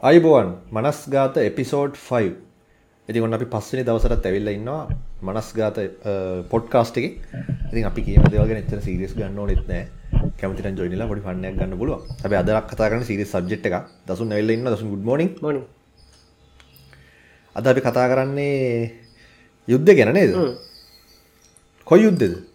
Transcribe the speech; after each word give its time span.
අයිබෝවන් 0.00 0.50
මනස් 0.70 0.98
ගාත 1.10 1.36
එපිසෝඩ් 1.38 1.96
5 2.00 2.28
ඉති 3.08 3.20
ඔන්න 3.20 3.34
අපි 3.34 3.46
පස්සනි 3.46 3.82
දවසටත් 3.82 4.26
ඇවිල්ල 4.28 4.50
ඉන්නවා 4.50 4.82
මනස් 5.22 5.48
ගාත 5.52 5.80
පොඩ්කාස්ට් 6.50 7.00
එක. 7.00 7.06
ඉතින් 7.68 7.84
අපි 7.84 8.04
කියම 8.06 8.22
දෙවගෙන 8.26 8.60
එච්චර 8.60 8.80
සිරිස් 8.80 9.12
ගන්න 9.16 9.38
ඕනෙත් 9.38 9.64
නෑ. 9.66 9.82
කැමතිට 10.38 10.78
ජොයිනලා 10.78 11.08
පොඩි 11.10 11.24
ෆන්නයක් 11.26 11.58
ගන්න 11.58 11.74
පුළුව 11.80 12.06
අපි 12.24 12.34
අදරක් 12.34 12.70
කතා 12.70 12.88
කරන 12.90 13.04
සිරිස් 13.04 13.32
සබ්ජෙක්් 13.32 13.66
එක 13.68 13.76
දසුන් 14.06 14.32
ඇවිල්ල 14.32 14.54
ඉන්න 14.54 14.70
දසු 14.70 14.86
ගුඩ් 14.86 15.04
මෝනිින් 15.04 15.34
මොනි 15.42 15.60
අද 17.56 17.66
අපි 17.66 17.80
කතා 17.80 18.06
කරන්නේ 18.08 18.92
යුද්ධ 19.68 19.92
ගැන 19.92 20.14
නේද? 20.14 20.32
කොයි 21.86 22.06
යුද්ධද 22.06 22.47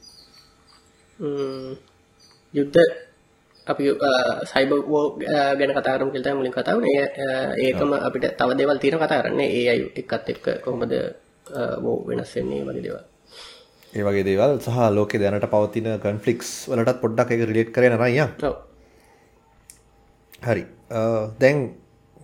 යුද්ධ 2.54 2.80
අපි 3.68 3.84
සයිබ 4.46 4.72
ෝ 4.72 5.04
ගැන 5.54 5.72
කතාරම් 5.72 6.10
කෙල්ත 6.12 6.28
මුලින් 6.34 6.54
කතාවන 6.54 6.86
ඒකම 7.60 7.92
අපිට 7.98 8.26
තව 8.38 8.50
දෙවල් 8.54 8.78
තියෙන 8.78 9.00
කතා 9.00 9.22
කරන්නේ. 9.22 9.50
ඒ 9.52 9.66
අයු 9.70 9.86
එකත් 9.96 10.30
එක්ක 10.30 10.46
කොහොමද 10.66 10.94
වෝ 11.80 11.98
වෙනස්සෙන්නේ 12.08 12.64
වගේ 12.64 12.84
දේවල්. 12.84 13.04
ඒ 13.94 14.04
වගේ 14.04 14.26
දේවල් 14.26 14.52
සහ 14.60 14.80
ලෝක 14.92 15.16
දැනට 15.16 15.48
පවතින 15.48 15.88
කන්ෆලික්ස් 15.98 16.50
වලටත් 16.70 17.02
පොඩ්ඩක් 17.02 17.32
එක 17.32 17.46
රිලේට් 17.50 17.72
කරන 17.72 17.98
රය 17.98 18.14
හරි. 20.44 20.64
දැන් 21.40 21.58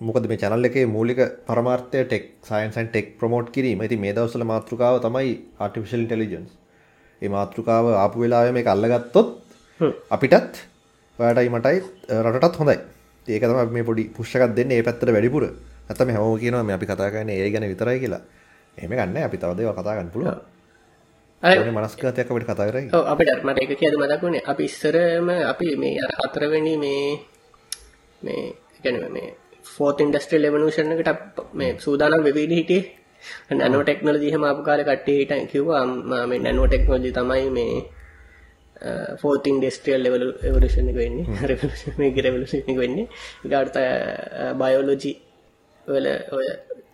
මොකද 0.02 0.24
මේ 0.28 0.42
චැනල් 0.44 0.70
එකේ 0.70 0.86
මූලික 0.88 1.20
පරමාර්ථය 1.48 2.04
ටෙක් 2.04 2.26
සයින්සන් 2.44 2.88
ටෙක් 2.88 3.08
ප්‍රමෝට් 3.20 3.54
කිරීම. 3.56 3.80
ඇති 3.80 3.98
මේ 3.98 4.14
දවසල 4.14 4.44
මාතෘකාව 4.46 4.96
තමයි 5.06 5.32
ආටිෆිශල් 5.60 6.04
ඉන්ටෙලිජන්ස් 6.06 6.59
ඒ 7.22 7.30
මාතෘකාව 7.30 7.86
ආපු 7.96 8.18
වෙලාව 8.22 8.52
මේ 8.54 8.68
අල්ලගත්තොත් 8.68 9.30
අපිටත් 10.12 10.54
ඔයාටයි 11.20 11.50
මටයි 11.50 11.78
රටත් 12.26 12.56
හොඳයි. 12.56 12.78
ඒක 13.28 13.44
තම 13.44 13.74
මේ 13.74 13.84
පොඩි 13.84 14.04
පුෂ්කත් 14.10 14.56
දෙන්න 14.56 14.72
ඒ 14.72 14.84
පැත්තට 14.84 15.10
වැඩිපුර. 15.10 15.46
ඇතම 15.90 16.10
හැම 16.10 16.38
කියනවා 16.38 16.64
මේ 16.64 16.76
අපි 16.76 16.86
කතා 16.86 17.12
කරන 17.12 17.30
ඒ 17.32 17.50
ගැන 17.50 17.70
විතරයි 17.74 18.00
කියලා. 18.00 18.22
එම 18.78 18.92
ගන්න 18.92 19.18
අපි 19.20 19.38
තවදව 19.38 19.70
කතාගන්න 19.74 20.12
පුළුව 20.14 20.38
මනස්කාතයක් 21.44 22.28
අපට 22.28 22.46
කතා 22.46 22.68
කරයි 22.68 22.90
ඔව් 22.92 23.06
අපිට 23.06 23.44
මට 23.44 23.60
එක 23.60 23.72
කියද 23.74 23.96
මතකුණේ 23.96 24.44
අපි 24.44 24.64
ඉස්සරම 24.64 25.28
අපි 25.44 25.68
මේ 25.76 25.96
අර 25.98 26.12
හතරවෙනි 26.20 26.76
මේ 26.78 27.04
මේ 28.22 28.44
ගැන 28.84 28.98
මේ 29.12 29.36
ෆෝත් 29.66 30.00
ඉන්ඩස්ට්‍රල් 30.00 30.46
එවනූෂණ 30.46 30.92
එකට 30.94 31.44
මේ 31.54 31.72
සූදානම් 31.78 32.24
වෙවීඩ 32.24 32.54
හිටියේ 32.54 32.99
නැනෝ 33.54 33.84
ටෙක්නොලජි 33.84 34.34
හම 34.34 34.46
අප 34.46 34.60
කාල 34.66 34.84
කට්ටේ 34.84 35.18
හිට 35.20 35.34
කිව්වා 35.52 35.84
මේ 36.28 36.40
නැනෝ 36.40 36.68
ටෙක්නොලජි 36.68 37.12
තමයි 37.12 37.50
මේ 37.52 37.74
ෆෝතින් 39.22 39.60
ඩෙස්ට්‍රියල් 39.60 40.04
ලෙවල 40.04 40.26
එවලෂණ 40.44 40.90
එක 40.92 41.00
වෙන්නේ. 41.02 41.26
රෙවලෂණ 41.44 42.24
රෙවලෂණ 42.28 42.70
එක 42.74 42.78
වෙන්නේ. 42.78 43.08
ගාර්ත 43.46 43.78
බයෝලෝජි 44.56 45.14
වල 45.88 46.10
ඔය 46.32 46.48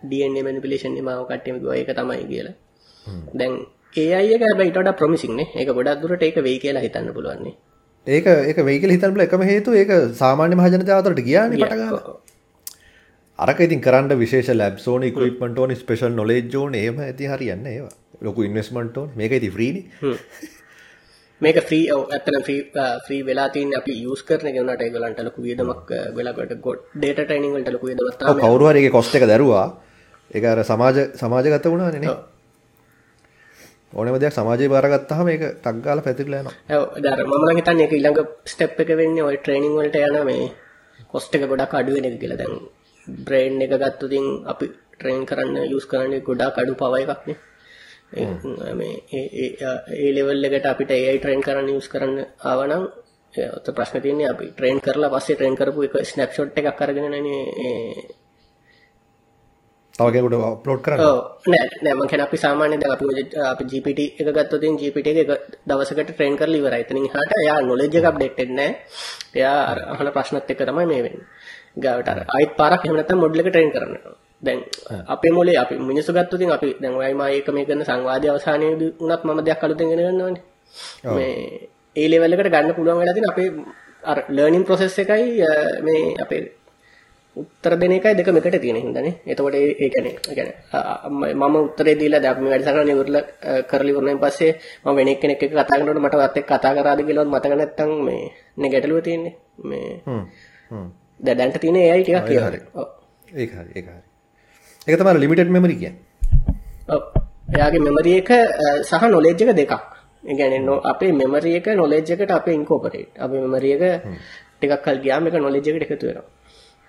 ඩන 0.04 0.38
මනිපිලේෂන් 0.44 1.00
මාව 1.02 1.26
කට්ටමක 1.26 1.72
ඒක 1.74 1.92
තමයි 1.94 2.24
කියලා. 2.26 2.54
දැන් 3.34 3.54
ඒ 3.94 4.10
අයක 4.14 4.44
බයිට 4.58 4.92
ප්‍රමිසින්නේ 4.98 5.48
එක 5.54 5.68
ගොඩක් 5.70 6.02
දුරට 6.02 6.22
ඒක 6.22 6.38
වෙයි 6.46 6.58
කියලා 6.58 6.82
හිතන්න 6.82 7.12
පුළුවන්නේ 7.12 7.54
ඒක 8.06 8.26
ඒක 8.26 8.58
වෙයිකල 8.60 8.90
හිතන්ල 8.90 9.20
එකම 9.20 9.42
හේතු 9.42 9.74
ඒක 9.74 9.92
සාමාන්‍ය 10.14 10.54
මහජනතාවතරට 10.54 11.22
ගියාන 11.22 11.54
පටගල 11.54 11.96
අරක 13.38 13.58
ඉතින් 13.60 13.80
කරන්න 13.80 14.18
විශේෂ 14.18 14.50
ලැබ් 14.54 14.76
සෝන 14.78 15.02
ඉක්විපමට 15.04 15.58
ඕන 15.58 15.76
ස්පේෂල් 15.76 16.12
නොලේ 16.12 16.42
ජෝන 16.48 16.74
ඒම 16.76 17.00
ඇති 17.00 17.26
හරියන්න 17.26 17.66
ඒවා. 17.66 17.94
ලොකු 18.20 18.42
ඉන්වස්මන්ටෝන් 18.42 19.10
මේක 19.14 19.32
ඇති 19.32 19.50
්‍රීනි 19.50 19.82
මේක 21.40 21.56
්‍රී 21.62 21.82
ඇතන 21.92 22.38
්‍රී 23.08 23.22
වෙලා 23.22 23.48
තින් 23.48 23.74
අපි 23.76 23.96
යස් 24.04 24.22
කරන 24.22 24.48
ගෙනට 24.54 24.84
ගලන්ට 24.94 25.20
ලොකු 25.22 25.42
වියදමක් 25.42 25.90
වෙලාට 26.16 26.54
ගොඩ් 26.60 26.80
ඩේට 26.94 27.20
ටයිනිංවලට 27.22 27.72
ලොකු 27.74 27.90
දමත් 27.90 28.32
කවරුවරගේ 28.40 28.90
කොස්ට 28.90 29.18
එක 29.20 29.26
දරුවා 29.26 29.66
එක 30.30 30.44
අර 30.44 30.62
සමාජ 30.64 31.02
සමාජගත 31.14 31.66
වුණා 31.66 31.90
නෙන 31.90 32.08
ඕනම 33.94 34.16
දෙයක් 34.18 34.32
සමාජය 34.32 34.68
බාරගත්තහ 34.68 35.20
මේක 35.24 35.44
තක්ගාල 35.62 36.00
පැතිරලයන 36.00 36.48
දර 37.04 37.20
මම 37.26 37.52
හිතන්න 37.58 37.84
එක 37.84 37.92
ඉළඟ 37.92 38.22
ස්ටප් 38.46 38.80
එක 38.80 38.96
වෙන්න 38.96 39.20
ඔය 39.22 39.36
ට්‍රේනිං 39.38 39.76
වලට 39.76 40.02
යන 40.08 40.18
මේ 40.24 40.48
කොස්ට 41.12 41.36
එක 41.36 41.46
ගොඩක් 41.46 41.74
අඩුවෙන 41.74 42.18
කියලා 42.18 42.40
දැන් 42.40 42.58
බ්‍රේන්් 43.06 43.62
එක 43.62 43.76
ගත්තුතින් 43.76 44.46
අපි 44.46 44.66
ට්‍රේන් 44.92 45.24
කරන්න 45.24 45.66
යුස් 45.66 45.86
කරන්නේ 45.86 46.20
ගොඩා 46.20 46.50
කඩු 46.50 46.76
පවය 46.76 47.04
එකක්නේ 47.04 47.36
ඒ 48.12 50.12
ලෙවල් 50.12 50.44
එකට 50.44 50.66
අපිට 50.66 50.92
ඒ 50.92 51.16
ට්‍රේන් 51.16 51.42
කරන්න 51.42 51.70
යස් 51.70 51.88
කරන්න 51.88 52.26
ආවනම් 52.44 52.86
ඔත 53.52 53.70
ප්‍රශ්න 53.70 54.00
තියන්නේ 54.00 54.28
අපි 54.28 54.50
ට්‍රේන් 54.50 54.80
කරලා 54.80 55.10
පස්සේ 55.10 55.34
ට්‍රේන් 55.34 55.56
කරපු 55.56 55.82
එක 55.82 56.04
ස්නප්ෂොට් 56.04 56.58
එකක් 56.58 56.74
කරගෙනන 56.74 57.14
තවගෙකුට 59.94 60.62
පලෝට් 60.62 60.82
කර 60.82 61.00
නෑම 61.82 62.00
කැන 62.04 62.20
අපි 62.20 62.36
සාමාන්‍ය 62.36 62.76
ද 62.76 62.86
අපි 62.86 63.04
අපි 63.44 63.64
ජිපිට 63.66 64.20
එක 64.20 64.30
ගත්තතින් 64.30 64.76
ජිපිට 64.76 65.06
එක 65.12 65.30
දවසකට 65.64 66.08
ට්‍රේන් 66.08 66.36
කර 66.36 66.48
ලිවර 66.48 66.74
එතනින් 66.74 67.08
හට 67.08 67.32
යා 67.46 67.62
නොලෙජ් 67.62 67.90
එකක් 67.90 68.12
ඩෙක්ටෙන්න 68.12 68.74
එයා 69.34 69.92
අහන 69.92 70.10
ප්‍රශ්නත් 70.10 70.46
එක 70.46 70.62
තමයි 70.62 70.86
මේ 70.86 71.02
වෙන් 71.02 71.18
ගවට 71.76 72.30
අයිත් 72.30 72.52
පාරක් 72.56 72.82
එහමනත 72.82 73.12
මොඩ්ලක 73.14 73.46
ට්‍රේන් 73.46 73.72
කරනවා 73.72 74.16
දැන් 74.42 74.60
අපේ 75.06 75.30
මොලේ 75.30 75.56
අපි 75.56 75.74
මිනිස්සු 75.80 76.12
ගත්තොතින් 76.12 76.50
අපි 76.50 76.68
දැන් 76.74 76.94
ඔයයි 76.94 77.14
මා 77.14 77.28
ඒක 77.28 77.48
මේ 77.50 77.64
කරන 77.64 77.84
සංවාදය 77.84 78.26
අවසානයේදී 78.28 78.92
උනත් 79.00 79.22
මම 79.24 79.40
දෙයක් 79.40 79.64
අලුතෙන් 79.64 79.88
ගෙන 79.88 80.00
ගන්නවනේ. 80.00 80.42
මේ 81.06 81.32
ඒ 81.96 82.06
ලෙවල් 82.06 82.32
එකට 82.34 82.52
ගන්න 82.52 82.76
පුළුවන් 82.76 83.00
වෙලා 83.00 83.14
තියෙන 83.14 83.30
අපේ 83.30 83.48
අර 84.02 84.18
ලර්නින් 84.28 84.64
ප්‍රොසෙස් 84.64 84.98
එකයි 84.98 85.24
මේ 85.82 86.02
අපේ 86.16 86.42
උත්තර 87.36 87.72
දෙන 87.76 87.92
එකයි 87.92 88.14
දෙකම 88.14 88.36
එකට 88.38 88.58
තියෙන 88.58 88.78
හින්දානේ 88.78 89.14
එතකොට 89.26 89.56
ඒ 89.56 89.72
කියන්නේ 89.86 90.14
ඒ 90.20 90.34
කියන්නේ 90.34 91.34
මම 91.34 91.56
උත්තරේ 91.58 91.94
දීලා 91.94 92.22
දැන් 92.22 92.42
මේ 92.42 92.52
වැඩසටහන 92.52 92.92
ඉවරලා 92.94 93.24
කරලි 93.62 93.96
වුණාන් 93.96 94.18
පස්සේ 94.18 94.52
මම 94.84 94.94
වෙන 94.96 95.08
එක්කෙනෙක් 95.08 95.42
එක්ක 95.42 95.54
කතා 95.54 95.66
කරනකොට 95.70 96.02
මට 96.02 96.16
වත් 96.16 96.36
එක්ක 96.36 96.50
කතා 96.50 96.76
කරාද 96.76 97.00
කියලාවත් 97.00 97.32
මතක 97.32 97.52
නැත්තම් 97.54 97.90
මේ 98.02 98.22
නේ 98.56 98.70
ගැටලුව 98.72 99.00
තියෙන්නේ. 99.00 99.34
මේ 99.60 99.90
හ්ම් 100.06 100.22
හ්ම් 100.70 100.86
දැන්ට 101.20 101.60
තියෙන 101.60 101.76
AI 101.76 102.02
ටිකක් 102.02 102.26
කියලා. 102.28 102.50
ඔව්. 102.74 102.88
ඒක 103.34 103.50
හරි 103.50 103.70
ඒක 103.74 103.86
හරි. 103.86 104.02
ඒක 104.86 104.98
තමයි 105.00 105.20
ලිමිටඩ් 105.20 105.50
මෙමරි 105.50 105.76
ඔව්. 106.88 107.02
එයාගේ 107.56 107.84
මෙමරි 107.88 108.16
එක 108.20 108.30
සහ 108.84 109.04
නොලෙජ් 109.10 109.42
එක 109.42 109.56
දෙකක්. 109.56 109.72
ඒ 110.24 110.34
කියන්නේ 110.36 110.80
අපේ 110.84 111.12
මෙමරි 111.12 111.56
එක 111.56 111.66
නොලෙජ් 111.76 112.10
එකට 112.14 112.30
අපේ 112.30 112.54
ඉන්කෝපරේට් 112.54 113.18
අපේ 113.18 113.40
මෙමරි 113.44 113.72
එක 113.76 113.82
ටිකක් 114.60 114.82
කල් 114.84 114.98
ගියාම 115.04 115.26
ඒක 115.26 115.40
නොලෙජ් 115.40 115.68
එකට 115.68 115.90
එකතු 115.90 116.06
වෙනවා. 116.06 116.24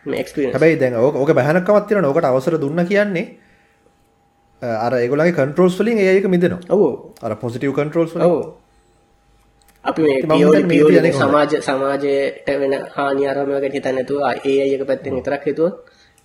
මේ 0.05 0.19
එක්ස්පීරියන්ස් 0.23 0.55
හැබැයි 0.55 0.79
දැන් 0.79 0.95
ඕක 0.95 1.15
ඕක 1.15 1.33
බහනක්කමක් 1.39 1.88
තියෙනවා 1.88 2.11
ඕකට 2.11 2.29
අවසර 2.31 2.57
දුන්න 2.59 2.85
කියන්නේ 2.91 3.25
අර 4.61 4.94
ඒගොල්ලන්ගේ 4.99 5.38
කන්ට්‍රෝල්ස් 5.39 5.79
වලින් 5.79 5.97
ඒ 5.97 6.17
එක 6.19 6.25
මිදෙනවා. 6.35 6.61
ඔව්. 6.69 7.13
අර 7.21 7.35
පොසිටිව් 7.35 7.73
වලින්. 7.73 8.21
ඔව් 8.27 8.66
අපි 9.83 10.01
මේ 10.63 11.11
සමාජ 11.13 11.51
සමාජයට 11.61 12.49
වෙන 12.61 12.73
හානි 12.95 13.27
අරම 13.27 13.51
ගැන 13.53 13.71
හිතන්නේ 13.71 13.93
නැතුව 13.93 14.19
ඒ 14.43 14.57
අය 14.63 14.73
එක 14.73 14.83
පැත්තෙන් 14.85 15.17
විතරක් 15.17 15.43
හිතුවොත් 15.45 15.75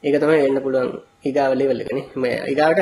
ඒක 0.03 0.17
තමයි 0.19 0.39
වෙන්න 0.39 0.59
පුළුවන් 0.59 0.89
ඊගාව 1.23 1.53
ලෙවල් 1.55 1.81
එකනේ 1.83 2.05
මේ 2.17 2.39
ඊගාවට 2.45 2.81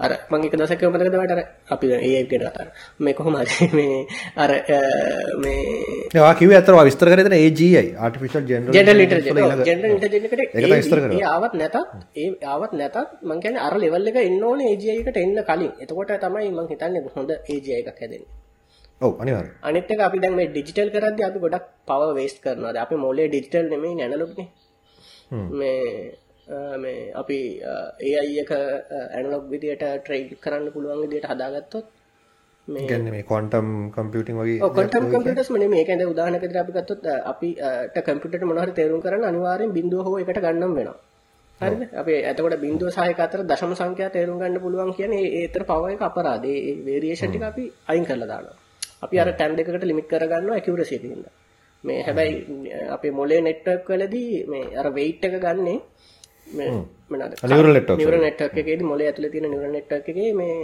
අර 0.00 0.12
මම 0.30 0.46
එක 0.46 0.54
දවසක් 0.54 0.82
මතකද 0.84 1.16
මට 1.16 1.34
අර 1.34 1.42
අපි 1.68 1.90
ඒ 1.98 2.12
අය 2.12 2.24
ගැන 2.24 2.42
කතා 2.44 2.66
මේ 2.98 3.14
කොහොම 3.14 3.36
හරි 3.40 3.68
මේ 3.78 4.00
අර 4.36 4.50
මේ 5.38 5.60
ඔයා 6.14 6.32
කිව්වේ 6.34 6.58
අතර 6.60 6.74
ඔයා 6.74 6.88
විස්තර 6.88 7.10
කරේ 7.12 7.26
දෙන 7.26 7.36
AGI 7.38 7.68
artificial 8.00 8.48
general 8.50 8.74
general 8.76 9.04
intelligence 9.04 9.62
general 9.68 9.92
intelligence 9.92 10.26
එකට 10.28 10.40
ඒක 10.40 10.50
තමයි 10.56 10.72
විස්තර 10.74 10.98
කරනවා 10.98 11.20
ඒ 11.20 11.28
ආවත් 11.34 11.54
නැතත් 11.54 11.78
ඒ 12.16 12.32
ආවත් 12.54 12.74
නැතත් 12.74 12.98
මම 13.22 13.44
කියන්නේ 13.44 13.68
අර 13.68 13.78
ලෙවල් 13.78 14.10
එක 14.12 14.18
එන්න 14.22 14.42
ඕනේ 14.44 14.72
AGI 14.72 14.90
එකට 14.96 15.22
එන්න 15.22 15.38
කලින්. 15.44 15.72
එතකොට 15.78 16.12
තමයි 16.20 16.50
මම 16.50 16.66
හිතන්නේ 16.72 17.14
හොඳ 17.14 17.32
AGI 17.36 17.78
එකක් 17.78 17.94
හැදෙන්නේ 17.94 18.45
ඔව් 19.00 19.12
අනිවාර්යයෙන් 19.22 19.56
අනිත් 19.62 19.90
එක 19.90 20.00
අපි 20.00 20.18
දැන් 20.18 20.34
මේ 20.34 20.48
ඩිජිටල් 20.48 20.92
කරද්දී 20.94 21.26
අපි 21.30 21.38
ගොඩක් 21.38 21.66
පවර් 21.88 22.12
වේස්ට් 22.14 22.38
කරනවා. 22.44 22.72
දැන් 22.72 22.84
අපි 22.86 22.96
මොලේ 22.96 23.28
ඩිජිටල් 23.28 23.68
නෙමෙයි 23.72 24.02
ඇනලොග්නේ. 24.02 24.48
මේ 25.52 26.16
මේ 26.76 27.12
අපි 27.14 27.38
AI 27.62 28.38
එක 28.38 28.50
ඇනලොග් 28.52 29.44
විදියට 29.50 29.84
ට්‍රේන් 29.98 30.24
කරන්න 30.38 30.72
පුළුවන් 30.72 31.02
විදියට 31.04 31.26
හදාගත්තොත් 31.26 31.86
මේ 32.68 32.86
කියන්නේ 32.86 33.12
මේ 33.12 33.24
ක්වොන්ටම් 33.24 33.68
කම්පියුටින් 33.90 34.38
වගේ 34.38 34.60
ඔව් 34.60 34.72
ක්වොන්ටම් 34.72 35.10
කම්පියුටර්ස් 35.12 35.50
නේ 35.52 35.68
මේක 35.68 35.88
දැන් 35.88 36.12
උදාහරණයක් 36.12 36.42
විදිහට 36.42 36.62
අපි 36.62 36.72
ගත්තොත් 36.76 37.00
අපිට 37.32 38.04
කම්පියුටර් 38.06 38.44
මොනවා 38.44 38.66
හරි 38.66 38.78
තේරුම් 38.78 39.02
කරන්න 39.02 39.28
අනිවාර්යෙන් 39.30 39.72
බිඳුව 39.72 40.06
හෝ 40.06 40.18
එකට 40.18 40.40
ගන්නම් 40.44 40.74
වෙනවා. 40.78 40.98
හරිද? 41.60 41.82
අපි 41.94 42.14
එතකොට 42.30 42.56
බිඳුව 42.60 42.88
සහ 42.90 43.10
එක 43.12 43.20
අතර 43.20 43.40
දශම 43.44 43.72
සංඛ්‍යා 43.74 44.14
තේරුම් 44.16 44.38
ගන්න 44.40 44.60
පුළුවන් 44.60 44.94
කියන්නේ 44.98 45.32
ඒතර 45.40 45.62
පවර් 45.64 45.90
එක 45.90 46.06
අපරාධ. 46.08 46.46
ඒ 46.46 46.72
වේරියේෂන් 46.86 47.30
ටික 47.30 47.44
අපි 47.50 47.64
අයින් 47.88 48.06
කරලා 48.08 48.30
දානවා. 48.32 48.56
අපි 49.02 49.20
අර 49.20 49.28
ටැම් 49.32 49.56
දෙකකට 49.56 49.84
ලිමිට් 49.84 50.08
කරගන්නවා 50.08 50.56
ඇකියුරසි 50.58 50.96
එක 50.96 51.04
හින්දා. 51.04 51.34
මේ 51.84 52.02
හැබැයි 52.02 52.36
අපේ 52.90 53.10
මොලේ 53.10 53.40
නෙට්වර්ක් 53.40 53.88
වලදී 53.90 54.44
මේ 54.46 54.64
අර 54.76 54.88
වෙයිට් 54.94 55.24
එක 55.24 55.36
ගන්නේ 55.40 55.78
මේ 56.48 56.70
මොනවාද? 57.10 57.32
Neural 57.44 57.72
network. 57.72 57.98
නියුරල් 57.98 58.24
නෙට්වර්ක් 58.26 58.56
එකේදී 58.56 58.90
මොලේ 58.92 59.08
ඇතුලේ 59.08 59.30
තියෙන 59.30 59.50
නියුරල් 59.50 59.72
නෙට්වර්ක් 59.72 60.08
එකේ 60.08 60.32
මේ 60.34 60.56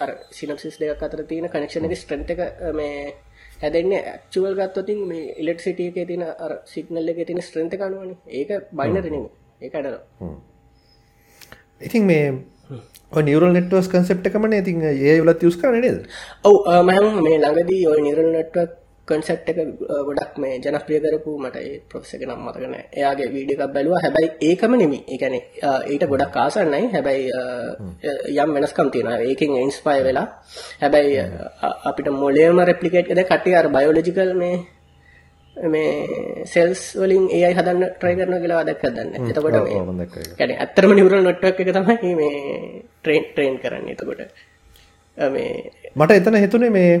අර 0.00 0.10
සිනොප්සිස් 0.30 0.80
දෙකක් 0.80 1.02
අතර 1.02 1.22
තියෙන 1.24 1.48
කනෙක්ෂන් 1.48 1.86
එකේ 1.86 2.00
ස්ට්‍රෙන්ත් 2.02 2.30
එක 2.30 2.40
මේ 2.74 2.98
හැදෙන්නේ 3.62 4.00
ඇක්චුවල් 4.06 4.56
ගත්තොතින් 4.56 5.00
මේ 5.10 5.34
ඉලෙක්ට්‍රිසිටි 5.42 5.90
එකේ 5.90 6.06
තියෙන 6.06 6.24
අර 6.38 6.52
සිග්නල් 6.66 7.08
එකේ 7.08 7.24
තියෙන 7.24 7.42
ස්ට්‍රෙන්ත් 7.42 7.74
එක 7.74 7.86
අනුවනේ 7.86 8.16
ඒක 8.30 8.50
බයිනරි 8.72 9.02
නෙමෙයි 9.06 9.30
ඒක 9.60 9.74
අඩනවා 9.74 10.32
ඉතින් 11.80 12.04
මේ 12.04 12.26
නිවරල් 13.24 13.52
නෙට්වර්ස් 13.52 13.88
කන්සෙප්ට 13.88 14.26
එකමන 14.26 14.52
ඉතින් 14.54 14.80
ඒ 14.84 15.18
වලත් 15.20 15.42
යුස් 15.42 15.56
කරන 15.56 15.80
නේද 15.80 16.00
ඔව් 16.44 16.56
මම 16.80 17.20
මේ 17.22 17.36
ළඟදී 17.38 17.84
ඔය 17.86 18.00
නිරල් 18.02 18.30
නෙට්වර්ක් 18.32 18.72
කන්සෙප්ට් 19.08 19.48
එක 19.50 19.58
ගොඩක් 20.06 20.38
මේ 20.38 20.58
ජනප්‍රිය 20.58 20.98
කරපු 21.00 21.32
මට 21.38 21.56
ඒ 21.60 21.72
ප්‍රොෆෙසර් 21.88 22.16
එක 22.16 22.22
නම් 22.24 22.40
මතක 22.40 22.62
නැහැ. 22.64 22.84
එයාගේ 22.92 23.26
වීඩියෝ 23.32 23.64
එකක් 23.64 23.74
බැලුවා. 23.74 24.00
හැබැයි 24.04 24.30
ඒකම 24.40 24.74
කියන්නේ 25.20 25.42
අ, 25.62 25.70
ඊට 25.86 26.04
ගොඩක් 26.08 26.36
ආසන්න 26.36 26.70
නැහැ. 26.70 26.88
හැබැයි 26.88 27.24
යම් 28.38 28.54
වෙනස්කම් 28.54 28.88
තියෙනවා. 28.90 29.18
ඒකෙන් 29.22 29.56
ඉන්ස්පයර් 29.58 30.00
වෙලා 30.04 30.26
හැබැයි 30.80 31.20
අපිට 31.84 32.08
මොලේම 32.14 32.58
රෙප්ලිකේට් 32.62 33.12
දැන් 33.12 33.26
කට්ටිය 33.26 33.54
අර 33.54 33.68
බයෝලොජිකල් 33.68 34.32
මේ 34.34 34.56
මේ 35.56 36.46
සෙල්ස් 36.46 36.96
වලින් 36.96 37.28
AI 37.30 37.52
හදන්න 37.52 37.84
try 38.00 38.14
කරනවා 38.14 38.40
කියලා 38.40 38.64
දැක්කද 38.64 38.96
දන්නේ. 38.96 39.20
එතකොට 39.24 39.54
මේ 39.64 39.82
මම 39.82 39.98
දැක්කා 39.98 40.22
ඒක. 40.22 40.36
කියන්නේ 40.36 40.58
ඇත්තටම 40.58 40.94
නියුරල් 40.94 41.22
නෙට්වර්ක් 41.22 41.60
එක 41.60 41.70
තමයි 41.72 42.14
මේ 42.14 42.38
ට්‍රේන් 42.94 43.24
ට්‍රේන් 43.26 43.58
කරන්නේ. 43.58 43.92
එතකොට 43.92 44.20
මේ 45.18 45.70
මට 45.96 46.10
එතන 46.12 46.36
හිතුනේ 46.36 46.70
මේ 46.70 46.92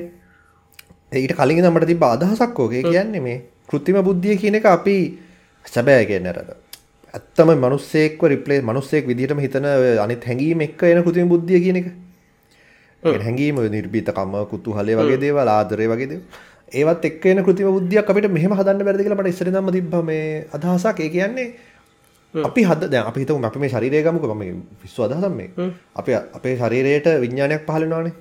ඊට 1.14 1.34
කලින් 1.34 1.58
ඉඳන් 1.58 1.72
මට 1.72 1.86
තිබ්බ 1.86 2.04
අදහසක් 2.04 2.60
ඕකේ 2.60 2.82
කියන්නේ 2.84 3.20
මේ 3.20 3.40
කෘත්‍රිම 3.68 3.98
බුද්ධිය 4.02 4.36
කියන 4.36 4.60
එක 4.60 4.66
අපි 4.66 4.96
සැබෑ 5.66 6.06
කියන්නේ 6.06 6.32
අර 6.34 6.54
ඇත්තම 7.14 7.54
මිනිස්සෙක්ව 7.58 8.24
රිප්ලේ 8.28 8.62
මිනිස්සෙක් 8.62 9.06
විදිහටම 9.06 9.44
හිතන 9.44 9.68
අනිත් 9.98 10.30
හැඟීම් 10.30 10.66
එක්ක 10.68 10.82
එන 10.84 11.02
කෘත්‍රිම 11.02 11.28
බුද්ධිය 11.28 11.60
කියන 11.60 11.82
එක. 11.82 11.92
ඒ 13.02 13.18
හැඟීම 13.18 13.58
ඔය 13.58 13.68
නිර්භීතකම 13.68 14.34
කුතුහලය 14.50 15.00
වගේ 15.00 15.22
දේවල් 15.24 15.48
ආදරය 15.50 15.86
වගේ 15.92 16.10
දේවල් 16.12 16.52
ඒවත් 16.74 17.04
එක්ක 17.04 17.26
එන 17.26 17.42
කෘත්‍රිම 17.42 17.70
බුද්ධියක් 17.70 18.10
අපිට 18.10 18.28
මෙහෙම 18.30 18.52
හදන්න 18.52 18.84
බැරිද 18.84 19.02
කියලා 19.02 19.18
මට 19.18 19.28
ඉස්සර 19.28 19.48
ඉඳන්ම 19.48 19.70
තිබ්බා 19.70 20.02
මේ 20.02 20.46
අදහසක්. 20.52 21.00
ඒ 21.00 21.10
කියන්නේ 21.10 21.46
අපි 22.34 22.62
හද 22.64 22.90
දැන් 22.90 23.06
අපි 23.06 23.20
හිතමු 23.20 23.44
අපි 23.44 23.58
මේ 23.58 23.70
ශරීරය 23.70 24.02
ගමුකෝ 24.02 24.30
මම 24.30 24.38
මේ 24.38 24.54
විශ්ව 24.82 25.04
අදහසක් 25.04 25.32
මේ. 25.32 25.50
අපි 25.94 26.14
අපේ 26.14 26.54
ශරීරයට 26.56 27.06
විඥානයක් 27.20 27.66
පහළ 27.66 27.84
වෙනවානේ. 27.84 28.14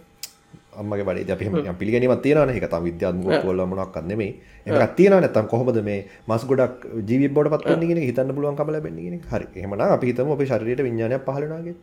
අම්මගේ 0.75 1.05
බඩේ 1.05 1.33
අපි 1.33 1.45
එහෙම 1.45 1.75
පිළිගැනීමක් 1.75 2.21
තියෙනවානේ. 2.21 2.55
ඒක 2.55 2.69
තමයි 2.69 2.85
විද්‍යාත්මකව 2.87 3.41
කොල්ල 3.41 3.65
මොනක්වත් 3.65 4.05
නෙමෙයි. 4.05 4.31
එහෙමක් 4.65 4.95
තියෙනවා 4.95 5.21
නැත්තම් 5.21 5.47
කොහොමද 5.47 5.79
මේ 5.81 5.99
මස් 6.27 6.45
ගොඩක් 6.45 6.85
ජීවියෙක් 7.01 7.33
බවට 7.33 7.53
පත් 7.53 7.65
වෙන්නේ 7.67 7.87
කියන 7.87 7.99
එක 7.99 8.07
හිතන්න 8.09 8.35
පුළුවන්කම 8.35 8.69
ලැබෙන්නේ 8.69 9.03
කියන 9.03 9.15
එක. 9.15 9.25
හරි. 9.27 9.45
එහෙමනම් 9.55 9.81
අපි 9.89 10.05
හිතමු 10.07 10.33
අපේ 10.33 10.47
ශරීරයට 10.47 10.83
විඥානයක් 10.83 11.25
පහළ 11.25 11.43
වෙනවා 11.43 11.61
කියලා. 11.61 11.81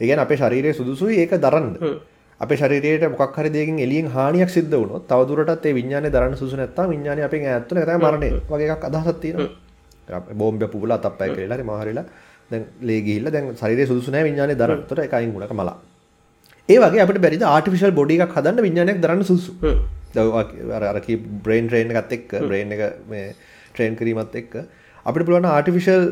ඒ 0.00 0.06
කියන්නේ 0.06 0.24
අපේ 0.24 0.36
ශරීරයේ 0.36 0.74
සුදුසුයි 0.74 1.18
ඒක 1.18 1.34
දරන්න. 1.38 1.68
අපේ 2.40 2.56
ශරීරයට 2.56 3.04
මොකක් 3.12 3.36
හරි 3.36 3.50
දෙයකින් 3.50 3.78
එළියෙන් 3.78 4.08
හානියක් 4.08 4.50
සිද්ධ 4.50 4.70
වුණොත් 4.72 5.06
තවදුරටත් 5.06 5.64
ඒ 5.64 5.74
විඥානේ 5.74 6.10
දරන්න 6.10 6.36
සුදුසු 6.36 6.56
නැත්තම් 6.56 6.88
විඥානේ 6.88 7.24
අපෙන් 7.24 7.46
එක 7.46 7.68
තමයි 7.68 7.98
මරණය 7.98 8.30
වගේ 8.48 8.70
එකක් 8.70 8.84
අදහසක් 8.84 9.20
තියෙනවා. 9.20 9.50
බෝම්බය 10.32 10.66
පුපුලා 10.66 10.98
තප්පය 10.98 11.28
කියලා 11.32 11.58
හරි 11.58 11.64
මාහරිලා 11.64 12.06
දැන් 12.50 12.64
ලේ 12.82 13.00
ගිහිල්ලා 13.02 13.32
දැන් 13.32 13.54
ශරීරයේ 13.54 13.86
සුදුසු 13.86 14.10
නැහැ 14.10 14.28
විඥානේ 14.28 14.56
දරන්න. 14.56 14.82
ඒතර 14.82 15.00
ඒක 15.00 15.14
අයින් 15.14 15.32
වුණාක 15.34 15.52
මලා. 15.52 15.76
ඒ 16.68 16.78
වගේ 16.78 17.02
අපිට 17.04 17.20
බැරිද 17.20 17.44
ආටිෆිෂල් 17.44 17.92
බොඩි 17.92 18.18
එකක් 18.18 18.36
හදන්න 18.36 18.62
විඥානයක් 18.62 19.00
දරන්න 19.00 19.24
සුදුසු. 19.24 19.74
දැන් 20.14 20.72
අර 20.72 20.82
අර 20.84 21.00
කී 21.00 21.18
බ්‍රේන් 21.42 21.66
ට්‍රේන් 21.66 21.90
එකත් 21.94 22.12
එක්ක 22.12 22.36
බ්‍රේන් 22.44 22.72
එක 22.72 22.82
මේ 23.08 23.26
ට්‍රේන් 23.72 23.96
කිරීමත් 23.96 24.34
එක්ක 24.34 24.54
අපිට 25.06 25.26
පුළුවන් 25.26 25.48
ආටිෆිෂල් 25.48 26.06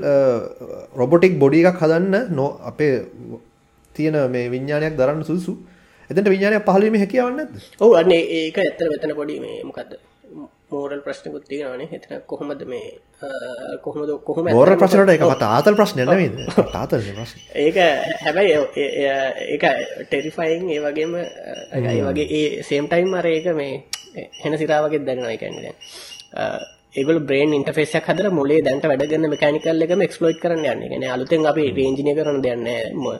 රොබොටික් 0.94 1.38
බොඩි 1.38 1.62
එකක් 1.64 1.80
හදන්න 1.80 2.34
නෝ 2.34 2.50
අපේ 2.64 2.92
තියෙන 3.94 4.20
මේ 4.30 4.50
විඥානයක් 4.50 4.98
දරන්න 4.98 5.24
සුදුසු. 5.24 5.56
එතනට 6.10 6.28
විඥානයක් 6.32 6.66
පහළ 6.68 6.84
වීමේ 6.86 7.02
හැකියාවක් 7.04 7.36
නැද්ද? 7.38 7.56
ඔව් 7.80 7.96
අන්න 8.00 8.12
ඒක 8.18 8.58
ඇත්තට 8.58 8.86
මෙතන 8.92 9.16
පොඩි 9.20 9.40
මේ 9.40 9.64
මොකද්ද 9.70 9.96
මෝරල් 10.70 11.00
ප්‍රශ්නකුත් 11.06 11.44
තියෙනවානේ 11.50 11.88
එතන 11.96 12.22
කොහොමද 12.26 12.62
මේ 12.70 12.88
කොහොමද 13.84 14.10
කොහොම 14.28 14.48
මෝරල් 14.50 14.76
ප්‍රශ්න 14.80 15.00
වලට 15.02 15.14
ඒක 15.14 15.26
මට 15.28 15.44
ආතල් 15.48 15.76
ප්‍රශ්නයක් 15.80 16.08
නෙමෙයිද? 16.10 16.38
මට 16.44 16.78
ආතල් 16.80 17.02
ප්‍රශ්න. 17.10 17.38
ඒක 17.64 17.76
හැබැයි 18.24 18.54
ඒක 19.54 19.64
ටෙරිෆයින් 20.06 20.70
ඒ 20.74 20.80
වගේම 20.86 21.14
ඒ 21.18 22.00
වගේ 22.08 22.26
ඒ 22.40 22.62
සේම් 22.70 22.88
ටයිම් 22.90 23.14
අර 23.14 23.26
ඒක 23.34 23.46
මේ 23.60 23.74
හෙන 24.42 24.58
සිරා 24.58 24.80
වගේ 24.86 25.04
දැනෙනවා 25.06 25.34
ඒ 25.34 25.40
කියන්නේ 25.42 25.62
දැන් 25.64 26.74
ඒගොල්ලෝ 27.00 27.22
බ්‍රේන් 27.28 27.52
ඉන්ටර්ෆේස් 27.58 27.92
එකක් 27.98 28.08
හදලා 28.10 28.32
මොලේ 28.38 28.58
දැන්ට 28.66 28.84
වැඩ 28.90 29.04
කරන 29.10 29.26
මෙකැනිකල් 29.34 29.84
එකම 29.86 30.00
එක්ස්ප්ලොයිට් 30.06 30.40
කරන්න 30.42 30.64
යන්නේ. 30.72 30.88
කියන්නේ 30.92 31.10
අලුතෙන් 31.16 31.46
අපි 31.50 31.64
රේන්ජිනියර් 31.78 32.18
කරන 32.20 32.38
දෙයක් 32.46 32.58
නෑ. 32.66 33.16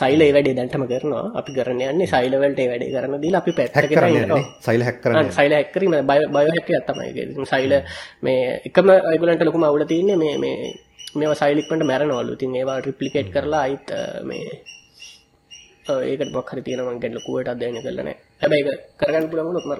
සයිල 0.00 0.20
ඒ 0.26 0.30
වැඩේ 0.36 0.54
දැන්ටම 0.58 0.84
කරනවා. 0.92 1.24
අපි 1.40 1.50
කරන්න 1.58 1.82
යන්නේ 1.92 2.08
සයිල 2.14 2.34
වලට 2.42 2.60
ඒ 2.64 2.68
වැඩේ 2.72 2.90
කරන්න 2.94 3.20
දීලා 3.24 3.42
අපි 3.44 3.52
පැත්තකට 3.58 3.94
කරන්න. 3.94 4.32
සයිල 4.66 4.82
හැක් 4.88 4.98
කරන්න. 5.04 5.30
සයිල 5.38 5.52
හැක් 5.58 5.68
කිරීම 5.74 5.94
බයෝ 6.10 6.44
හැක් 6.54 6.70
එකක් 6.70 6.86
තමයි 6.88 7.08
ඒක. 7.10 7.44
සයිල 7.52 7.72
මේ 8.22 8.40
එකම 8.70 8.86
ඒගොල්ලන්ට 9.12 9.46
ලොකුම 9.48 9.64
අවුල 9.70 9.84
තියෙන්නේ 9.92 10.16
මේ 10.24 10.34
මේ 10.44 10.56
මේවා 11.18 11.38
සයිල් 11.42 11.58
ඉක්මනට 11.62 11.86
මැරෙනවලු. 11.90 12.32
ඉතින් 12.38 12.56
ඒවා 12.60 12.80
රිප්ලිකේට් 12.86 13.30
කරලා 13.36 13.62
ආයිත් 13.66 13.88
අ, 13.92 14.00
මේ 14.28 14.48
ඒකට 15.88 16.32
මොකක් 16.36 16.50
හරි 16.52 16.62
තියෙනවා 16.66 16.92
මම 16.94 17.00
ගැන 17.02 17.14
ලොකුවට 17.16 17.48
අධ්‍යයනය 17.52 17.80
කරලා 17.84 18.04
නැහැ. 18.08 18.18
හැබැයි 18.42 18.64
ඒක 18.72 18.82
කරගන්න 19.00 19.28
පුළුවන් 19.30 19.48
වුණොත් 19.48 19.66
මර 19.70 19.78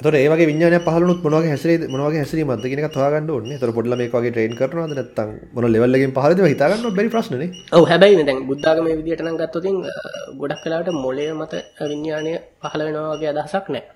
එතකොට 0.00 0.14
ඒ 0.14 0.28
වගේ 0.28 0.46
විඥානයක් 0.46 0.82
පහළ 0.82 1.02
වුණොත් 1.02 1.22
මොන 1.22 1.34
වගේ 1.34 1.50
හැසිරෙයිද 1.50 1.82
මොන 1.90 2.00
වගේ 2.00 2.20
හැසිරීමක්ද 2.22 2.64
කියන 2.64 2.80
එකත් 2.80 2.96
හොයාගන්න 2.96 3.30
ඕනේ. 3.30 3.56
එතකොට 3.56 3.74
පොඩි 3.74 3.90
ළමයෙක් 3.90 4.14
වගේ 4.14 4.30
ට්‍රේන් 4.30 4.54
කරනවද 4.56 4.94
නැත්නම් 4.94 5.30
මොන 5.52 5.66
ලෙවල් 5.66 5.96
එකකින් 5.96 6.14
පහළද 6.16 6.38
ඒවා 6.38 6.52
හිතා 6.52 6.68
ගන්නවත් 6.70 6.96
බැරි 6.96 7.10
ප්‍රශ්නනේ. 7.10 7.48
ඔව් 7.72 7.84
හැබැයි 7.84 8.24
දැන් 8.24 8.40
බුද්ධාගමේ 8.48 8.96
විදියට 8.96 9.22
නම් 9.22 9.36
ගත්තොත් 9.36 9.66
ගොඩක් 10.40 10.64
වෙලාවට 10.64 10.96
මොළය 10.96 11.26
මත 11.34 11.52
විඥාණය 11.82 12.32
පහළ 12.62 12.84
වෙනවා 12.86 13.14
වගේ 13.14 13.30
අදහසක් 13.34 13.66
නැහැ. 13.68 13.92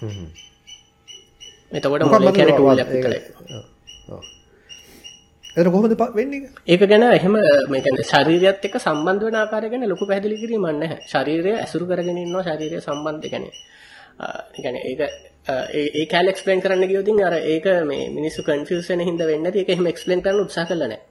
හ්ම්. 0.00 0.26
එතකොට 1.72 2.06
මොළය 2.06 2.32
කියන්නේ 2.32 2.54
ටූල් 2.54 2.78
එකක් 2.78 2.92
විතරයි. 2.92 3.20
ඔව්. 4.08 4.22
එතකොට 5.50 5.72
කොහොමද 5.72 5.94
වෙන්නේ 6.14 6.40
ඒක? 6.40 6.60
ඒක 6.72 6.82
ගැන 6.86 7.06
එහෙම 7.10 7.34
මේ 7.68 7.80
කියන්නේ 7.82 8.06
ශරීරයත් 8.06 8.62
එක්ක 8.62 8.76
සම්බන්ධ 8.78 9.26
වෙන 9.26 9.36
ආකාරය 9.36 9.72
ගැන 9.72 9.88
ලොකු 9.88 10.06
පැහැදිලි 10.06 10.38
කිරීමක් 10.38 10.70
නැහැ. 10.74 10.98
ශරීරය 11.06 11.52
ඇසුරු 11.56 11.84
කරගෙන 11.86 12.18
ඉන්නවා 12.18 12.46
ශරීරය 12.48 12.78
සම්බන්ධ 12.80 13.26
කියන්නේ. 13.26 13.74
ඒකනේ 14.20 14.84
ඒක 14.84 15.00
ඒ 15.48 16.06
කැල් 16.06 16.28
එක්ස්ප්ලেইন 16.28 16.62
කරන්න 16.62 16.88
ගියොත් 16.88 17.04
ඉතින් 17.04 17.20
අර 17.22 17.34
ඒක 17.34 17.66
මේ 17.84 18.08
මිනිස්සු 18.10 18.42
කන්ෆියුස් 18.44 18.88
වෙන 18.90 19.00
හින්දා 19.00 19.26
වෙන්නේ 19.26 19.44
නැති 19.44 19.60
ඒක 19.60 19.70
එහෙම 19.70 19.86
එක්ස්ප්ලেইন 19.86 20.22
කරන්න 20.22 20.42
උත්සාහ 20.42 20.66
කළා 20.66 20.88
නෑ. 20.88 21.02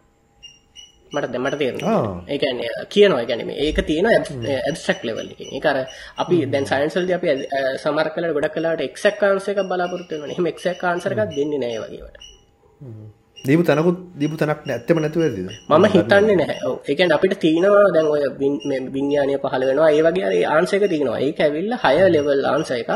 මට 1.12 1.32
දැන් 1.32 1.44
මට 1.44 1.60
තේරෙනවා. 1.60 2.24
ඒ 2.28 2.38
කියන්නේ 2.38 2.70
කියනවා. 2.90 3.20
ඒ 3.22 3.26
කියන්නේ 3.26 3.50
මේක 3.52 3.82
තියෙන 3.84 4.08
ඇබ්ස්ට්‍රැක්ට් 4.08 5.06
ලෙවල් 5.06 5.28
එකකින් 5.28 5.54
ඒක 5.54 5.66
අර 5.66 5.78
අපි 6.18 6.40
දැන් 6.48 6.66
සයන්ස් 6.68 6.98
වලදී 6.98 7.18
අපි 7.18 7.36
සමහර 7.84 8.10
කාලවල 8.10 8.38
ගොඩක් 8.38 8.56
කාලවලට 8.56 8.88
එක්සැක්ට් 8.88 9.24
ආන්සර් 9.24 9.52
එකක් 9.54 9.70
බලාපොරොත්තු 9.70 10.16
වෙනවනේ. 10.16 10.34
එහෙම 10.34 10.52
එක්සැක්ට් 10.54 10.84
ආන්සර් 10.86 11.12
එකක් 11.14 11.38
දෙන්නේ 11.38 11.62
නෑ 11.62 11.76
ඒ 11.76 11.84
වගේ 11.84 12.02
ඒවට 12.02 13.15
දීපු 13.48 13.64
තැනකුත් 13.68 13.98
දීපු 14.20 14.36
තැනක් 14.42 14.62
නැත්තෙම 14.70 14.98
නැතුව 15.04 15.24
ඇතිද? 15.26 15.50
මම 15.70 15.86
හිතන්නේ 15.96 16.36
නැහැ. 16.42 16.58
ඒ 16.90 16.96
කියන්නේ 16.98 17.18
අපිට 17.18 17.36
තියෙනවා 17.44 17.86
දැන් 17.96 18.08
ඔය 18.14 18.22
විඥානීය 18.96 19.40
පහළ 19.44 19.66
වෙනවා. 19.70 19.90
ඒ 19.98 20.02
වගේ 20.08 20.26
එක 20.78 20.84
තියෙනවා. 20.94 21.20
ඒක 21.26 21.40
ඇවිල්ලා 21.46 21.80
higher 21.86 22.10
level 22.16 22.40
ආන්සර් 22.54 22.78
එකක්. 22.82 22.92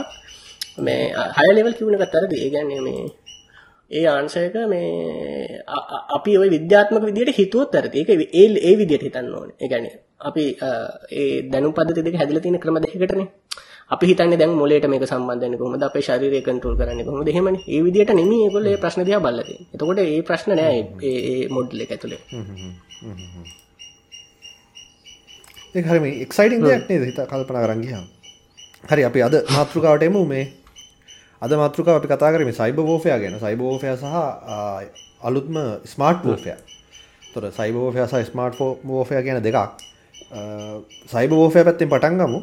මේ 0.85 1.01
higher 1.37 1.55
level 1.57 1.73
කියුණ 1.77 1.97
එකත් 1.97 2.17
අරදී. 2.19 2.41
ඒ 2.45 2.51
කියන්නේ 2.55 2.81
මේ 2.87 3.01
ඒ 3.91 4.05
ආන්සර් 4.08 4.41
එක 4.41 4.55
මේ 4.69 5.60
අපි 6.17 6.31
ওই 6.38 6.50
විද්‍යාත්මක 6.50 7.05
විදියට 7.10 7.38
හිතුවොත් 7.38 7.75
ඇරති. 7.75 7.98
ඒක 8.01 8.10
ඒ 8.34 8.46
ඒ 8.62 8.74
විදියට 8.77 9.05
හිතන්න 9.08 9.34
ඕනේ. 9.34 9.55
ඒ 9.60 9.67
කියන්නේ 9.67 9.96
අපි 10.22 10.43
ඒ 11.13 11.29
දැනුම් 11.51 11.74
පද්ධති 11.74 12.05
දෙක 12.05 12.17
හැදලා 12.22 12.43
තියෙන 12.43 12.60
ක්‍රම 12.60 12.77
දෙකකටනේ. 12.77 13.27
අපි 13.91 14.05
හිතන්නේ 14.05 14.38
දැන් 14.38 14.53
මොලේට 14.53 14.86
මේක 14.88 15.05
සම්බන්ධ 15.05 15.43
වෙන්නේ 15.43 15.62
කොහොමද 15.62 15.84
අපේ 15.84 16.03
ශරීරය 16.08 16.41
කන්ට්‍රෝල් 16.41 16.77
කරන්නේ 16.77 17.08
කොහොමද 17.08 17.29
එහෙමනේ. 17.29 17.63
ඒ 17.67 17.81
විදියට 17.86 18.12
නෙමෙයි 18.12 18.43
ඒගොල්ලෝ 18.46 18.72
මේ 18.72 18.84
ප්‍රශ්න 18.84 19.01
දිහා 19.08 19.24
බලලා 19.25 19.48
තියෙන්නේ. 19.48 19.72
එතකොට 19.74 20.03
ඒ 20.03 20.22
ප්‍රශ්න 20.22 20.51
නෑ 20.51 20.77
ඒ 21.03 21.17
ඒ 21.31 21.41
මොඩල් 21.50 21.84
එක 21.86 21.91
ඇතුලේ. 21.96 22.22
ඒක 25.75 25.86
හරිම 25.86 26.05
එක්සයිටිං 26.19 26.62
දෙයක් 26.63 26.88
නේද 26.89 27.03
හිත 27.05 27.19
කල්පනා 27.31 27.65
කරන් 27.65 27.84
ගියාම. 27.84 28.05
හරි 28.86 29.03
අපි 29.03 29.19
අද 29.22 29.36
මාතෘකාවට 29.50 30.03
එමු 30.03 30.24
මේ 30.27 30.46
අද 31.41 31.51
මාතෘකාව 31.53 31.96
අපි 32.00 32.08
කතා 32.10 32.31
කරේ 32.34 32.46
මේ 32.46 32.53
සයිබර් 32.53 32.84
වෝෆෙයා 32.84 33.19
ගැන. 33.19 33.39
සයිබර් 33.39 33.63
වෝෆෙයා 33.63 33.98
සහ 33.98 34.08
අලුත්ම 35.24 35.55
ස්මාර්ට් 35.86 36.24
වෝෆෙයා. 36.25 36.58
තොර 37.34 37.43
සයිබර් 37.51 37.79
වෝෆෙයා 37.79 38.08
සහ 38.08 38.31
ස්මාර්ට් 38.31 38.60
වෝෆෙයා 38.86 39.24
කියන 39.24 39.41
දෙකක්. 39.41 39.58
සයිබර් 41.08 41.36
වෝෆෙයා 41.36 41.67
පැත්තෙන් 41.69 41.89
පටන් 41.89 42.19
ගමු. 42.22 42.39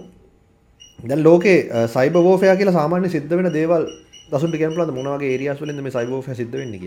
දැන් 1.05 1.23
ලෝකේ 1.23 1.59
සයිබර් 1.95 2.23
වෝෆෙයා 2.23 2.57
කියලා 2.57 2.77
සාමාන්‍ය 2.81 3.09
සිද්ධ 3.11 3.37
වෙන 3.39 3.53
දේවල් 3.53 3.85
දසුන්ට 4.31 4.57
කියන්න 4.59 4.73
පුළුවන්ද 4.75 4.95
මොන 4.97 5.09
වගේ 5.13 5.29
ඒරියාස් 5.35 5.59
වලින්ද 5.63 5.81
මේ 5.83 5.93
සයිබර් 5.97 6.13
වෝෆෙයා 6.15 6.39
සිද්ධ 6.39 6.55
වෙන්නේ 6.55 6.81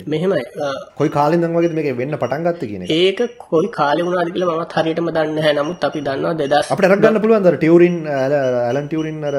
අ, 0.59 0.69
කොයි 0.97 1.09
කාලෙන් 1.09 1.39
ඉඳන් 1.39 1.53
වගේද 1.57 1.75
මේක 1.77 1.87
වෙන්න 1.99 2.17
පටන් 2.23 2.43
ගත්තේ 2.47 2.69
කියන? 2.71 2.83
ඒක 2.95 3.19
කොයි 3.45 3.69
කාලේ 3.77 4.03
වුණාද 4.07 4.31
කියලා 4.33 4.55
මමත් 4.57 4.73
හරියටම 4.79 5.07
දන්නේ 5.09 5.35
නැහැ. 5.37 5.53
නමුත් 5.59 5.85
අපි 5.89 6.01
දන්නවා 6.01 6.33
2000 6.41 6.73
අපිට 6.73 6.89
අරක් 6.89 7.01
ගන්න 7.05 7.21
පුළුවන් 7.23 7.47
අර 7.51 7.57
ටියුරින් 7.61 7.95
ඇලන් 8.65 8.89
ටියුරින් 8.89 9.21
අර 9.23 9.37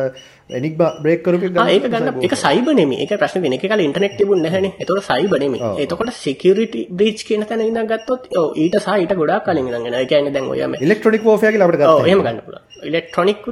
එනිග්මා 0.59 0.91
බ්‍රේක් 1.05 1.23
කරපු 1.25 1.49
එක 1.49 1.59
ඒක 1.75 1.87
ගන්න 1.87 2.27
ඒක 2.27 2.35
සයිබර් 2.45 2.75
නෙමෙයි. 2.81 3.01
ඒක 3.05 3.15
ප්‍රශ්නේ 3.23 3.45
වෙන 3.45 3.57
එක 3.59 3.67
කාලේ 3.73 3.89
ඉන්ටර්නෙට් 3.91 4.17
තිබුණ 4.19 4.43
නැහැනේ. 4.47 4.73
ඒතකොට 4.81 5.09
සයිබර් 5.11 5.41
නෙමෙයි. 5.45 5.71
එතකොට 5.85 6.13
සිකියුරිටි 6.25 6.83
බ්‍රීච් 6.99 7.25
කියන 7.29 7.47
තැන 7.47 7.65
ඉඳන් 7.69 7.89
ගත්තොත් 7.93 8.29
ඊට 8.65 8.77
සහ 8.83 8.91
ඊට 8.97 9.17
ගොඩාක් 9.23 9.49
කලින්. 9.49 9.95
ඒ 9.95 10.05
කියන්නේ 10.13 10.35
දැන් 10.37 10.53
ඔය 10.53 10.67
මේ 10.67 10.85
ඉලෙක්ට්‍රොනික 10.87 11.27
ඔව් 11.27 11.41
ගත්තා. 11.77 11.97
එහෙම 12.05 12.27
ගන්න 12.27 12.45
පුළුවන්. 12.47 12.63
ඉලෙක්ට්‍රොනික් 12.91 13.51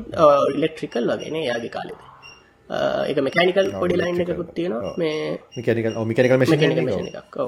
ඉලෙක්ට්‍රිකල් 0.58 1.10
වගේ 1.12 1.34
නේ 1.36 1.48
යාගේ 1.48 1.74
කාලේ. 1.78 2.04
එක 2.70 3.18
මෙකැනිකල් 3.18 3.68
පොඩි 3.80 3.96
ලයින් 3.96 4.20
එකකුත් 4.22 4.50
තියෙනවා 4.56 4.92
මේ 5.00 5.40
මිකනිකල් 5.56 5.94
මිකනිකල් 6.04 6.38
මැෂින් 6.40 7.10
එකක් 7.22 7.38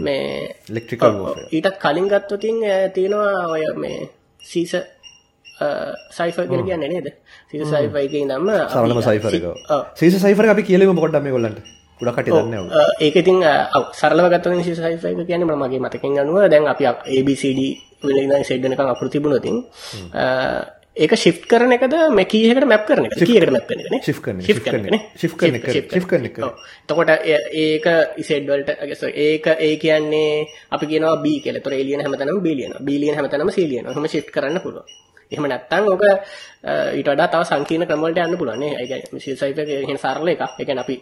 මේ 0.00 0.24
ඉලෙක්ට්‍රිකල් 0.70 1.06
ඊටත් 1.52 1.76
කලින් 1.84 2.08
ගත්තතින් 2.12 2.58
තියෙනවා 2.94 3.46
ඔය 3.54 3.64
මේ 3.76 3.98
සීස 4.42 4.74
සයිෆ 6.10 6.36
ගෙන 6.44 6.64
කියන්න 6.64 6.86
නේද? 6.86 7.08
සීස 7.48 7.66
සයිෆයික 7.66 8.14
නම්ම 8.22 8.50
සරලම 8.68 9.00
සයිෆරක 9.02 9.44
සීස 9.94 10.14
සයිෆර 10.18 10.48
අපි 10.48 10.62
කියලම 10.64 10.96
පොඩ්ඩ 10.96 11.22
මේ 11.22 11.32
කොල්ලන්ට 11.32 11.60
ගොඩකට 12.00 12.28
දන්න 12.28 12.70
ඒක 13.00 13.16
ඉතින් 13.16 13.42
සරල 13.94 14.22
ගත්ත 14.26 14.54
සි 14.62 14.74
සයිෆයික 14.76 15.26
කියන 15.26 15.44
මගේ 15.46 15.80
මතකින් 15.80 16.18
අනුව 16.18 16.46
දැන් 16.46 16.68
අපි 16.68 16.84
ABCD 16.86 17.60
වෙලන 18.04 18.44
සෙඩ්නක 18.44 18.80
අපපුර 18.84 19.08
තිබුණතින් 19.08 19.62
ඒක 20.96 21.12
ශිප් 21.14 21.40
කරන 21.46 21.72
එකද 21.72 21.94
මේ 22.10 22.26
කීයකට 22.26 22.66
මැප් 22.66 22.84
කරන 22.84 23.06
එක 23.06 23.16
කීයකට 23.20 23.50
මැප් 23.50 23.68
එකනේ. 23.68 24.00
ශිෆ් 24.00 24.20
කරන 24.20 24.38
shift 24.42 24.64
කරන 24.64 24.86
ශිෆ් 25.14 25.34
කරන 25.36 25.58
ශිෆ් 25.66 26.06
කරන. 26.06 26.28
එතකොට 26.28 27.10
ඒක 27.56 27.88
ඉසෙඩ්වලට 28.16 28.70
ඒක 29.18 29.46
ඒ 29.58 29.74
කියන්නේ 29.76 30.46
අපි 30.70 30.86
කියනවා 30.86 31.16
B 31.18 31.34
කියලා. 31.38 31.60
ඒතොර 31.60 31.74
A 31.74 31.82
ලියන 31.82 32.00
හැමතැනම 32.00 32.40
B 32.40 32.54
ලියනවා. 32.54 32.80
B 32.80 32.96
ලියන 32.96 33.14
හැමතැනම 33.14 33.50
C 33.50 33.64
ලියනවා. 33.64 33.92
එහෙම 33.92 34.08
shift 34.08 34.30
කරන්න 34.30 34.60
පුළුවන්. 34.60 34.88
එහෙම 35.32 35.46
නැත්නම් 35.52 35.84
අ, 35.90 36.72
ඊට 36.98 37.08
වඩා 37.08 37.28
තව 37.32 37.42
සංකීර්ණ 37.50 37.88
ක්‍රම 37.88 38.02
වලට 38.04 38.20
යන්න 38.26 38.38
පුළුවන් 38.40 38.60
නේ. 38.60 38.72
ඒ 38.80 38.86
කියන්නේ 38.90 39.12
මිසිල් 39.12 39.36
සයිෆ් 39.40 39.58
එක 39.62 39.68
එහෙන 39.76 39.98
සරල 39.98 40.28
එකක්. 40.28 40.42
ඒ 40.60 40.64
කියන්නේ 40.64 40.84
අපි 40.84 40.94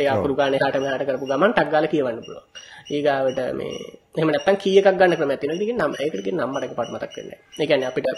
ඒ 0.00 0.08
අකුරු 0.14 0.34
ගන්න 0.38 0.54
එහාට 0.58 0.76
මෙහාට 0.84 1.06
කරපු 1.08 1.26
ගමන් 1.30 1.52
ටක් 1.54 1.70
ගාලා 1.74 1.92
කියවන්න 1.92 2.20
පුළුවන්. 2.26 2.46
ඊගාවට 2.90 3.40
මේ 3.58 3.72
එහෙම 4.16 4.28
නැත්නම් 4.34 4.56
කී 4.62 4.76
එකක් 4.80 4.88
ගන්න 5.00 5.16
ක්‍රමයක් 5.18 5.40
තියෙනවා. 5.40 5.62
ඉතින් 5.62 5.76
නම් 5.80 5.92
ඒකට 6.02 6.22
කියන 6.26 6.36
නම්බර 6.40 6.62
එක 6.66 6.72
පාට 6.78 6.90
මතක් 6.94 7.12
වෙන්නේ 7.16 7.38
නැහැ. 7.38 7.62
ඒ 7.62 7.66
කියන්නේ 7.66 7.90
අපිට 7.90 8.08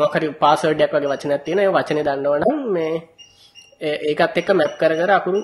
මොකරි 0.00 0.26
පාස්වර්ඩ් 0.42 0.80
එකක් 0.84 0.94
වගේ 0.94 1.10
වචනයක් 1.12 1.42
තියෙනවා. 1.44 1.66
ඒ 1.68 1.74
වචනේ 1.76 2.04
දන්නවනම් 2.04 2.60
මේ 2.72 2.94
ඒකත් 4.10 4.36
එක්ක 4.40 4.50
මැප් 4.58 4.72
කර 4.80 4.92
කර 5.00 5.10
අකුරු 5.18 5.38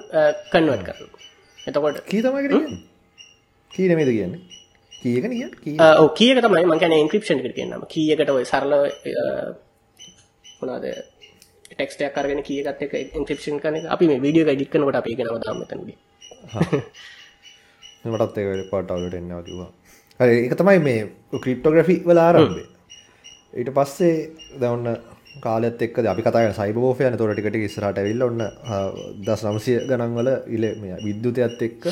කන්වර්ට් 0.53 0.85
කරනවා. 0.89 1.21
එතකොට 1.59 1.97
කී 2.11 2.23
තමයි 2.23 2.43
කියන්නේ 2.45 2.79
කී 3.71 3.87
නෙමෙයිද 3.91 4.11
කියන්නේ 4.13 4.41
කීයක 5.05 5.25
නිය? 5.31 5.43
කී 5.65 5.77
අ, 5.79 5.87
ඔව් 6.03 6.09
කී 6.19 6.31
එක 6.33 6.43
තමයි. 6.45 6.65
මම 6.65 6.79
කියන්නේ 6.83 7.01
එන්ක්‍රිප්ෂන් 7.05 7.41
එකට 7.41 7.57
කියනම. 7.57 7.85
කී 7.89 8.07
එකට 8.15 8.31
ඔය 8.31 8.45
සරල 8.45 8.73
අ, 8.75 8.85
මොනවාද 10.61 10.87
ටෙක්ස්ට් 11.71 12.05
එකක් 12.07 12.19
අරගෙන 12.19 12.43
කී 12.43 12.61
එකත් 12.65 12.83
එක්ක 12.87 12.95
එන්ක්‍රිප්ෂන් 13.21 13.61
කරන 13.63 13.77
එක. 13.81 13.89
අපි 13.95 14.11
මේ 14.11 14.21
වීඩියෝ 14.21 14.55
එක 14.55 14.71
කරනකොට 14.71 15.01
අපි 15.01 15.11
ඒක 15.15 15.25
නම 15.25 15.41
දාමු 15.41 15.61
මෙතනදී. 15.63 15.97
මටත් 18.05 18.39
ඒක 18.41 18.71
පාට 18.71 18.91
අවුලට 18.91 19.17
එන්නවා 19.19 19.43
කිව්වා 19.43 19.71
හරි 20.21 20.37
ඒක 20.39 20.55
තමයි 20.59 20.79
මේ 20.87 21.01
ක්‍රිප්ටෝග්‍රෆි 21.43 21.97
වල 22.07 22.21
ආරම්භය. 22.21 22.65
ඊට 23.55 23.71
පස්සේ 23.77 24.15
දවන්න 24.61 24.97
කාලත් 25.45 25.83
එක් 25.83 25.97
අපි 26.05 26.23
කතා 26.23 26.53
සයිබෝෆයන 26.59 27.17
තොර 27.19 27.33
ටිකට 27.35 27.57
ඉස්රට 27.61 27.99
ඇවිල්ල 27.99 28.23
ඔන්න 28.29 28.43
දස් 29.27 29.43
නමසය 29.45 29.73
ගණන්වල 29.89 30.29
ඉල 30.57 30.65
විද්‍යුතයත් 31.07 31.63
එක්ක 31.69 31.89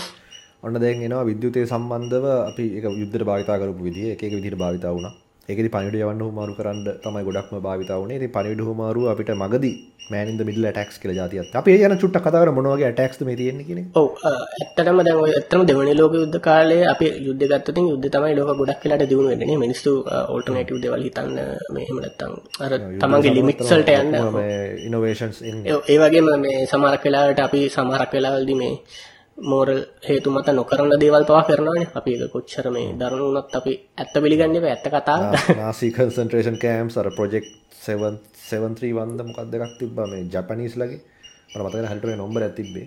ඔන්න 0.62 0.76
දැන් 0.82 1.00
එනවා 1.04 1.24
විද්‍යුතය 1.28 1.62
සම්බන්ධව 1.64 2.26
අපි 2.50 2.64
එක 2.78 2.84
යුද්ධ 3.00 3.24
භාවිතා 3.28 3.58
කරපු 3.60 3.86
විදිහ 3.86 4.04
එක 4.14 4.20
විදිහට 4.36 4.60
භාවිතා 4.60 4.92
වුණා. 4.96 5.14
ඒකෙදි 5.48 5.70
පණිවිඩ 5.74 6.02
යවන්න 6.02 6.20
හුමාරු 6.26 6.52
කරන්න 6.58 6.84
තමයි 7.04 7.22
ගොඩක්ම 7.28 7.56
භාවිතා 7.64 7.96
වුණේ. 8.00 8.18
ඉතින් 8.20 8.30
පණිවිඩ 8.36 8.62
හුමාරු 8.68 9.00
අපිට 9.12 9.32
මගදී 9.42 9.72
man 10.12 10.28
in 10.28 10.36
the 10.36 10.46
middle 10.48 10.68
attacks 10.70 10.96
කියලා 11.02 11.16
જાතියක්. 11.18 11.50
අපි 11.60 11.74
ඒ 11.74 11.88
යන 11.88 11.96
චුට්ටක් 12.02 12.24
කතා 12.26 12.42
කරමු. 12.44 12.54
මොන 12.58 12.68
වගේ 12.72 12.90
attacks 12.92 13.18
ද 13.20 13.28
මේ 13.28 13.36
තියෙන්නේ 13.40 13.66
කියන 13.68 13.82
එක. 13.82 13.90
ඔව් 13.94 14.06
ඇත්තටම 14.30 15.02
දැන් 15.06 15.20
ඔය 15.24 15.32
ඇත්තටම 15.32 15.66
දෙවනි 15.68 15.98
ලෝක 16.00 16.16
යුද්ධ 16.20 16.40
කාලේ 16.48 16.80
අපි 16.94 17.06
යුද්ධ 17.26 17.44
ගත්තොතින් 17.50 17.92
යුද්ධ 17.92 18.08
තමයි 18.14 18.38
ලෝක 18.38 18.56
ගොඩක් 18.62 18.84
වෙලාට 18.84 19.06
දිනු 19.10 19.28
වෙන්නේ 19.28 19.48
නේ. 19.50 19.60
මිනිස්සු 19.66 19.92
ඕල්ටර්නේටිව් 20.24 20.82
දේවල් 20.84 21.06
හිතන්න 21.08 21.36
මේ 21.74 21.84
එහෙම 21.84 22.02
නැත්තම් 22.04 22.32
අර 22.64 22.72
තමන්ගේ 23.04 23.38
ලිමිට්ස් 23.38 23.72
වලට 23.72 23.96
යන්න. 24.00 24.14
මේ 24.36 24.58
in 25.50 25.64
ඒ 25.66 25.80
ඒ 25.92 26.02
වගේම 26.02 26.34
මේ 26.44 26.66
සමහරක් 26.66 27.08
වෙලාවට 27.08 27.48
අපි 27.48 27.62
සමහරක් 27.76 28.12
වෙලාවලදී 28.18 28.60
මේ 28.62 28.74
මෝරල් 29.38 29.78
හේතු 30.08 30.30
මත 30.30 30.48
නොකරන 30.54 30.92
දේවල් 31.02 31.24
පවා 31.24 31.42
කරනවානේ. 31.48 31.88
අපි 31.98 32.12
කොච්චර 32.34 32.66
මේ 32.70 32.92
දරුණු 33.00 33.24
වුණත් 33.28 33.54
අපි 33.60 33.72
ඇත්ත 34.00 34.14
පිළිගන්නේ 34.24 34.60
නැහැ 34.60 34.72
ඇත්ත 34.74 34.86
කතාව 34.94 35.20
නාසි 35.60 35.90
කන්සන්ට්‍රේෂන් 35.96 36.58
කෑම්ස් 36.64 36.96
අර 37.00 37.08
ප්‍රොජෙක්ට් 37.18 37.52
7 37.86 38.12
731 38.50 39.16
ද 39.18 39.20
මොකක්ද 39.28 39.54
එකක් 39.56 39.74
තිබ්බා 39.80 40.06
මේ 40.12 40.22
ජපනීස් 40.34 40.74
ලගේ. 40.80 41.00
මට 41.50 41.62
මතක 41.62 41.74
නැහැ 41.74 41.92
හරියට 41.92 42.10
ඒ 42.12 42.18
නම්බර් 42.20 42.42
එකක් 42.48 42.56
තිබ්බේ. 42.60 42.86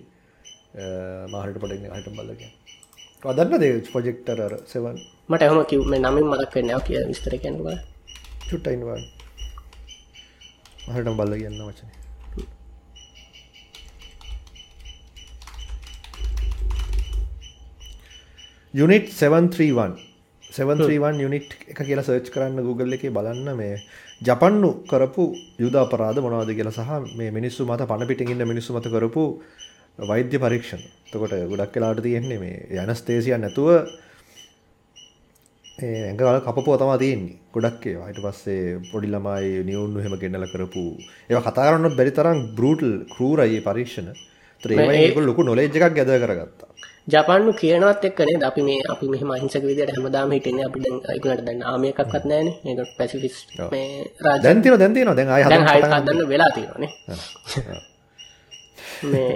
මම 1.27 1.35
හරියට 1.43 1.59
පොඩ්ඩක් 1.63 1.91
හරියට 1.93 2.15
බලලා 2.15 2.37
කියන්න. 2.39 2.53
ඔය 3.25 3.33
දන්නද 3.37 3.63
ඒ 3.67 3.81
ප්‍රොජෙක්ට් 3.91 4.27
අර 4.33 4.41
7 4.73 4.95
මට 5.29 5.41
එහෙම 5.41 5.59
කිව් 5.71 5.81
මේ 5.91 6.01
නමින් 6.05 6.25
මතක් 6.31 6.53
වෙන්නේ 6.57 6.75
නැහැ 6.75 6.87
කියලා 6.87 7.11
විස්තර 7.11 7.33
ඉන්නවා. 7.49 7.77
මම 10.87 10.93
හරියට 10.95 11.17
බලලා 11.19 11.39
කියන්න 11.41 11.61
වචනේ. 11.69 11.94
යුනිට් 18.75 19.07
731 19.09 19.93
731 20.43 21.21
යුනිට් 21.23 21.51
එක 21.71 21.79
කියලා 21.79 22.03
සර්ච් 22.03 22.29
කරන්න 22.33 22.65
Google 22.67 22.95
එකේ 22.97 23.11
බලන්න 23.17 23.57
මේ 23.59 23.75
ජපන්නු 24.21 24.69
කරපු 24.89 25.25
යුද 25.63 25.75
අපරාධ 25.81 26.19
මොනවද 26.25 26.51
කියලා 26.57 26.75
සහ 26.77 27.15
මේ 27.19 27.29
මිනිස්සු 27.37 27.67
මත 27.67 27.87
පණ 27.91 28.09
පිටින් 28.09 28.33
ඉන්න 28.33 28.47
මිනිස්සු 28.51 28.75
මත 28.75 28.91
කරපු 28.95 29.23
වෛද්‍ය 29.99 30.37
පරීක්ෂණ. 30.37 30.83
එතකොට 31.05 31.35
ගොඩක් 31.51 31.75
වෙලාවට 31.75 32.03
තියෙන්නේ 32.03 32.39
මේ 32.39 32.81
ඇනස්තේසියා 32.83 33.39
නැතුව 33.39 33.69
ඒ 35.77 36.03
ඇඟවල 36.07 36.41
කපපුවා 36.41 36.79
තමයි 36.81 36.99
තියෙන්නේ. 37.03 37.39
ගොඩක් 37.55 37.87
ඒවා. 37.87 38.11
ඊට 38.11 38.21
පස්සේ 38.25 38.77
පොඩි 38.91 39.13
ළමයි 39.13 39.65
නියුන්නු 39.69 40.03
එහෙම 40.03 40.19
ගෙන්නලා 40.21 40.53
කරපු 40.53 40.83
ඒවා 41.29 41.45
කතා 41.47 41.67
කරන්නත් 41.69 41.97
බැරි 41.99 42.17
තරම් 42.19 42.39
බෲටල් 42.59 42.93
ක්‍රූරයි 43.15 43.55
මේ 43.55 43.67
පරීක්ෂණ. 43.69 44.11
ඒතර 44.61 44.69
ඒවයි 44.73 45.03
ඒගොල්ලෝ 45.03 45.31
ලොකු 45.31 45.47
නොලෙජ් 45.47 45.71
එකක් 45.71 45.95
ගැදර් 45.99 46.19
කරගත්තා. 46.23 46.74
ජපාන්නු 47.07 47.51
කියනවත් 47.53 48.03
එක්ක 48.03 48.19
නේද? 48.21 48.43
අපි 48.43 48.61
මේ 48.61 48.79
අපි 48.89 49.05
මෙහෙම 49.07 49.31
අහිංසක 49.31 49.63
විදියට 49.63 49.91
හැමදාම 49.95 50.31
හිටින්නේ 50.31 50.65
අපි 50.65 50.79
දැන් 50.83 50.95
ඒකට 51.07 51.43
දැන් 51.47 51.59
ආමිය 51.63 51.91
එකක්වත් 51.91 52.23
නැහැනේ 52.25 52.55
මේක 52.65 52.95
පැසිෆිස්ට් 52.97 53.47
මේ 53.71 53.89
රාජ්‍ය. 54.19 54.41
දැන් 54.43 54.61
තියෙනවා 54.61 54.79
දැන් 54.79 54.93
තියෙනවා. 54.93 55.17
දැන් 55.17 55.29
ආයෙ 55.29 55.43
දැන් 55.45 55.63
හදන්න 55.63 55.75
හයි 55.75 55.81
හදන්න 55.93 56.29
වෙලා 56.29 56.51
තියෙනවානේ 56.55 56.91
මේ 59.03 59.27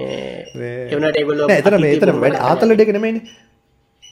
ඒ 0.58 0.96
වුණාට 0.96 1.18
ඒගොල්ලෝ 1.20 1.48
නෑ 1.48 1.62
එතන 1.62 1.78
මේ 1.82 1.94
එතන 1.98 2.12
වැඩි 2.24 2.42
ආතල 2.50 2.76
දෙක 2.80 2.92
නෙමෙයිනේ. 2.96 3.24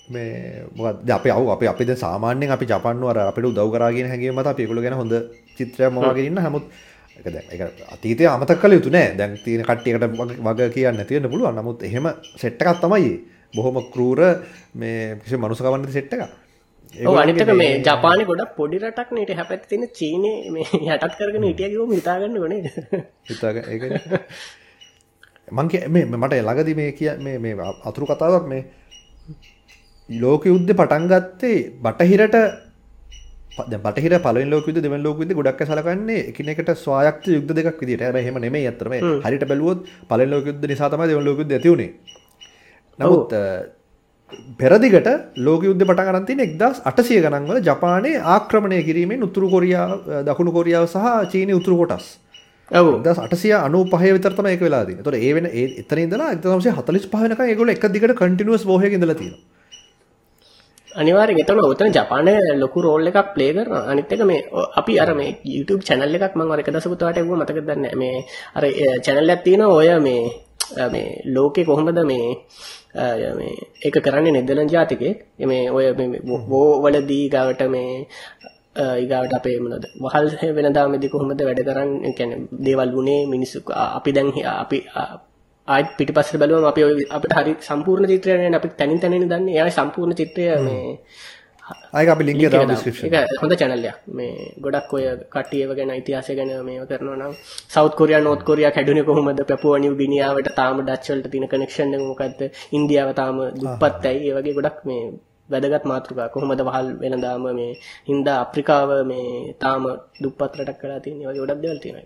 මේ 0.10 0.64
මොකක්ද? 0.76 1.10
අපි 1.10 1.30
අව 1.30 1.50
අපි 1.56 1.66
අපි 1.68 1.84
දැන් 1.86 2.00
සාමාන්‍යයෙන් 2.04 2.52
අපි 2.52 2.66
ජපන්නු 2.66 3.10
අර 3.12 3.20
අපිට 3.24 3.50
උදව් 3.50 3.72
කරා 3.74 3.90
කියන 3.92 4.12
හැඟීම 4.12 4.36
මත 4.36 4.48
අපි 4.48 4.62
ඒගොල්ලෝ 4.64 4.84
ගැන 4.84 4.98
හොඳ 5.02 5.14
චිත්‍රයක් 5.58 5.92
මොනවගෙන 5.92 6.30
ඉන්න 6.30 6.40
නමුත් 6.42 6.66
ඒක 7.18 7.28
දැන් 7.28 7.46
ඒක 7.52 7.62
අතීතයේ 7.94 8.30
අමතක 8.34 8.62
කළ 8.62 8.78
යුතු 8.78 8.90
නෑ. 8.90 9.16
දැන් 9.18 9.34
තියෙන 9.44 9.66
කට්ටියකට 9.66 10.06
වග- 10.46 10.70
කියන්න 10.76 10.96
නැති 10.96 11.18
වෙන්න 11.18 11.32
පුළුවන්. 11.32 11.56
නමුත් 11.56 11.84
එහෙම 11.84 12.06
සෙට් 12.36 12.62
එකක් 12.62 12.80
තමයි. 12.84 13.02
ඒ. 13.08 13.37
බොහොම 13.54 13.77
ක්‍රූර 13.94 14.20
මේ 14.75 15.16
කිසි 15.24 15.36
මනුස්සකමක් 15.38 15.74
නැති 15.74 15.98
සෙට් 15.98 16.13
එකක්. 16.13 16.24
ඔව් 17.08 17.18
අනිත් 17.22 17.42
එක 17.42 17.51
මේ 17.62 17.82
ජපානේ 17.88 18.27
ගොඩක් 18.30 18.56
පොඩි 18.60 18.82
රටක් 18.82 19.10
නේ 19.13 19.24
ඊට 19.25 19.38
හැපැත්තේ 19.39 19.70
තියෙන 19.72 19.89
චීනේ 20.00 20.36
මේ 20.54 20.66
යටත් 20.96 21.18
කරගෙන 21.20 21.48
හිටියා 21.50 21.72
කිව්වම 21.74 21.94
හිතාගන්න 22.00 22.38
ඕනේ 22.44 22.62
හිතාග 23.32 23.58
ඒකනේ. 23.63 24.01
මං 25.51 25.68
මට 26.22 26.34
ළඟදි 26.39 26.77
මේ 26.80 26.92
කිය 27.00 27.12
මේ 27.24 27.56
අතුරු 27.89 28.06
කතාවක් 28.12 28.48
මේ 28.54 28.63
ලෝක 30.10 30.46
යුද්ධ 30.46 30.74
පටන් 30.74 31.06
ගත්තේ 31.12 31.58
බටහිරට 31.84 32.36
බටහිර 33.58 34.13
පළවෙනි 34.25 34.51
ලෝක 34.51 34.68
යුද්ධ 34.70 34.82
දෙවෙනි 34.86 35.04
ලෝක 35.04 35.20
යුද්ධ 35.22 35.36
ගොඩක් 35.39 35.62
සලකන්නේ 35.70 36.20
එකිනෙකට 36.32 36.70
ස්වායක්ත 36.84 37.27
යුද්ධ 37.27 37.54
දෙකක් 37.58 37.82
විදියට. 37.82 38.04
හැබැයි 38.06 38.25
එහෙම 38.25 38.39
නෙමෙයි 38.46 38.70
අත්‍තරම. 38.72 38.94
හරියට 39.25 39.46
බැලුවොත් 39.51 39.80
පළවෙනි 40.10 40.32
ලෝක 40.34 40.46
යුද්ධ 40.50 40.68
නිසා 40.72 40.89
තමයි 40.94 41.08
දෙවෙනි 41.10 41.27
ලෝක 41.27 41.39
යුද්ධ 41.42 41.56
ඇති 41.58 41.70
වුනේ. 41.74 41.92
නමුත් 43.00 43.32
පෙරදිගට 44.60 45.08
ලෝක 45.39 45.62
යුද්ධ 45.63 45.84
පටන් 45.84 46.08
ගන්න 46.08 46.25
තියෙන 46.27 46.42
1800 46.60 47.20
ගණන් 47.25 47.50
වල 47.50 47.60
ජපානයේ 47.63 48.22
ආක්‍රමණය 48.27 48.80
කිරීමෙන් 48.84 49.24
උතුරු 49.24 49.50
කොරියාව 49.50 49.92
අ, 50.10 50.24
දකුණු 50.24 50.51
කොරියාව 50.51 50.86
සහ 50.88 51.06
චීනයේ 51.34 51.56
උතුරු 51.56 51.77
කොටස්. 51.82 52.08
ඔව්. 52.72 52.88
දස් 53.04 53.20
අටසිය 53.20 53.54
අනු 53.58 53.84
පහ 53.86 54.04
විතර 54.16 54.34
තමයි 54.34 54.51
ඒක 54.51 54.62
වෙලා 54.62 54.84
තියෙන්නේ. 54.86 55.04
ඒතකොට 55.04 55.20
ඒ 55.20 55.34
වෙන 55.34 55.46
ඒ 55.51 55.66
එතන 55.82 56.01
ඉඳලා 56.06 56.32
1945 56.34 57.24
වෙනකන් 57.24 57.46
ඒගොල්ලෝ 57.48 57.75
එක 57.75 57.86
දිගට 57.94 58.16
කන්ටිනියුස් 58.22 58.66
වෝර් 58.66 58.84
එකක 58.84 58.98
ඉඳලා 61.01 61.27
තියෙනවා. 61.27 61.38
අනිවාර්යෙන් 61.38 61.39
එතන 61.44 61.60
උතන 61.74 61.92
ජපානයේ 61.98 62.58
ලොකු 62.63 62.82
රෝල් 62.82 63.08
එකක් 63.10 63.20
ප්ලේ 63.36 63.51
කරනවා 63.54 63.84
අනිත් 63.92 64.12
එක 64.13 64.22
මේ 64.32 64.42
ඔ- 64.51 64.70
අපි 64.80 64.94
අර 65.04 65.10
මේ 65.20 65.30
YouTube 65.56 65.82
channel 65.88 66.16
එකක් 66.18 66.36
මම 66.36 66.51
අර 66.54 66.60
එක 66.63 66.70
දවසකට 66.74 67.01
වාට 67.04 67.18
එවුවා 67.22 67.39
මතකද 67.42 67.62
දන්නේ 67.70 67.77
නැහැ. 67.84 67.96
මේ 68.01 68.16
අර 68.58 68.63
channel 69.06 69.30
එකක් 69.34 69.44
තියෙනවා 69.46 69.77
ඔය 69.80 69.89
මේ 70.08 70.22
අ, 70.77 70.89
මේ 70.94 71.08
ලෝකේ 71.36 71.66
කොහොමද 71.70 72.00
මේ 72.12 72.27
අ, 72.96 73.06
මේ 73.39 73.54
ඒක 73.86 73.96
කරන්නේ 74.06 74.32
නෙදර්ලන්ත 74.38 74.72
ජාතිකයෙක් 74.75 75.18
මේ 75.51 75.63
ඔය 75.72 75.86
මේ 75.94 76.20
වෝ 76.51 76.82
වලදී 76.84 77.30
ගාවට 77.30 77.62
මේ 77.75 78.08
අ, 78.82 78.84
ඊගාවට 79.01 79.34
අපේ 79.39 79.58
මොනවද 79.63 79.86
වහල් 80.04 80.27
වෙනදාමේදී 80.58 81.10
කොහොමද 81.13 81.42
වැඩ 81.48 81.62
කරන්නේ 81.70 82.10
ඒ 82.10 82.13
කියන්නේ 82.18 82.39
දේවල් 82.66 82.92
වුණේ 82.98 83.22
මිනිස්සු 83.34 83.60
අ- 83.84 83.92
අපි 83.98 84.12
දැන් 84.18 84.30
හි- 84.36 84.46
අපි 84.63 84.80
අ, 85.67 85.71
ආයෙත් 85.71 85.89
පිටිපස්සට 85.97 86.38
බැලුවම 86.41 86.67
අපි 86.71 86.81
ඔය 86.83 86.93
අපිට 87.12 87.33
හරි 87.38 87.53
සම්පූර්ණ 87.67 88.09
චිත්‍රය 88.12 88.31
නෑ 88.36 88.59
අපි 88.59 88.69
තනින් 88.79 89.00
තනින් 89.01 89.24
දන්නේ. 89.31 89.53
එයාගේ 89.55 89.75
සම්පූර්ණ 89.77 90.15
චිත්‍රය 90.19 90.45
මේ 90.62 90.81
අය 91.93 92.05
අපි 92.07 92.24
ලින්ක 92.27 92.39
දාමු. 92.53 92.67
ඩිස්ක්‍රිප්ෂන් 92.69 93.05
එක 93.09 93.39
හොඳ 93.41 93.53
චැනල්ලයක් 93.62 93.97
මේ 94.17 94.33
ගොඩක් 94.63 94.91
ඔය 94.95 95.03
කටියව 95.33 95.69
ගැන 95.77 95.91
ඉතිහාසය 95.93 96.33
ගැන 96.39 96.51
මේ 96.67 96.79
කරනවා 96.89 97.17
නම් 97.19 97.33
සෞත් 97.74 97.93
කොරියා 98.00 98.21
නෝත් 98.21 98.41
කොරියා 98.50 98.71
කැඩුණේ 98.71 99.05
කොහොමද? 99.09 99.39
පැපුවා 99.50 99.79
නිව් 99.83 99.93
ගිනියාවට 100.01 100.50
තාම 100.59 100.77
ඩච් 100.81 101.05
වලට 101.12 101.31
තියෙන 101.33 101.47
කනෙක්ෂන් 101.50 101.95
එක 101.95 102.03
මොකද්ද? 102.03 102.39
ඉන්දියාව 102.71 103.09
තාම 103.13 103.36
දුප්පත් 103.62 104.05
ඇයි 104.07 104.29
ඒ 104.29 104.36
වගේ 104.38 104.55
ගොඩක් 104.57 104.79
මේ 104.88 105.01
වැදගත් 105.50 105.86
මාතෘකා 105.91 106.27
කොහොමද 106.33 106.62
වහල් 106.67 106.88
වෙනදාම 107.01 107.43
මේ 107.57 107.71
හින්දා 108.09 108.38
අප්‍රිකාව 108.43 108.89
මේ 109.12 109.27
තාම 109.62 109.83
දුප්පත් 110.24 110.51
රටක් 110.59 110.79
කරලා 110.81 111.00
තියෙන 111.03 111.19
වගේ 111.21 111.41
ගොඩක් 111.43 111.62
දේවල් 111.63 111.79
තියෙනවා 111.83 112.05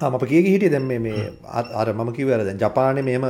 මම 0.00 0.26
කිය 0.26 0.42
හිටිය 0.44 0.70
දැන් 0.70 0.82
මේ 0.82 0.98
මේ 0.98 1.24
අර 1.80 1.92
මම 1.92 2.12
කිව්ව 2.12 2.32
අර 2.32 2.44
දැන් 2.44 2.58
ජපානයේ 2.58 3.02
මෙහෙම 3.02 3.24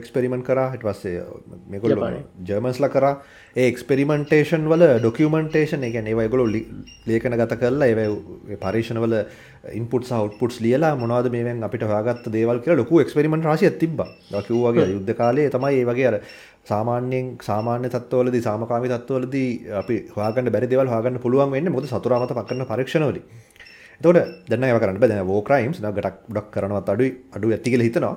එක්ස්පෙරිමන්ට් 0.00 0.46
කරා. 0.46 0.72
ඊට 0.74 0.82
පස්සේ 0.82 1.22
මේගොල්ලෝ 1.70 2.10
ජර්මන්ස්ලා 2.48 2.88
කරා. 2.88 3.14
ඒ 3.56 3.66
එක්ස්පෙරිමන්ටේෂන් 3.68 4.68
වල 4.68 4.84
ඩොකියුමන්ටේෂන් 4.98 5.84
ඒ 5.84 5.90
කියන්නේ 5.90 6.10
ඒවා 6.10 6.22
ඒගොල්ලෝ 6.22 6.46
ලි- 6.46 6.66
ලේඛනගත 7.06 7.54
කරලා 7.60 7.88
ඒ 7.88 8.56
පරීක්ෂණ 8.56 9.00
වල 9.00 9.14
ඉන්පුට්ස් 9.72 10.08
සහ 10.08 10.12
අවුට්පුට්ස් 10.12 10.60
ලියලා 10.60 10.96
මොනවද 10.96 11.30
මේවෙන් 11.30 11.62
අපිට 11.62 11.82
හොයාගත්ත 11.82 12.28
දේවල් 12.32 12.58
කියලා 12.58 12.76
ලොකු 12.76 13.00
එක්ස්පෙරිමන්ට් 13.00 13.44
රාශියක් 13.44 13.78
තිබ්බා. 13.78 14.08
ඒක 14.32 14.46
කිව්වා 14.46 14.72
වගේ 14.72 14.90
යුද්ධ 14.92 15.14
කාලේ 15.14 15.50
තමයි 15.50 15.74
ඒ 15.80 15.84
වගේ 15.84 16.06
අර 16.06 16.20
සාමාන්‍යයෙන් 16.64 17.38
සාමාන්‍ය 17.42 17.88
තත්ත්වවලදී 17.88 18.40
සාමකාමී 18.40 18.88
තත්ත්වවලදී 18.88 19.48
අපි 19.82 19.96
හොයාගන්න 20.16 20.50
බැරි 20.50 20.66
දේවල් 20.66 20.88
හොයාගන්න 20.88 21.18
පුළුවන් 21.18 21.50
වෙන්නේ 21.50 21.70
මොකද 21.70 21.86
සතුරා 21.86 22.20
මත 22.24 22.32
පක් 22.32 22.50
කරන 24.00 24.16
පරීක්ෂණවලදී. 24.16 24.20
එතකොට 24.20 24.48
දැන් 24.48 24.64
ඒව 24.64 24.80
කරන්න 24.80 25.00
දැන් 25.00 25.20
ක්‍රයිම්ස් 25.42 25.78
ගටක් 25.92 26.16
ගොඩක් 26.28 26.50
කරනවත් 26.50 26.88
අඩුයි. 26.88 27.10
අඩු 27.32 27.52
ඇති 27.52 27.70
කියලා 27.70 27.84
හිතනවා. 27.84 28.16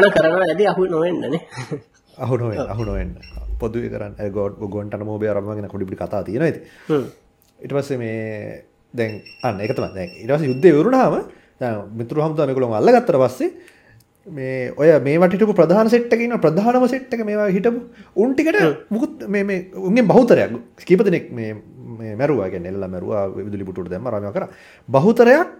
නම් 0.00 0.10
කරනවා. 0.10 0.44
ඇති 0.48 0.66
අහු 0.66 0.86
නොවෙන්නනේ 0.86 1.40
අහු 2.24 2.36
නොවෙන්න 2.36 2.68
අහු 2.68 2.84
නොවෙන්න. 2.84 3.12
පොදුවේ 3.58 3.90
කරන්න. 3.90 4.14
ගොඩ 4.30 4.54
ගොන්ටන 4.58 5.04
මෝබේ 5.04 5.28
අරගෙන 5.28 5.68
පොඩි 5.68 5.84
පොඩි 5.84 5.96
කතා 5.96 6.22
ඉතින්. 6.48 6.62
හ්ම්. 6.88 7.04
ඊට 7.60 7.72
පස්සේ 7.72 7.98
මේ 7.98 8.64
දැන් 8.94 9.22
අන්න 9.42 9.60
ඊට 9.60 10.30
පස්සේ 10.30 10.46
යුද්ධය 10.46 10.68
ඉවරුනහම 10.68 11.18
දැන් 11.60 11.90
මිතුරු 11.96 12.22
හමුදා 12.22 12.46
මේගොල්ලෝ 12.46 12.74
අල්ලගත්තට 12.74 13.12
පස්සේ 13.12 13.50
මේ 14.30 14.72
ඔය 14.76 14.90
මේවට 15.00 15.34
හිටපු 15.34 15.54
ප්‍රධාන 15.54 15.90
සෙට් 15.90 16.12
එකේ 16.12 16.28
ඉන්න 16.28 16.38
ප්‍රධානම 16.38 16.88
සෙට් 16.88 17.14
එක 17.14 17.24
මේවා 17.24 17.48
හිටපු 17.48 17.80
උන් 18.16 18.34
ටිකට 18.34 18.90
මුකුත් 18.90 19.26
මේ 19.28 19.58
උන්ගේ 19.80 20.08
බහුතරයක් 20.12 20.58
කීප 20.82 21.04
දෙනෙක් 21.04 21.30
මේ 21.32 21.54
මේ 21.98 22.14
මැරුවා 22.14 22.50
කියන්නේ 22.50 22.74
එල්ල 22.74 22.88
මැරුවා 22.88 23.24
විදුලි 23.38 23.68
පුටුවට 23.70 23.94
දැම්ම 23.94 24.12
රාමයා 24.14 24.36
කරා 24.36 24.50
බහුතරයක් 24.88 25.56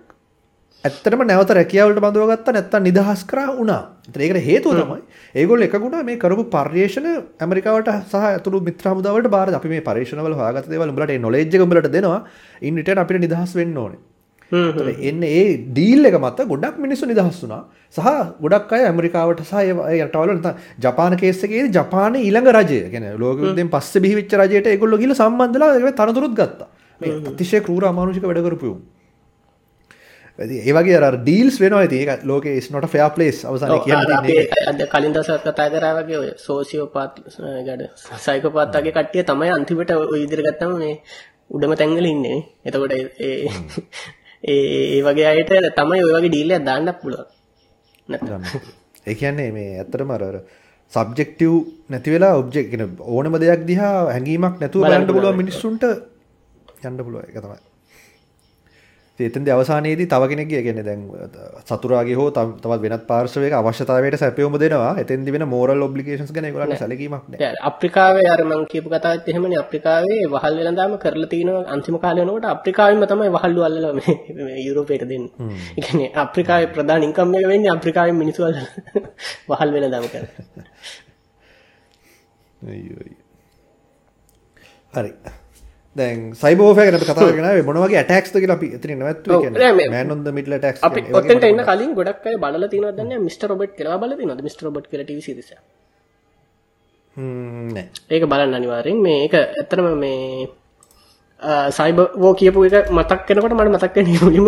ඇත්තටම 0.85 1.23
නැවත 1.27 1.51
රැකියාවලට 1.51 2.01
බඳව 2.01 2.27
ගත්තා 2.31 2.53
නැත්තම් 2.55 2.85
නිදහස් 2.85 3.23
කරා 3.27 3.47
වුණා. 3.51 3.81
ඒකට 4.17 4.39
හේතුව 4.41 4.77
තමයි 4.79 5.01
ඒගොල්ලෝ 5.35 5.67
එකගුණ 5.69 5.97
මේ 6.05 6.17
කරපු 6.17 6.45
පර්යේෂණ 6.53 7.09
ඇමරිකාවට 7.41 7.91
සහ 8.05 8.27
අතුරු 8.31 8.61
මිත්‍ර 8.61 8.91
හමුදාවලට 8.91 9.29
බාර 9.29 9.51
අපි 9.51 9.69
මේ 9.69 9.83
පර්යේෂණවල 9.83 10.39
හොයාගත්ත 10.41 10.71
දේවල් 10.71 10.93
උඹලට 10.93 11.11
ඒ 11.11 11.19
නොලෙජ් 11.19 11.49
එක 11.49 11.65
උඹලට 11.67 11.91
දෙනවා. 11.91 12.21
ඉන් 12.63 12.79
රිටර්න් 12.81 13.03
අපිට 13.03 13.21
නිදහස් 13.21 13.57
වෙන්න 13.59 13.77
ඕනේ. 13.77 13.99
එන්නේ 14.51 15.31
ඒ 15.41 15.57
ඩීල් 15.69 16.07
එක 16.07 16.17
මත 16.17 16.49
ගොඩක් 16.49 16.77
මිනිස්සු 16.79 17.07
නිදහස් 17.07 17.41
වුණා. 17.43 17.63
සහ 17.91 18.09
ගොඩක් 18.41 18.73
අය 18.73 18.85
ඇමරිකාවට 18.85 19.43
සහ 19.43 19.55
ඒ 19.63 20.03
රටවල 20.03 20.31
නැත්නම් 20.31 20.61
ජපාන 20.81 21.17
කේස් 21.17 21.43
එකේදී 21.45 21.73
ජපානයේ 21.73 22.25
ඊළඟ 22.25 22.53
රජය 22.55 22.81
කියන්නේ 22.91 23.17
ලෝක 23.19 23.39
යුද්ධයෙන් 23.39 23.71
පස්සේ 23.71 24.01
බිහිවෙච්ච 24.01 24.33
රජයට 24.35 24.67
ඒගොල්ලෝ 24.67 24.99
ගිහලා 24.99 25.21
සම්බන්ධලා 25.23 25.93
තනතුරුත් 25.95 26.35
ගත්තා. 26.35 26.69
අතිශය 27.31 27.61
ක්‍රූර 27.61 27.85
අමානුෂික 27.85 28.25
වැඩ 28.25 28.45
කරපු 28.47 28.69
උන්. 28.69 28.81
ඉතින් 30.39 30.59
ඒ 30.61 30.73
වගේ 30.73 30.99
අර 31.01 31.17
ඩීල්ස් 31.19 31.57
වෙනවා 31.61 31.85
ඉතින් 31.85 31.99
ඒක 32.01 32.25
ලෝකේ 32.25 32.61
place 33.15 33.41
අවසානයේ 33.45 33.81
කියන්න 33.85 34.07
තියෙන්නේ 34.07 34.37
ඒක. 34.37 34.53
අද 34.67 34.81
කලින් 34.89 35.13
දවසත් 35.13 35.43
කතා 35.47 35.69
කරා 35.71 35.95
වගේ 35.99 36.19
ඔය 36.19 36.31
සෝසියෝපාත් 36.39 37.21
ගඩ 37.67 37.83
සයිකෝපාත් 38.19 38.77
වගේ 38.77 38.93
කට්ටිය 38.93 39.25
තමයි 39.25 39.51
අන්තිමට 39.51 39.91
ඔය 39.93 40.21
විදිහට 40.23 40.47
ගත්තම 40.47 40.79
මේ 40.79 40.95
උඩම 41.51 41.75
තැන්වල 41.75 42.07
ඉන්නේ. 42.07 42.39
එතකොට 42.65 42.93
ඒ 44.45 44.59
ඒ 44.97 45.03
වගේ 45.03 45.29
අයට 45.33 45.53
තමයි 45.77 46.03
ඔය 46.07 46.13
වගේ 46.17 46.31
ඩීල් 46.31 46.53
එකක් 46.53 46.65
දාන්න 46.65 46.91
පුළුවන්. 47.03 47.27
නැත්නම් 48.09 48.43
ඒ 49.07 49.15
කියන්නේ 49.15 49.51
මේ 49.53 49.71
ඇත්තටම 49.81 50.11
අර 50.11 50.25
සබ්ජෙක්ටිව් 50.93 51.55
නැති 51.89 52.15
වෙලා 52.15 52.35
ඔබ්ජෙක්ට් 52.43 52.71
කියන 52.73 52.85
ඕනම 53.15 53.35
දෙයක් 53.43 53.65
දිහා 53.71 53.95
හැඟීමක් 54.15 54.61
නැතුව 54.63 54.85
බලන්න 54.85 55.09
පුළුවන් 55.09 55.41
මිනිස්සුන්ට 55.43 55.85
යන්න 56.85 57.01
පුළුවන් 57.07 57.25
ඒක 57.27 57.41
තමයි. 57.45 57.59
එතෙන්දී 59.21 59.51
අවසානයේදී 59.51 60.07
තව 60.07 60.29
කෙනෙක්ගේ 60.29 60.63
කියන්නේ 60.63 60.85
දැන් 60.85 61.01
සතුරාගේ 61.67 62.15
හෝ 62.15 62.31
තව- 62.31 62.59
තවත් 62.63 62.83
වෙනත් 62.83 63.07
පාර්ශවයක 63.07 63.53
අවශ්‍යතාවයට 63.53 64.17
සැපයුම 64.17 64.59
දෙනවා. 64.61 64.93
එතෙන්දී 64.99 65.33
වෙන 65.33 65.45
moral 65.49 65.83
obligations 65.83 66.31
ගැන 66.33 66.45
ඒගොල්ලන්ට 66.45 66.79
සැලකීමක් 66.79 67.25
නැහැ. 67.29 67.53
අප්‍රිකාවේ 67.63 68.27
අර 68.31 68.41
මම 68.45 68.65
කියපු 68.67 68.89
කතාවත් 68.89 69.29
එහෙමනේ 69.29 69.59
අප්‍රිකාවේ 69.59 70.21
වහල් 70.27 70.59
වෙනදාම 70.61 70.95
කරලා 70.99 71.29
තිනවා 71.29 71.65
අන්තිම 71.69 71.99
කාලේ 71.99 72.25
වෙනකොට 72.25 72.45
අප්‍රිකාවෙන්ම 72.45 73.07
තමයි 73.07 73.31
වහල්ලු 73.31 73.61
අල්ලලා 73.63 73.93
මේ 73.95 74.65
යුරෝපයට 74.67 75.09
දෙන්නේ. 75.09 75.33
ඒ 75.79 75.83
කියන්නේ 75.83 76.11
අප්‍රිකාවේ 76.17 76.67
ප්‍රධාන 76.67 77.03
ඉන්කම් 77.03 77.35
එක 77.35 77.49
වෙන්නේ 77.49 77.71
අප්‍රිකාවෙන් 77.71 78.17
මිනිස්සු 78.17 78.45
අල්ලලා 78.45 78.67
වහල් 79.51 79.73
වෙනදාම 79.73 80.09
කරලා. 80.09 80.67
අයියෝ. 82.67 83.11
හරි. 84.93 85.13
දැන් 86.01 86.19
සයිබර් 86.35 86.63
වෝෆෙයාර් 86.63 86.91
ගැන 86.91 86.99
අපි 87.01 87.09
කතා 87.11 87.29
කරගෙන 87.29 87.49
ආවේ 87.51 87.65
මොන 87.69 87.81
වගේ 87.85 87.99
ඇටැක්ස්ද 88.03 88.35
කියලා 88.37 88.57
අපි 88.61 88.69
එතනින් 88.77 88.99
නැවතුනේ 89.03 89.37
ඔව්, 89.37 89.43
නෑ, 89.43 89.55
කියන්නේ 89.57 89.73
මේ- 89.79 89.91
man 89.97 90.13
on 90.15 90.23
the 90.27 90.33
middle 90.39 90.55
attacks 90.59 90.83
අපි 90.83 91.01
කියන්නේ 91.01 91.15
ඒ 91.15 91.21
වගේ 91.21 91.31
ඔතෙන්ට 91.31 91.49
එන්න 91.51 91.65
කලින් 91.71 91.93
ගොඩක් 91.99 92.27
අය 92.27 92.37
බලලා 92.45 92.71
තියෙනවද 92.73 92.95
දන්නේ 92.95 93.09
නැහැ 93.11 93.27
මිස්ටර් 93.29 93.49
රොබර්ට් 93.53 93.75
කියලා 93.79 93.99
බලලා 94.03 94.19
තියෙනවද 94.21 94.43
මිස්ටර් 94.49 94.65
රොබර්ට් 94.69 94.89
කියලා 94.91 95.07
ටීවී 95.09 95.27
සීරීස් 95.29 95.51
එක. 95.53 95.61
හ්ම් 97.17 97.69
නෑ. 97.75 97.87
ඒක 98.11 98.25
බලන්න 98.31 98.55
අනිවාර්යෙන් 98.55 98.99
මේ 99.03 99.19
ඒක 99.25 99.35
ඇත්තටම 99.37 99.87
මේ 99.99 100.49
සයිබ 101.71 101.99
වෝ 102.19 102.33
කියපු 102.35 102.65
එක 102.69 102.89
මතක් 102.91 103.29
වෙනකොට 103.31 103.55
මට 103.57 103.71
මතක් 103.75 103.97
මුලින්ම 104.23 104.47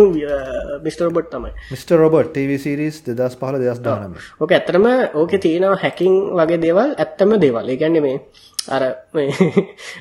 මිස්ටර් 0.85 1.05
රොබර්ට් 1.07 1.29
තමයි. 1.33 1.51
Mr. 1.71 1.95
Robert 1.97 2.29
TV 2.35 2.57
series 2.59 2.95
2015 3.01 3.59
2019. 3.59 4.15
ඕක 4.41 4.51
ඇත්තටම 4.51 4.87
ඕකේ 5.15 5.39
තියෙනවා 5.39 5.77
හැකින් 5.83 6.13
වගේ 6.39 6.59
දේවල් 6.59 6.89
ඇත්තම 6.97 7.31
දේවල්. 7.39 7.69
ඒ 7.69 7.77
කියන්නේ 7.77 8.01
මේ 8.01 8.17
අර 8.67 8.83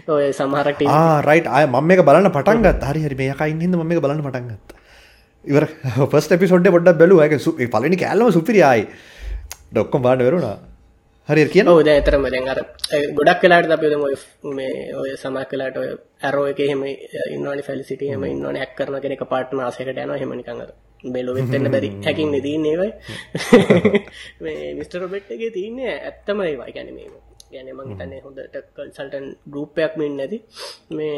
ඔය 0.06 0.32
ආ 0.86 1.20
රයිට් 1.22 1.46
ආය 1.48 1.66
මම 1.66 1.84
මේක 1.84 2.04
බලන්න 2.04 2.32
පටන් 2.32 2.62
ගත්තා. 2.62 2.90
හරි 2.92 3.04
හරි 3.04 3.14
මේ 3.14 3.32
යකා 3.32 3.48
ඉන්න 3.48 3.60
හින්දා 3.60 3.80
මම 3.80 3.88
මේක 3.88 4.00
බලන්න 4.00 4.22
පටන් 4.22 4.48
ගත්තා. 4.48 4.76
ඉවර 5.44 5.64
එපිසෝඩ් 6.36 6.66
එක 6.66 6.72
පොඩ්ඩක් 6.72 6.98
බැලුවා. 6.98 7.24
ඒක 7.24 7.40
සු- 7.40 7.56
පළවෙනි 7.56 7.96
කෑල්ලම 7.96 8.32
සුපිරි 8.32 8.62
ආයි. 8.62 8.88
ඔක්කොම 9.76 10.02
බලන්න 10.02 10.18
වෙරුණා. 10.18 10.58
හරි 11.28 11.46
කියන. 11.46 11.66
දැන් 11.80 11.96
ඇතරම 11.96 12.28
දැන් 12.28 12.48
අර 12.48 12.60
ඒ 12.92 13.02
ගොඩක් 13.12 13.42
වෙලාවට 13.42 13.72
අපි 13.72 13.86
මේ 14.52 14.92
ඔය 14.94 15.16
සමහර 15.16 15.46
වෙලාවට 15.52 15.76
ඔය 15.76 15.88
ඇරෝ 16.22 16.46
එකේ 16.46 16.66
එහෙම 16.66 16.84
ඉන්නවනේ 16.84 17.62
ෆැලිසිටි 17.62 18.08
එහෙම 18.08 18.24
ඉන්නවනේ 18.24 18.62
හැක් 18.64 18.76
කරන 18.76 19.00
කෙනෙක් 19.00 19.24
පාර්ට් 19.24 19.52
මාසයකට 19.52 19.96
යනවා 19.96 20.16
එහෙම 20.16 20.36
නිකන් 20.36 20.62
අර 20.66 20.70
බෙලොවෙත් 21.04 21.48
වෙන්න 21.48 21.70
බැරි 21.70 21.90
හැකින් 22.04 22.30
නේ 22.30 22.40
තියෙන්නේ 22.40 22.72
ඒවයි 22.72 22.92
මේ 24.44 24.74
මිස්ටර් 24.74 25.00
රොබර්ට් 25.00 25.30
එකේ 25.30 25.50
තියෙන්නේ 25.50 25.96
ඇත්තම 26.02 26.42
ඒවා 26.42 26.68
ඒ 26.68 27.29
කියන්නේ 27.50 27.74
මේ 27.74 27.76
කියන්නේ 27.76 27.76
මං 27.76 27.92
හිතන්නේ 27.92 28.20
හොඳට 28.20 28.56
කන්සල්ටන්ට් 28.76 29.48
ගෲප් 29.48 29.80
එකක් 29.80 29.96
මෙන්න 29.96 30.16
නැති 30.16 30.38
මේ 30.92 31.16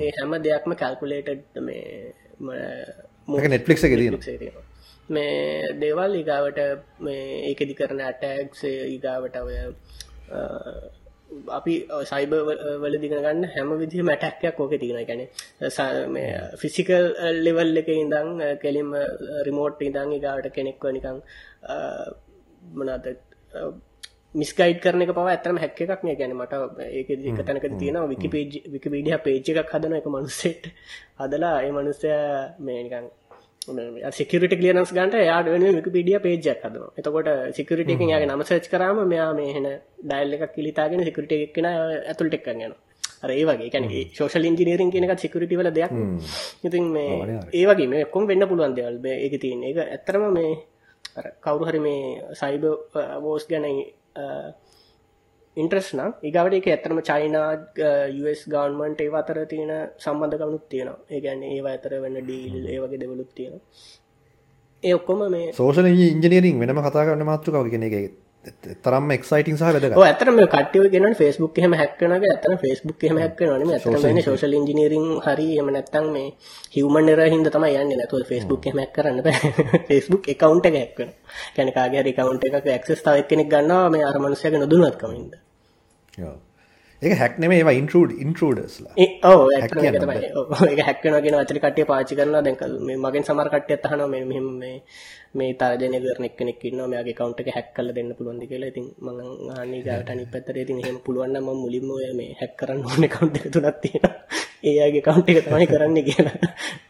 ඒ 0.00 0.10
හැම 0.16 0.36
දෙයක්ම 0.40 0.76
කැල්කියුලේටඩ් 0.76 1.62
මේ 1.62 1.86
මේක 3.28 3.48
Netflix 3.48 3.84
එකේ. 3.84 4.52
මේ 5.08 5.74
දේවල් 5.80 6.12
ඊගාවට 6.14 6.60
මේ 7.00 7.22
ඒකෙදි 7.48 7.74
කරන 7.74 8.02
ඇටැක්ස් 8.02 8.64
ඊගාවට 8.64 9.36
ඔය 9.38 9.56
අපි 11.50 11.74
සයිබ 12.04 12.34
වල 12.82 12.96
දිගන 12.96 13.16
ගන්න 13.16 13.44
හැම 13.46 13.70
විදිහම 13.78 14.08
ඇටැක්යක් 14.08 14.60
ඕක 14.60 14.74
තියෙන 14.78 15.06
ගැන 15.06 15.22
ෆිසිකල් 16.56 17.06
ලෙවල් 17.40 17.76
එක 17.76 17.88
ඉඳං 17.94 18.42
කෙලිම 18.58 18.92
රිමෝට් 19.48 19.82
ඉඳං 19.82 20.18
ඉගාවට 20.18 20.52
කෙනෙක්ව 20.52 20.90
නිකං 20.90 21.22
මනද 22.74 23.16
මිස්කයිඩ් 24.34 24.78
කරන 24.84 25.02
එක 25.04 25.10
පව 25.16 25.28
ඇතරම 25.30 25.58
හැක් 25.62 25.80
එකක් 25.84 26.04
මේ 26.06 26.16
ගැන 26.20 26.36
මට 26.36 26.54
ඒක 26.98 27.10
එක 27.32 27.40
තැනක 27.46 27.66
තියෙන 27.80 27.98
විකිපේජ් 28.12 28.52
විකිපීඩිය 28.74 29.18
පේජ් 29.26 29.50
එකක් 29.52 29.74
හදන 29.74 29.98
එක 29.98 30.06
මනුස්සෙට්. 30.14 30.70
හදලා 31.20 31.56
ඒ 31.64 31.72
මනුස්සය 31.78 32.08
මේ 32.66 32.78
නිකං 32.84 33.10
සිකට 34.10 34.54
කලියනස් 34.60 34.92
ගන්ට 34.96 35.26
යාට 35.30 35.50
වෙන 35.54 35.66
විකිපිඩිය 35.78 36.18
පේජක් 36.26 36.64
හදන 36.64 36.88
එතකොට 36.98 37.28
සිකට 37.58 37.92
එක 37.94 38.00
යාගේ 38.12 38.30
නම 38.30 38.42
සච් 38.48 38.72
කරම 38.72 39.04
මෙයා 39.12 39.28
මේහෙන 39.40 39.68
ඩයිල් 40.08 40.34
එකක් 40.38 40.56
කිලිතාගෙන 40.56 41.04
සිකට 41.04 41.36
එක්ෙන 41.38 41.68
ඇතුළට 41.68 42.38
එක්ක 42.38 42.50
යන 42.54 42.74
ඒ 43.30 43.44
වගේ. 43.46 43.70
කැන 43.70 43.84
ශෝෂල් 44.16 44.44
ඉන්ජිනීරින් 44.50 44.90
කියනක 44.90 45.14
සිකට 45.20 45.56
වල 45.60 45.70
දෙයක්. 45.78 45.92
ඉතින් 46.66 46.84
මේ 46.96 47.40
ඒ 47.52 47.64
වගේ 47.68 47.88
මේ 47.92 48.10
කොම් 48.14 48.26
වෙන්න 48.26 48.48
පුළුවන් 48.50 48.74
දෙවල්. 48.74 48.96
එක 49.26 49.34
තියන 49.42 49.62
එක 49.70 49.78
ඇත්තරම 49.84 50.24
මේ 50.38 50.52
කවුරු 51.44 51.64
හරි 51.68 51.80
මේ 51.86 52.34
සයිබ 52.40 52.64
වෝස් 53.24 53.44
ගැන 53.50 53.66
ඉන්ට්‍රස් 55.56 55.88
නම්. 55.94 56.12
ඒගවට 56.26 56.58
එක 56.58 56.68
ඇතරම 56.74 57.00
චයිනා 57.08 57.48
US 58.20 58.44
ගවන්මන්ට 58.52 59.00
ඒ 59.06 59.10
අතර 59.22 59.42
තියෙන 59.52 59.72
සම්බන්ධකමනුත් 60.04 60.68
තියෙනවා. 60.68 61.00
ඒගැන්න 61.10 61.42
ඒ 61.48 61.60
අතර 61.74 61.98
වන්න 62.04 62.22
ඩීල් 62.24 62.70
ඒ 62.74 62.78
වගේ 62.84 63.02
දෙවලුත් 63.02 63.34
තියෙන 63.34 63.60
ඒ 64.82 64.94
ඔක්කොම 64.98 65.20
මේ 65.32 65.52
සෝෂල් 65.54 65.88
ඉංජිනීරින් 65.88 66.60
වෙනම 66.60 66.78
කතා 66.86 67.04
කරන්න 67.06 67.28
මාතෘකාව 67.28 67.68
කියන 67.72 67.84
එක 67.88 67.96
තරම් 68.82 69.10
එක්සයිටිං 69.14 69.56
සහ 69.56 69.62
වැදගත්. 69.62 69.96
ඔය 69.96 70.06
ඇත්තටම 70.06 70.34
මේ 70.34 70.46
කට්ටිය 70.54 70.88
කියනවනේ 70.92 71.18
Facebook 71.20 71.58
එහෙම 71.58 71.74
හැක් 71.80 71.92
වෙනවා 72.00 72.18
කියලා. 72.18 72.34
ඇත්තටම 72.34 72.58
Facebook 72.64 73.04
එහෙම 73.04 73.18
හැක් 73.22 73.40
වෙනවා 73.40 73.58
නෙමෙයි. 73.58 73.76
ඇත්තටම 73.76 74.06
වෙන්නේ 74.06 74.24
social 74.28 74.52
engineering 74.60 75.06
හරි 75.26 75.46
එහෙම 75.54 75.68
නැත්නම් 75.76 76.06
මේ 76.16 76.28
human 76.76 77.10
error 77.12 77.28
හින්දා 77.34 77.54
තමයි 77.56 77.76
යන්නේ. 77.82 77.98
නැතුව 78.00 78.26
Facebook 78.32 78.66
එහෙම 78.66 78.80
හැක් 78.82 78.92
කරන්න 78.96 79.22
බෑ. 79.26 79.52
Facebook 79.90 80.30
account 80.34 80.66
එක 80.70 80.78
හැක් 80.80 80.94
වෙනවා. 80.98 81.18
කියන්නේ 81.54 81.76
කාගේ 81.78 82.02
හරි 82.02 82.14
account 82.14 82.48
එකක 82.48 82.72
access 82.78 83.04
තව 83.04 83.14
එක්කෙනෙක් 83.22 83.52
ගන්නවා 83.54 83.90
මේ 83.94 84.08
අර 84.08 84.18
මනුස්සයාගේ 84.18 84.62
නොදුන්නත්කම 84.64 85.12
හින්දා. 85.18 85.42
ඔව්. 86.26 86.38
ඒක 87.02 87.14
හැක් 87.20 87.34
නෙමෙයි 87.42 87.60
ඒවා 87.62 87.74
ඉන්ට්‍රූඩ් 87.80 88.10
ඉන්ට්‍රූඩර්ස්ලා. 88.24 88.92
ඒ 89.02 89.08
ඔව් 89.30 89.40
ඇත්තටම 89.56 89.78
ඒක 89.78 89.84
කියන්න 89.84 90.02
තමයි. 90.02 90.28
ඔව් 90.40 90.68
ඒක 90.68 90.80
හැක් 90.88 91.00
වෙනවා 91.04 91.22
කියන 91.24 91.36
වචනේ 91.38 91.62
කට්ටිය 91.64 91.86
පාවිච්චි 91.90 92.18
කරනවා. 92.18 92.42
දැන් 92.46 92.56
කල්- 92.60 92.82
මේ 92.88 92.98
මගෙන් 93.04 93.24
සමහර 93.28 93.48
කට්ටියත් 93.54 93.86
අහනවා 93.88 94.08
මේ 94.14 94.24
මෙහෙම 94.30 94.46
මේ 94.62 94.76
මේ 95.38 95.50
තරජනය 95.60 95.98
කරන 96.04 96.28
එක්කෙනෙක් 96.30 96.64
ඉන්නවා 96.70 96.88
මෙයාගේ 96.92 97.14
account 97.16 97.40
එක 97.40 97.48
හැක් 97.56 97.68
කරලා 97.76 97.96
දෙන්න 97.96 98.12
පුළුවන්ද 98.18 98.44
කියලා. 98.50 98.70
ඉතින් 98.72 98.86
මම 99.04 99.50
අහන්නේ 99.56 99.78
ඊගාට 99.80 100.12
අනිත් 100.14 100.30
පැත්තට 100.34 100.62
ඉතින් 100.64 100.78
එහෙම 100.84 100.98
පුළුවන් 101.06 101.34
නම් 101.34 101.44
මම 101.46 101.58
මුලින්ම 101.64 101.90
මේ 102.20 102.30
හැක් 102.40 102.54
කරන්න 102.60 102.86
ඕන 102.86 103.08
account 103.08 103.32
දෙක 103.34 103.46
තුනක් 103.54 103.82
තියෙනවා. 103.82 104.14
ඒ 104.68 104.78
අයගේ 104.84 105.02
account 105.02 105.26
එක 105.30 105.38
තමයි 105.48 105.66
කරන්නේ 105.72 106.06
කියලා. 106.08 106.38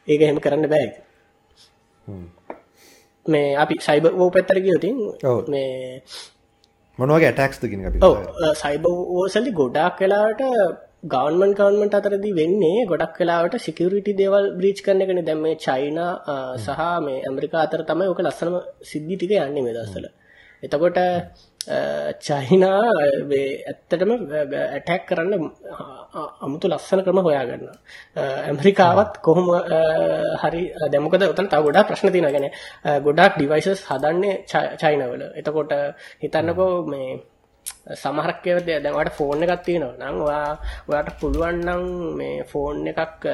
ඒක 0.08 0.20
එහෙම 0.20 0.38
කරන්න 0.44 0.68
බෑ. 0.72 0.86
ඉතින්. 0.86 2.24
මේ 3.26 3.48
අපි 3.56 3.74
සයිබර් 3.80 4.12
වෝ 4.18 4.30
පැත්තට 4.34 4.62
ගියොත් 4.64 4.84
ඔව්. 5.24 5.38
මේ 5.48 6.02
මොන 6.98 7.10
වගේ 7.10 7.28
ඇටැක්ස්ද 7.28 7.62
කියන 7.64 7.84
අපි 7.86 7.98
වෝසල්ලි 9.10 9.52
ගොඩක් 9.54 10.00
වෙලාවට 10.00 10.42
ගවර්න්මන්ට් 11.04 11.56
ගවර්න්මන්ට් 11.58 11.94
අතරදී 11.94 12.32
වෙන්නේ 12.32 12.82
ගොඩක් 12.86 13.16
වෙලාවට 13.18 13.54
සිකියුරිටි 13.60 14.12
දේවල් 14.14 14.44
බ්‍රීච් 14.58 14.82
කරන 14.84 15.00
එකනේ 15.00 15.24
දැන් 15.24 15.40
මේ 15.40 15.54
චයිනා 15.58 16.10
සහ 16.58 16.82
මේ 17.06 17.22
ඇමරිකා 17.22 17.62
අතර 17.62 17.82
තමයි 17.84 18.10
ඔක 18.12 18.20
ලස්සනම 18.20 18.58
සිද්ධි 18.84 19.16
ටික 19.16 19.32
යන්නේ 19.38 19.64
මේ 19.64 19.74
දවස්වල. 19.74 20.06
එතකොට 20.62 21.00
චහිනා 21.64 22.82
ඇත්තටම 23.00 24.10
ඇටැක් 24.56 25.02
කරන්න 25.08 25.32
අමුතු 26.40 26.66
ලස්සන 26.68 27.02
ක්‍රම 27.04 27.18
හොයාගන්න. 27.18 27.66
ඇමරිකාවත් 28.16 29.12
කොහොම 29.20 29.46
හරි 30.42 30.62
දැමකද 30.92 31.22
ඔතන 31.24 31.48
තව 31.48 31.62
ගොඩා 31.62 31.84
ප්‍රශ්න 31.84 32.12
තින 32.12 32.26
ගැන 32.26 32.48
ගොඩක් 33.04 33.36
ඩිවයිසස් 33.36 33.84
හදන්නේ 33.88 34.34
චයිනවල. 34.80 35.22
එතකොට 35.34 35.72
හිතන්නකෝ 36.22 36.72
මේ 36.86 37.10
සමහරක්කව 37.94 38.58
දැවට 38.66 39.16
ෆෝර්න 39.16 39.42
එකක් 39.44 39.62
තියෙනවා. 39.64 39.96
නං 40.02 40.20
ඔයා 40.20 40.50
ඔයාට 40.88 41.18
පුළුවන්නං 41.20 41.82
මේ 42.18 42.36
ෆෝර්න් 42.44 42.86
එකක් 42.92 43.24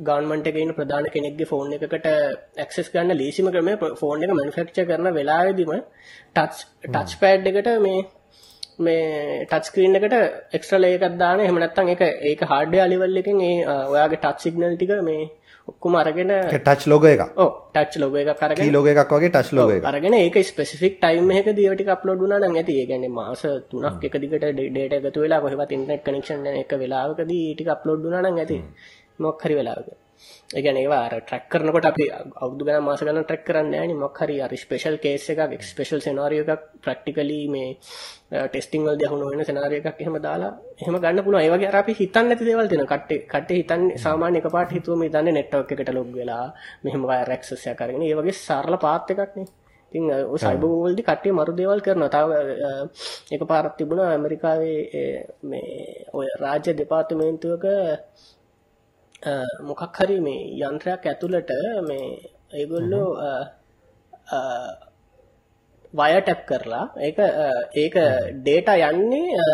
ගවර්න්මන්ට් 0.00 0.46
එකේ 0.46 0.64
ඉන්න 0.64 0.74
ප්‍රධාන 0.74 1.10
කෙනෙක්ගේ 1.10 1.48
ෆෝන් 1.48 1.76
එකකට 1.76 2.08
ඇක්සස් 2.58 2.88
ගන්න 2.88 3.16
ලීසිම 3.16 3.50
ක්‍රමය 3.50 3.76
ෆෝන් 4.00 4.24
එක 4.24 4.32
මැනුෆැක්චර් 4.32 4.88
කරන 4.88 5.12
වෙලාවෙදිම 5.12 5.72
ටච් 5.76 6.66
ටච් 6.86 7.20
පෑඩ් 7.20 7.50
එකට 7.52 7.70
මේ 7.80 8.00
මේ 8.80 9.44
ටච් 9.44 9.64
ස්ක්‍රීන් 9.66 9.96
එකට 9.96 10.16
එක්ස්ට්‍රා 10.52 10.80
ලේයර් 10.80 11.02
එකක් 11.02 11.18
දාන 11.18 11.40
එහෙම 11.40 11.58
නැත්නම් 11.58 11.92
ඒක 11.94 12.02
ඒක 12.24 12.48
හાર્ඩ්වෙයාර් 12.48 12.90
ලෙවල් 12.90 13.22
එකෙන් 13.22 13.40
ඒ 13.42 13.54
ඔයාගේ 13.68 14.18
ටච් 14.18 14.46
සිග්නල් 14.46 14.74
ටික 14.74 14.94
මේ 15.02 15.30
ඔක්කොම 15.64 15.94
අරගෙන 15.94 16.30
ටච් 16.50 16.86
ලෝග 16.86 17.04
එක 17.06 17.20
ටච් 17.74 18.00
ලොගෝ 18.02 18.18
එකක් 18.22 18.42
අරගෙන 18.42 18.60
කී 18.60 18.72
ලෝග 18.72 18.88
එකක් 18.92 19.12
වගේ 19.12 19.30
ටච් 19.30 19.52
ලෝග 19.52 19.70
එක 19.72 19.84
අරගෙන 19.84 20.14
ඒක 20.14 20.38
ස්පෙසිෆික් 20.44 20.96
ටයිම් 20.98 21.30
එකකදී 21.32 21.66
ඒවා 21.66 21.76
ටික 21.76 21.92
අප්ලෝඩ් 21.94 22.22
වුණා 22.22 22.40
නම් 22.40 22.56
ඇති. 22.56 22.74
ඒ 22.74 22.86
කියන්නේ 22.86 23.10
මාස 23.10 23.44
3ක් 23.70 24.02
එක 24.08 24.16
දිගට 24.18 24.46
ඩේටා 24.50 24.98
එකතු 25.00 25.24
වෙලා 25.24 25.40
කොහෙවත් 25.40 25.74
ඉන්ටර්නෙට් 25.76 26.02
කනෙක්ෂන් 26.04 26.48
එක 26.54 26.74
වෙලාවකදී 26.76 27.46
ටික 27.52 27.70
අප්ලෝඩ් 27.76 28.02
වුණා 28.04 28.22
නම් 28.22 28.40
ඇති. 28.42 28.58
මොකක් 29.26 29.42
හරි 29.46 29.54
වෙලාවක. 29.60 29.88
ඒ 30.56 30.60
කියන්නේ 30.64 30.82
ඒවා 30.86 31.00
අර 31.06 31.14
ට්‍රැක් 31.20 31.44
කරනකොට 31.52 31.86
අපි 31.90 32.04
අවුරුදු 32.42 32.64
ගණන් 32.66 32.84
මාස 32.88 33.00
ගණන් 33.06 33.24
ට්‍රැක් 33.26 33.42
කරන්නේ 33.48 33.70
නැහැ 33.72 33.88
නේ. 33.90 33.98
මොකක් 34.04 34.18
හරි 34.22 34.36
අර 34.44 34.52
ස්පෙෂල් 34.64 34.96
කේස් 35.04 35.24
එකක් 35.32 35.62
ස්පෙෂල් 35.70 36.00
සෙනාරියෝ 36.06 36.44
එකක් 36.54 36.62
ප්‍රැක්ටිකලි 36.84 37.38
මේ 37.54 37.70
ටෙස්ටිං 38.50 38.82
වලදී 38.86 39.06
අහුණු 39.08 39.30
වෙන 39.32 39.44
සෙනාරියෝ 39.50 39.82
එකක් 39.90 40.00
එහෙම 40.04 40.16
දාලා 40.26 40.52
එහෙම 40.82 40.96
ගන්න 41.04 41.24
පුළුවන්. 41.26 41.44
ඒ 41.46 41.50
වගේ 41.54 41.68
අර 41.72 41.76
අපි 41.82 41.92
හිතන්නේ 42.00 42.28
නැති 42.28 42.44
දේවල් 42.50 42.68
තියෙනවා. 42.70 42.90
කට්ටේ 42.92 43.18
කට්ටේ 43.32 43.58
හිතන්නේ 43.60 43.98
සාමාන්‍ය 44.04 44.38
එකපාරට 44.42 44.72
හිතුවම 44.76 45.02
හිතන්නේ 45.06 45.34
network 45.38 45.72
එකට 45.74 45.90
log 45.98 46.08
වෙලා 46.20 46.46
මෙහෙම 46.84 47.02
wire 47.10 47.32
access 47.36 47.66
එකක් 47.72 47.82
අරගෙන. 47.84 48.02
ඒ 48.08 48.14
වගේ 48.20 48.36
සරල 48.46 48.76
පාත් 48.86 49.10
එකක් 49.14 49.32
නේ. 49.40 49.48
ඉතින් 49.92 50.04
ඔය 50.32 50.38
සයිබර් 50.44 50.68
වෝල්ඩි 50.74 51.02
කට්ටිය 51.08 51.32
මරු 51.38 51.52
දේවල් 51.60 51.80
කරනවා. 51.86 52.10
තව 52.14 52.30
අ, 52.68 52.70
එකපාරක් 53.36 53.74
තිබුණා 53.78 54.08
ඇමරිකාවේ 54.14 54.78
ඒ, 55.00 55.18
මේ 55.50 56.06
ඔය 56.18 56.26
රාජ්‍ය 56.42 56.72
දෙපාර්තමේන්තුවක 56.80 57.64
අ, 57.72 57.76
මොකක් 59.62 59.82
හරි 59.96 60.20
මේ 60.20 60.40
යන්ත්‍රයක් 60.60 61.04
ඇතුළට 61.06 61.52
මේ 61.88 62.06
ඒගොල්ලෝ 62.52 63.10
වය 65.94 66.10
ටැප් 66.16 66.40
කරලා 66.46 66.84
ඒක 67.00 67.18
ඒක 67.74 67.94
ඩේටා 68.36 68.90
යන්නේ 68.90 69.46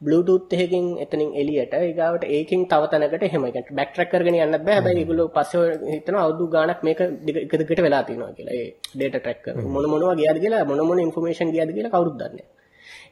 බ්ලූටූත් 0.00 0.52
එකකින් 0.54 0.86
එතනින් 0.98 1.30
එළියට. 1.34 1.72
ඊගාවට 1.76 2.24
ඒකෙන් 2.26 2.60
තව 2.66 2.82
තැනකට 2.90 3.22
එහෙම 3.22 3.44
ඒ 3.44 3.52
කියන්නේ 3.52 3.76
බෑක් 3.76 3.90
ට්‍රැක් 3.92 4.10
කරගෙන 4.10 4.36
යන්නත් 4.36 4.64
බෑ. 4.64 4.74
හැබැයි 4.74 5.00
ඒගොල්ලෝ 5.02 5.28
පස්සේ 5.28 5.78
හිතනවා 5.92 6.22
අවුරුදු 6.24 6.46
ගාණක් 6.48 6.82
මේක 6.82 7.00
එක 7.00 7.52
දිගට 7.52 7.82
වෙලා 7.82 8.02
තියෙනවා 8.02 8.32
කියලා. 8.32 8.54
ඒ 8.54 8.68
ඩේටා 8.94 9.20
ට්‍රැක් 9.20 9.40
කරන 9.42 9.66
මොන 9.68 9.90
මොනවා 9.90 10.14
ගියාද 10.14 10.38
කියලා 10.38 10.64
මොන 10.64 10.80
මොන 10.86 11.00
ඉන්ෆර්මේෂන් 11.00 11.50
ගියාද 11.50 11.74
කියලා 11.74 11.94
කවුරුත් 11.94 12.16
දන්නේ 12.20 12.46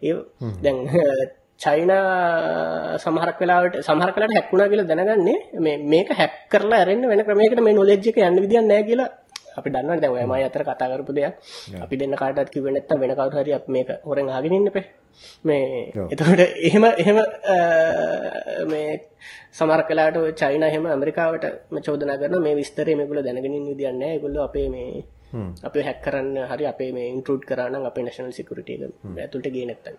ඒ 0.03 0.15
දැන් 0.63 0.79
චයිනා 1.61 2.99
සමහරක් 3.05 3.39
වෙලාවට 3.43 3.77
සමහරක් 3.87 4.17
වෙලාවට 4.17 4.37
හැක් 4.39 4.51
වුණා 4.53 4.69
කියලා 4.73 4.89
දැනගන්නේ 4.91 5.39
මේ 5.67 5.77
මේක 5.93 6.11
හැක් 6.21 6.35
කරලා 6.53 6.81
ඇරෙන්න 6.83 7.09
වෙන 7.13 7.23
ක්‍රමයකට 7.29 7.63
මේ 7.67 7.79
නොලෙජ් 7.79 8.09
එක 8.11 8.19
යන්න 8.27 8.43
විදියක් 8.45 8.67
නැහැ 8.71 8.89
කියලා 8.91 9.09
අපි 9.59 9.69
දන්නවනේ. 9.75 10.01
දැන් 10.03 10.13
ඔයමයි 10.17 10.45
අතර 10.49 10.63
කතා 10.69 10.89
කරපු 10.93 11.13
දෙයක්. 11.17 11.35
අපි 11.85 11.95
දෙන්න 12.01 12.15
කාටවත් 12.21 12.53
කිව්වේ 12.55 12.73
නැත්තම් 12.77 13.01
වෙන 13.03 13.13
කවුරු 13.19 13.43
හරි 13.43 13.53
අපි 13.59 13.73
මේක 13.77 13.89
හොරෙන් 14.09 14.29
අහගෙන 14.29 14.57
ඉන්න 14.59 14.71
එපේ 14.71 14.85
මේ 15.49 15.65
එතකොට 16.13 16.43
එහෙම 16.69 16.85
එහෙම 17.03 17.19
මේ 18.73 18.91
සමහරක් 19.59 19.89
වෙලාවට 19.93 20.19
ඔය 20.23 20.33
චයිනා 20.41 20.71
එහෙම 20.73 20.87
ඇමරිකාවට 20.95 21.47
චෝදනා 21.87 22.19
කරනවා 22.21 22.45
මේ 22.47 22.57
විස්තරය 22.61 22.99
මේගොල්ලෝ 23.01 23.25
දැනගෙන 23.29 23.57
ඉන්න 23.59 23.71
විදියක් 23.73 23.97
නැහැ. 24.01 24.15
ඒගොල්ලෝ 24.17 24.45
අපේ 24.49 24.69
මේ 24.75 24.91
අපේ 25.69 25.87
හැක් 25.89 26.05
කරන්න 26.05 26.37
හරි 26.53 26.69
අපේ 26.73 26.91
මේ 26.97 27.07
ඉන්ට්‍රූඩ් 27.15 27.49
කරා 27.51 27.69
නම් 27.73 27.89
අපේ 27.91 28.05
නැෂනල් 28.07 28.37
සිකියුරිටි 28.41 28.77
එක 28.77 28.83
ඇතුළට 29.25 29.51
ගියේ 29.57 29.71
නැත්තම් 29.73 29.97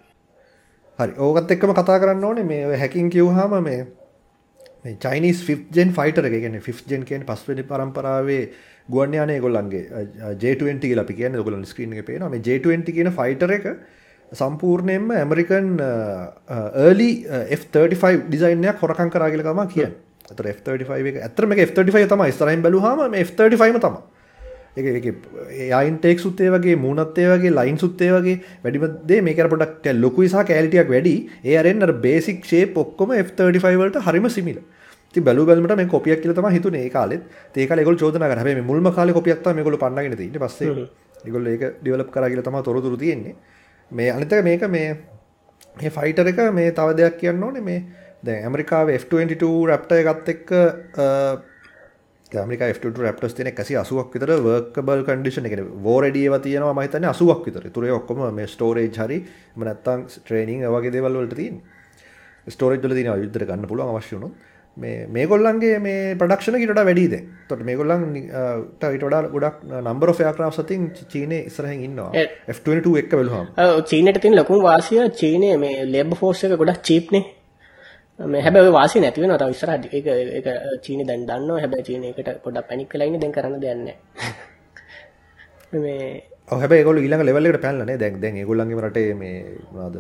හරි. 1.00 1.14
ඕකත් 1.18 1.52
එක්කම 1.56 1.74
කතා 1.78 2.00
කරන්න 2.02 2.24
ඕනේ 2.24 2.46
මේ 2.52 2.78
හැකින් 2.84 3.10
කිව්වහම 3.10 3.54
මේ 3.64 3.86
මේ 4.84 4.96
චයිනිස් 5.06 5.44
ෆිෆ් 5.48 5.60
ජෙන් 5.78 5.94
ෆයිටර් 6.00 6.26
එක. 6.30 6.40
කියන්නේ 6.46 6.66
ෆිෆ් 6.70 6.82
ජෙන් 6.88 7.06
කියන්නේ 7.06 7.30
පස්වෙනි 7.30 7.64
පරම්පරාවේ 7.72 8.42
ගුවන් 8.90 9.14
යාන 9.14 9.30
ඒගොල්ලන්ගේ 9.30 9.84
J20 10.42 10.82
කියලා 10.82 11.06
අපි 11.08 11.14
කියන්නේ. 11.22 11.40
ඒගොල්ලන් 11.42 11.66
ස්ක්‍රීන් 11.66 11.94
එකේ 11.94 12.08
පේනවා. 12.10 12.30
මේ 12.34 12.42
J20 12.48 12.98
කියන 12.98 13.12
ෆයිටර් 13.20 13.56
එක 13.60 13.70
සම්පූර්ණයෙන්ම 14.32 15.12
ඇමරිකන් 15.22 15.70
early 16.86 17.12
F35 17.62 18.28
ඩිසයින් 18.28 18.70
එකක් 18.74 18.86
හොරකම් 18.86 19.14
කරා 19.14 19.32
කියලා 19.34 19.54
තමයි 19.54 19.68
කියන්නේ. 19.74 19.96
ඒතර 20.32 20.50
F35 20.56 21.12
එක 21.14 21.24
ඇත්තට 21.24 21.50
මේක 21.54 21.66
F35 21.70 22.14
තමයි. 22.14 22.30
ඉස්සරහින් 22.34 22.64
බැලුවාම 22.66 23.10
මේ 23.12 23.24
F35ම 23.28 23.98
තමයි. 24.78 24.96
ඒක 24.96 25.06
ඒක 25.06 25.16
ඒයින් 25.72 26.00
ටෙක් 26.00 26.20
සුත් 26.20 26.42
ඒ 26.42 26.50
වගේ 26.56 26.78
මූණත් 26.86 27.18
ඒ 27.18 27.28
වගේ 27.34 27.54
ලයින් 27.60 27.78
සුත් 27.78 28.02
ඒ 28.02 28.12
වගේ 28.16 28.38
වැඩිම 28.64 28.88
දේ 29.12 29.22
මේක 29.22 29.44
පොඩක් 29.54 29.92
ලොකුයි 30.04 30.30
සහ 30.30 30.48
කැලිටියක් 30.52 30.90
වැඩි. 30.96 31.16
ඒ 31.46 31.58
අරෙන් 31.58 31.84
අර 31.84 31.94
බේසික් 32.06 32.46
ෂේප් 32.46 32.78
ඔක්කොම 32.78 33.16
F35 33.18 33.76
වලට 33.82 34.06
හරිම 34.08 34.30
සිමිලර්. 34.30 34.64
ඉතින් 35.12 35.24
බැලු 35.24 35.46
බැලමට 35.46 35.76
මේ 35.76 35.92
කොපියක් 35.96 36.22
කියලා 36.22 36.40
තමයි 36.40 36.56
හිතුනේ 36.58 36.86
ඒ 36.86 36.90
කාලෙත්. 36.90 37.22
ඒ 37.56 37.68
කාලේ 37.68 37.84
ඒගොල්ලෝ 37.84 38.04
චෝදනා 38.06 38.30
කරා. 38.30 38.40
හැබැයි 38.42 38.62
මේ 38.62 38.70
මුල්ම 38.72 38.90
කාලේ 38.94 39.14
කොපියක් 39.14 39.44
තමයි 39.44 39.60
මේගොල්ලෝ 39.60 39.84
පන්නගෙන 39.84 40.18
තියෙන්නේ. 40.18 40.42
පස්සේ 40.46 40.90
ඒගොල්ලෝ 41.26 41.54
ඒක 41.54 41.64
ඩෙවලොප් 41.82 42.12
කරා 42.12 42.30
කියලා 42.30 42.48
තමයි 42.50 42.64
තොරතුරු 42.64 42.98
තියෙන්නේ. 42.98 43.36
මේ 43.92 44.12
අනිත් 44.12 44.34
එක 44.34 44.44
මේක 44.44 44.68
මේ 44.70 44.90
මේ 45.82 45.90
ෆයිටර් 45.90 46.28
එක 46.28 46.40
මේ 46.54 46.72
තව 46.72 46.98
දෙයක් 46.98 47.18
කියන්න 47.22 47.44
ඕනේ 47.44 47.62
මේ 47.62 47.80
දැන් 48.24 48.48
ඇමරිකාවේ 48.48 48.98
F22 49.00 49.50
Raptor 49.70 50.02
එකත් 50.04 50.30
එක්ක 50.34 50.52
ඇමරිකා 52.36 52.70
F22 52.70 53.04
Raptors 53.08 53.34
තියෙන 53.34 53.48
180ක් 53.54 54.12
විතර 54.14 54.32
workable 54.48 55.04
condition 55.04 55.46
එක 55.46 55.54
කියන්නේ 55.56 55.86
war 55.86 56.04
ready 56.04 56.24
ඒවා 56.24 56.40
තියෙනවා 56.40 56.74
මම 56.74 56.82
හිතන්නේ 56.82 57.10
80ක් 57.10 57.46
විතර. 57.46 57.64
ඒතුරේ 57.66 57.92
ඔක්කොම 57.92 58.20
මේ 58.34 58.48
storage 58.48 58.98
හරි 58.98 59.26
training 60.28 60.64
ඒ 60.64 60.68
වගේ 60.68 60.92
දේවල් 60.92 61.18
වලට 61.22 61.38
storage 62.48 62.84
වල 62.84 62.94
තියෙනවා 62.94 63.18
යුද්ධයට 63.18 63.48
ගන්න 63.48 63.68
පුළුවන් 63.68 63.96
අවශ්‍ය 63.96 64.16
වුණොත්. 64.16 64.32
මේ 64.78 65.08
මේගොල්ලන්ගේ 65.08 65.80
මේ 65.80 66.16
ප්‍රඩක්ෂන 66.16 66.56
ඊට 66.60 66.70
වඩා 66.74 66.86
වැඩි 66.86 67.08
දැන්. 67.08 67.26
එතකොට 67.44 67.64
මේගොල්ලන් 67.70 68.04
ට 68.80 68.84
ඊට 68.84 69.06
වඩා 69.08 69.22
ගොඩක් 69.32 70.10
of 70.10 70.20
aircrafts 70.20 70.60
අතින් 70.60 70.92
චීනේ 71.14 71.46
ඉස්සරහින් 71.46 71.82
ඉන්නවා. 71.84 72.12
ඒ- 72.14 72.30
F22 72.54 72.98
එක්ක 72.98 73.12
බැලුවාම. 73.12 73.48
ඔව් 73.58 73.82
චීනට 73.84 74.22
තියෙන 74.22 74.36
ලොකුම 74.36 74.62
වාසිය 74.64 75.10
චීනයේ 75.10 75.58
මේ 75.58 75.86
ලේබර් 75.86 76.16
ෆෝස් 76.16 76.44
එක 76.44 76.52
ගොඩක් 76.52 76.84
චීප් 76.84 77.12
නේ. 77.12 77.37
මේ 78.20 78.42
හැබැයි 78.42 78.72
වාසිය 78.74 79.02
නැති 79.02 79.22
වෙනවා 79.22 79.42
තව 79.42 79.52
ඉස්සරහට. 79.56 79.86
ඒක 79.94 80.08
ඒක 80.38 80.48
චීනේ 80.86 81.08
දැන් 81.10 81.28
දන්නවා. 81.30 81.60
හැබැයි 81.64 81.88
චීනේ 81.90 82.14
ඒකට 82.14 82.42
පොඩ්ඩක් 82.44 82.68
පැනික් 82.70 82.94
වෙලා 82.94 83.08
ඉන්නේ 83.10 83.22
දැන් 83.24 83.36
කරන්න 83.36 83.62
දෙයක් 83.62 83.78
නැහැ. 83.84 84.32
මේ 85.84 86.24
ඔව් 86.48 86.62
හැබැයි 86.62 86.82
ඒගොල්ලෝ 86.82 87.04
ඊළඟ 87.04 87.24
ලෙවල් 87.28 87.50
එකට 87.50 87.62
පැනලා 87.66 87.88
නේ 87.90 87.98
දැන් 88.04 88.20
දැන් 88.24 88.40
ඒගොල්ලන්ගේම 88.42 88.82
රටේ 88.86 89.14
මේ 89.22 89.36
මොනවද 89.74 89.98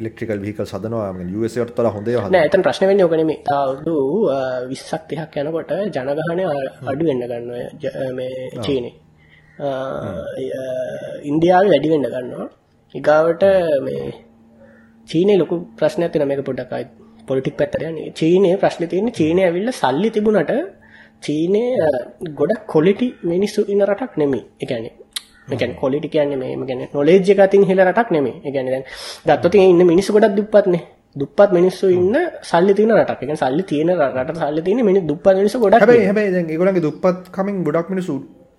ඉලෙක්ට්‍රිකල් 0.00 0.40
වීකල්ස් 0.46 0.74
හදනවා 0.76 1.12
මේ 1.18 1.30
USA 1.38 1.62
වලට 1.62 1.78
වඩා 1.78 1.94
හොඳ 1.96 2.08
හදනවා. 2.08 2.32
නෑ 2.34 2.48
එතන 2.48 2.64
ප්‍රශ්න 2.66 2.90
වෙන්නේ 2.90 3.06
ඕක 3.06 3.16
නෙමෙයි. 3.20 3.38
අවුරුදු 3.54 3.94
20ක් 4.72 5.08
30ක් 5.12 5.44
යනකොට 5.44 5.72
ජනගහනය 5.96 6.44
අඩු 6.92 7.08
වෙන්න 7.08 7.24
ගන්නවා 7.30 8.10
මේ 8.18 8.50
චීනේ. 8.66 8.94
ඉන්දියාව 11.30 11.70
වැඩිවෙන්න 11.72 12.10
ගන්නවා 12.10 12.48
ඉගාවට 12.94 13.44
මේ 13.86 14.04
චීනය 15.08 15.38
ලොකු 15.38 15.62
ප්‍රශ්නයක් 15.78 16.12
තින 16.12 16.26
මේක 16.28 16.44
පොඩ්ඩකයි 16.50 16.84
පොලිටික් 17.28 17.56
පැත්තරයන 17.60 17.96
චීනය 18.20 18.50
ප්‍රශ්න 18.62 18.84
තියෙන 18.92 19.12
චීනය 19.18 19.42
ඇවිල්ල 19.46 19.70
සල්ලි 19.72 20.10
තිබුණට 20.10 20.52
චීනය 21.22 21.62
ගොඩක් 22.40 22.62
කොලිටි 22.66 23.08
මිනිස්සු 23.24 23.60
ඉන්න 23.72 23.82
රටක් 23.88 24.14
නෙමි 24.22 24.40
එකැනෙ 24.60 24.90
එකැන 25.52 25.72
කොලිටි 25.82 26.08
කියන්නේ 26.08 26.56
මේ 26.56 26.66
ගැන 26.70 26.82
නොලේජ්ජ 26.94 27.30
ගතින් 27.40 27.64
හෙල 27.70 27.80
රටක් 27.88 28.10
නෙමේ 28.16 28.36
එකැන 28.48 28.84
ගත්තති 29.28 29.64
ඉන්න 29.70 29.82
මිනිස්සු 29.92 30.16
ගොඩක් 30.16 30.36
දුපත්නේ 30.38 30.84
දුපත් 31.16 31.50
මිනිස්සු 31.52 31.86
ඉන්න 31.90 32.14
සල්ලි 32.42 32.72
තින 32.74 32.90
රටක්. 32.90 33.20
එක 33.24 33.38
සල්ලි 33.38 33.62
තියෙන 33.62 33.90
රට 33.96 34.36
සල්ලි 34.36 34.62
තියන 34.62 34.80
මිනි 34.84 35.00
දුපත් 35.02 35.26
මිනිස 35.38 35.54
ගොඩක් 35.56 35.80
හැබැයි 35.80 36.06
හැබැයි 36.08 36.32
දැන් 36.34 36.48
ඒගොල්ලන්ගේ 36.50 36.84
දුප්පත් 36.86 37.30
කමින් 37.30 37.62
ගොඩක් 37.66 37.90
මිනිස්සු 37.92 38.14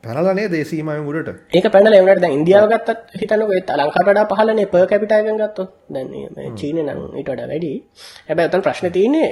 පැනලානේ 0.05 0.47
දේශීමයන් 0.47 1.07
උඩට? 1.11 1.39
ඒක 1.57 1.67
පැනල 1.73 1.97
එවනට 1.99 2.21
දැන් 2.23 2.35
ඉන්දියාව 2.39 2.65
ගත්තත් 2.71 2.99
පහළනේ 4.31 4.67
per 4.73 4.85
capita 4.91 5.19
එකෙන් 5.21 5.37
ගත්තොත්. 5.41 5.69
දැන් 5.89 6.07
මේ 6.35 6.49
චීනේ 6.59 6.85
නම් 6.87 7.01
ඊට 7.19 7.29
වඩා 7.31 7.47
හැබැයි 8.27 8.49
උතන 8.49 8.65
ප්‍රශ්නේ 8.67 8.93
තියෙන්නේ 8.97 9.27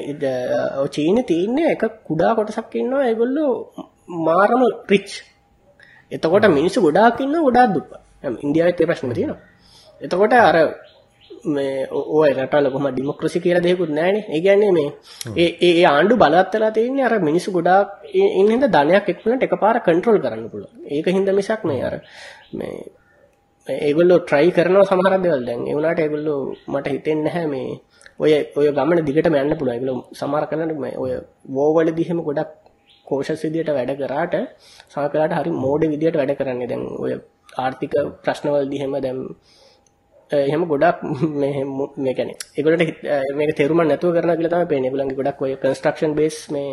චීනේ 0.96 1.26
තියෙන්නේ 1.32 1.74
එක 1.76 1.84
කුඩා 2.04 2.32
කොටසක් 2.36 2.76
ඉන්නවා. 2.76 3.04
ඒගොල්ලෝ 3.10 3.52
මාරම 4.28 4.62
රිච් 4.90 5.10
එතකොට 6.12 6.48
මිනිස්සු 6.50 6.80
ගොඩාක් 6.82 7.22
ඉන්නවා 7.22 7.46
ගොඩාක් 7.48 7.70
දුප්පත්. 7.76 7.92
ඉන්දියාවෙත් 8.44 8.82
ඒ 8.82 8.86
ප්‍රශ්නේ 8.86 9.18
තියෙනවා. 9.20 9.40
එතකොට 10.02 10.34
අර 10.34 10.58
මේ 11.46 11.88
ඔය 11.90 12.30
රටවල 12.34 12.68
කොහොම 12.72 12.88
ඩිමොක්‍රසි 12.90 13.40
කියලා 13.40 13.64
දෙයක්වත් 13.64 13.92
නැහැනේ. 13.92 14.26
ඒ 14.30 14.42
කියන්නේ 14.42 14.72
මේ 14.72 14.90
ඒ 15.38 15.50
ඒ 15.62 15.86
ආණ්ඩු 15.86 16.16
බලවත් 16.16 16.54
වෙලා 16.56 16.72
තියෙන්නේ 16.72 17.06
අර 17.06 17.16
මිනිස්සු 17.20 17.52
ගොඩාක් 17.52 17.88
ඉන්න 18.40 18.52
හින්දා 18.54 18.74
ධනයක් 18.76 19.10
එක්කනට 19.10 19.44
එකපාර 19.44 19.78
කන්ට්‍රෝල් 19.82 20.20
කරන්න 20.20 20.50
පුළුවන්. 20.50 20.76
ඒක 20.88 21.08
හින්දා 21.08 21.38
මිසක් 21.40 21.64
මේ 21.64 21.82
අර 21.84 21.96
මේ 22.54 22.76
ඒගොල්ලෝ 23.68 24.20
try 24.30 24.46
කරනවා 24.52 24.86
සමහර 24.86 25.16
දේවල් 25.26 25.46
දැන් 25.46 25.62
ඒ 25.68 25.76
වුණාට 25.78 26.00
ඒගොල්ලෝ 26.00 26.40
මට 26.68 26.88
හිතෙන්නේ 26.88 27.24
නැහැ 27.26 27.48
මේ 27.48 27.70
ඔය 28.20 28.32
ඔය 28.58 28.68
ගමන 28.72 29.06
දිගටම 29.08 29.36
යන්න 29.36 29.58
පුළුවන්. 29.60 29.76
ඒගොල්ලෝ 29.76 30.00
සමහර 30.14 30.46
කරන්නේ 30.50 30.80
මේ 30.86 30.96
ඔය 30.98 31.12
වෝ 31.56 31.70
වලදී 31.76 32.06
එහෙම 32.08 32.22
ගොඩක් 32.28 32.52
කෝෂස් 33.08 33.44
විදියට 33.46 33.72
වැඩ 33.78 33.94
කරාට 34.02 34.36
සමහරලාට 34.92 35.36
හරි 35.40 35.52
මෝඩ 35.64 35.84
විදියට 35.94 36.20
වැඩ 36.20 36.34
කරන්නේ. 36.40 36.70
දැන් 36.72 36.84
ඔය 37.04 37.14
ආර්ථික 37.58 37.94
ප්‍රශ්නවලදී 38.24 38.80
එහෙම 38.80 38.96
දැන් 39.06 39.20
එහෙම 40.40 40.64
ගොඩක් 40.66 41.00
මේ 42.00 42.14
ගැන 42.14 42.32
එගලට 42.58 42.84
මේ 43.36 43.54
තෙරුම 43.54 43.82
නැතුව 43.84 44.16
කරන 44.16 44.36
කියල 44.36 44.50
තම 44.50 44.68
පේන 44.68 44.88
ගලන්ගේ 44.88 45.20
ගොඩක් 45.20 45.44
ඔය 45.44 45.54
කන්ස්ට්‍රක්ෂන් 45.58 46.14
බේස් 46.14 46.38
මේ 46.50 46.72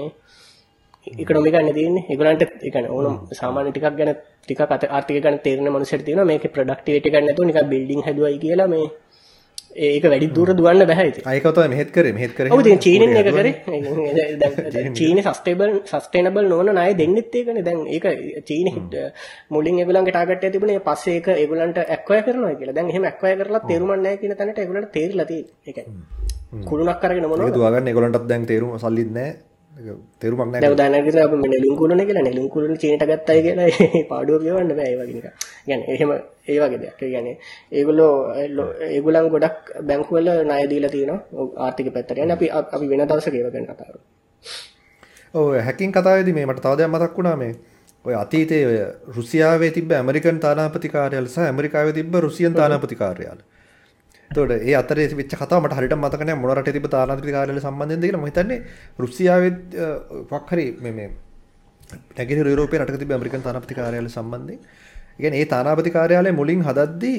එකනොමි 1.07 1.51
ගන්න 1.51 1.73
තියන්නේ 1.73 2.05
එගලන්ට 2.11 2.43
එකන 2.63 2.87
ඕනම් 2.89 3.17
සාමාන්‍ය 3.33 3.71
ටිකක් 3.71 3.97
ගැන 3.97 4.11
ටික 4.15 4.61
අත 4.67 4.85
ආර්ථික 4.87 5.19
ගන්න 5.19 5.39
තේරෙන 5.41 5.71
මනුසට 5.71 6.05
තියෙන 6.05 6.27
මේක 6.27 6.45
ප්‍රඩක්ටිවිට 6.49 7.09
ගන්න 7.09 7.37
තු 7.37 7.45
නික 7.45 7.61
බිල්ඩිං 7.67 8.03
හදවයි 8.03 8.39
කියලා 8.39 8.69
මේ 8.69 8.87
ඒක 9.77 10.05
වැඩි 10.05 10.29
දුර 10.37 10.49
දුවන්න 10.59 10.87
බැහැ 10.91 11.11
අයකත 11.33 11.59
මෙහෙත් 11.71 11.91
කර. 11.95 12.07
මෙහෙත් 12.13 12.33
කර 12.35 12.47
චීන 12.85 13.03
එක 13.21 13.29
කර. 13.37 13.49
චීන 14.99 15.19
සස්ටේබල් 15.23 15.77
සස්ටේනබල් 15.85 16.49
නොන 16.49 16.73
නය 16.75 16.95
දෙන්නෙත් 17.01 17.35
ඒකන. 17.35 17.63
දැන් 17.65 17.87
ඒක 17.89 18.07
චීන 18.49 18.73
හිට 18.77 18.97
මුලින් 19.51 19.79
එගලන්ගේ 19.85 20.15
ටාගට 20.17 20.49
තිබුණේ 20.55 20.83
පස්සේ 20.89 21.19
එක 21.21 21.29
එගලන්ට 21.37 21.79
ඇක්වය 21.85 22.23
කරනවා 22.27 22.57
කියලා. 22.59 22.75
දැන් 22.75 22.91
එහෙම 22.91 23.05
ඇක්වය 23.05 23.37
කරලා 23.43 23.63
තේරුමන්නෑ 23.69 24.19
කියන 24.23 24.35
තැනට 24.41 24.59
එගලට 24.59 24.91
තේරලති 24.97 25.39
එක 25.67 25.79
කුළුණක් 26.71 27.01
කරගෙන 27.03 27.31
මොන 27.31 27.47
දුවගන්න 27.55 27.93
එගලන්ටත් 27.95 28.29
දැන් 28.33 28.51
තේරුම 28.51 28.75
සල්ලින්න 28.79 29.19
තෙරුමක් 30.20 30.52
නෑ 30.52 30.72
උදාහරණයකට 30.76 31.18
අපි 31.24 31.38
නෙළුම් 31.54 31.76
කුළුණ 31.80 32.04
කියලා 32.10 32.24
නෙළුම් 32.28 32.48
කුළුණ 32.50 32.78
චීනට 32.78 33.04
ගත්තයි 33.04 33.42
කියලා 33.46 33.68
පාඩුව 34.12 34.44
කියවන්න 34.44 34.72
බෑ 34.78 34.90
ඒ 34.92 34.98
වගේ 35.00 35.16
නිකන්. 35.18 35.32
يعني 35.68 35.84
එහෙම 35.94 36.12
ඒ 36.48 36.60
වගේ 36.62 36.80
දෙයක්. 36.84 37.02
ඒ 37.02 37.10
කියන්නේ 37.14 37.36
ඒගොල්ලෝ 37.72 38.14
ඒගොල්ලන් 38.90 39.30
ගොඩක් 39.36 39.74
බැංකු 39.90 40.18
වල 40.18 40.30
ණය 40.44 40.70
දීලා 40.72 40.94
තියෙනවා 40.96 41.48
ආර්ථික 41.66 41.92
පැත්තට. 41.96 42.18
يعني 42.18 42.34
අපි 42.38 42.50
අපි 42.76 42.86
වෙන 42.88 43.08
දවසක 43.08 43.34
ඒව 43.34 43.50
ගැන 43.56 43.68
කතා 43.68 43.88
කරමු. 43.90 44.04
ඔව් 45.34 45.48
හැකින් 45.68 45.92
කතාවේදී 45.92 46.36
මේ 46.38 46.46
මට 46.46 46.64
තව 46.66 46.78
දෙයක් 46.78 46.94
මතක් 46.94 47.18
වුණා 47.18 47.36
මේ 47.36 47.54
ඔය 48.06 48.16
අතීතයේ 48.16 48.64
ඔය 48.70 48.80
රුසියාවේ 49.18 49.72
තිබ්බ 49.72 49.92
ඇමරිකන් 49.92 50.40
තානාපති 50.40 50.94
කාර්යාල 50.96 51.28
සහ 51.28 51.44
ඇමරිකාවේ 51.50 51.98
තිබ්බ 52.00 52.16
රුසියන් 52.28 52.54
තානාපති 52.54 52.96
කාර්යාල. 52.96 53.40
තොට 54.31 54.53
ඒ 54.53 54.75
අතර 54.75 54.99
විච 55.21 55.33
කතාවට 55.33 55.75
හරිට 55.79 55.97
මතකන 55.97 56.31
මොනරට 56.43 56.71
තිබ 56.73 56.87
තානාතික 56.89 57.33
කාරල 57.37 57.59
සම්බන්ධ 57.59 58.05
කියලා. 58.05 58.27
හිතන්නේ 58.29 58.59
රුසියාව 58.99 59.45
පක්හරි 60.31 60.67
මේ 60.81 61.11
නැගෙන 62.17 62.43
රෝපය 62.61 62.79
රට 62.79 63.01
තිබ 63.03 63.11
ඇමරිකන් 63.11 63.43
තානපති 63.43 63.75
කාරයාල 63.75 64.09
සම්බන්ධය 64.09 64.57
ඉගෙන 65.19 65.35
ඒ 65.35 65.47
තානාපති 65.53 65.91
කාරයාලය 65.91 66.33
මුලින් 66.33 66.63
හදද්දී 66.69 67.19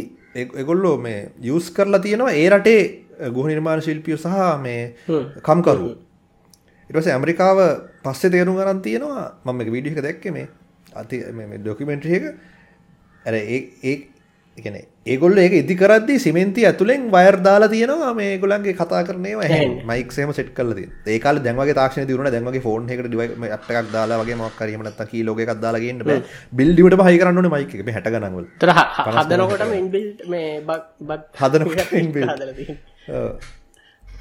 එගොල්ලෝ 0.63 0.95
මේ 0.97 1.19
යස් 1.55 1.67
කරලා 1.71 2.01
තියෙනවා 2.05 2.31
ඒ 2.33 2.47
රටේ 2.49 2.81
ගුහ 3.35 3.47
නිර්මාණ 3.51 3.83
ශිල්පිය 3.87 4.17
සහ 4.17 4.37
මේ 4.65 4.81
කම්කරු. 5.47 5.89
ඉටස 6.89 7.07
ඇමරිකාව 7.07 7.59
පස්සෙ 8.05 8.27
තේරුම් 8.29 8.55
ගරන් 8.55 8.81
තියෙනවා. 8.87 9.27
මම 9.45 9.59
වීඩියක 9.75 9.99
දැක්ක 10.07 10.25
මේ 10.37 10.47
අති 10.95 11.21
ඩොකිමෙන්ට්‍රියක 11.59 12.23
ඇර 13.25 13.35
ඒ 13.35 13.59
එකන 14.55 14.75
ඒගොල්ල 15.05 15.35
ඒක 15.35 15.53
ඉදි 15.53 15.75
කරදදි 15.75 16.15
සිමෙන්ති 16.19 16.61
ඇතුළෙන් 16.63 17.09
වයර් 17.09 17.35
දාලා 17.39 17.67
තියෙනවා. 17.67 18.13
මේ 18.13 18.37
ගොලන්ගේ 18.37 18.73
කතා 18.73 19.01
කරනේ 19.03 19.33
මයික්සේම 19.83 20.31
සෙට් 20.31 20.53
කල 20.53 20.73
ඒකාල 21.07 21.39
දැන්වගේ 21.39 21.73
තාක්ෂණ 21.73 22.05
දිරුණ 22.05 22.29
දැන්වගේ 22.29 22.61
ෆෝන් 22.61 22.85
එකට 22.87 23.07
අපක් 23.49 23.89
දාලා 23.91 24.21
වගේ 24.21 24.37
මක්කරීමට 24.37 25.01
තකි 25.01 25.23
ලෝක 25.25 25.39
එකක් 25.39 25.57
දාලාගන්න 25.59 26.03
බිල්ඩිට 26.53 26.97
පහි 27.01 27.17
කරන්නන 27.17 27.49
මයික 27.49 27.73
හැට 27.89 28.11
ගනවල 28.11 28.45
හදනකොට 29.17 29.65
හදන 31.35 31.65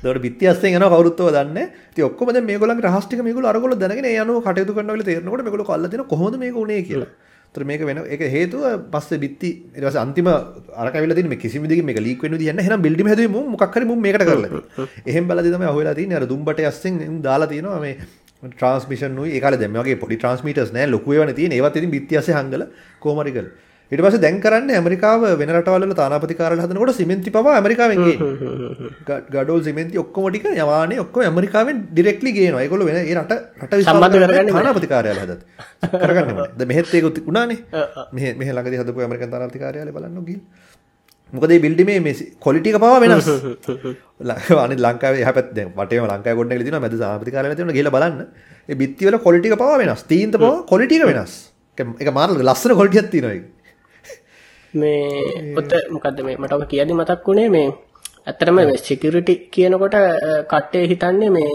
දට 0.02 0.20
බිත්‍යස්සේ 0.20 0.76
න 0.76 0.84
කවරුත්ව 0.88 1.28
දන්න 1.30 1.58
ඔක්කොම 2.04 2.36
මේ 2.42 2.58
ගොල 2.58 2.72
රහස්ටික 2.82 3.20
මේකල 3.22 3.46
අරගොල 3.46 3.76
දැනගෙන 3.76 4.14
යනු 4.14 4.40
කටයුතු 4.40 4.72
කරනවල 4.74 5.04
තේරනකට 5.04 5.44
මේකල 5.44 5.66
කල්ලතින 5.66 6.08
කොහොම 6.08 6.40
මේ 6.40 6.52
ගුණේ 6.52 6.84
කියලා 6.84 7.10
තර 7.54 7.64
මේක 7.64 7.80
වෙන 7.80 7.98
එක 8.06 8.20
හේතුව 8.20 8.64
පස්ස 8.92 9.18
බිත්ති 9.18 9.50
රස 9.80 9.96
අන්තිම 9.96 10.28
අරකවිල 10.76 11.14
තින 11.14 11.30
කිසි 11.36 11.58
දි 11.58 11.82
මේ 11.82 11.94
ලීක් 11.98 12.22
වෙන 12.22 12.38
දියන්න 12.38 12.58
හෙන 12.58 12.82
බිල්ඩි 12.82 13.02
හැදම 13.02 13.36
මොක්කර 13.54 13.84
මේකට 14.06 14.24
කරල 14.24 14.44
එහෙම 15.06 15.28
බලදම 15.28 15.64
හොලා 15.68 15.94
තින 15.94 16.12
අර 16.12 16.26
දුම්බට 16.26 16.60
අස්සෙන් 16.60 17.22
දාලා 17.22 17.48
තියෙනවා 17.48 17.80
මේ 17.80 17.96
ට්‍රන්ස්මිෂන් 18.42 19.18
ඒකාල 19.26 19.56
දෙමගේ 19.58 19.96
පොඩි 19.96 20.16
ට්‍රන්ස්මිටස් 20.16 20.72
නෑ. 20.72 20.86
ලොකුවන 20.86 21.34
තිය 21.34 21.48
ඒවත් 21.50 21.80
බිත්‍යස 21.96 22.30
හංගල 22.30 22.62
කෝමරිකල් 23.00 23.48
ඉට 23.92 24.00
පස 24.04 24.16
දැන් 24.22 24.36
කරන්න 24.42 24.70
ඇමරිකාව 24.78 25.22
වෙනටවල 25.38 25.94
තානාපතිකාර 26.00 26.52
හදනකොට 26.62 26.92
සිමෙන්ති 26.98 27.30
පවා 27.36 27.54
ඇමරිකාවෙන් 27.58 27.98
ගඩල් 29.08 29.62
සිමෙන්ති 29.68 29.98
ඔක්කොමටික 30.02 30.46
යවාන 30.52 30.94
ඔක්කො 31.04 31.24
ඇමරිකාවෙන් 31.28 31.80
ඩිරෙක්ලි 31.90 32.30
ගේ 32.36 32.52
නොයකොල 32.56 32.84
වෙන 32.88 32.98
රට 33.16 33.38
රට 33.64 33.80
සම්බන්ධ 33.86 34.16
කරගන්න 34.24 34.52
තානාපතිකාරය 34.58 35.16
හද 35.24 35.32
කරගන්න 36.04 36.40
ද 36.60 36.70
මෙහෙත්තේ 36.72 37.02
ගොති 37.06 37.26
උනානේ. 37.32 37.58
මෙහ 38.14 38.34
මෙහ 38.40 38.50
ලඟදි 38.56 38.80
හදපු 38.82 39.06
ඇමරික 39.06 39.26
තානාපතිකාරයාල 39.34 39.92
බලන්න 39.98 40.24
ගිල් 40.30 40.40
මොකද 41.32 41.58
බිල්ඩි 41.66 41.90
මේ 41.90 42.16
කොලිටික 42.46 42.78
පවා 42.86 42.96
වෙනස්. 43.02 43.28
ලවාන 44.30 44.78
ලංකාව 44.86 45.22
හැපත් 45.28 45.54
වට 45.78 46.02
ලංකා 46.14 46.38
ගොඩ 46.38 46.58
ලින 46.64 46.82
මැද 46.84 47.00
සාපතිකාර 47.04 47.54
තින 47.58 47.78
ගල 47.78 47.90
බලන්න. 47.96 48.26
බිත්තිවල 48.82 49.18
කොලිටික 49.28 49.58
පවා 49.62 49.78
වෙනස්. 49.82 50.02
තීන්ත 50.12 50.34
පවා 50.42 50.58
කොලිටික 50.74 51.02
වෙනස්. 51.12 51.34
එක 51.78 52.08
මාර්ල 52.18 52.38
ලස්සන 52.50 52.72
කොල්ටියත්ති 52.82 53.20
නොයි 53.26 53.40
මේ 54.74 55.54
ඔත 55.58 55.72
මොකක්ද 55.90 56.18
මේ 56.26 56.36
මට 56.36 56.52
ඔක 56.52 56.64
කියදි 56.68 56.92
මතක් 56.92 57.26
වුණේ 57.26 57.48
මේ 57.48 57.68
ඇත්තරම 58.26 58.58
සිකියරිටි 58.78 59.34
කියනකොට 59.52 59.96
කට්ටේ 60.50 60.84
හිතන්නේ 60.90 61.30
මේ 61.30 61.52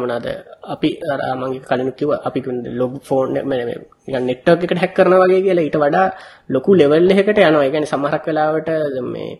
මොනාද 0.00 0.26
අපි 0.64 0.88
අරමගේ 1.12 1.62
කලින් 1.68 1.90
කිව 1.92 2.10
අපි 2.28 2.40
ලොග 2.80 2.92
ෆෝන් 3.02 3.28
නෙට්ටක් 3.34 4.62
එකට 4.64 4.82
හැක් 4.82 4.92
කරන 4.96 5.14
වගේ 5.22 5.42
කියලා. 5.46 5.64
ඊට 5.66 5.78
වඩා 5.82 6.06
ලොකු 6.48 6.70
ලෙවල් 6.74 7.10
එකකට 7.12 7.38
යනවා. 7.40 7.70
කියන්නේ 7.72 7.92
සමහරක් 7.92 8.24
වෙලාවට 8.28 8.68
මේ 9.12 9.30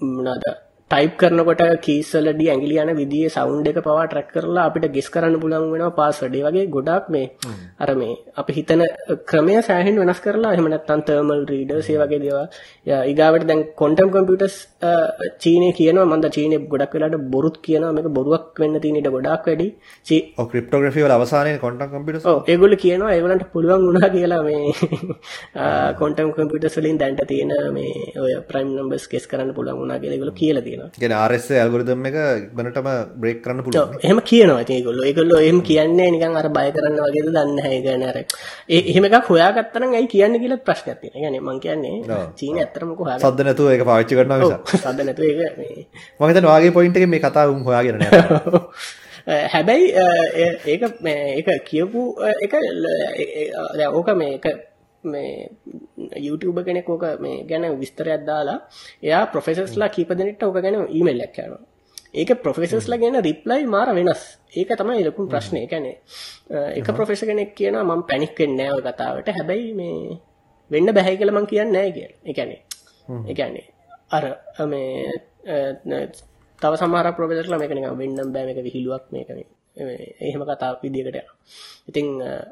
මොනාද 0.00 0.44
ටයිප් 0.92 1.12
කරනකොට 1.16 1.60
කීසලඩි 1.80 2.46
ඇගිලි 2.52 2.74
යන 2.80 2.90
විදිේ 2.94 3.28
සෞන්් 3.30 3.64
එක 3.64 3.78
පවා 3.80 4.02
ට්‍රක් 4.04 4.26
කරලා 4.32 4.64
අපිට 4.68 4.86
ගෙස් 4.92 5.06
කරන්න 5.08 5.36
පුළන් 5.40 5.70
වෙන 5.72 5.84
පාස්වඩේ 5.92 6.42
වගේ 6.46 6.64
ගොඩක් 6.68 7.06
මේ 7.08 7.30
අර 7.78 7.90
මේ 7.94 8.18
අප 8.36 8.50
හිතන 8.50 8.82
ක්‍රමය 9.26 9.54
සෑහෙන් 9.62 10.00
වෙනස් 10.02 10.20
කරලා 10.20 10.52
එහමනත්තන් 10.54 11.04
තර්මල් 11.06 11.40
රීඩ 11.50 11.72
සේ 11.80 11.96
වගේ 11.96 12.20
දේවා 12.24 12.44
ඉගාවට 12.86 13.46
දැන් 13.46 13.60
කොන්ටම් 13.80 14.08
කොම්පියටස් 14.14 14.54
චීනය 15.42 15.68
කියන 15.78 15.98
මන්ද 16.04 16.30
චීනය 16.36 16.56
ගොඩක් 16.72 16.94
වෙලාට 16.96 17.28
බොරුත් 17.34 17.56
කියන 17.66 17.84
මේක 17.96 18.08
බොරුවක් 18.16 18.58
වෙන්න 18.58 18.80
තිනට 18.84 19.08
ගොඩක් 19.16 19.46
වැඩි. 19.46 19.68
ක්‍රප්ටෝග්‍රෆිව 20.52 21.06
අවසානය 21.16 21.52
කොටම් 21.64 21.92
කම්පිට 21.92 22.26
ඒගොල 22.52 22.74
කියනවා 22.84 23.12
ඒගලන්ට 23.16 23.44
පුළුවන් 23.52 23.86
වුණා 23.88 24.10
කියලා 24.16 24.40
මේ 24.48 24.72
කොන්ටම් 26.00 26.32
කොම්පිට 26.38 26.66
සලින් 26.74 26.98
දැන්ට 27.02 27.22
තියෙන 27.30 27.54
මේ 27.76 28.16
ඔය 28.24 28.34
ප්‍රයිම් 28.50 28.74
නම්බස් 28.74 29.06
කෙස් 29.12 29.30
කරන්න 29.30 29.54
පුළුවන් 29.58 29.78
වුණා 29.82 30.00
කියලගොල 30.02 30.32
කියල 30.40 30.60
තියෙන 30.66 30.90
ගෙන 31.04 31.16
ආරෙස් 31.20 31.46
ඇල්ගොරිදම් 31.60 32.10
එක 32.10 32.18
ඉක්මනටම 32.48 32.90
බ්‍රේක් 33.22 33.40
කරන්න 33.46 33.62
පුළුවන්. 33.68 34.02
එහෙම 34.02 34.22
කියනවා 34.32 34.66
ඒගොල්ලෝ. 34.78 35.06
ඒගොල්ලෝ 35.10 35.40
එහෙම 35.46 35.62
කියන්නේ 35.70 36.10
නිකන් 36.16 36.36
අර 36.42 36.50
බය 36.58 36.66
කරන්න 36.78 36.98
වගේද 37.06 37.30
දන්නේ 37.30 37.46
නැහැ. 37.54 37.78
ඒ 37.78 37.82
කියන්නේ 37.86 38.10
අර 38.12 38.18
ඒ 38.18 38.82
එහෙම 38.90 39.08
එකක් 39.10 39.32
හොයාගත්තා 39.32 39.84
නම් 39.84 39.96
ඇයි 40.00 40.12
කියන්නේ 40.16 40.42
කියලා. 40.42 40.60
ඒ 40.90 41.10
කියන්නේ 41.14 41.46
මං 41.46 41.64
කියන්නේ. 41.64 41.96
චීන 42.40 42.62
ඇත්තටම 42.72 42.96
හොයාගත්තා. 42.96 43.30
සද්ද 43.30 43.46
නැතුව 43.46 43.70
ඒක 43.74 43.84
පාවිච්චි 43.84 44.18
කරනවා 44.18 44.38
නිසා 44.40 44.60
සද්ද 44.80 45.06
නැතුව 45.06 45.24
ඒක 45.28 45.56
මේ 45.60 45.86
මම 46.18 46.26
හිතන්නේ 46.28 46.50
වාගේ 46.50 46.74
පොයින්ට් 46.78 46.96
එකේ 46.96 47.12
මේ 47.14 47.20
කතාව 47.20 47.54
උන් 47.54 47.64
හොයාගෙන 47.68 47.96
හැබැයි 49.54 49.86
ඒක 50.66 50.82
ඒක 51.04 51.48
කියපු 51.64 52.00
එක 52.42 52.54
ඕක 53.92 54.08
මේක 54.16 54.46
මේ 55.04 55.48
YouTube 56.18 56.64
කෙනෙක් 56.64 56.88
ඕක 56.88 57.04
මේ 57.20 57.44
ගැන 57.44 57.78
විස්තරයක් 57.78 58.26
දාලා 58.26 58.58
එයා 59.02 59.26
ප්‍රොෆෙසර්ස්ලා 59.26 59.88
කීප 59.88 60.10
දෙනෙක්ට 60.10 60.42
ඕක 60.42 60.58
ගැන 60.58 60.86
ඊමේල් 60.88 61.20
එකක් 61.20 61.34
කරනවා. 61.36 61.62
ඒක 62.14 62.30
ප්‍රොෆෙසර්ස්ලා 62.42 62.98
කියන 62.98 63.22
රිප්ලයි 63.22 63.66
මාර 63.66 63.94
වෙනස්. 63.94 64.22
ඒක 64.56 64.70
තමයි 64.78 65.04
ලොකුම 65.04 65.28
ප්‍රශ්නේ. 65.28 65.62
ඒ 65.62 65.66
කියන්නේ 65.66 65.96
එක 66.78 66.86
ප්‍රොෆෙසර් 66.90 67.26
කෙනෙක් 67.26 67.54
කියනවා 67.54 67.84
මම 67.84 68.02
පැනික් 68.10 68.38
වෙන්නේ 68.38 68.66
නැහැ 68.66 68.78
ඔය 68.78 68.84
කතාවට. 68.84 69.28
හැබැයි 69.30 69.72
මේ 69.74 70.18
වෙන්න 70.72 70.94
බෑ 70.98 71.16
කියලා 71.18 71.36
මම 71.36 71.48
කියන්නේ 71.52 71.72
නැහැ 71.74 71.92
කියලා. 71.96 72.18
ඒ 72.28 72.34
කියන්නේ 72.38 72.60
ඒ 73.28 73.34
කියන්නේ 73.38 73.66
අර 74.16 74.24
මේ 74.66 76.06
තව 76.62 76.72
සමහර 76.80 77.06
ප්‍රොෆෙසර්ලා 77.16 77.60
මේක 77.62 77.74
නිකන් 77.76 77.98
වෙන්නම් 78.02 78.32
බෑ 78.34 78.44
මේක 78.48 78.60
විහිළුවක් 78.66 79.04
මේක 79.14 79.28
මේ 79.30 79.46
මේ 79.76 80.14
එහෙම 80.20 80.42
කතාවක් 80.44 80.82
විදියකට 80.84 81.08
යනවා. 81.10 81.34
ඉතින් 81.88 82.06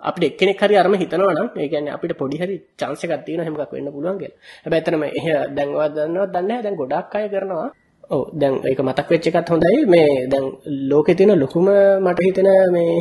අපිට 0.09 0.25
එක්කෙනෙක් 0.29 0.63
හරි 0.63 0.77
අරම 0.77 0.95
හිතනවා 1.03 1.35
නම් 1.37 1.49
ඒ 1.57 1.69
කියන්නේ 1.73 1.95
අපිට 1.97 2.13
පොඩි 2.21 2.41
හරි 2.43 2.57
chance 2.81 3.05
එකක් 3.05 3.25
තියෙනවා 3.27 3.47
එහෙම 3.47 3.57
එකක් 3.57 3.73
වෙන්න 3.77 3.93
පුළුවන් 3.95 4.19
කියලා. 4.21 4.39
හැබැයි 4.65 4.81
ඇත්තටම 4.81 5.05
එහෙ 5.11 5.33
දැන් 5.57 5.69
ඔයා 5.77 5.91
දන්නවද 5.97 6.31
දන්නේ 6.35 6.49
නැහැ 6.49 6.65
දැන් 6.65 6.81
ගොඩාක් 6.81 7.15
අය 7.17 7.27
කරනවා. 7.35 7.69
ඔව් 8.11 8.23
දැන් 8.41 8.55
ඒක 8.69 8.81
මතක් 8.87 9.09
වෙච්ච 9.13 9.27
එකත් 9.31 9.51
හොඳයි 9.53 9.79
මේ 9.95 10.11
දැන් 10.33 10.47
ලෝකේ 10.91 11.17
තියෙන 11.19 11.39
ලොකුම 11.43 11.69
මට 12.05 12.19
හිතෙන 12.27 12.49
මේ 12.75 12.93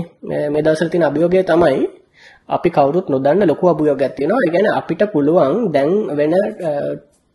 මේ 0.54 0.64
දවස්වල 0.66 0.92
තියෙන 0.92 1.08
අභියෝගය 1.10 1.42
තමයි 1.52 1.80
අපි 2.50 2.70
කවුරුත් 2.78 3.08
නොදන්න 3.14 3.48
ලොකු 3.52 3.66
අභියෝගයක් 3.72 4.14
තියෙනවා. 4.18 4.42
ඒ 4.46 4.52
කියන්නේ 4.54 4.78
අපිට 4.80 5.04
පුළුවන් 5.14 5.72
දැන් 5.76 5.92
වෙන 6.20 6.34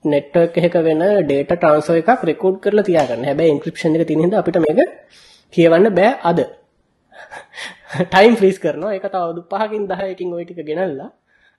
නෙට්වර්ක් 0.05 0.57
එකක 0.59 0.77
වෙන 0.87 1.03
data 1.31 1.55
transfer 1.63 1.97
එකක් 2.01 2.25
රෙකෝඩ් 2.31 2.57
කරලා 2.65 2.87
තියාගන්න. 2.89 3.25
හැබැයි 3.25 3.55
encryption 3.55 3.97
එක 3.97 4.07
තියෙන 4.09 4.23
හින්දා 4.25 4.41
අපිට 4.43 4.59
මේක 4.65 4.81
කියවන්න 5.53 5.87
බෑ 5.99 6.11
අද. 6.31 6.41
ටයිම් 8.13 8.35
ෆ්‍රීස් 8.41 8.59
කරනවා. 8.59 8.95
ඒක 8.97 9.07
තව 9.07 9.17
අවුරුදු 9.17 9.43
5කින් 9.53 9.85
10කින් 9.93 10.35
ওই 10.37 10.45
ටික 10.45 10.61
ගෙනල්ලා 10.71 11.11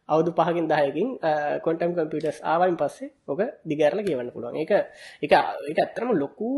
අවුරුදු 0.09 0.31
5කින් 0.39 0.65
10කින් 0.71 1.07
ක්වොන්ටම් 1.63 1.91
කම්පියුටර්ස් 1.97 2.39
ආවයින් 2.43 2.77
පස්සේ 2.81 3.09
ඔක 3.27 3.39
දිගහැරලා 3.69 4.05
කියවන්න 4.07 4.29
පුළුවන්. 4.35 4.55
ඒක 4.61 4.71
ඒක 5.23 5.33
ඒක 5.69 5.79
ඇත්තටම 5.79 6.11
ලොකු 6.23 6.51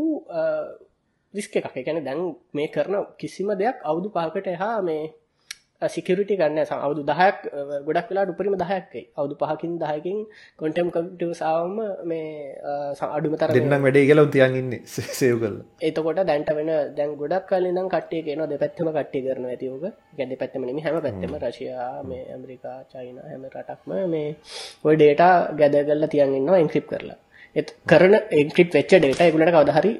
රිස්ක් 1.34 1.56
එකක්. 1.56 1.72
ඒ 1.72 1.84
කියන්නේ 1.86 2.06
දැන් 2.08 2.20
මේ 2.52 2.68
කරන 2.74 2.94
කිසිම 3.20 3.48
දෙයක් 3.54 3.76
අවුරුදු 3.84 4.08
5කට 4.10 4.48
එහා 4.56 4.82
මේ 4.82 5.04
සිකියරිටි 5.82 6.34
ගන්න 6.36 6.58
සම 6.60 6.80
අවුදු 6.80 7.02
දහයක් 7.04 7.36
ගොඩක් 7.86 8.08
වෙලාට 8.10 8.30
උපරිම 8.30 8.54
දහයක්කයි 8.56 9.02
අවුදු 9.14 9.34
පහකින් 9.36 9.74
දහයකින් 9.78 10.16
කොන්ටම් 10.56 10.88
කම්පිටව 10.90 11.30
සාවම 11.34 11.76
මේ 12.04 12.58
අඩුම 13.08 13.36
තර 13.36 13.54
දෙන්නම් 13.54 13.78
වැඩේ 13.78 14.04
කියලා 14.04 14.24
උන් 14.24 14.32
තියන් 14.32 14.56
ඉන්නේ 14.56 14.80
සේව් 15.18 15.36
කරලා. 15.38 15.64
එතකොට 15.80 16.20
දැන්ට 16.24 16.50
වෙන 16.52 16.70
දැන් 16.96 17.14
ගොඩක් 17.16 17.46
කලින් 17.48 17.70
නම් 17.72 17.88
කට්ටිය 17.88 18.22
කියන 18.22 18.42
දෙපැත්තම 18.48 18.90
කට්ටිය 18.90 19.22
කරන 19.22 19.46
ඇතිවක 19.46 19.86
ගැඩ 20.18 20.34
පැත්තම 20.36 20.66
නෙමි 20.68 20.82
හැම 20.82 20.98
පැත්තම 21.00 21.38
රශයා 21.40 22.02
මේ 22.04 22.24
ඇමරිකා 22.28 22.76
චයින 22.90 23.22
හැම 23.22 23.46
රටක්ම 23.46 23.96
මේ 24.08 24.28
ඔය 24.84 24.94
ඩේටා 24.96 25.34
ගැද 25.54 25.80
කරලා 25.84 26.10
තියන් 26.10 26.34
ඉන්නවා 26.34 26.58
ඉංක්‍රිප් 26.58 26.86
කරලා 26.88 27.18
එත් 27.56 27.68
කරන 27.86 28.14
එක්‍රිප් 28.32 28.74
වෙච්ච 28.74 28.92
ඩේට 28.94 29.20
එකුලට 29.22 29.52
කවදහරි 29.54 29.92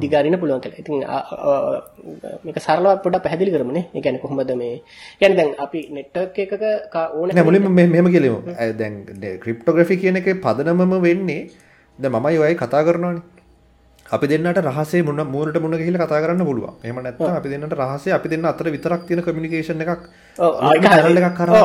දිගාරින 0.00 0.38
පුළුවන් 0.40 0.60
කළ 0.60 0.76
ඉතින් 0.78 1.04
මේක 2.44 2.58
සරලව 2.58 3.00
පොඩ 3.04 3.16
පැදිලි 3.26 3.54
කරමනේ. 3.54 3.84
එකැන 3.94 4.18
කොහොමද 4.18 4.52
මේ? 4.56 4.82
ගැන 5.20 5.36
දැන් 5.36 5.54
අපි 5.58 5.80
නෙට්ටක් 5.90 6.38
එකක 6.38 6.96
ඕන 7.12 7.28
නෑ 7.30 7.46
මුලින්ම 7.48 7.70
මෙහෙම 7.70 8.08
කියලමු 8.08 8.40
දැන් 8.74 8.94
ක්‍රිප්ටෝග්‍රෆි 9.42 9.96
කියන 10.02 10.16
එක 10.16 10.28
පදනමම 10.40 10.94
වෙන්නේ 11.02 11.40
ද 11.98 12.04
මමයි 12.08 12.38
ඔයයි 12.38 12.56
කතා 12.56 12.84
කරනවානේ 12.84 13.35
අපි 14.06 14.26
දෙන්නට 14.28 14.58
රහසේ 14.60 15.02
මුණ 15.02 15.20
මූරට 15.26 15.56
මුණ 15.58 15.74
ගහිල 15.74 15.96
කතා 15.96 16.20
කරන්න 16.22 16.42
පුළුවන්. 16.42 16.74
එහම 16.82 16.98
නැත්නම් 16.98 17.32
අපි 17.32 17.48
දෙන්නට 17.48 17.74
රහසේ 17.74 18.12
අපි 18.12 18.28
දෙන්න 18.28 18.44
අතර 18.44 18.66
විතරක් 18.68 19.02
තියෙන 19.02 19.20
කමියුනිකේෂන් 19.20 19.82
එකක් 19.82 20.02
channel 20.84 21.18
එකක් 21.20 21.34
කරා 21.36 21.62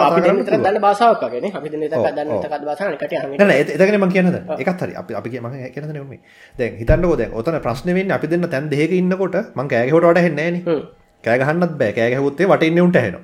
දන්න 0.58 0.80
භාෂාවක් 0.82 1.23
වගේ 1.23 1.51
අපි 1.54 1.69
දෙන්න 1.69 1.84
ඔව්, 1.93 2.06
දන්න 2.10 2.30
ඔව්. 2.30 2.41
තකත් 2.43 2.63
භාෂාව 2.65 2.97
කට 2.97 3.13
හම 3.15 3.32
නෑ 3.32 3.47
නෑ 3.47 3.60
එත- 3.62 3.73
එතකනේ 3.75 3.99
මම 3.99 4.12
කියන්නද? 4.12 4.38
එකත් 4.60 4.82
හරි. 4.82 4.93
අපි 4.95 5.12
අපි 5.15 5.30
කිය- 5.30 5.43
මම 5.43 5.51
කියන්න 5.69 5.93
නෙමෙයි 5.93 6.19
දැන් 6.56 6.73
හිතන්නකෝ 6.82 7.17
දැන් 7.17 7.32
ඔතන 7.34 7.60
ප්‍රශ්නේ 7.62 7.95
වෙන්නේ 7.95 8.15
අපි 8.15 8.27
දෙන්න 8.27 8.49
තැන් 8.49 8.69
දෙකක 8.69 8.91
ඉන්නකොට 8.93 9.36
මං 9.56 9.67
කෑ 9.67 9.84
ගැහුවට 9.86 10.08
වඩා 10.08 10.23
හෙන්නේ 10.23 10.47
නෑනේ. 10.47 10.80
කෑ 11.23 11.38
ගහන්නත් 11.39 11.73
බෑ. 11.77 11.91
කෑ 11.93 12.10
ගැහුවොත් 12.12 12.41
ඒ 12.41 12.47
වටේ 12.47 12.67
ඉන්නේ 12.67 12.84
උන්ට 12.84 12.97
ඇහෙනවා. 12.97 13.23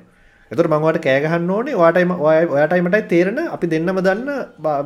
එතකොට 0.50 0.68
මම 0.68 0.76
ඔයාලට 0.80 1.02
කෑ 1.04 1.20
ගහන්න 1.24 1.50
ඕනේ. 1.50 1.74
ඔයාටයි 1.76 2.04
ම- 2.04 2.20
ඔයා- 2.20 2.50
ඔයාටයි 2.50 2.82
මටයි 2.82 3.02
තේරෙන 3.10 3.38
අපි 3.48 3.66
දෙන්නම 3.66 3.98
දන්න 4.00 4.30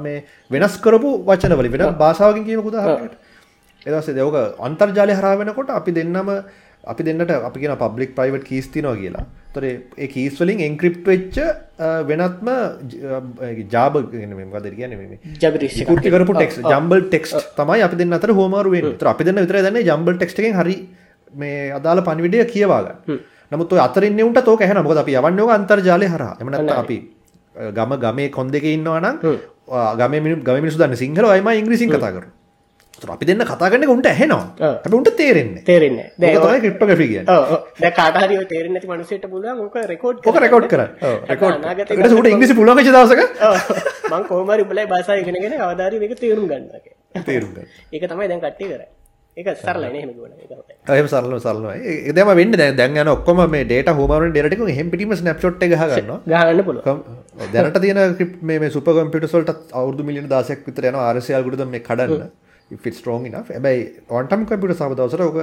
මේ 0.03 0.17
වෙනස් 0.51 0.75
කරපු 0.79 1.11
වචන 1.29 1.55
වලින් 1.55 1.73
වෙන 1.75 1.85
භාෂාවකින් 2.01 2.45
කියනක 2.45 2.67
උදාහරණයකට 2.67 3.17
දැන් 3.87 4.27
ඔක 4.31 4.37
අන්තර්ජාලය 4.69 5.15
හරහා 5.19 5.39
වෙනකොට 5.41 5.71
අපි 5.71 5.93
දෙන්නම 5.93 6.29
අපි 6.85 7.03
දෙන්නට 7.07 7.31
අපි 7.31 7.59
කියන 7.61 7.75
පබ්ලික් 7.79 8.15
ප්‍රයිවට් 8.17 8.45
කීස් 8.45 8.67
තියෙනවා 8.75 8.97
කියලා. 8.97 9.25
ඒතර 9.49 9.65
ඒ 9.99 10.09
කීස් 10.15 10.39
වලින් 10.41 10.61
එන්ක්‍රිප්ට් 10.69 11.07
වෙච්ච 11.07 11.37
වෙනත්ම 12.11 12.49
ජාබ. 13.75 13.95
විකෘති 15.81 16.11
කරපු 16.15 16.35
ටෙක්ස්ට් 16.39 16.63
ජම්බල් 16.73 17.01
ටෙක්ස්ට් 17.09 17.53
තමයි 17.61 17.83
අපි 17.83 17.97
දෙන්න 17.97 18.13
අතර 18.13 18.31
හෝමාරු 18.33 18.71
වෙන්නේ. 18.75 18.93
ඒතර 18.95 19.07
අපි 19.15 19.25
දෙන්න 19.25 19.41
විතරයි 19.45 19.63
දන්නේ 19.63 19.87
ජම්බල් 19.91 20.17
ටෙක්ස්ට් 20.19 20.39
එකෙන් 20.43 20.59
හරි 20.61 20.77
මේ 21.33 21.71
අදාළ 21.79 22.03
පණිවිඩය 22.03 22.45
කියවා 22.47 22.83
ගන්න. 22.83 23.19
නමුත් 23.53 23.73
අතරින් 23.79 24.21
උන්ට 24.23 24.45
තෝක 24.45 24.61
ඇහෙනවා. 24.61 24.83
මොකද 24.83 24.99
අපි 24.99 25.13
යවන්නේ 25.15 25.51
අන්තර්ජාලය 25.59 26.07
හරහා. 26.09 26.35
එහෙම 26.39 26.51
නැත්නම් 26.51 26.79
අපි 26.85 26.99
ගම 27.79 27.91
ගමේ 28.05 28.29
කොන් 28.31 28.49
දෙකේ 28.51 28.75
ඉන්නවා 28.75 29.01
නම් 29.01 29.17
ආ, 29.71 29.95
ගමේ 29.97 30.21
මිනිස්සු 30.21 30.43
ගමේ 30.45 30.63
මිනිස්සු 30.65 30.79
දන්නේ 30.83 30.97
සිංහල 30.97 31.27
අයමයි 31.31 31.59
ඉංග්‍රීසියෙන් 31.63 31.91
කතා 31.93 32.13
කරනවා. 32.13 32.31
ඒතර 32.31 32.42
අපි 33.09 33.25
දෙන්න 33.25 33.43
කතා 33.43 33.71
කරන 33.71 33.85
එක 33.85 33.93
උන්ට 33.95 34.07
ඇහෙනවා. 34.07 34.45
උන්ට 34.93 35.11
තේරෙන්නේ 35.17 35.63
තේරෙන්නේ 35.65 36.07
නැහැ. 36.19 36.33
ඒක 36.33 36.43
තමයි 36.43 36.61
ක්‍රිප්ටෝග්‍රැෆි 36.65 37.09
කියන්නේ. 37.09 37.35
ඔව් 37.35 37.53
ඔව් 37.53 37.61
දැන් 37.81 37.95
කාට 37.99 38.19
හරි 38.23 38.39
ඔය 38.39 38.47
තේරෙන්නේ 38.47 38.79
නැති 38.79 38.93
මිනිස්සෙට 38.93 39.29
පුළුවන් 39.29 39.61
ඕක 39.65 39.77
රෙකෝඩ් 39.93 40.19
රෙකෝඩ් 40.45 40.67
උන්ට 42.15 42.33
ඉංග්‍රීසි 42.33 42.55
පුළුවන් 42.55 42.79
වෙච්ච 42.79 42.91
දවසක 42.93 43.21
මං 44.11 44.25
කොහොම 44.29 44.51
හරි 44.55 44.63
උඹලයි 44.63 44.89
භාෂාව 44.89 45.23
ඉගෙනගෙන 45.23 45.61
කවදාරි 45.61 46.03
මේක 46.03 46.19
තේරුම් 46.19 46.49
ගන්නවා 46.49 46.83
කියලා. 46.83 47.25
තේරුම් 47.25 47.55
ගන්න. 47.55 47.71
ඒක 47.93 48.11
තමයි 48.11 48.29
දැන් 48.29 48.41
කට්ටිය 48.41 48.69
කරන්නේ. 48.69 48.91
ඒක 49.37 49.47
සරලයි 49.59 49.89
නේ 49.93 50.01
එහෙම 50.01 50.11
කිව්වනේ. 50.11 50.37
ඒක 50.43 50.51
හොඳයි. 50.53 50.75
එහෙම 50.89 51.07
සරලව 51.07 51.39
සරලවයි. 51.41 51.93
ඒ 52.09 52.13
දැම 52.13 52.31
වෙන්න 52.37 52.53
දැන් 52.79 53.09
ඔක්කොම 53.09 53.39
මේ 53.51 53.65
data 53.65 53.93
හෝමාරුන් 53.93 54.35
data 54.35 54.49
ටික 54.49 54.65
එහෙම් 54.69 54.91
පිටින්ම 54.93 55.15
snapshot 55.17 55.63
එක 55.63 55.73
ගහ 55.73 55.85
ගන්නවා. 55.93 56.19
ගහන්න 56.27 56.65
පුළුවන්. 56.65 56.85
කම්- 56.85 57.53
දැනට 57.55 57.79
තියෙන 57.81 58.01
මේ 58.43 58.59
මේ 58.59 58.71
සුපර් 58.71 58.93
කම්පියුටර්ස් 58.99 59.35
වලට 59.37 59.53
අවුරුදු 59.73 60.05
මිලියන 60.05 60.29
16ක් 60.29 60.69
විතර 60.69 60.89
යනවා 60.91 61.09
RSA 61.15 61.39
algorithm 61.39 61.73
මේ 61.77 61.81
කඩන්න. 61.81 62.29
If 62.75 62.87
it's 62.89 62.99
strong 62.99 63.23
enough. 63.31 63.49
හැබැයි 63.57 63.83
quantum 64.11 64.41
computer 64.51 64.77
සම 64.79 64.95
දවසට 64.99 65.29
ඔක 65.31 65.39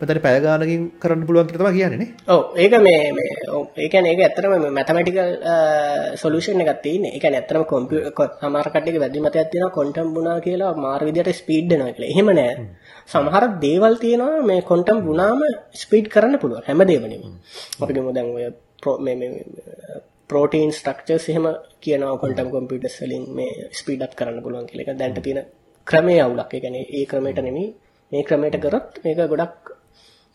මෙතන 0.00 0.20
පැය 0.24 0.36
ගානකින් 0.42 0.82
කරන්න 1.02 1.22
පුළුවන් 1.28 1.48
කියලා 1.50 1.70
තමයි 1.70 1.78
කියන්නේ 1.78 2.00
නේ. 2.02 2.10
ඔව් 2.34 2.42
ඒක 2.62 2.74
මේ 2.86 3.00
මේ 3.18 3.30
ඔව් 3.56 3.64
ඒ 3.82 3.88
කියන්නේ 3.92 4.12
ඒක 4.14 4.20
ඇත්තටම 4.26 4.52
මේ 4.64 4.72
මැතමැටිකල්. 4.78 5.30
ඒ 7.08 7.20
කියන්නේ 7.22 7.40
ඇත්තටම 7.40 7.64
කම්පියුටර් 7.72 8.28
සමහර 8.42 8.68
කට්ටියගේ 8.74 9.02
වැදි 9.04 9.24
මතයක් 9.24 9.50
තියෙනවා 9.52 9.74
ක්වොන්ටම් 9.76 10.08
වුණා 10.16 10.38
කියලා 10.46 10.72
මාර 10.84 11.00
විදියට 11.08 11.32
ස්පීඩ් 11.40 11.72
වෙනවා 11.72 11.92
කියලා. 11.96 12.12
එහෙම 12.14 12.30
නෑ. 12.38 12.54
සමහර 13.12 13.44
දේවල් 13.66 13.94
තියෙනවා 14.04 14.46
මේ 14.50 14.60
ක්වොන්ටම් 14.70 14.98
වුණාම 15.08 15.40
ස්පීඩ් 15.82 16.06
කරන්න 16.14 16.38
පුළුවන්. 16.42 16.64
හැමදේම 16.68 17.02
නෙමෙයි. 17.02 17.32
අපි 17.82 17.92
ගමු 17.94 18.14
දැන් 18.16 18.28
ඔය 18.36 18.46
pro- 18.82 19.00
මේ 19.04 19.16
මේ 19.20 19.30
ප්‍රෝටීන් 20.30 20.70
ස්ට්‍රක්චර්ස් 20.78 21.28
එහෙම 21.32 21.46
කියනවා 21.84 22.18
ක්වොන්ටම් 22.22 22.48
කම්පියුටර්ස් 22.54 22.96
වලින් 23.02 23.24
මේ 23.36 23.52
ස්පීඩ් 23.80 24.02
අප් 24.06 24.14
කරන්න 24.18 24.42
පුළුවන් 24.44 24.66
කියලා. 24.70 24.84
ඒක 24.86 24.98
දැන්ට 25.00 25.20
තියෙන 25.26 25.46
ක්‍රමයේ 25.88 26.22
අවුලක්. 26.22 26.54
ඒ 26.54 26.60
කියන්නේ 26.60 26.86
ඒ 26.92 27.04
ක්‍රමයට 27.10 27.40
නෙමෙයි 27.46 27.68
මේ 28.12 28.22
ක්‍රමයට 28.22 28.56
කරොත් 28.64 28.88
මේක 29.04 29.20
ගොඩක් 29.32 29.72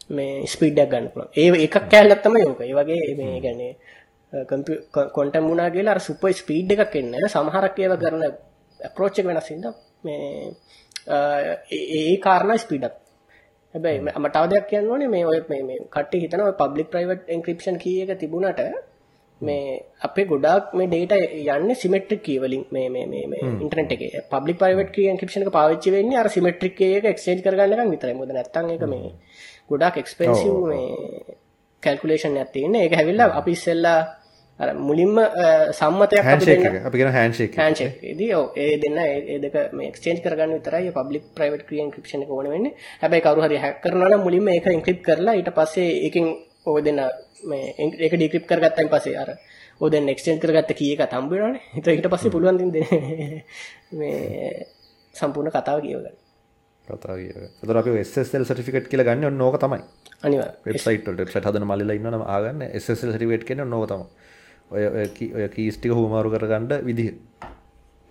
මේ 0.09 0.47
ස්පීඩ්ඩක් 0.47 0.89
ගන්න 0.91 1.11
පුළුවන්. 1.11 1.31
ඒ 1.33 1.65
එකක් 1.65 1.77
කෑල්ලක් 1.91 2.21
තමයි 2.25 2.45
ඕක. 2.49 2.61
ඒ 2.61 2.73
වගේ 2.79 3.15
මේ 3.19 3.41
කියන්නේ 3.41 3.71
කොන්ටම් 5.15 5.45
වුණා 5.49 5.69
කියලා 5.75 5.95
අර 5.95 6.01
සුපර් 6.01 6.33
ස්පීඩ් 6.33 6.73
එකක් 6.75 6.95
එන්නේ 6.95 7.11
නැහැ. 7.13 7.33
සමහරක් 7.35 7.79
ඒවා 7.79 8.01
කරන 8.03 8.23
අප්‍රෝච් 8.79 9.19
එක 9.19 9.25
වෙනස් 9.25 9.49
හින්දා 9.49 9.73
මේ 10.03 10.53
ඒ 11.07 12.17
කාරණා 12.25 12.57
ස්පීඩ් 12.57 12.85
අප් 12.87 12.95
හැබැයි 13.73 14.01
මට 14.01 14.33
තව 14.35 14.49
දෙයක් 14.51 14.65
කියන්න 14.69 14.89
ඕනේ 14.89 15.07
මේ 15.07 15.25
ඔය 15.25 15.39
මේ 15.49 15.77
කට්ටිය 15.89 16.21
හිතනවා 16.23 16.49
ඔය 16.49 16.57
පබ්ලික් 16.61 16.89
ප්‍රයිවට් 16.93 17.31
එන්ක්‍රිප්ෂන් 17.35 17.77
කී 17.83 18.01
එක 18.03 18.19
තිබුණාට 18.19 18.59
මේ 19.49 19.83
අපේ 20.07 20.25
ගොඩාක් 20.31 20.73
මේ 20.79 20.87
data 20.93 21.17
යන්නේ 21.57 21.77
සිමෙට්‍රික් 21.83 22.21
කී 22.27 22.39
වලින්. 22.43 22.63
මේ 22.75 22.87
මේ 22.95 23.05
මේ 23.13 23.27
මේ 23.33 23.43
ඉන්ටර්නෙට් 23.63 23.95
එකේ. 23.95 24.23
පබ්ලික් 24.33 24.57
ප්‍රයිවට් 24.63 24.91
කී 24.95 25.07
එන්ක්‍රිප්ෂන් 25.13 25.45
එක 25.45 25.53
පාවිච්චි 25.59 25.95
වෙන්නේ 25.95 26.19
අර 26.23 26.29
සිමෙට්‍රික් 26.37 26.75
කී 26.79 26.97
එක 26.97 27.05
එක්ස්චේන්ජ් 27.13 27.45
කරගන්න 27.45 27.79
එකක් 27.83 27.93
විතරයි. 27.93 28.17
මොකද 28.19 28.33
නැත්තම් 28.39 28.73
ඒක 28.73 28.83
මේ 28.95 29.13
ගොඩාක් 29.69 30.01
එක්ස්පෙන්සිව් 30.03 30.59
මේ 30.71 30.89
කැල්කුලේෂන් 31.83 32.37
එකක් 32.43 32.51
තියෙන්නේ. 32.57 32.83
ඒක 32.85 32.99
හැවිල්ලා 32.99 33.31
අපි 33.39 33.51
ඉස්සෙල්ලා 33.59 34.01
අර 34.59 34.69
මුලින්ම 34.87 35.15
සම්මතයක් 35.77 36.19
අපි 36.87 37.01
හැන්ෂේක් 37.15 37.55
හැන්ෂේක් 37.59 37.93
දී 38.19 38.31
ඔව් 38.39 38.45
ඒ 38.63 38.75
දෙන්න 38.83 38.97
ඒ 39.03 39.37
දෙක 39.45 39.55
මේ 39.77 39.87
එක්ස්චේන්ජ් 39.91 40.19
කරගන්න 40.25 40.53
විතරයි 40.57 40.91
පබ්ලික් 40.97 41.23
ප්‍රයිවට් 41.37 41.63
කී 41.69 41.81
එන්ක්‍රිප්ෂන් 41.85 42.23
එක 42.25 42.33
ඕන 42.35 42.49
වෙන්නේ. 42.53 42.73
හැබැයි 43.01 43.25
කවුරු 43.25 43.45
හරි 43.45 43.57
හැක් 43.63 43.77
කරනවා 43.83 44.09
නම් 44.11 44.25
මුලින්ම 44.27 44.47
ඒක 44.53 44.67
එන්ක්‍රිප්ට් 44.77 45.05
කරලා 45.07 45.35
ඊට 45.39 45.49
පස්සේ 45.57 45.89
ඒකෙන් 46.07 46.27
ඔය 46.65 46.81
දෙන්න 46.81 47.01
මේ 47.43 47.73
ඒක 47.77 48.13
ඩික්‍රිප්ට් 48.13 48.47
කරගත්තයින් 48.47 48.89
පස්සේ 48.89 49.17
අර 49.17 49.31
ඔය 49.79 49.89
දෙන්න 49.89 50.09
එක්ස්චේන්ජ් 50.09 50.39
කරගත්ත 50.39 50.73
කී 50.73 50.93
එක 50.95 51.05
හම්බ 51.09 51.31
වෙනවනේ. 51.31 51.61
ඊට 51.75 51.87
ඊට 51.89 52.09
පස්සේ 52.09 52.31
පුළුවන් 52.31 52.57
දින් 52.57 52.71
දෙන්න 52.71 52.87
මේ 53.99 54.67
සම්පූර්ණ 55.15 55.51
කතාව 55.51 55.81
කියවගන්න. 55.81 56.15
කතා 56.87 57.17
තර 57.63 57.77
අප 57.77 57.89
SSL 57.97 58.45
සටිෆිකට් 58.45 58.87
කියල 58.87 59.03
ගන්න 59.03 59.27
ඔන්න 59.27 59.41
ඕක 59.41 59.59
තමයි. 59.59 59.81
අනිවාර්යෙන් 60.21 60.59
වෙබ්සයිට 60.67 61.11
වෙබ්සයිට 61.15 61.45
හදන 61.45 61.65
මල්ල 61.65 61.91
ඉන්න 61.91 62.21
ආගන්න. 62.27 62.63
SSL 62.75 63.11
සටිවේට් 63.11 63.45
කෙන 63.45 63.65
නොක 63.67 63.87
තම 63.87 64.07
ඔය 64.71 64.85
ඔය 64.87 65.07
ඔය 65.35 65.49
කීස්ටික 65.49 65.91
හුමාරු 65.93 66.31
කරගන්නඩ 66.31 66.83
විදිහ. 66.83 67.11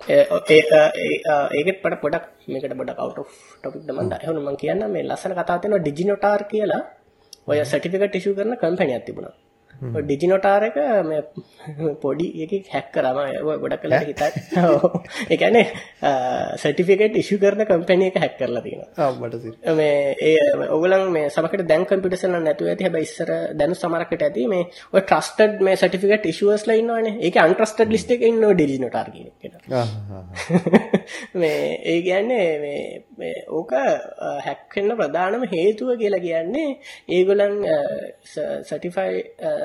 ඒකෙත් 0.00 1.78
පට 1.80 2.00
පොඩක් 2.00 2.24
මේකට 2.48 2.74
බොඩ 2.74 2.92
කවුට 2.92 3.18
ටොපික් 3.58 3.82
මන්ද 3.90 4.18
එහුණු 4.18 4.42
මං 4.42 4.58
කියන්න 4.58 4.90
මේ 4.90 5.04
ලස්සන 5.04 5.34
කතාතන 5.34 5.78
ඩිජිනොටාර් 5.78 6.44
කියලා 6.46 6.82
ඔය 7.48 7.64
සටිෆිකට 7.64 8.10
ටිෂු 8.10 8.34
කරන 8.34 8.54
කම්පැනියක් 8.56 9.04
තිබුණා. 9.06 9.34
ඩිජිනොටාර 9.82 10.64
එක 10.64 10.74
පොඩි 12.00 12.44
එක 12.44 12.68
හැක් 12.68 12.92
කරම 12.92 13.16
ගොඩක් 13.60 13.82
කලා 13.82 14.02
හිත 14.02 14.20
එකන 15.28 15.56
සටිෆිකට 16.56 17.16
ඉශු 17.16 17.38
කරන 17.38 17.64
කම්පැනිය 17.64 18.08
එක 18.08 18.16
හැක් 18.16 18.38
කරලා 18.38 18.62
තියෙනවා. 18.62 19.10
මට 19.20 19.74
මේ 19.74 20.16
ඒ 20.22 20.68
ඔගලන් 20.70 21.10
මේ 21.10 21.28
සමකට 21.28 21.66
දැන් 21.66 21.84
කම්පිටසල 21.84 22.38
නැතු 22.38 22.66
ඇති. 22.66 22.82
හැබ 22.82 22.98
ඉස්සර 22.98 23.54
දැනු 23.54 23.74
සමරකට 23.74 24.20
ඇති. 24.20 24.46
මේ 24.46 24.66
ඔය 24.90 25.02
ට්‍රස්ටඩ් 25.02 25.60
මේ 25.60 25.76
සටිෆිකට 25.76 26.26
ඉශුවස් 26.26 26.64
ලයින්නවන 26.64 27.20
ඒක 27.20 27.38
අන්ට්‍රස්ටඩ් 27.38 27.90
ලිස්ට 27.90 28.10
එක 28.10 28.22
ඉන්න 28.22 28.42
ඩිජිනොටාර් 28.52 29.12
මේ 31.34 31.80
ඒ 31.84 32.02
කියන්නේ 32.02 33.04
ඕක 33.50 33.72
හැක්කන්න 34.42 34.96
ප්‍රධානම 34.96 35.44
හේතුව 35.50 35.96
කියලා 35.96 36.20
කියන්නේ 36.20 36.78
ඒගොලන් 37.10 37.64
සටිෆයි 38.64 39.22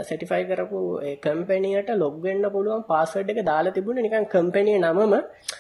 සටිෆයි 0.08 0.44
කරපු 0.46 0.80
කම්පැනියට 1.24 1.92
ලොග්වෙන්න 1.96 2.46
පුළුවන් 2.52 2.84
පාසඩ් 2.84 3.30
එක 3.30 3.42
දාලා 3.46 3.74
තිබුණ 3.74 4.00
නිකන් 4.00 4.26
කම්පැනිය 4.28 4.80
නමම. 4.80 5.14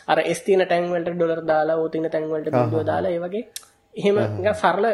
අර 0.07 0.17
ස්තින 0.33 0.63
ටැන්වලට 0.63 1.11
ඩොලර් 1.11 1.41
දාලා 1.45 1.77
ඕතින 1.77 2.09
තැන්වලට 2.09 2.49
බිඩුව 2.53 2.83
දාලා 2.85 3.11
ඒ 3.11 3.21
වගේ. 3.21 3.45
එහෙම 3.95 4.17
සරල 4.55 4.85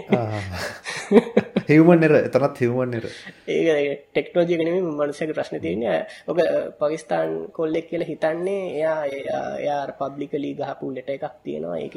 හිවමන් 1.69 2.05
එර 2.05 2.15
එතනත් 2.19 2.59
හිවමන් 2.59 2.95
එර 2.95 3.07
ඒ 3.49 3.89
ටෙක්නෝජි 4.07 4.59
කනම 4.59 4.87
මනුසක 4.91 5.33
ප්‍රශ්න 5.33 5.61
තියන 5.61 5.85
ඔක 6.27 6.39
පකිස්ාන් 6.81 7.35
කොල්ලෙක් 7.51 7.89
කියල 7.91 8.05
හිතන්නේ 8.05 8.63
එයා 8.73 9.01
එයා- 9.59 9.97
පබ්ලිකලී 10.01 10.55
ගහපු 10.55 10.95
ලෙට 10.95 11.11
එකක් 11.11 11.25
තියෙනවා. 11.45 11.79
ඒක 11.79 11.97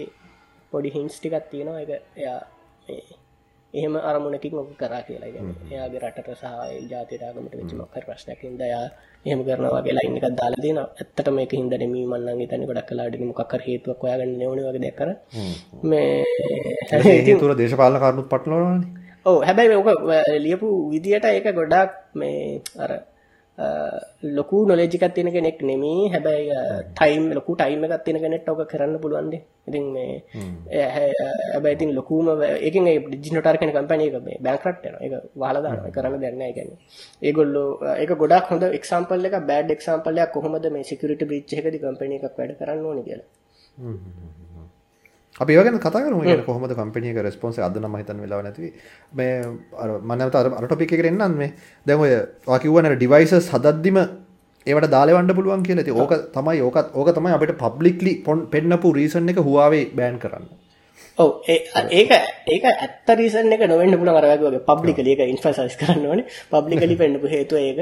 පොඩි 0.71 0.89
හින්ස් 0.89 1.15
ටිකක් 1.15 1.45
තියෙනවා. 1.47 1.82
එක 1.82 1.91
එයා 2.17 2.39
එහෙම 3.74 3.95
අරමුණකින් 4.09 4.57
ඔක 4.61 4.72
කරා 4.82 5.01
කියලා. 5.07 5.32
ගැන 5.36 5.47
එයාගේ 5.72 6.01
රටට 6.03 6.30
සහ 6.41 6.45
ජාතිරාගමට 6.91 7.53
වෙච්ච 7.59 7.74
මොක්කර 7.82 8.03
ප්‍රශ්නයකින් 8.07 8.55
දයා 8.61 8.86
එහෙම 9.26 9.41
කරනවා 9.47 9.82
කියලා 9.86 10.05
ඉන්න 10.07 10.17
එකක් 10.19 10.28
දාලා 10.39 10.63
දෙනවා. 10.65 10.88
ඇත්තට 11.01 11.30
මේක 11.38 11.53
හින්දා 11.59 11.82
නෙමෙයි 11.84 12.05
මම 12.07 12.15
නම් 12.19 12.39
හිතන්නේ 12.43 12.69
ගොඩක් 12.72 12.89
කලාවට 12.89 13.28
මොකක් 13.30 13.43
කර 13.51 13.61
හේතුවක් 13.67 14.01
හොයාගන්න 14.05 14.41
ඕනේ 14.49 14.65
වගේ 14.67 14.84
දෙයක් 14.86 14.97
කර 14.99 15.09
මේ 15.89 17.38
තුර 17.41 17.53
දේශපාලන 17.61 18.01
කාරනුත් 18.03 18.28
පටලවනන්නේ 18.34 18.89
ඔව. 19.30 19.38
හැබැයි 19.47 19.78
ඕක 19.80 19.89
ලියපු 20.45 20.67
විදියට 20.91 21.26
ඒක 21.32 21.47
ගොඩක් 21.59 21.91
මේ 22.19 22.61
අර 22.84 22.91
ලොකු 24.30 24.66
නොලෙජිකත් 24.66 25.14
තියෙන 25.14 25.30
කෙනෙක් 25.30 25.62
නෙමේ 25.62 26.10
හැබැයි 26.10 26.49
ටයිම් 26.91 27.26
ලොකු 27.32 27.56
ටයිම් 27.56 27.84
එකත් 27.84 28.04
තියෙන 28.06 28.20
කෙනෙක්ට 28.20 28.49
ඕක 28.49 28.62
කරන්න 28.66 28.97
පුළුවන්ද 28.97 29.36
ඉතින් 29.68 29.86
මේ 29.88 30.24
ඒ 30.72 30.88
හැබැයි 31.52 31.76
ඉතින් 31.76 31.91
ලොකුම 31.93 32.28
ඒකින් 32.39 32.88
ඩිජිනොටර් 33.06 33.58
කෙන 33.58 33.72
කම්පැනි 33.72 34.08
එක 34.08 34.18
මේ 34.22 34.38
බැංක්‍රට් 34.39 34.86
යන 34.86 34.95
එක 34.99 35.14
වහලා 35.36 35.62
දානවා. 35.62 35.91
කරන්න 35.91 36.22
දෙයක් 36.22 36.36
නැහැ 36.36 36.54
කියන්නේ. 36.54 36.80
ඒගොල්ලෝ 37.22 37.70
ඒක 37.93 38.14
ගොඩක් 38.18 38.52
හොඳ 38.52 38.64
එක්සාම්පල් 38.72 39.28
එක 39.28 39.36
බෑඩ් 39.43 39.72
එක්සාම්පල් 39.72 40.18
එකක් 40.18 40.34
කොහොමද 40.34 40.66
මේ 40.70 40.84
සිකියුරිටි 40.84 41.26
බ්‍රීච් 41.26 41.54
එකකදී 41.54 41.84
කම්පැනි 41.84 42.20
එකක් 42.20 42.38
වැඩ 42.38 42.58
කරන්න 42.60 42.86
ඕනේ 42.86 43.06
කියලා 43.06 43.30
අපි 45.41 45.51
ඒවගෙන 45.53 45.79
කතා 45.79 46.01
කරම. 46.05 46.21
කොහොමද 46.47 46.73
කම්පනියක 46.79 47.21
රෙස්පොන්ස 47.27 47.59
අදන 47.59 47.87
මහිතන් 47.93 48.19
වෙලා 48.23 48.41
නැති 48.47 48.73
මේ 49.13 49.33
මනත 50.09 50.35
අර 50.35 50.65
ටොපික් 50.65 50.93
එක 50.93 51.05
එන්නන් 51.11 51.37
මේ. 51.37 51.53
දැමය 51.85 52.09
කිවන 52.63 52.91
ඩිවයිස 52.95 53.33
සදද්දිම 53.41 53.99
ඒවට 54.67 54.91
දාලවන්ඩ 54.95 55.35
පුළුවන් 55.37 55.63
කියල. 55.67 55.83
ති 55.83 55.91
ඕක 55.93 56.13
තමයි 56.35 56.61
ඕකත් 56.61 56.91
ඕක 56.93 57.13
තමයි 57.17 57.37
අපට 57.37 57.55
පබ්ලික්ලි 57.63 58.13
පොන් 58.25 58.43
පෙන්න්නපු 58.47 58.93
රීසන් 58.99 59.31
එක 59.33 59.41
හවාවේ 59.41 59.85
බෑන් 59.99 60.19
කරන්න. 60.19 60.45
ඔව. 61.17 61.31
ඒක 61.91 62.11
ඒක 62.47 62.65
ඇත්ත 62.67 63.09
රීසන් 63.17 63.51
එක 63.55 63.65
නොවෙන්න 63.67 63.97
පුළ 63.97 64.13
අරගගේ 64.13 64.61
පබ්ලිකල 64.69 65.11
එක 65.13 65.25
ඉන්ෆසයිස් 65.27 65.75
කරන්න 65.81 66.05
ඕනේ. 66.05 66.29
පබ්ලිකලි 66.53 67.01
පෙන්න්නපු 67.01 67.33
හේතුව 67.35 67.59
ඒක. 67.59 67.79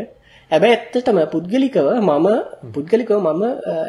හැබැයි 0.51 0.76
ඇත්තටම 0.76 1.20
පුද්ගලිකව 1.34 1.88
මම 2.01 2.28
පුද්ගලිකව 2.76 3.12
මම 3.20 3.43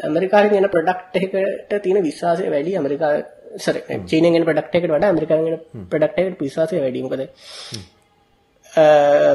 ඇමරිකාරෙන් 0.05 0.57
එන 0.59 0.67
ප්‍රඩක්් 0.75 0.99
එකට 1.19 1.71
තියෙන 1.83 2.03
විශ්වාසය 2.03 2.49
වැඩි. 2.55 2.75
ඇමරිකා 2.77 3.13
සර 3.55 3.75
චීනගෙන් 4.05 4.45
ප්‍රඩක්් 4.45 4.75
එකට 4.75 4.89
වඩ 4.89 5.05
ඇමරිකාගෙන 5.05 5.57
ප්‍රඩක්් 5.89 6.21
එකට 6.21 6.41
විශ්වාසය 6.41 6.79
වැඩීමකද 6.79 7.25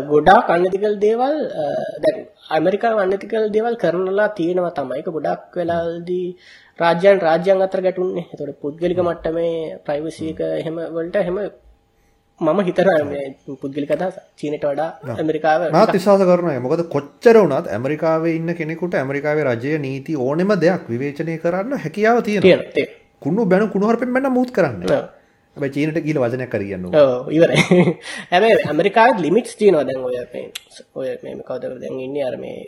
ගොඩාක් 0.09 0.49
අන්නතිකල් 0.49 0.95
දේවල් 0.99 1.37
දැන් 2.03 2.23
ඇමරිකා 2.51 2.95
අන්නතිකල් 2.99 3.51
දේවල් 3.51 3.77
කරනලා 3.77 4.29
තියෙනවා 4.31 4.73
තමයික 4.73 5.09
ගොඩක් 5.09 5.57
වෙලාල්දී 5.57 6.27
රාජ්‍යන් 6.79 7.21
රාජ්‍යන් 7.21 7.63
අතර 7.63 7.81
ගැටුන්නේ. 7.81 8.27
තොට 8.33 8.61
පුද්ගලික 8.61 8.99
මට්ටමේ 8.99 9.79
ප්‍රයිවසීක 9.85 10.41
එහෙම 10.41 10.77
වලට 10.91 11.17
හෙම 11.21 11.39
මම 12.41 12.61
හිතර 12.61 12.89
පුද්ගලි 13.61 13.87
කතා 13.87 14.11
චීනට 14.37 14.65
වඩා 14.65 14.91
ඇමරිකාව 15.15 15.63
මාත් 15.71 15.93
විශවාස 15.93 16.23
කරනය 16.23 16.59
මොකද 16.59 16.83
කොච්චර 16.89 17.37
වනත් 17.39 17.67
ඇමරිකාවේ 17.71 18.37
ඉන්න 18.37 18.55
කෙනෙකුට 18.55 18.95
ඇමරිකාවේ 18.95 19.47
රජය 19.47 19.79
නීති 19.79 20.17
ඕනෙම 20.19 20.53
දෙයක් 20.59 20.85
විවේචනය 20.87 21.37
කරන්න 21.39 21.83
හැකියාව 21.85 22.21
තියෙන 22.23 22.63
කුණු 23.23 23.47
බැන 23.47 23.71
කුණුහරපෙන් 23.71 24.11
මෙන්න 24.11 24.33
මුත් 24.33 24.51
කරන්න. 24.51 24.83
ඇබ 25.57 25.73
චීනට 25.73 26.01
කියල 26.05 26.19
වචනයක් 26.19 26.51
කරගන්න 26.51 26.85
ඉවර 27.33 27.51
හැබැ 28.33 28.57
ඇමරිකා 28.65 29.07
ලිමිටස් 29.19 29.55
තියනවා 29.57 29.85
දැන් 29.85 30.03
ඔය 30.05 30.17
ඔය 30.95 31.09
මේ 31.23 31.39
කවදර 31.43 31.79
දැන් 31.83 32.01
ඉන්න 32.01 32.19
අර 32.23 32.37
මේ 32.39 32.59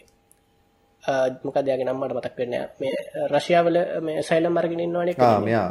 මොකදයාගේ 1.44 1.86
නම්මට 1.86 2.14
මතක් 2.14 2.38
වෙන්න 2.38 2.56
මේ 2.80 2.94
රශයාවල 3.28 3.78
මේ 4.02 4.22
සයිලම් 4.22 4.54
මරගෙන 4.54 4.84
ඉන්නවාන 4.86 5.44
මෙයා 5.44 5.68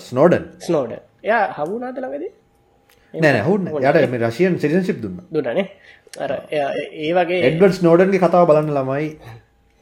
ස්නෝඩන් 0.00 0.50
ස්නෝඩ 0.60 0.98
එයා 1.24 1.44
හවුනාද 1.54 1.98
ළඟදී? 1.98 2.32
නෑ 3.14 3.42
හුන් 3.42 3.70
යට 3.82 4.10
මේ 4.10 4.22
රශයන් 4.22 4.58
සිටිසිප් 4.58 5.00
දුන්න. 5.02 5.22
දුන්නනේ. 5.30 5.66
අර 6.18 6.32
ඒ 6.52 7.12
වගේ 7.12 7.40
එඩ්වඩ් 7.44 7.78
ස්නෝඩන්ගේ 7.80 8.22
කතාව 8.22 8.50
බලන්න 8.50 8.74
ළමයි. 8.74 9.08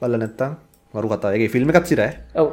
බල 0.01 0.17
නැත්තම් 0.17 0.57
මරු 0.95 1.09
කතාවගේ 1.09 1.49
ෆිල්ම් 1.49 1.73
එකත් 1.73 1.87
සිර 1.87 2.03
ඔව් 2.37 2.53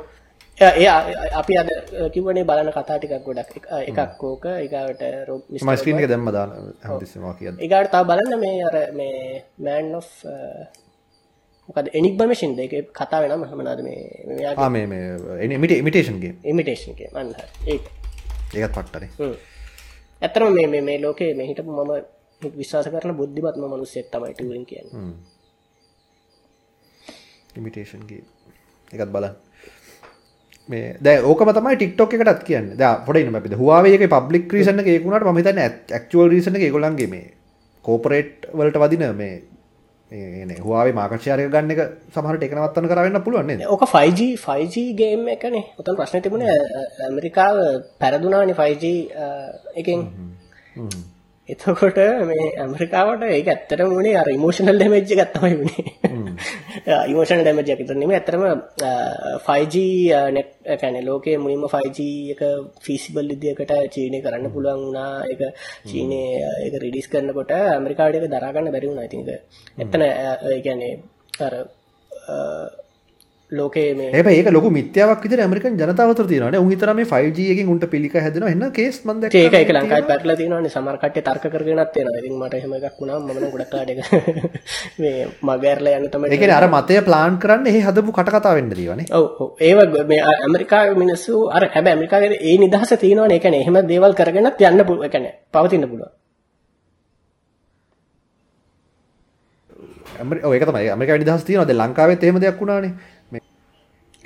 එයා 0.58 0.98
අපි 1.34 1.54
අද 1.58 1.70
කිව්වනේ 2.14 2.44
බලන 2.44 2.70
කතා 2.72 2.98
ටිකක් 2.98 3.24
ගොඩක්. 3.26 3.50
එක- 3.58 3.70
එකක් 3.90 4.24
ඕක. 4.24 4.46
ඒකට 4.46 5.02
රොබ් 5.28 5.42
ම 5.50 5.76
ස්ක්‍රීන් 5.76 6.00
එක 6.00 6.08
දැම්ම 6.08 6.30
දාන 6.30 6.50
හදිස්වා 6.80 7.34
කිය 7.34 7.50
ඒකට 7.50 7.92
තා 7.92 8.04
බලන්න 8.04 8.34
මේ 8.40 8.62
අර 8.64 8.76
මේ 8.94 9.44
මෑන් 9.60 9.96
ඔෆ් 9.96 10.10
මොකද 11.70 11.88
එනික් 11.92 12.14
බමශින්ද 12.16 12.60
එක 12.60 12.74
කතා 12.92 13.20
වෙනම 13.22 13.44
හමනාද 13.44 13.80
මේ 13.82 14.02
මේ 14.70 14.86
මේ 14.88 15.58
මිට 15.58 15.72
ඉමිටේෂන්ගේ 15.74 16.34
ඉමිටේෂන් 16.46 16.92
එක 16.94 17.12
මන්න 17.12 17.34
ඒ 17.66 17.80
ඒකත් 18.56 18.74
පට්ටනේ 18.76 19.10
ඇතරම 20.22 20.54
මේ 20.54 20.82
මේ- 20.82 21.02
ලෝකේ 21.02 21.34
මේ 21.34 21.48
හිටපු 21.50 21.72
මම 21.72 21.92
විශ්වාස 22.42 22.88
කරන 22.88 23.16
බුද්ධිමත්ම 23.16 23.64
මනුස්සෙක් 23.66 24.08
තමයි 24.12 24.34
ටුවෙන් 24.34 24.66
කියන්නේ. 24.66 25.14
ඉමිටේෂන්ගේ 27.58 28.22
එකත් 28.92 29.10
බලන්න 29.10 29.36
දැ 30.70 31.22
ඕක 31.22 31.40
තමයි 31.50 31.76
ටික්ටොක් 31.76 32.14
එකටත් 32.14 32.44
කියන්න. 32.44 32.76
ද 32.76 32.84
පොඩ 33.06 33.36
අප. 33.36 33.48
හවාවේක 33.54 34.10
පබ්ලික් 34.10 34.46
්‍රීසන 34.50 34.80
එකකුණට 34.80 35.26
මහිතන 35.30 35.60
ඇක්ුවල් 35.60 36.30
රීසන 36.30 36.56
එකගොලන්ගේ 36.58 37.08
මේ 37.08 37.34
කෝපරේට් 37.86 38.48
වලට 38.54 38.80
වදින 38.80 39.16
මේ 39.16 39.42
හවාේ 40.60 40.94
මාකක්ෂාරය 40.94 41.50
ගන්න 41.50 41.74
එක 41.74 41.82
සමහට 42.14 42.46
එකනවත්තන 42.48 42.90
කරන්න 42.90 43.24
පුළුවන්නේ 43.26 43.68
ඕක 43.68 43.84
5G 43.86 44.38
5G 44.38 44.84
ගේම් 44.96 45.28
එකනේ 45.28 45.64
ඔතන් 45.76 45.98
ප්‍රශ්න 45.98 46.22
තිබුණ 46.22 46.46
ඇමරිකාව 46.48 47.58
පැරදුනානි 48.00 48.54
5G 48.54 48.94
එකෙන් 49.76 50.06
එතකොට 51.50 51.98
මේ 52.28 52.46
ඇමරිකාවට 52.64 53.24
ඒක 53.28 53.48
ඇත්තට 53.52 53.82
මුණේ 53.92 54.16
අර 54.20 54.28
ඉමෝෂනල් 54.32 54.78
ඩැමේජ් 54.80 55.12
එකක් 55.16 55.32
තමයි 55.34 55.56
වුණේ 55.60 55.92
ඉමෝෂනල් 57.12 57.42
ඩැමේජ් 57.44 57.72
එක 57.74 57.80
විතර 57.82 57.98
නෙමෙයි 58.00 58.18
ඇත්තටම 58.20 58.44
අ, 58.48 58.92
5G 59.48 59.76
net 60.38 60.50
කියන්නේ 60.82 61.04
ලෝකයේ 61.04 61.38
මුලින්ම 61.38 61.66
5G 61.68 62.00
එක 62.34 62.42
feasible 62.80 63.28
විදියකට 63.32 63.74
චීනය 63.94 64.22
කරන්න 64.24 64.54
පුළුවන් 64.56 64.82
වුණා. 64.84 65.12
ඒක 65.28 65.42
චීනය 65.90 66.22
ඒක 66.64 66.76
රිලීස් 66.84 67.08
කරනකොට 67.12 67.52
ඇමරිකාවට 67.58 68.18
ඒක 68.18 68.30
දරා 68.32 68.54
ගන්න 68.56 68.72
බැරි 68.72 68.88
වුණා. 68.90 69.08
ඉතින් 69.10 69.28
ඒක 69.28 69.42
එතන 69.78 70.02
අ, 70.02 70.34
ඒ 70.48 70.62
කියන්නේ 70.62 70.94
අර 71.40 71.54
අ, 73.54 73.58
ලෝකයේ 73.60 73.94
මේ 73.98 74.36
ඒක 74.40 74.50
ලොකු 74.56 74.70
මිත්‍යාවක් 74.78 75.24
විදිහට 75.26 75.44
ඇමරිකන් 75.46 75.78
ජනතාව 75.82 76.10
අතර 76.14 76.26
තියෙනවා 76.32 76.52
නේ. 76.54 76.62
උන් 76.66 76.70
හිතන 76.74 76.94
මේ 77.00 77.06
5G 77.14 77.40
එකෙන් 77.54 77.68
උන්ට 77.74 77.86
පිළික 77.94 78.16
හැදෙනවා. 78.26 78.50
එහෙනම් 78.54 78.72
කේස් 78.78 78.98
මන් 79.06 79.22
දැක්කා. 79.24 79.60
ඒක 79.60 79.72
ලංකාවේ 79.78 80.08
පැටලලා 80.12 80.38
තියෙනවානේ 80.42 80.72
සමහර 80.76 80.98
කට්ටිය 81.04 81.24
තර්ක 81.28 81.46
කරගෙනත් 81.54 81.92
තියෙනවා. 81.96 82.20
ඉතින් 82.22 82.36
මට 82.42 82.54
එහෙම 82.60 82.74
එකක් 82.80 82.98
වුණාම 83.02 83.22
මම 83.28 83.52
ගොඩක් 83.54 83.72
කාඩ 83.74 83.90
එක 83.94 84.00
මේ 85.02 85.28
මගහැරලා 85.50 85.96
යන්න 86.00 86.10
තමයි 86.14 86.32
ඒ 86.34 86.40
කියන්නේ 86.42 86.58
අර 86.60 86.68
මතය 86.76 87.00
ප්ලාන් 87.10 87.38
කරන්න 87.44 87.68
එහෙ 87.68 87.82
හදපු 87.88 88.12
කටකතා 88.18 88.54
වෙන්න 88.58 88.72
දීවනේ. 88.74 89.06
ඔව් 89.12 89.26
ඔව් 89.44 89.50
ඒව 89.60 89.80
මේ 90.12 90.22
ඇමරිකාවේ 90.34 90.98
මිනිස්සු 91.04 91.34
අර 91.58 91.64
හැබැයි 91.76 91.96
ඇමරිකාවේ 91.96 92.40
ඒ 92.50 92.58
නිදහස 92.66 92.92
තියෙනවනේ. 93.06 93.38
ඒ 93.38 93.44
කියන්නේ 93.46 93.62
එහෙම 93.64 93.78
දේවල් 93.94 94.14
කරගෙනත් 94.20 94.62
යන්න 94.70 94.86
පුළුවන්. 94.90 95.06
ඒ 95.08 95.14
කියන්නේ 95.16 95.34
පවතින්න 95.54 95.88
පුළුවන්. 95.92 96.12
ඇමරි 100.20 100.40
ඒක 100.56 100.66
තමයි. 100.70 100.90
ඇමරිකාවේ 100.94 101.24
නිදහස් 101.24 101.44
තියෙනවා. 101.48 101.68
දැන් 101.70 101.80
ලංකාවෙත් 101.84 102.24
එහෙම 102.24 102.40
දෙයක් 102.44 102.60
වුණානේ. 102.62 102.92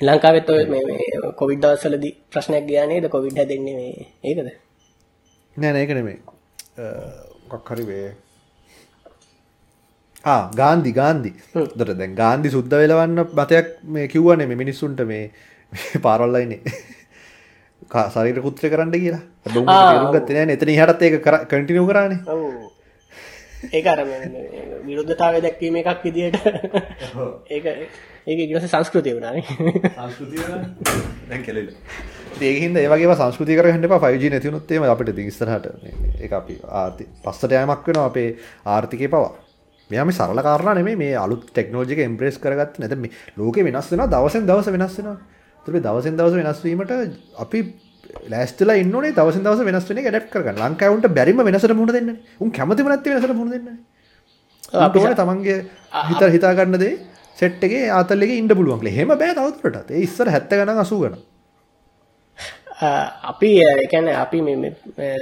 මේ 0.00 0.06
ලංකාවෙත් 0.08 0.50
ඔය 0.50 0.64
මේ 0.66 0.82
මේ 0.88 1.32
කොවිඩ් 1.34 1.60
දවස්වලදී 1.62 2.12
ප්‍රශ්නයක් 2.32 2.64
ගියා 2.68 2.86
නේද? 2.86 3.08
කොවිඩ් 3.08 3.36
හැදෙන්නේ 3.36 3.74
මේ 3.74 4.06
ඒකද? 4.24 4.48
නෑ 5.56 5.72
නෑ 5.72 5.82
ඒක 5.82 5.90
නෙමෙයි. 5.90 6.18
මොකක් 7.50 7.70
හරි 7.70 7.84
වේ. 7.84 8.10
ආ 10.24 10.40
ගාන්ධි 10.54 10.92
ගාන්ධි. 10.92 11.32
දොර 11.78 11.90
දැන් 11.94 12.14
ගාන්ධි 12.14 12.50
සුද්ධ 12.50 12.74
වෙලවන්න 12.74 13.20
මතයක් 13.34 13.66
මේ 13.94 14.06
කිව්වනේ 14.08 14.46
මේ 14.46 14.56
මිනිස්සුන්ට 14.56 15.00
මේ 15.02 15.24
මේ 15.72 16.02
පාරවල් 16.02 16.32
ලයිනේ. 16.32 16.60
කා- 17.92 18.08
ශරීර 18.10 18.40
කුත්‍රය 18.40 18.70
කරන්න 18.70 18.92
කියලා. 18.96 19.22
තේරුම් 19.44 20.12
ගත්තේ 20.16 20.34
නෑනේ. 20.38 20.56
එතන 20.58 20.74
ඉහටත් 20.76 21.02
ඒක 21.02 21.16
කන්ටිනියු 21.50 21.86
කරානේ. 21.86 22.20
ඒක 23.72 23.86
අර 23.86 24.00
විරුද්ධතාවය 24.86 25.40
දැක්වීම 25.42 25.76
එකක් 25.80 26.04
විදියට 26.04 26.36
ඒක 27.48 27.64
ඒක 28.26 28.38
පස්සේ 28.52 28.68
සංස්කෘතිය 28.68 29.14
වුණානේ. 29.16 29.44
සංස්කෘතිය 29.96 30.38
දැන් 31.28 31.42
කෙලෙල. 31.42 31.68
ඒක 32.40 32.60
හින්දා 32.62 32.84
ඒ 32.84 32.92
වගේම 32.92 33.14
සංස්කෘතිය 33.14 33.58
කරගන්න 33.58 33.88
එපා 33.88 34.00
5G 34.04 34.30
නැති 34.30 34.48
වුණොත් 34.48 34.70
එහෙම 34.70 34.86
අපිට 34.86 35.12
මේ- 35.82 36.14
ඒක 36.20 36.32
අපි 36.32 36.60
ආර්ථි 36.74 37.08
පස්සට 37.24 37.52
යෑමක් 37.52 37.86
වෙනවා 37.86 38.06
අපේ 38.06 38.28
ආර්ථිකේ 38.66 39.08
පවා. 39.08 39.32
මෙයා 39.90 40.04
මේ 40.04 40.14
සරල 40.14 40.42
කාරණා 40.42 40.74
නෙමෙයි 40.74 40.96
මේ 40.96 41.16
අලුත් 41.16 41.44
ටෙක්නොලොජි 41.46 41.92
එක 41.92 42.04
එම්බ්‍රේස් 42.04 42.38
කරගත්තේ 42.38 42.80
නැත්නම් 42.80 43.02
මේ 43.02 43.12
ලෝකේ 43.36 43.64
වෙනස් 43.64 43.90
වෙනවා 43.92 44.12
දවසෙන් 44.14 44.46
දවස 44.46 44.70
වෙනස් 44.70 44.98
වෙනවා. 44.98 45.18
ඒතර 45.58 45.72
මේ 45.72 45.80
දවසෙන් 45.80 46.16
දවස 46.16 46.34
වෙනස් 46.34 46.64
වීමට 46.64 46.92
අපි 47.38 47.60
ලෑස්තිලා 48.26 48.76
ඉන්න 48.76 48.94
ඕනේ 48.94 49.12
දවසෙන් 49.12 49.44
දවස 49.44 49.62
වෙනස් 49.64 49.88
වෙන 49.90 49.98
එක 50.00 50.06
ඇඩැප්ට් 50.06 50.32
කරගන්න. 50.32 50.58
ලංකාවේ 50.64 50.94
උන්ට 50.96 51.08
බැරිම 51.10 51.38
වෙනසට 51.40 51.72
මුහුණ 51.72 51.92
දෙන්නනේ. 51.92 52.16
උන් 52.40 52.50
කැමතිම 52.50 52.86
නැති 52.88 53.10
වෙනසට 53.10 53.34
මුහුණ 53.34 53.52
දෙන්නනේ. 53.54 53.76
උන්ට 54.74 54.96
ඕනේ 54.96 55.14
තමන්ගේ 55.14 55.58
හිත 56.10 56.22
හිතා 56.34 56.52
ගන්න 56.54 56.78
දේ 56.78 56.92
සෙට් 57.38 57.64
එකේ 57.64 57.88
ආතල් 57.90 58.22
එකේ 58.22 58.38
ඉන්න 58.38 58.48
පුළුවන් 58.50 58.80
කියලා. 58.80 58.94
එහෙම 58.94 59.08
බෑ 59.14 59.34
තවදුරටත්. 59.34 59.90
ඒ 59.90 60.00
ඉස්සර 60.00 60.26
70 60.28 60.56
ගණන් 60.58 60.80
80 60.80 61.02
ගණන්. 61.02 61.20
අ, 62.78 62.88
අපි 63.30 63.48
ඒ 63.60 63.86
කියන්නේ 63.90 64.14
අපි 64.14 64.38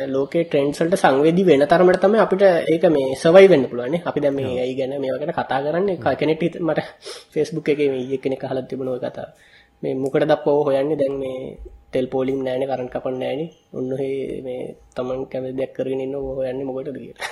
ලෝකේ 0.07 0.45
ට්‍රෙන්ඩ්ස් 0.45 0.81
වලට 0.81 0.99
සංවේදී 0.99 1.47
වෙන 1.47 1.63
තරමට 1.67 2.01
තමයි 2.01 2.21
අපිට 2.21 2.43
ඒක 2.73 2.85
මේ 2.91 3.15
සර්වයිව් 3.17 3.51
වෙන්න 3.51 3.65
පුළුවන්. 3.71 3.95
අපි 4.05 4.21
දැන් 4.21 4.35
මේ 4.35 4.59
ඇයි 4.63 4.75
ගැන 4.77 4.93
ගැන 5.21 5.33
කතා 5.33 5.61
කරන්නේ 5.65 5.97
ක- 5.97 6.17
කෙනෙක්ට 6.21 6.43
හිත- 6.43 6.61
මට 6.61 6.81
Facebook 7.35 7.69
එකේ 7.69 7.89
මේ 7.91 8.03
ඊයේ 8.03 8.19
කෙනෙක් 8.19 8.45
අහලා 8.45 8.63
තිබුණ 8.63 8.89
ඔය 8.89 8.99
කතාව. 8.99 9.31
මේ 9.83 9.95
මොකටද 9.95 10.31
අපෝ 10.31 10.59
හොයන්නේ 10.67 10.99
දැන් 11.01 11.17
මේ 11.23 11.41
තෙල් 11.93 12.07
පෝලිම් 12.13 12.39
නැහැනේ 12.45 12.69
කරන්ට් 12.71 12.93
කපන්න 12.95 13.19
නැහැනේ. 13.23 13.49
ඔන්න 13.73 13.93
ඔහේ 13.95 14.43
මේ 14.47 14.61
Taman 14.95 15.27
කැමති 15.33 15.57
දෙයක් 15.59 15.73
කරගෙන 15.77 16.15
ඕක 16.17 16.39
හොයන්නේ 16.39 16.69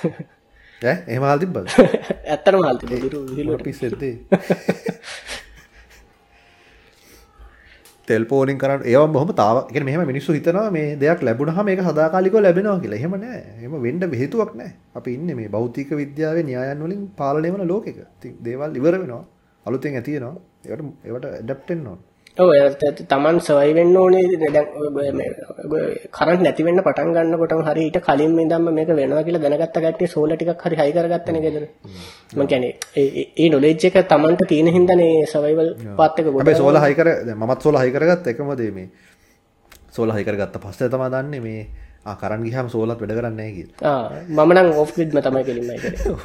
හල් 1.24 1.40
තිබ්බද? 1.42 1.66
ඇත්තටම 2.32 2.61
හල් 2.61 2.78
තිබුණා 2.80 3.05
විරු 3.07 3.20
විහිළුවට. 3.30 3.64
පිස්සෙද්දී. 3.68 4.14
තෙල් 8.09 8.24
පෝලිං 8.32 8.59
කරන්න 8.62 8.86
ඒවා 8.92 9.12
බොහොම 9.16 9.34
තාව 9.42 9.61
කියන්නේ 9.68 9.88
මෙහෙම 9.90 10.11
මිනිස්සු 10.12 10.36
හිතනවා 10.38 10.68
මේ 10.78 10.86
දෙයක් 11.03 11.26
ලැබුණාම 11.28 11.70
ඒක 11.74 11.84
සදාකාලිකව 11.90 12.40
ලැබෙනවා 12.47 12.78
කියලා. 12.84 13.01
එහෙම 13.01 13.14
නෑ. 13.24 13.42
එහෙම 13.59 13.76
වෙන්න 13.86 14.18
හේතුවක් 14.22 14.57
නෑ. 14.62 14.72
අපි 14.95 15.18
ඉන්නේ 15.18 15.38
මේ 15.40 15.53
භෞතික 15.57 15.92
විද්‍යාවේ 16.03 16.49
න්‍යායන් 16.51 16.82
වලින් 16.86 17.05
පාලනය 17.20 17.55
වන 17.55 17.68
ලෝකෙක. 17.72 18.01
ඉතින් 18.16 18.34
දේවල් 18.49 18.80
ඉවර 18.80 18.97
වෙනවා. 19.03 19.22
අලුතෙන් 19.66 20.01
ඇති 20.01 20.18
වෙනවා. 20.18 20.34
ඒවට 20.66 20.90
වෙන්න 21.70 21.88
ඕන. 21.92 22.03
ඔව් 22.37 22.49
තමන් 23.11 23.37
සර්වයිව් 23.47 23.76
වෙන්න 23.78 23.97
ඕනේ 23.97 24.22
දැන් 24.55 24.66
කරන්ට් 26.16 26.43
නැති 26.47 26.64
වෙන්න 26.66 26.80
පටන් 26.87 27.12
ගන්නකොටම 27.16 27.62
හරි 27.68 27.85
ඊට 27.89 27.99
කලින් 28.07 28.35
ඉඳන්ම 28.45 28.66
මේක 28.78 28.91
වෙනවා 28.91 29.22
කියලා 29.28 29.43
දැනගත්ත 29.45 29.76
කට්ටිය 29.76 30.11
සෝලර් 30.14 30.35
ටිකක් 30.35 30.64
හරි 30.66 30.80
හයි 30.80 30.93
කරගත්තනේ 30.97 31.45
ගෙදර. 31.47 31.64
මම 32.37 32.47
කියන්නේ 32.51 32.72
ඒ 33.39 33.49
නොලෙජ් 33.55 33.87
එක 33.89 33.99
තමන්ට 34.12 34.43
තියෙන 34.53 34.72
හින්දානේ 34.78 35.14
සර්වයිවල් 35.32 35.70
පාත් 35.97 36.18
එක 36.18 36.26
ගොඩ 36.26 36.43
හැබැයි 36.43 36.62
සෝලා 36.62 36.85
හයි 36.87 36.99
කර 37.01 37.09
මමත් 37.39 37.61
සෝලා 37.62 37.87
හයි 37.87 37.97
කරගත්ත 37.97 38.30
එකම 38.35 38.55
දේ 38.62 38.70
මේ 38.78 38.89
සෝලා 39.97 40.16
හයි 40.18 40.28
කරගත්ත 40.28 40.62
පස්සේ 40.66 40.91
තමයි 40.91 41.11
දන්නේ 41.16 41.45
මේ 41.49 41.66
ආ 42.05 42.18
කරන් 42.20 42.43
ගියාම 42.47 42.68
සෝලත් 42.68 42.99
වැඩ 43.01 43.18
කරන්නේ 43.18 43.37
නැහැ 43.37 43.55
කියලා. 43.59 43.93
ආ 43.93 44.45
මම 44.45 44.53
නම් 44.55 44.68
ඔෆ් 44.82 44.91
ග්‍රිඩ්ම 44.97 45.20
තමයි 45.26 45.45
කෙලින්මයි 45.49 45.78
කරේ. 45.82 46.16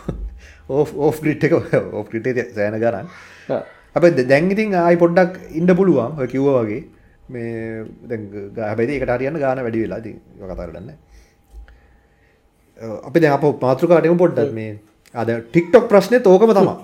ඕෆ් 0.70 0.90
ඕෆ් 0.98 1.18
ග්‍රිඩ් 1.26 1.44
එක 1.46 1.54
ඕෆ් 1.60 2.08
ග්‍රිඩ් 2.10 2.32
එක 2.34 2.56
සෑහෙන 2.56 2.82
ගණන්. 2.84 3.08
ආ. 3.56 3.66
අපේ 3.96 4.12
දැන් 4.24 4.52
ඉතින් 4.52 4.76
ආයි 4.76 4.98
පොඩ්ඩක් 4.98 5.34
ඉන්න 5.54 5.76
පුළුවන් 5.76 6.20
ඔය 6.20 6.28
කිව්වා 6.28 6.64
වගේ. 6.64 6.82
මේ 7.30 7.86
දැන් 8.10 8.22
ගා- 8.56 8.68
හැබැයි 8.70 8.98
ඒකට 8.98 9.14
හරියන්න 9.16 9.40
ගාන 9.40 9.64
වැඩි 9.66 9.82
වෙලා 9.86 10.00
ඉතින් 10.00 10.16
ඒක 10.36 10.50
කතා 10.50 10.68
කරන්න 10.68 10.92
අපි 13.06 13.20
දැන් 13.20 13.34
අප 13.34 13.44
මාතෘකාවට 13.62 14.06
එමු 14.06 14.18
පොඩ්ඩක් 14.18 14.54
මේ. 14.54 14.72
අද 15.16 15.30
TikTok 15.54 15.86
ප්‍රශ්නේත් 15.90 16.28
ඕකම 16.28 16.54
තමයි. 16.54 16.76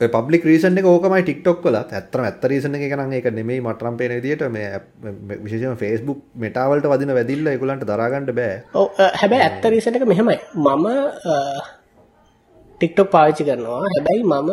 ඔය 0.00 0.08
පබ්ලික් 0.08 0.44
රීසන් 0.44 0.78
එක 0.78 0.86
ඕකමයි 0.86 1.22
TikTok 1.24 1.58
වලත්. 1.64 1.90
ඇත්තටම 1.92 2.24
ඇත්ත 2.24 2.44
රීසන් 2.44 2.74
එක 2.76 2.94
නම් 2.96 3.12
ඒක 3.12 3.26
නෙමෙයි 3.32 3.60
මට 3.60 3.82
නම් 3.84 3.96
පේන 3.96 4.12
විදිහට 4.16 4.44
මේ 4.50 4.68
app- 4.78 4.94
මේ 5.26 5.36
විශේෂයෙන්ම 5.44 5.76
Facebook 5.76 6.20
මෙටා 6.36 6.68
වලට 6.70 6.88
වදින 6.88 7.12
වැදිල්ල 7.14 7.46
ඒගොල්ලන්ට 7.46 7.84
දරා 7.84 8.08
ගන්න 8.08 8.32
බෑ. 8.32 8.54
ඔව් 8.74 8.86
අ, 8.98 9.10
හැබැයි 9.20 9.44
ඇත්ත 9.44 9.64
රීසන් 9.66 9.96
එක 9.96 10.06
මෙහෙමයි. 10.06 10.38
මම 10.56 10.86
TikTok 12.80 13.08
පාවිච්චි 13.10 13.44
කරනවා. 13.44 13.78
හැබැයි 13.78 14.22
මම 14.22 14.50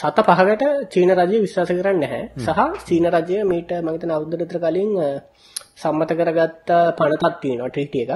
සත 0.00 0.20
පහකට 0.20 0.62
චීන 0.92 1.14
රජය 1.14 1.40
විශ්වාස 1.40 1.68
කරන්නේ 1.68 1.92
නැහැ. 1.92 2.28
සහ 2.44 2.88
චීන 2.88 3.08
රජය 3.10 3.42
මීට 3.42 3.72
මම 3.72 3.92
හිතන 3.92 4.12
අවුරුද්දකට 4.12 4.42
විතර 4.42 4.58
කලින් 4.58 5.18
සම්මත 5.82 6.12
කරගත්ත 6.12 6.70
පනතක් 6.98 7.34
තියෙනවා 7.42 7.68
ට්‍රීටි 7.68 7.98
එකක්. 7.98 8.10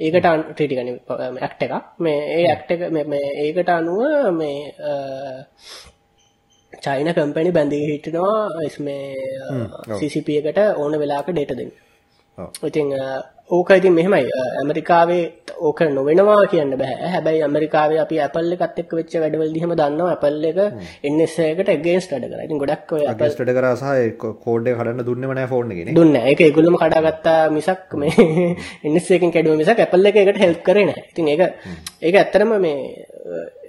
ඒකට 0.00 0.26
ට්‍රීටි 0.52 0.74
කියන්නේ 0.74 1.00
ඇක්ට් 1.42 1.62
එකක්. 1.62 1.72
මේ 2.00 2.18
ඒ 2.36 2.46
ඇක්ට් 2.46 2.72
එක 2.72 2.80
මේ- 2.92 3.34
ඒකට 3.36 3.70
අනුව 3.70 4.30
මේ 4.30 4.72
චයින 6.84 7.12
කම්පැනි 7.12 7.50
බැඳී 7.50 7.92
හිටිනවා 7.92 8.48
මේ 8.80 9.14
CCP 10.00 10.28
එකට 10.36 10.58
ඕන 10.76 10.98
වෙලාවක 10.98 11.30
ඩේටා 11.30 11.54
දෙන්න. 11.54 11.70
ඉතින් 12.66 12.86
ඕක 13.50 13.70
ඉතින් 13.76 13.94
මෙහෙමයි 13.94 14.30
ඇමරිකාවේ 14.60 15.22
ඕක 15.60 15.80
නොවෙනවා 15.96 16.42
කියන්න 16.52 16.74
බෑ. 16.80 16.96
හැබැයි 17.14 17.42
ඇමරිකාවේ 17.46 17.98
අපි 18.04 18.20
Apple 18.26 18.56
එකත් 18.56 18.78
එක්ක 18.82 18.92
වෙච්ච 18.98 19.14
වැඩවලදී 19.22 19.62
හැම 19.64 19.74
දන්නවා 19.80 20.14
Apple 20.16 20.48
එක 20.50 20.58
NSA 21.12 21.48
එකට 21.52 21.72
against 21.76 22.14
වැඩ 22.14 22.28
කරා. 22.30 22.46
ඉතින් 22.46 22.62
ගොඩක් 22.62 22.94
ඔය 22.96 23.04
Apple 23.04 23.28
අගස්ටඩ 23.28 23.52
කරා 23.58 23.74
සහ 23.76 24.26
කෝඩ් 24.44 24.70
එක 24.72 24.78
කඩන්න 24.80 25.06
දුන්නෙම 25.08 25.34
නැහැ 25.34 25.52
ෆෝන් 25.52 25.72
එකේ 25.74 25.86
නේ 25.88 25.98
දුන්නේ 25.98 26.16
නැහැ. 26.16 26.32
ඒක 26.32 26.44
ඒගොල්ලොම 26.46 26.80
කඩාගත්තා 26.82 27.38
මිසක් 27.56 27.96
මේ 28.02 28.28
NSA 28.92 29.18
එකෙන් 29.18 29.34
කැඩුවා 29.36 29.62
මිසක් 29.62 29.86
Apple 29.86 30.12
එක 30.12 30.20
ඒකට 30.22 30.44
help 30.46 30.60
කරේ 30.68 30.90
නැහැ. 30.90 31.08
ඉතින් 31.12 31.32
ඒක 31.34 31.42
ඒක 32.02 32.20
ඇත්තටම 32.22 32.54
මේ 32.66 32.78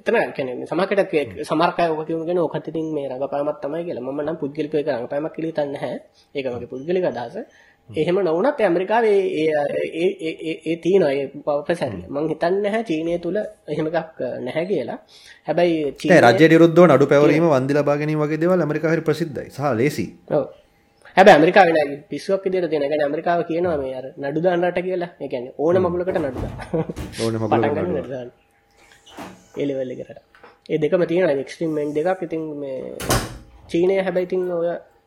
එතන 0.01 0.33
කියන්නේ 0.35 0.65
සමහරකට 0.65 1.43
සමහර 1.45 1.73
අය 1.77 1.89
ඔක 1.93 2.05
කියුණගෙන 2.07 2.39
ඕකත් 2.43 2.69
ඉතින් 2.71 2.87
මේ 2.95 3.09
රඟපෑමක් 3.09 3.59
තමයි 3.63 3.83
කියලා. 3.87 4.03
මම 4.03 4.21
නම් 4.23 4.37
පුද්ගලිකව 4.41 4.75
ඒක 4.79 4.89
රඟපෑමක් 4.89 5.33
කියලා 5.35 5.51
හිතන්නේ 5.51 5.73
නැහැ. 5.73 5.97
ඒක 6.35 6.45
මගේ 6.53 6.71
පුද්ගලික 6.73 7.05
අදහස. 7.11 7.35
එහෙම 7.89 8.17
නොවුනත් 8.23 8.61
ඇමරිකාවේ 8.61 9.19
ඒ 9.41 9.49
ඒ 10.01 10.09
ඒ 10.69 10.75
පවපසරිය. 11.45 12.03
මම 12.07 12.27
හිතන්නේ 12.31 12.61
නැහැ 12.65 12.83
චීනය 12.83 13.17
තුල 13.19 13.37
එහෙම 13.67 13.87
එකක් 13.91 14.19
නැහැ 14.45 14.65
කියලා. 14.71 14.97
හැබැයි 15.47 15.93
චීනය 15.99 16.19
රජයට 16.25 16.53
විරුද්ධව 16.55 16.85
නඩු 16.87 17.05
පැවරීම 17.11 17.47
වන්දි 17.53 17.77
ලබා 17.77 17.97
ගැනීම 18.01 18.23
වගේ 18.23 18.41
දේවල් 18.43 18.65
ඇමරිකාවේ 18.65 18.95
හරි 18.95 19.07
ප්‍රසිද්ධයි 19.09 19.49
සහ 19.49 19.73
ලේසි. 19.79 20.05
හැබැයි 21.17 21.37
ඇමරිකාවේ 21.37 21.73
නෑ 21.77 21.97
පිස්සුවක් 22.11 22.43
තියෙන. 22.45 22.63
ඒ 22.63 22.71
කියන්නේ 22.73 23.01
ඇමරිකාව 23.07 23.43
කියනවා 23.49 23.77
මේ 23.81 23.95
අර 23.99 24.05
නඩු 24.23 24.45
දාන්න 24.45 24.67
රට 24.69 24.85
කියලා. 24.87 25.11
කියන්නේ 25.25 25.53
ඕන 25.57 25.81
මගුලකට 25.85 26.21
නඩු. 26.21 26.39
ඕන 27.23 27.33
නඩු 27.35 28.09
දාන්න. 28.13 28.31
ඒ 30.71 30.77
දෙකම 30.77 31.03
තියෙනවා 31.09 31.35
එක්ස්ට්‍රීම් 31.43 31.71
මෙන් 31.73 31.89
දෙකක්. 31.95 32.21
ඉතින් 32.27 32.43
මේ 32.61 32.79
චීනය 33.69 33.95
හැබැයි 33.99 34.27
ඉතින් 34.29 34.43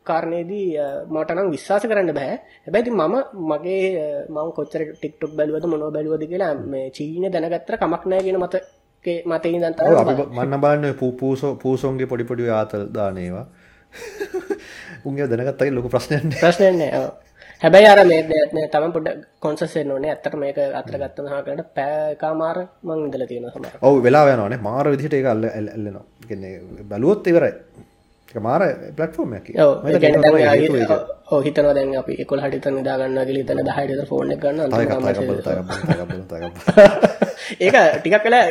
ඔය 0.05 0.07
කාරණයේදී 0.07 0.67
මටනම් 1.09 1.51
විශ්වාස 1.51 1.83
කරන්න 1.83 2.13
බෑ. 2.13 2.37
හැබැයි 2.65 2.91
මම 2.91 3.15
මගේ 3.51 3.83
මම 4.29 4.49
කොච්චර 4.55 4.81
ටික්ටොක් 4.91 5.31
බැලුවද 5.35 5.65
මොනව 5.65 5.91
බැලුවද 5.93 6.23
කියලා 6.27 6.53
මේ 6.67 6.89
චීනය 6.91 7.29
දැනගත්තර 7.29 7.77
කමක් 7.77 8.03
නෑ 8.05 8.21
කියන 8.21 8.39
මතකේ 8.39 9.17
මතේ 9.25 9.51
ඉඳන් 9.51 9.73
තමයි 9.73 9.97
අපි 9.97 10.15
මන්න 10.37 10.61
බලන්න 10.61 10.85
ඔය 10.85 10.93
පූ 10.93 11.11
පූසෝ 11.13 11.53
පූසොන්ගේ 11.55 12.07
පොඩි 12.07 12.23
පොඩි 12.23 12.49
ආතල් 12.51 12.83
දානේවා 12.93 13.45
උන්ගේ 15.05 15.27
දැනගත්තගේ 15.27 15.71
ලොකු 15.71 15.89
ප්‍රශ්නයන්න 15.89 16.35
ප්‍රශ්නයක් 16.35 16.75
නෑ 16.75 16.91
ඔව්. 16.99 17.09
හැබැයි 17.61 17.87
අර 17.87 17.99
මේ 18.05 18.67
තම 18.67 18.91
පොඩ 18.91 19.07
කොන්සස් 19.39 19.75
වෙන්න 19.75 19.91
ඕනේ. 19.91 20.11
ඇත්තට 20.11 20.35
මේක 20.35 20.57
අතර 20.81 20.95
ගත්තම 20.97 21.27
සමහරකට 21.27 21.73
පැයකමාර 21.77 22.57
මං 22.83 23.03
ඉඳලා 23.07 23.27
තියෙනවා 23.27 23.53
සමහර 23.55 23.75
ඔව් 23.81 23.95
වෙලා 24.03 24.23
යනවානේ. 24.29 24.61
මාර 24.69 24.85
විදිහට 24.93 25.13
ඒක 25.13 25.25
අල්ල 25.25 25.43
ඇල්- 25.49 25.73
ඇල්ලෙනවා 25.73 26.05
කියන්නේ 26.27 26.53
බැලුවොත් 26.91 27.27
ඉවරයි 27.27 27.53
මාර 28.47 28.61
කියන්නේ 30.03 30.21
හිතන්නේ 31.45 31.73
දැන් 31.77 31.95
අපි 32.01 32.13
11ට 32.23 32.57
ඉතින් 32.59 32.75
නිදා 32.77 32.97
ගන්නවා 32.99 33.25
කියලා 33.29 33.43
හිතන 33.43 33.61
10ට 33.67 33.91
ඉතින් 33.93 34.07
ෆෝන් 34.09 34.27
ගන්න. 34.43 34.71
ඒක 37.59 37.75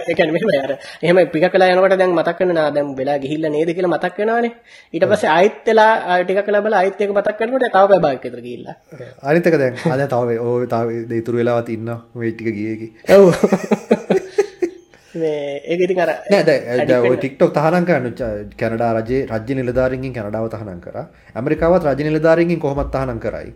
ඒ 0.09 0.15
කියන්නේ 0.15 0.35
මෙහෙම 0.37 0.51
අර. 0.65 0.73
එහෙම 1.03 1.21
ටිකක් 1.29 1.55
වෙලා 1.55 1.71
යනකොට 1.75 1.97
දැන් 2.03 2.15
මතක් 2.19 2.41
වෙන 2.41 2.55
නා 2.59 2.69
දැන් 2.77 2.91
වෙලා 3.01 3.19
ගිහිල්ලා 3.25 3.53
නේද 3.57 3.71
කියලා 3.77 3.93
මතක් 3.95 4.19
වෙනවානේ. 4.23 4.53
ඊට 4.95 5.09
ටිකක් 6.25 6.47
වෙලා 6.51 6.65
බලලා 6.67 6.83
ආයෙත් 6.83 7.01
ඒක 7.01 7.15
මතක් 7.17 7.39
කරනකොට 7.39 7.67
තව 7.77 7.85
පැය 7.93 8.03
භාගයක් 8.07 8.27
විතර 8.27 8.41
ගිහිල්ලා. 8.49 8.77
අනිත් 9.23 9.47
එක 9.47 9.59
දැන් 9.63 9.75
දැන් 9.93 10.07
තව 10.17 10.29
ඔය 10.51 10.67
තව 10.75 11.19
ඉතුරු 11.23 11.43
වෙලාවත් 11.43 11.73
ඉන්නවා. 11.77 11.99
මේ 12.15 12.33
ටික 12.33 12.55
ගියේකි 12.59 12.89
ඔව් 13.17 13.25
ඉතින් 15.15 16.01
අර 16.05 16.11
නෑ 16.31 17.17
TikTok 17.25 17.51
තහනම් 17.59 17.85
කරන්න 17.89 18.15
කැනඩා 18.61 18.93
රජයේ 18.99 19.27
රාජ්‍ය 19.33 19.55
නිලධාරීන්ගෙන් 19.61 20.13
කැනඩාව 20.19 20.47
තහනම් 20.55 20.81
කරා. 20.87 21.05
ඇමරිකාවත් 21.39 21.83
රාජ්‍ය 21.89 22.03
නිලධාරීන්ගෙන් 22.09 22.61
කොහොමත් 22.65 22.91
තහනම් 22.97 23.19
කරයි. 23.19 23.51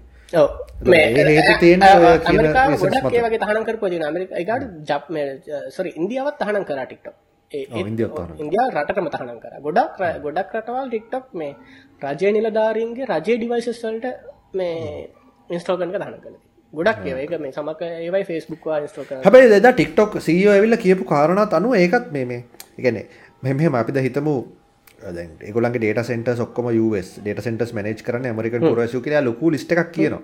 ඉන්දියාවත් 5.97 6.39
තහනම් 6.43 6.65
කරා 6.71 6.87
ඒ 7.51 7.65
ඔව්, 7.73 7.87
ඉන්දියාවත් 8.45 8.75
තහනම් 9.17 9.39
කරා. 9.45 9.59
ගොඩක් 9.67 9.93
ගොඩක් 10.27 10.51
රටවල් 10.57 10.89
TikTok 10.95 11.25
මේ 11.35 11.53
රජයේ 12.03 12.33
නිලධාරීන්ගේ 12.37 13.07
රජයේ 13.13 13.39
ඩිවයිසස් 13.39 13.81
වලට 13.85 14.07
මේ 14.55 14.77
තහනම් 15.97 16.21
කරලා 16.23 16.41
තියෙනවා 16.43 16.48
ගොඩක් 16.73 17.07
ඒක 17.07 17.35
මේ 17.41 17.53
සමක 17.53 17.81
ඒවයි 17.83 18.37
ඉන්ස්ටෝල් 18.37 19.07
කරලා 19.07 19.23
හැබැයි 19.25 19.57
එදා 19.57 19.73
TikTok 19.73 20.19
CEO 20.21 20.53
ඇවිල්ලා 20.53 20.81
කියපු 20.85 21.05
කාරණාත් 21.05 21.55
අනුව 21.55 21.77
ඒකත් 21.77 22.11
මේ 22.13 22.25
මේ 22.27 22.41
ඒ 22.79 22.83
කියන්නේ 22.83 23.07
මෙහෙම 23.43 23.57
මෙහෙම 23.57 23.75
අපි 23.75 23.93
දැන් 23.93 24.05
හිතමු 24.05 24.35
ඒගොල්ලන්ගේ 25.01 25.83
data 25.85 26.03
centers 26.03 26.41
ඔක්කොම 26.41 26.69
US 26.81 27.09
data 27.21 27.43
centers 27.43 27.73
manage 27.73 28.03
කරන්නේ 28.03 28.31
American 28.31 28.61
පුරවැසියෝ 28.63 29.03
කියලා 29.03 29.25
ලොකු 29.25 29.53
list 29.53 29.73
එකක් 29.73 29.93
කියනවා. 29.93 30.21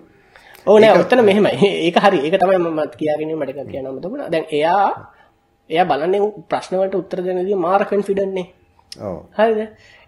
ඕ 0.67 0.79
නෑ 0.79 0.99
ඔත්තන 0.99 1.25
මෙහෙමයි. 1.25 1.71
ඒක 1.87 1.99
හරි. 1.99 2.21
ඒක 2.27 2.37
තමයි 2.37 2.59
මම 2.59 2.83
කියාගෙන 2.97 3.35
මට 3.37 3.51
එකක් 3.55 3.71
කියන්න 3.71 3.91
මතකුණා 3.93 4.29
දැන් 4.29 4.47
එයා 4.51 4.85
එයා 5.71 5.87
බලන්නේ 5.87 6.31
ප්‍රශ්න 6.49 6.79
වලට 6.81 7.01
උත්තර 7.03 7.25
දෙන්නදී 7.25 7.59
මාර 7.59 7.87
කන්ෆිඩන්ට් 7.87 8.35
නේ. 8.35 8.47
ඔව්. 8.93 9.17
හරිද? 9.39 9.61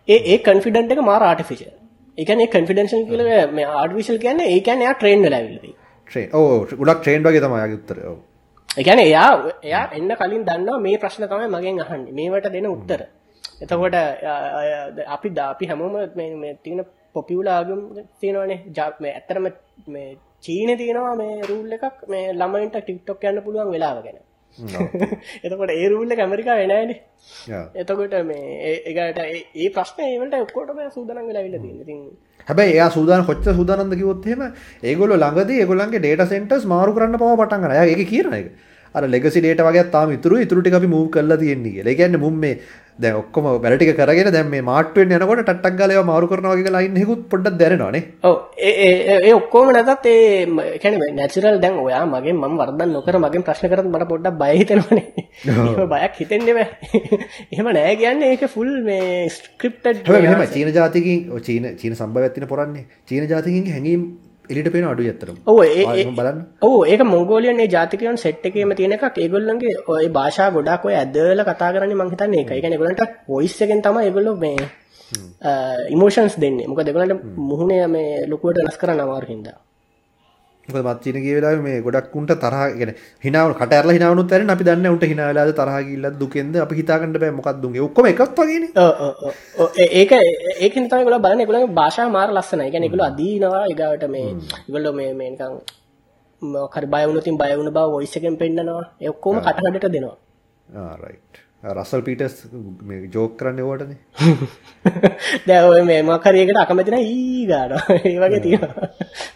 ඒ 0.09 0.39
කන්ෆිඩන්ට් 0.41 0.93
එක 0.93 1.03
මාර 1.05 1.23
ආටිෆිෂල් 1.23 1.73
ඒ 2.19 2.25
කියන්නේ 2.25 2.53
කන්ෆිඩෙන්ෂල් 2.53 3.09
කියලා 3.09 3.43
මේ 3.53 3.67
ආටිෆිෂල් 3.75 4.19
කියන්නේ 4.19 4.53
ඒ 4.53 4.61
කියන්නේ 4.61 4.87
එයා 4.87 4.97
ට්‍රේන් 4.99 5.23
වෙලා 5.23 5.41
ඇවිල්ලා 5.41 5.65
තියෙන්නේ 5.65 5.86
ට්‍රේන් 6.07 6.29
ඔව් 6.33 6.47
ගොඩක් 6.81 7.01
ට්‍රේන් 7.01 7.23
වගේ 7.23 7.41
තමයි 7.41 7.59
යාගේ 7.59 7.75
උත්තරය 7.75 8.03
ඔව් 8.07 8.19
ඒ 8.69 8.83
කියන්නේ 8.83 9.07
එයා 9.07 9.31
එයා 9.63 9.85
එන්න 9.93 10.11
කලින් 10.15 10.45
දන්නවා 10.45 10.81
මේ 10.81 10.97
ප්‍රශ්න 10.97 11.25
තමයි 11.27 11.49
මගෙන් 11.49 11.81
අහන්නේ. 11.81 12.13
මේවට 12.13 12.53
දෙන 12.53 12.67
උත්තර. 12.67 13.01
එතකොට 13.63 13.97
අපි 15.07 15.29
දා- 15.31 15.51
අපි 15.51 15.67
හැමෝම 15.67 15.95
තියෙන 16.63 16.85
පොපියුලර් 17.15 17.49
ආගම් 17.49 17.81
තියෙනවානේ. 18.21 18.59
ජා- 18.77 19.01
මේ 19.01 19.13
ඇත්තටම 19.13 19.47
මේ 19.89 20.09
චීනේ 20.45 20.77
තියෙනවා 20.77 21.15
මේ 21.15 21.35
රූල් 21.43 21.73
එකක් 21.73 22.09
මේ 22.09 22.25
ළමයින්ට 22.33 22.77
TikTok 22.89 23.25
යන්න 23.25 23.43
පුළුවන් 23.43 23.73
වෙලාව 23.73 23.99
ගැන. 24.05 24.19
එතකොට 25.45 25.71
ඒ 25.71 25.89
රූල් 25.89 26.13
එක 26.13 26.19
ඇමරිකාවේ 26.19 26.67
නෑනේ 26.67 27.01
යා. 27.49 27.65
එතකොට 27.75 28.15
මේ 28.25 28.45
ඒකට 28.91 29.19
ඒ- 29.57 29.71
ප්‍රශ්න 29.71 30.01
ඒවලට 30.05 30.35
ඔක්කොටම 30.41 30.81
සූදානම් 30.91 31.29
වෙලා 31.29 31.45
තියෙනවා. 31.45 31.83
ඉතින් 31.83 32.01
හැබැයි 32.49 32.77
එයා 32.77 32.91
සූදාන 32.91 33.27
කොච්චර 33.27 33.55
සූදානම්ද 33.55 33.95
කිව්වොත් 34.01 34.27
එහෙම 34.27 34.43
ඒගොල්ලෝ 34.83 35.19
ළඟදී 35.23 35.61
ඒගොල්ලන්ගේ 35.63 36.03
data 36.07 36.27
centers 36.33 36.65
මාරු 36.73 36.95
කරන්න 36.97 37.19
පව 37.19 37.37
පටන් 37.41 37.63
ගන්නවා. 37.63 37.77
එයා 37.77 37.93
ඒක 37.93 38.09
කියනවා 38.13 38.39
ඒක. 38.41 38.49
අර 38.97 39.05
legacy 39.15 39.45
data 39.47 39.69
වගේක් 39.69 39.93
තාම. 39.95 40.17
ඉතුරු 40.17 40.43
ටික 40.63 40.81
අපි 40.81 40.93
move 40.97 41.07
කරලා 41.15 41.41
තියෙන්නේ 41.45 41.73
කියලා. 41.77 41.93
ඒ 41.93 42.01
කියන්නේ 42.01 42.23
මුම් 42.25 42.37
මේ 42.45 42.55
දැන් 42.99 43.17
ඔක්කොම 43.21 43.47
වැඩ 43.63 43.77
ටික 43.79 43.97
කරගෙන 43.99 44.31
දැන් 44.35 44.49
මේ 44.53 44.63
මාට්ටු 44.69 45.01
වෙන්න 45.01 45.15
යනකොට 45.17 45.41
ටට්ටක් 45.43 45.79
ගාලා 45.81 45.97
ඒවා 45.97 46.09
මාරු 46.11 46.29
කරනවා 46.31 46.55
වගේ 46.57 46.73
ලයින් 46.77 46.97
එකකුත් 47.03 47.25
පොඩ්ඩක් 47.33 47.59
දැනෙනවා 47.63 47.91
නේ. 47.97 48.03
ඔව් 48.29 48.37
ඒ 48.69 48.73
ඒ- 49.15 49.35
ඔක්කොම 49.39 49.73
නැතත් 49.77 50.07
ඒ 50.13 50.79
කියන්නේ 50.83 51.11
නැචරල් 51.19 51.59
දැන් 51.65 51.81
ඔයා 51.87 52.05
මගෙන් 52.15 52.37
මම 52.43 52.57
වරදක් 52.61 52.89
නොකර 52.95 53.19
මගෙන් 53.25 53.47
ප්‍රශ්න 53.49 53.73
කරත් 53.73 53.91
මට 53.93 54.09
පොඩ්ඩක් 54.13 54.39
බය 54.43 54.53
හිතෙනවනේ. 54.61 55.05
එහෙම 55.47 55.91
බයක් 55.95 56.21
හිතෙන්නේ 56.21 56.55
බෑ. 56.59 56.69
එහෙම 57.53 57.69
නෑ 57.79 57.97
කියන්නේ 58.03 58.33
ඒක 58.37 58.47
ෆුල් 58.55 58.71
මේ 58.89 59.29
ස්ක්‍රිප්ටඩ් 59.39 60.07
හැබැයි 60.07 60.29
මෙහෙම 60.29 60.55
චීන 60.55 60.73
ජාතිකයින් 60.79 61.21
ඔය 61.37 61.45
චීන 61.49 61.69
චීන 61.83 61.99
සම්භවයක් 62.01 62.33
තියෙන 62.39 62.49
පොරන්නේ. 62.55 62.87
චීන 63.09 63.29
ජාතිකයින්ගේ 63.35 63.77
හැඟීම් 63.77 64.03
එළියට 64.51 64.73
පේන 64.73 64.85
ඒ 65.63 65.75
ඒ- 65.75 65.87
ආයෙම 65.87 66.17
බලන්න. 66.17 66.39
ඔව් 66.63 66.87
ඒක 66.87 67.03
මොංගෝලියන් 67.05 67.61
ජාතිකයන් 67.71 68.17
සෙට් 68.17 68.47
එකේම 68.47 68.75
තියෙන 68.75 68.93
එකක් 68.93 69.19
ඒගොල්ලන්ගේ 69.19 69.77
ඔය 69.89 70.09
භාෂා 70.09 70.51
ගොඩක් 70.51 70.85
ඔය 70.85 70.95
ඇදලා 70.95 71.45
කතා 71.45 71.71
කරන්නේ 71.73 71.95
මං 71.95 72.11
හිතන්නේ 72.11 72.41
ඒකයි. 72.41 72.57
ඒ 72.57 72.61
කියන්නේ 72.61 72.79
ඒගොල්ලන්ට 72.79 73.03
වොයිස් 73.29 73.61
එකෙන් 73.63 73.83
තමයි 73.83 74.05
ඒගොල්ලෝ 74.05 74.37
මේ 74.37 74.57
ඉමෝෂන්ස් 75.91 76.41
දෙන්නේ. 76.41 76.67
මොකද 76.67 76.89
ඒගොල්ලන්ට 76.89 77.25
මුහුණේ 77.51 77.87
මේ 77.87 78.11
ලොකුවට 78.29 78.59
වෙනස් 78.59 78.79
කරන්න 78.79 79.01
අමාරු 79.01 79.27
හින්දා. 79.29 79.57
මොකද 80.68 80.86
මත් 80.86 81.00
චීන 81.04 81.18
ගිය 81.24 81.34
වෙලාවේ 81.38 81.64
මේ 81.64 81.82
ගොඩක් 81.86 82.16
උන්ට 82.16 82.32
තරහ 82.44 82.60
يعني 82.82 82.94
හිනාව 83.26 83.54
කට 83.60 83.74
ඇරලා 83.74 83.96
හිනාවනුත් 83.98 84.32
ඇරෙන 84.34 84.54
අපි 84.54 84.64
දන්නේ 84.64 84.92
උන්ට 84.96 85.06
හිනා 85.12 85.28
වෙලාද 85.32 85.52
තරහ 85.60 85.76
ගිල්ලද 85.90 86.16
දුකෙන්ද 86.22 86.56
අපි 86.66 86.76
හිතා 86.80 86.98
ගන්න 87.02 87.18
බෑ 87.24 87.34
මොකක්ද 87.40 87.66
උන්ගේ 87.68 87.84
ඔක්කොම 87.88 88.06
එකක් 88.12 88.22
වගේනේ. 88.40 88.72
ඔව් 88.78 88.94
ඔව් 89.06 89.14
ඔව්. 89.28 89.34
ඔව් 89.62 89.70
ඒ- 89.82 89.92
ඒක 90.00 90.12
ඒකෙන් 90.66 90.88
තමයි 90.90 91.00
ඒගොල්ලෝ 91.02 91.22
බලන්නේ 91.26 91.46
ඒගොල්ලන්ගේ 91.46 91.76
භාෂාව 91.80 92.10
මාර 92.18 92.30
ලස්සනයි. 92.38 92.66
ඒ 92.66 92.72
කියන්නේ 92.74 92.90
ඒගොල්ලෝ 92.90 93.10
අදීනවා 93.12 93.64
ඊගාවට 93.72 94.06
මේ 94.16 94.26
ඒගොල්ලෝ 94.68 94.94
මේ 95.00 95.12
මේ 95.20 95.30
නිකන් 95.34 95.54
මොකක් 96.42 96.76
හරි 96.78 96.88
බය 96.94 97.04
වුණොතින් 97.08 97.38
බය 97.42 97.52
වුණ 97.58 97.74
බව 97.78 97.88
වොයිස් 97.96 98.16
එකෙන් 98.18 98.38
පෙන්නනවා. 98.38 98.86
ඒ 99.04 99.10
ඔක්කොම 99.14 99.36
කටහඬට 99.46 99.92
දෙනවා. 99.96 100.18
Ah 100.82 100.96
right. 101.04 101.34
රසල් 101.76 102.02
පීටර්ස් 102.08 102.36
මේ 102.88 103.00
ජෝක් 103.14 103.32
කරන්නේ 103.40 103.66
ඕවටනේ. 103.66 104.00
දැන් 105.48 105.64
ඔය 105.70 105.82
මේ 105.84 106.02
මොකක් 106.04 106.26
හරි 106.28 106.40
එකට 106.44 106.62
අකමැති 106.64 106.92
නම් 106.92 107.04
ඊ 107.06 107.46
ගන්නවා. 107.46 107.84
ඒ 108.06 108.18
වගේ 108.24 108.40
තියෙනවා. 108.40 108.90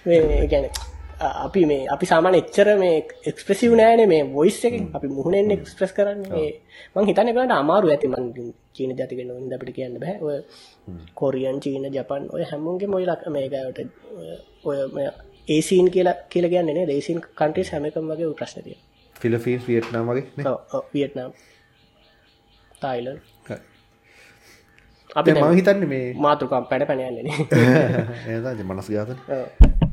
මේ 0.05 0.19
ඒ 0.35 0.47
කියන්නේ 0.47 0.71
අ- 0.73 0.88
අපි 1.20 1.62
මේ 1.66 1.86
අපි 1.86 2.06
සාමාන්‍ය 2.06 2.36
එච්චර 2.38 2.68
මේ 2.78 2.94
එක්ස්ප්‍රෙසිව් 3.24 3.72
නෑනේ 3.76 4.06
මේ 4.06 4.22
වොයිස් 4.34 4.58
එකෙන්. 4.64 4.84
අපි 4.94 5.08
මුහුණෙන් 5.08 5.50
එක්ස්ප්‍රෙස් 5.50 5.92
කරන්නේ. 5.92 6.30
මේ 6.32 6.50
මං 6.96 7.08
හිතන්නේ 7.08 7.32
ඒගොල්ලන්ට 7.32 7.56
අමාරු 7.56 7.90
ඇති 7.90 8.08
මං 8.08 8.28
චීන 8.74 8.94
ජාතික 8.98 9.18
වෙනවද 9.20 9.52
අපිට 9.52 9.74
කියන්න 9.76 9.98
බෑ. 10.00 10.16
ඔය 10.20 10.38
කොරියන් 11.14 11.60
චීන 11.60 11.84
ජපන් 11.96 12.28
ඔය 12.32 12.44
හැමෝගෙම 12.44 12.94
ඔය 12.94 13.04
ලක්- 13.04 13.30
මේ 13.30 13.48
ගාවට 13.48 13.78
ඔය 14.64 14.78
මේ 14.94 15.08
ඒසීන් 15.48 15.90
කියලා 15.90 16.16
කියලා 16.28 16.50
කියන්නේ 16.50 16.74
නේද? 16.74 16.90
ඒසීන් 16.90 17.20
කන්ට්‍රීස් 17.20 17.72
හැම 17.72 17.84
එකම 17.84 18.12
වගේ 18.12 18.32
ප්‍රශ්න 18.34 18.62
තියෙනවා. 18.62 18.86
ෆිලිපීන්ස් 19.16 19.68
වියට්නාම් 19.68 20.08
වගේ 20.08 20.26
නේ. 20.36 20.46
ඔව් 20.46 20.82
වියට්නාම් 20.94 21.32
තායිලන්ඩ්. 22.80 23.20
අපි 25.16 25.32
මම 25.32 25.54
හිතන්නේ 25.54 25.88
මේ 25.88 26.04
මාතෘකම් 26.18 26.64
පැන 26.70 26.86
පැන 26.86 27.00
යන්නේ 27.02 27.22
නේ. 27.22 27.38
එහෙනම් 28.28 28.68
මනස් 28.70 28.90
ඝාතන 28.90 29.89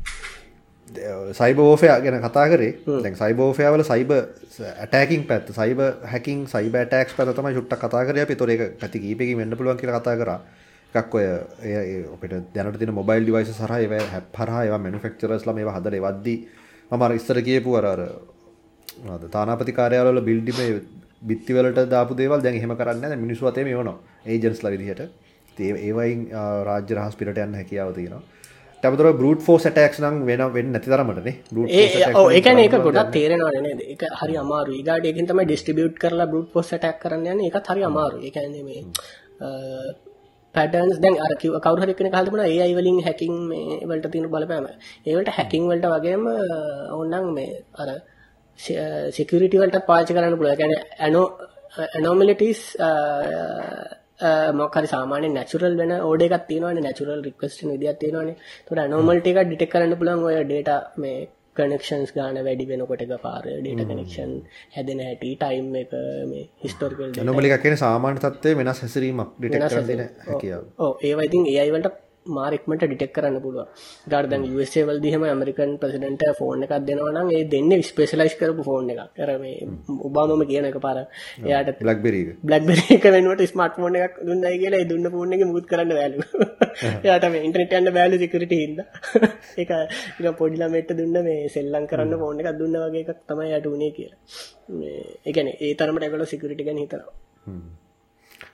ඔව්. 0.90 1.32
සයිබ 1.32 1.58
ෝෆය 1.58 1.86
ගැන 1.86 2.20
කතා 2.20 2.46
කරේ. 2.48 2.72
දැන් 2.86 3.14
සයිබෝෆයාවල 3.14 3.84
සයිබ 3.84 4.10
ඇටකින් 4.12 5.26
පැත් 5.26 5.50
සයිබ 5.50 5.80
හැකින් 6.04 6.46
සයිබ 6.46 6.78
ටක්ස් 6.84 7.14
පැතම 7.14 7.50
ුට්ට 7.54 7.76
කතා 7.78 8.04
කරය 8.04 8.26
පිතොර 8.26 8.50
එක 8.50 8.78
පැති 8.80 8.98
කීපක 9.00 9.36
වෙන්න 9.36 9.56
පුළුවන් 9.56 9.76
කියල 9.76 9.92
කතා 9.92 10.16
කර. 10.16 10.30
එකක් 10.94 11.14
ඔය 11.14 11.24
ඒ 11.62 12.04
ඔපට 12.06 12.34
දැනට 12.54 12.78
තින 12.78 12.92
මොබයිල් 12.92 13.22
ඩිවයිස 13.24 13.50
සහ 13.50 13.72
ඒව 13.74 13.92
හැපහරා 14.12 14.64
ඒවා 14.64 14.80
මනුෆෙක්චරස්ලම 14.80 15.58
ඒවා 15.58 15.76
හදර 15.76 15.96
වද්දී 16.00 16.38
මම 16.90 17.12
ඉස්තර 17.12 17.40
කියපු 17.42 17.76
අරර 17.76 18.00
තානාපති 19.30 19.72
කාරයාවල 19.72 20.20
බිල්ඩිම 20.20 20.58
බිත්තිවලට 21.22 21.80
දාපු 21.90 22.16
දේවල් 22.16 22.40
දැන් 22.40 22.56
එහෙම 22.56 22.72
කරන්න 22.76 23.18
මිනිස්සු 23.18 23.46
අතේ 23.46 23.64
මේ 23.64 23.76
වන 23.76 23.90
ඒජන්ස් 24.26 24.62
ලවිදිහට 24.64 25.02
ඒවයින් 25.58 26.20
රාජ්‍ය 26.64 26.94
රහස් 26.94 27.16
පිට 27.16 27.36
යන්න 27.36 27.58
හැකියාව 27.60 27.92
තියෙනවා 27.94 28.22
තැමතර 28.82 29.06
බරුට් 29.20 29.40
ෆෝ 29.46 29.58
සටක්ස් 29.58 30.00
නම් 30.02 30.16
වෙන 30.28 30.42
වෙන්න 30.56 30.72
නැති 30.74 30.90
තරමටනේ 30.92 31.34
ඒ 31.68 31.86
ඒ 32.32 32.40
කියන්නේ 32.40 32.66
ඒක 32.66 32.76
ගොඩක් 32.86 33.12
තේරෙනවනේ? 33.16 33.72
ඒක 33.92 34.02
හරි 34.20 34.36
අමාරුයි. 34.42 34.78
ඊගාට 34.80 35.08
ඒකෙන් 35.10 35.30
තමයි 35.30 35.46
ඩිස්ට්‍රිබියුට් 35.46 35.96
කරලා 36.02 36.28
බෲට් 36.32 36.52
ෆෝස් 36.52 36.74
ඇටැක් 36.74 37.00
කරන්න. 37.02 37.40
ඒකත් 37.46 37.72
හරි 37.72 37.88
අමාරුයි. 37.90 38.28
ඒ 38.28 38.34
කියන්නේ 38.36 38.64
මේ 38.68 38.82
පැටර්න්ස් 40.54 41.00
දැන් 41.04 41.16
අර 41.24 41.32
කිව්ව 41.42 41.58
කවුරු 41.64 41.82
හරි 41.82 41.94
කෙනෙක් 41.94 42.14
අහලා 42.14 42.28
තිබුණා 42.28 42.50
AI 42.54 42.72
වලින් 42.78 42.98
හැකින් 43.06 43.34
මේ 43.50 43.80
වලට 43.90 44.12
තියෙන 44.12 44.30
බලපෑම. 44.34 44.66
ඒ 45.06 45.14
වලට 45.16 45.36
හැකින් 45.38 45.68
වලට 45.70 45.86
වගේම 45.94 46.24
ඕනනම් 46.96 47.28
මේ 47.36 47.52
අර 47.82 47.88
සිකියුරිටි 49.16 49.62
වලට 49.62 49.86
පාවිච්චි 49.88 50.16
කරන්න. 50.16 50.36
ඒ 50.46 50.56
කියන්නේ 50.56 50.82
ඇනෝ 51.04 51.26
ඇනෝමලිටිස් 51.86 52.60
මොකරි 54.52 54.88
සාමාන්‍ය 54.88 55.28
නැචුරල් 55.30 55.74
වෙන 55.76 55.92
ඕඩ 56.00 56.22
එකක් 56.22 56.46
තියෙනවනේ 56.48 56.82
නැචුරල් 56.82 57.22
රික්වස්ට 57.22 57.66
විදියක් 57.66 57.98
තියෙනවනේ. 57.98 58.36
තොට 58.66 58.88
නෝමල්ට 58.88 59.26
එක 59.26 59.42
ඩිටෙක් 59.42 59.72
කරන්න 59.72 59.98
පුළන් 60.00 60.24
ඔය 60.24 60.38
ඩේට 60.44 60.70
මේ 60.96 61.18
කනෙක්ෂන්ස් 61.56 62.12
ගාන 62.14 62.38
වැඩි 62.38 62.66
වෙනකොට 62.66 63.04
එක 63.04 63.14
පාර 63.22 63.44
ඩේට 63.44 63.84
කනෙක්ෂන් 63.84 64.34
හැදෙන 64.74 65.00
හැටි 65.00 65.30
ටයිම් 65.36 65.70
එක 65.76 65.94
මේ 66.26 66.44
හිස්ටෝර්කල් 66.64 67.24
නොමලික 67.24 67.56
කියන 67.62 67.78
සාමාන්‍ය 67.78 68.22
තත්වය 68.24 68.54
වෙනස් 68.60 68.82
හැසිරීමක් 68.84 69.32
ඩිටෙක් 69.38 70.78
ඕ 70.78 70.92
ඒවයිතින් 71.02 71.50
ඒයිවලට 71.52 72.07
මාරෙක්මට 72.36 72.84
ඩිටෙක් 72.84 73.12
කරන්න 73.16 73.38
පුළුව 73.44 73.66
ගර්දන් 74.12 74.44
වල් 74.88 75.00
දිහම 75.04 75.24
ඇමරිකන් 75.24 75.72
ප්‍රසිඩන්ට 75.82 76.24
ෆෝන් 76.40 76.64
එකක් 76.66 76.74
දෙනවනම් 76.88 77.30
ඒ 77.36 77.42
දෙන්න 77.54 77.72
ස්පේසලයිස් 77.90 78.34
කරපු 78.40 78.66
ෆෝන් 78.68 78.90
එක 78.94 79.00
කරම 79.18 79.44
ඔබාමම 80.08 80.44
කියන 80.50 80.68
එක 80.70 80.78
පාර. 80.86 80.98
එයාට 81.44 81.82
ලක්බෙරි 81.82 82.20
බ්ලක්බෙරි 82.42 82.98
කරනුවට 83.04 83.44
ස්මර්ට 83.52 83.80
ෆෝන 83.82 83.98
එකක් 84.00 84.20
දුන්නයි 84.28 84.54
කියලා 84.62 84.88
දුන්න 84.92 85.10
ෆෝන් 85.16 85.34
එක 85.36 85.44
මුත් 85.54 85.66
කරන්න 85.72 85.94
වැලු 86.00 86.18
එයාට 87.04 87.28
මේ 87.34 87.44
ඉන්ටනෙට 87.48 87.76
යන්න 87.80 87.92
බෑලු 87.96 88.22
සිකරට 88.24 88.54
හිද 88.60 88.78
එක 89.64 89.72
පොඩිලමට 90.40 90.94
දුන්න 91.00 91.18
මේ 91.28 91.48
සෙල්ලං 91.56 91.90
කරන්න 91.90 92.14
ෆෝන් 92.22 92.44
එකක් 92.44 92.54
දුන්න 92.62 92.80
වගේ 92.84 93.04
එකක් 93.04 93.20
තමයි 93.28 93.50
යට 93.58 93.68
උනේ 93.74 93.92
කියලා. 93.96 94.20
ඒගැන 95.26 95.48
ඒ 95.56 95.74
තරමට 95.80 96.06
ඇගල 96.06 96.24
සිකරටි 96.32 96.66
ගැන 96.66 96.80
හිතනවා 96.82 97.14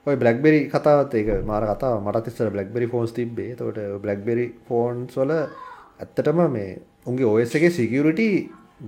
ඔය 0.07 0.17
බ්ලක්බෙරි 0.17 0.61
කතාවත් 0.73 1.15
ඒක 1.15 1.31
මාර 1.45 1.65
කතාව 1.71 2.01
මටත් 2.01 2.33
ඉස්සර 2.33 2.51
බ්ලක්බෙරි 2.51 2.87
ෆෝන්ස් 2.87 3.13
තිබ්බේ. 3.13 3.51
එතකොට 3.55 3.81
බ්ලක්බෙරි 4.05 4.47
ෆෝන්ස් 4.69 5.17
වල 5.17 5.33
ඇත්තටම 5.35 6.41
මේ 6.57 6.71
උන්ගේ 7.07 7.31
OS 7.33 7.55
එකේ 7.55 7.71
සිකියුරිටි 7.71 8.29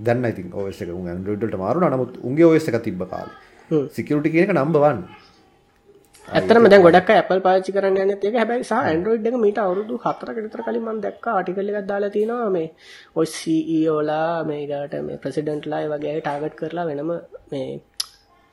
දැන් 0.07 0.25
I 0.25 0.33
think 0.33 0.55
OS 0.55 0.81
එක 0.81 0.89
උන් 0.89 1.07
වලට 1.25 1.55
මාරුණා. 1.57 1.93
නමුත් 1.95 2.19
උන්ගේ 2.23 2.49
OS 2.49 2.67
එක 2.69 2.81
තිබ්බ 2.83 3.07
කාලේ. 3.13 3.35
එක 3.69 4.53
නම්බර් 4.53 4.83
1 4.89 5.07
ඇත්තටම 6.27 6.65
දැන් 6.67 6.81
ගොඩක් 6.83 7.09
Apple 7.13 7.41
පාවිච්චි 7.43 7.73
කරන්න 7.75 7.97
යන්නේ 8.03 8.17
ඒක 8.21 8.35
හැබැයි 8.35 8.63
සහ 8.63 8.87
Android 8.93 9.27
එක 9.27 9.35
මීට 9.43 9.59
අවුරුදු 9.63 9.99
4කට 10.05 10.41
විතර 10.45 10.61
කලින් 10.65 10.83
මම 10.83 10.97
දැක්කා 11.05 11.35
ආටිකල් 11.39 11.69
එකක් 11.71 11.87
දාලා 11.91 12.09
තියෙනවා 12.15 12.49
මේ 12.49 12.67
ඔය 13.15 13.27
CEO 13.35 13.95
ලා 14.09 14.43
මේ 14.49 14.63
ඊට 14.63 14.95
මේ 15.07 15.19
ප්‍රෙසිඩන්ට් 15.23 15.69
ලා 15.71 15.79
ඒ 15.83 15.91
වගේ 15.93 16.15
ටාගට් 16.19 16.57
කරලා 16.59 16.85
වෙනම 16.89 17.13
මේ 17.51 17.69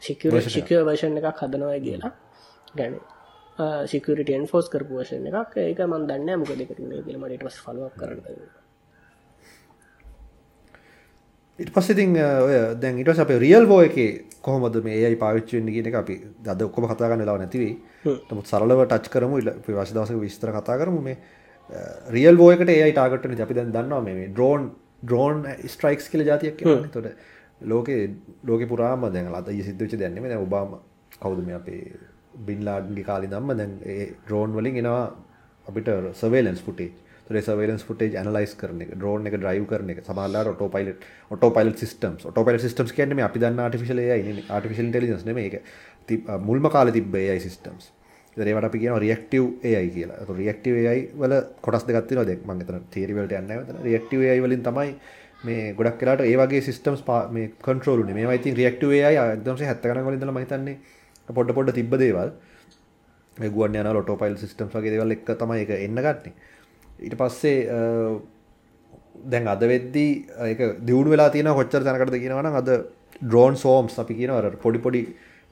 සිකියුර් 0.03 0.39
සිකියුර් 0.57 0.85
version 0.91 1.19
එකක් 1.21 1.43
හදනවා 1.43 1.81
කියලා 1.87 2.13
ගැන. 2.75 2.99
සිකරිටන් 3.87 4.47
ෆෝස් 4.51 4.69
කරපු 4.69 5.01
වශයෙන් 5.01 5.27
එකක්. 5.31 5.57
ඒක 5.63 5.81
මන් 5.87 6.07
දන්න 6.09 6.39
මොක 6.41 6.53
දෙකරන 6.59 6.93
ගලමට 7.07 7.41
ටස් 7.41 7.59
ෆලක් 7.65 7.93
කරන 7.97 8.21
ඉට 11.59 11.71
පස්සඉතින් 11.71 12.17
ඔය 12.19 12.55
දැන් 12.83 12.99
ඉට 12.99 13.09
අප 13.17 13.29
රියල් 13.39 13.67
බෝ 13.67 13.83
එක 13.83 13.97
කොහොමද 14.43 14.77
මේ 14.83 14.97
ඒයි 15.01 15.17
පාවිච්චෙන් 15.17 15.69
කියන 15.69 15.87
එක 15.87 15.95
අපි 15.95 16.17
දද 16.43 16.67
ඔක්කොම 16.67 16.89
කතාගන්න 16.91 17.25
ලා 17.25 17.39
නැතිවී 17.39 17.75
නමුත් 18.31 18.47
සරලව 18.47 18.83
ටච් 18.85 19.09
කරමු. 19.09 19.39
ඉල 19.39 19.51
වශ 19.63 19.93
දවසක 19.95 20.19
විස්තර 20.21 20.51
කතා 20.51 20.79
කරමු. 20.81 21.01
මේ 21.01 21.17
රියල් 22.11 22.37
බෝයකට 22.37 22.69
ඒ 22.69 22.91
ටාගටන 22.91 23.39
අපි 23.41 23.55
දැන් 23.55 23.71
දන්නවා 23.73 24.03
මේ 24.03 24.27
ඩ්‍රෝන් 24.29 24.67
ඩ්‍රෝන් 25.05 25.47
ස්ට්‍රයික්ස් 25.67 26.11
කියල 26.11 26.27
ජාතියක් 26.27 26.59
තොට 26.93 27.07
ලෝක 27.63 27.89
ලෝක 28.45 28.67
පුරාම 28.69 29.07
දැන් 29.13 29.31
අත 29.33 29.49
සිද්ධච 29.63 29.95
දැන්නෙම 29.97 30.27
ඔබාම 30.41 30.75
කවුද 31.23 31.47
මේ 31.47 31.55
අපේ 31.55 32.14
බින්ලාඩ්ගේ 32.49 33.07
කාලි 33.11 33.31
දම්ම 33.33 33.57
දැන් 33.61 33.73
ඒ 33.85 34.05
ඩ්‍රෝන් 34.13 34.55
වලින් 34.59 34.77
එනවා 34.83 35.03
අපිට 35.67 35.91
සවේලන්ස් 36.21 36.63
පුටේ 36.63 36.91
තොර 37.27 37.41
සවේලන්ස් 37.41 37.85
පුටේ 37.89 38.13
ඇනලයිස් 38.21 38.55
කරන 38.61 38.85
එක 38.85 38.95
ඩ්‍රෝන් 38.95 39.27
එක 39.27 39.37
ඩ්‍රයිව් 39.39 39.67
කරන 39.71 39.91
එක. 39.91 40.05
සමහරලාට 40.09 40.53
autopilot 40.69 41.05
autopilot 41.51 41.83
systems 41.85 42.29
autopilot 42.45 42.65
systems 42.67 42.93
කියන්නේ 42.93 43.19
මේ 43.19 43.27
අපි 43.29 43.43
දන්න 43.43 43.65
ආටිෆිෂියල් 43.67 44.01
AI 44.05 44.23
නේ 44.23 44.47
ආටිෆිෂියල් 44.49 44.89
ඉන්ටෙලිජන්ස් 44.89 45.25
නෙමෙයි 45.25 45.51
ඒක. 45.51 45.63
මුල්ම 46.49 46.71
කාලේ 46.71 46.97
තිබ්බ 46.99 47.15
AI 47.15 47.41
සිස්ටම්ස් 47.41 47.93
ඉතින් 48.37 48.49
ඒවට 48.49 48.69
අපි 48.69 48.79
කියනවා 48.79 49.03
රියැක්ටිව් 49.05 49.45
AI 49.65 49.89
කියලා. 49.97 50.17
ඒතකොට 50.21 50.39
රියැක්ටිව් 50.39 50.75
AI 50.83 51.01
වල 51.23 51.35
කොටස් 51.63 51.87
දෙකක් 51.89 52.09
තියෙනවා. 52.09 52.27
දැන් 52.27 52.43
මම 52.47 52.61
එතන 52.61 52.89
තියරි 52.91 53.15
වලට 53.15 53.39
යන්නේ 53.39 53.49
නැහැ 53.49 53.63
මෙතන. 53.63 53.85
රියැක්ටිව් 53.87 54.27
AI 54.31 54.41
වලින් 54.45 54.65
තමයි 54.69 54.91
මේ 55.45 55.73
ගොඩක් 55.79 56.03
වෙලාට 56.03 56.25
ඒ 56.27 56.37
වගේ 56.41 56.61
සිස්ටම්ස් 56.69 57.05
මේ 57.31 57.53
කන්ට්‍රෝල් 57.67 58.05
උනේ. 58.05 58.17
මේවා 58.19 58.37
ඉතින් 58.41 58.57
රියැක්ටිව් 58.61 58.93
AI 58.93 59.17
එකදම 59.23 59.57
70 59.63 59.89
ගණන් 59.89 60.07
වලින් 60.09 60.19
ඉඳලා 60.19 60.37
මම 60.37 60.45
හිතන්නේ 60.45 60.77
පොඩ 61.29 61.55
පොඩ 61.55 61.73
තිබ්බ 61.75 61.97
දේවල්. 62.05 62.33
ගුවන් 63.37 63.75
යන 63.81 63.91
ලොටෝ 63.97 64.17
පයිල් 64.17 64.37
සිස්ටම් 64.39 64.69
වගේ 64.73 64.95
දේවල් 64.95 65.15
එක 65.17 65.25
තමයි 65.27 65.63
එක 65.65 65.71
එන්න 65.77 66.01
ගන්නේ. 66.07 66.33
ඊට 67.01 67.17
පස්සේ 67.21 67.59
දැන් 69.33 69.49
අද 69.49 69.63
වෙද්දී 69.73 70.11
ඒක 70.51 70.61
දියුණු 70.89 71.15
වෙලා 71.15 71.31
තියෙන 71.31 71.55
කොච්චර 71.59 71.83
තැනකටද 71.87 72.19
කියනවනම් 72.25 72.59
අද 72.61 72.71
ඩ්‍රෝන් 73.23 73.57
සෝම්ස් 73.57 73.99
අපි 74.03 74.15
කියනවා. 74.21 74.53
පොඩි 74.65 74.79
පොඩි 74.87 75.03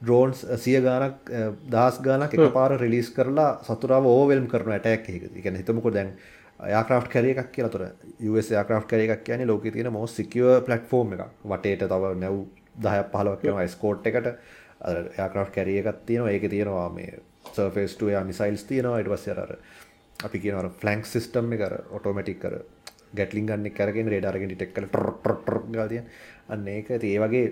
ඩ්‍රෝන්ස් 0.03 0.45
සිය 0.63 0.79
ගානක් 0.85 1.33
දහස් 1.73 1.99
ගානක් 2.05 2.33
එක 2.37 2.53
පාර 2.53 2.77
රිලිස් 2.79 3.09
කරලා 3.17 3.49
සතුරාව 3.67 4.07
ඕවෙල්ම් 4.13 4.47
කරන 4.51 4.77
ඇටැක් 4.77 5.09
එක 5.09 5.27
කියන්නේ 5.43 5.61
හිතමුකෝ 5.63 5.93
දැන් 5.97 6.15
යාක්‍රාෆ්ට් 6.73 7.11
කැරිය 7.13 7.35
එකක් 7.35 7.51
කියලා. 7.55 7.71
තොර 7.75 7.83
US 8.31 8.51
යාක්‍රාෆ්ට් 8.55 8.89
කැරිය 8.91 9.11
එකක් 9.11 9.23
කියන්නේ 9.27 9.47
ලෝකේ 9.51 9.71
තියෙන 9.75 9.93
most 9.93 10.15
secure 10.21 10.59
platform 10.67 11.15
එකක්. 11.15 11.31
වටේට 11.51 11.87
තව 11.91 12.03
නැව් 12.23 12.43
10ක් 12.83 13.07
15ක් 13.13 13.49
යනවා 13.51 13.67
ස්කෝට් 13.75 14.07
එකට 14.11 14.27
යාක්‍රාෆ්ට් 15.17 15.55
කැරිය 15.55 15.79
එකක් 15.79 16.05
තියෙනවා. 16.05 16.31
ඒකේ 16.31 16.49
තියෙනවා 16.49 16.89
මේ 16.89 17.19
සර්ෆේස්ට 17.51 18.01
යා 18.09 18.23
මිසයිල්ස් 18.23 18.63
තියෙනවා. 18.63 18.99
ඉට 18.99 19.09
පස්ස 19.09 19.27
අර 19.35 19.57
අපි 20.19 20.39
කියනවර 20.39 20.69
ෆලන්ක් 20.79 21.05
සිස්ටම් 21.07 21.53
එක 21.53 21.67
ඔටෝමටික් 21.91 22.39
කර 22.39 22.57
ගැටලින් 23.15 23.45
ගන්න 23.45 23.71
කරගෙන 23.71 24.09
රේඩරගෙන 24.09 24.55
ටෙක් 24.55 24.73
කල 24.73 24.87
ටොට් 24.87 25.45
තිය 25.89 26.01
අන්න 26.49 26.67
ඒක. 26.67 26.89
ඒ 26.91 27.19
වගේ 27.19 27.45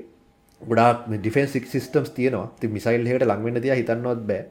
ගොඩක් 0.61 1.07
ඩිෆෙන්සික් 1.09 1.67
සිස්ටම්ස් 1.67 2.09
තියෙනවා. 2.11 2.51
ති 2.59 2.67
මිසයිල් 2.69 3.07
හට 3.07 3.27
ලංවෙන්න 3.27 3.61
තිය 3.61 3.75
හිතන්නවත් 3.75 4.27
බෑ. 4.27 4.45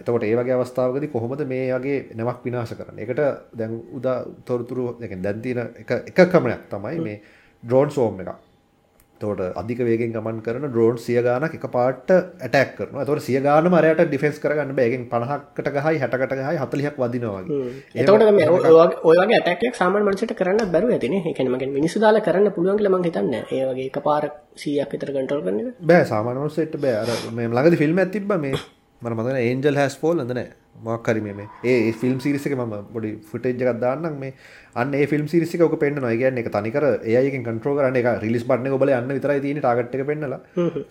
එතකොට 0.00 0.24
ඒ 0.24 0.36
වගේ 0.36 0.54
අවස්ථාවකද 0.54 1.08
කොහොමද 1.12 1.44
මේ 1.46 1.70
වගේ 1.70 1.98
නමක් 2.14 2.44
විනාශ 2.44 2.74
කරන 2.74 2.98
එකට 2.98 3.20
දැන් 3.54 3.76
උදා 3.92 4.18
තොරතුරු 4.44 4.96
දැන්තින 5.00 5.60
එක 5.82 6.22
කමනයක් 6.28 6.64
තමයි 6.70 7.00
මේ 7.00 7.20
ඩ්‍රෝන් 7.62 7.90
සෝම් 7.90 8.20
එකක්. 8.20 8.49
තෝට 9.20 9.42
අධික 9.54 9.80
වේගෙන් 9.80 10.12
ගමන් 10.12 10.38
කරන 10.40 10.66
ඩ්‍රෝන් 10.66 10.98
සිය 10.98 11.18
ගානක් 11.20 11.56
එක 11.58 11.66
පාට 11.70 12.10
ඇටක් 12.10 12.72
කරන 12.78 13.04
තොට 13.04 13.22
සිය 13.22 13.38
ගාන 13.40 13.68
මරයට 13.68 14.02
ඩිෆෙන්ස් 14.02 14.38
කරගන්න 14.38 14.74
බෑගෙන් 14.74 15.06
පණහක්කට 15.06 15.70
ගහයි 15.76 16.02
හැටකට 16.02 16.34
ගහයි 16.40 16.56
හතලියක් 16.62 16.98
වදිනවාගේ 16.98 17.60
එතවට 17.96 18.98
ඔයගේ 19.04 19.40
ඇටක් 19.40 19.76
සාමන් 19.76 20.02
මනසට 20.02 20.34
කරන්න 20.34 20.72
බැරු 20.72 20.92
ඇතින 20.92 21.16
එකනමගෙන් 21.24 21.72
මිනිසු 21.72 22.00
දාල 22.00 22.20
කරන්න 22.22 22.52
පුළුවන් 22.52 22.84
ලම 22.84 22.98
හිතන්න 23.02 23.32
ඒවගේ 23.38 23.86
එක 23.86 24.02
පාර 24.02 24.30
සියක් 24.56 24.92
විතර 24.92 25.12
කටල් 25.12 25.42
කරන්න 25.42 25.72
බෑ 25.84 26.04
සාමානමසට 26.06 26.76
බෑ. 26.78 27.16
මේ 27.32 27.48
ලඟද 27.48 27.76
ෆිල්ම් 27.76 27.98
ඇතිබ 27.98 28.36
මේ. 28.38 28.58
මන 29.02 29.14
මතන 29.14 29.38
ඒන්ජල් 29.38 29.76
හැස් 29.76 29.94
පෝල් 29.96 30.18
ඳන 30.18 30.40
මක්කරම 30.80 31.28
මේ 31.32 31.48
ඒ 31.64 31.92
ෆිල්ම් 31.94 32.18
සිරිසක 32.20 32.54
ම 32.54 32.72
පොඩි 32.92 33.10
ෆුටේජ් 33.22 33.54
එකක් 33.54 33.80
දාන්නම්. 33.80 34.16
මේ 34.16 34.32
අන්න 34.74 34.92
ෆිල්ම් 35.06 35.26
සිරිසික 35.26 35.60
ඔක 35.60 35.76
පෙන්න්න 35.78 36.00
නොයගන්න 36.00 36.38
එක 36.38 36.48
තනිකර 36.48 36.84
ඒයකින් 37.12 37.44
කන්ට්‍රෝ 37.44 37.74
කරන 37.76 38.00
එක 38.00 38.08
රිලිස් 38.24 38.44
බට්න 38.44 38.76
ඔබල 38.76 38.92
අන්න 38.92 39.08
විතරයි 39.10 39.40
තින 39.40 39.58
ටාගට් 39.58 39.94
එක 39.94 40.04
පෙන්නලා. 40.06 40.40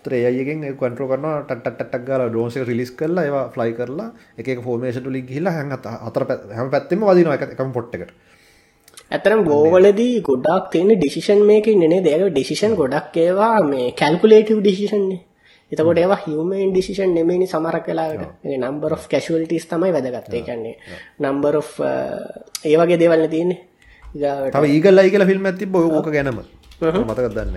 තර 0.03 0.13
ඒයකින් 0.21 0.65
කන්ට්‍රෝ 0.75 1.07
කරන 1.07 1.27
ටට්ටක් 1.43 2.07
ගල 2.07 2.25
ඩෝන්ස 2.29 2.57
රිලිස් 2.63 2.91
කරලා 2.93 3.25
ඒවා 3.25 3.45
ෆ්ලයි 3.51 3.71
කරලා 3.73 4.09
එක 4.37 4.65
ෆෝර්මේෂට 4.65 5.07
ලි 5.09 5.23
හිල්ලා 5.29 5.53
හැ 5.53 5.79
අතර 6.01 6.27
හැම 6.53 6.73
පැත්තෙම 6.75 7.07
වදින 7.09 7.31
එකම 7.37 7.71
පොට්ටකට 7.71 8.17
ඇතරම් 9.11 9.39
ගෝවලදී 9.43 10.21
ගොඩක් 10.21 10.65
තියෙන 10.71 10.91
ඩිසිෂන් 10.93 11.41
මේක 11.45 11.67
නේ 11.83 12.01
දෙක 12.01 12.27
ඩිසිෂන් 12.27 12.75
ගොඩක් 12.75 13.17
ඒවා 13.19 13.55
මේ 13.65 13.87
කැල්කුලේටව් 13.93 14.59
ඩිසිෂන්නේ 14.61 15.19
එතකොට 15.71 15.99
ඒවා 16.01 16.19
හියමන් 16.25 16.71
ඩිසිෂන් 16.73 17.13
නෙමනි 17.17 17.47
සමරක් 17.47 17.85
කලාට 17.87 18.45
නම්බර් 18.57 18.93
of 18.97 19.07
කැශුවල්ටස් 19.11 19.67
තමයි 19.71 19.91
වැදගත්තේ 19.95 20.43
කන්නේ 20.47 20.75
නම්බර් 21.19 21.55
of 21.61 21.71
ඒවගේ 22.65 22.97
දේවල්න 23.01 23.29
තියන්නේ. 23.35 23.59
තව 24.53 24.63
ඒගල්ලයි 24.75 25.11
කියලා 25.13 25.29
ෆිල්ම් 25.31 25.49
ඇති 25.51 25.65
බො 25.65 25.85
ඕක 25.99 26.11
ගැනම. 26.15 26.39
මතකත් 26.81 27.33
දන්න. 27.37 27.55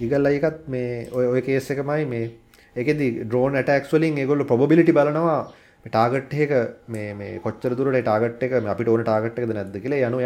ඒගල් 0.00 0.26
අයිකත් 0.26 0.64
මේ 0.68 1.08
ඔය 1.12 1.26
ඔය 1.32 1.42
කේස 1.42 1.70
එකමයි 1.70 2.06
මේ 2.12 2.30
එකෙදි 2.76 3.10
ඩ්‍රෝන් 3.24 3.60
ඇටක්ස් 3.60 3.92
වලින් 3.94 4.18
ඒගොල්ල 4.18 4.44
ප්‍රොබිලිටි 4.50 4.96
බලනවා 4.96 5.40
ටාගට් 5.86 6.34
එක 6.44 6.52
මේ 6.88 7.38
කොච්චර 7.44 7.76
දුරට 7.78 8.00
ටාගට් 8.00 8.44
එක 8.46 8.56
අපිට 8.74 8.88
ඕන 8.88 9.04
ටාගට් 9.04 9.40
එකද 9.40 9.54
නැද්ද 9.58 9.78
කියලා 9.84 10.10
යනු 10.10 10.20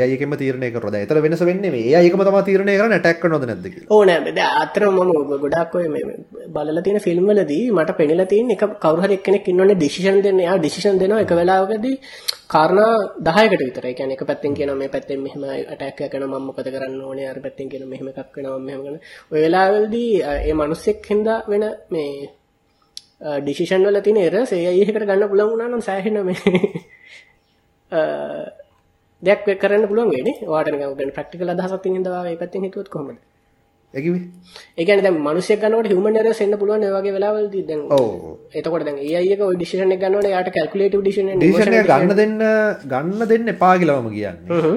ඒයකම 0.00 0.36
තීරණය 0.42 0.70
කරද 0.76 0.98
එතර 1.02 1.22
වෙනස 1.26 1.44
වෙන්නේ 1.50 1.74
මේ 1.76 1.94
ඒයකම 2.00 2.22
තම 2.22 2.40
තීරණය 2.50 2.76
කරන 2.80 2.98
ටැක් 2.98 3.28
නොද 3.34 3.48
නැද්ද 3.50 3.70
ඕන 3.90 4.14
අතර 4.62 4.88
මම 4.90 5.36
ගොඩක් 5.44 5.76
ඔය 5.76 5.86
බලල 6.54 6.78
තියෙන 6.84 7.00
ෆිල්ම්වලදී 7.06 7.64
මට 7.72 7.96
පෙනිලා 7.98 8.26
තියෙන 8.26 8.50
එක 8.54 8.64
කවුරු 8.82 9.02
හරි 9.02 9.18
එක්කෙනෙක් 9.18 9.48
ඉන්නවනේ 9.48 9.76
ඩිසිෂන් 9.76 10.20
දෙන්න. 10.24 10.40
එයා 10.40 10.58
ඩිසිෂන් 10.58 11.00
දෙනවා 11.00 11.22
එක 11.24 11.32
වෙලාවකදී 11.32 11.96
කාරණා 12.48 12.92
10කට 13.28 13.62
විතර. 13.62 13.86
ඒ 13.86 13.94
කියන්නේ 13.94 14.18
එක 14.18 14.26
පැත්තෙන් 14.26 14.54
කියනවා 14.58 14.80
මේ 14.82 14.92
පැත්තෙන් 14.94 15.20
මෙහෙම 15.24 15.42
ඇටැක් 15.46 16.00
එකක් 16.00 16.12
කරනවා 16.12 16.40
මම 16.40 16.46
මොකද 16.48 16.68
කරන්න 16.68 17.00
ඕනේ? 17.02 17.28
අර 17.28 17.38
පැත්තෙන් 17.44 17.72
කියනවා 17.72 17.92
මෙහෙම 17.92 18.08
එකක් 18.12 18.36
වෙනවා 18.36 18.60
මෙහෙම 18.60 18.80
කරනවා. 18.84 19.02
ඔය 19.32 19.40
වෙලාවවලදී 19.44 20.12
ඒ 20.28 20.54
මිනිස්සෙක් 20.54 21.10
හින්දා 21.10 21.38
වෙන 21.48 21.64
මේ 21.90 22.12
ඩිසිෂන් 23.22 23.84
වල 23.84 24.00
තින 24.00 24.18
එර 24.18 24.34
සේඒකට 24.44 24.98
ගන්න 25.00 25.28
පුළන් 25.28 25.50
වුණනම් 25.50 25.82
සෑහෙන 25.82 26.16
මේ 26.22 26.36
දෙයක් 29.22 29.44
කරන්න 29.56 29.84
පුළුවන් 29.86 30.10
වේ 30.12 30.48
වාට 30.48 30.72
ගැ 30.74 31.10
ප්‍රක්ටිකල 31.10 31.50
අදහසක් 31.50 31.86
හිදවා 31.88 32.24
පැත්ති 32.36 32.62
හිතුවත් 32.62 32.90
කොමද 32.90 33.20
එකවි 33.94 34.20
ඒකන 34.76 35.02
දැ 35.02 35.12
මනුසය 35.18 35.56
ගන්නට 35.56 35.90
හම 35.90 36.08
නර 36.10 36.28
සන්න 36.30 36.58
පුළුවන් 36.58 36.86
වගේ 36.88 37.12
වෙලාවලද. 37.12 37.54
දැන් 37.62 37.82
ඕ 37.90 38.38
එතකොට 38.52 38.84
දැන් 38.84 38.98
ඒක 39.00 39.44
ඩිෂන 39.52 39.94
ගන්නට 39.94 40.28
යාට 40.28 40.50
කල්කුලේට 40.50 40.96
ඩිෂන 40.96 41.30
දේශනය 41.38 41.82
ගන්න 41.84 42.16
දෙන්න 42.16 42.40
ගන්න 42.86 43.28
දෙන්න 43.28 43.54
එපා 43.54 43.74
කියලවම 43.76 44.08
කියන්නේ. 44.10 44.72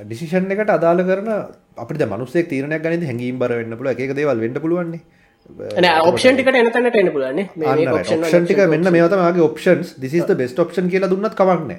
ඩිසිෂන් 0.00 0.50
එකට 0.50 0.70
අදාළ 0.70 1.04
කරන 1.04 1.30
අපිට 1.76 2.06
මනුස්සේ 2.06 2.46
තීරණයක් 2.46 2.82
ගනිත 2.82 3.04
හැඟීම් 3.04 3.38
බර 3.38 3.54
වෙන්න 3.54 3.78
පුළුව 3.78 3.94
එක 3.98 4.14
දේවල් 4.14 4.40
වෙන්න 4.40 4.58
පුළුවන්නේ 4.58 5.04
ඔප්ෂන් 5.48 6.36
ටිකට 6.36 6.56
එනතන්නට 6.60 6.96
එන්න 7.00 7.10
පුළුවන්නේ 7.14 7.46
ඔප්ෂන් 7.94 8.44
ටික 8.44 8.60
මෙන්න 8.72 8.90
මේතමගේ 8.94 9.44
options 9.46 9.94
this is 10.02 10.28
best 10.40 10.58
option 10.64 10.90
කියලා 10.92 11.10
දුන්නත් 11.12 11.34
කවන්න. 11.38 11.70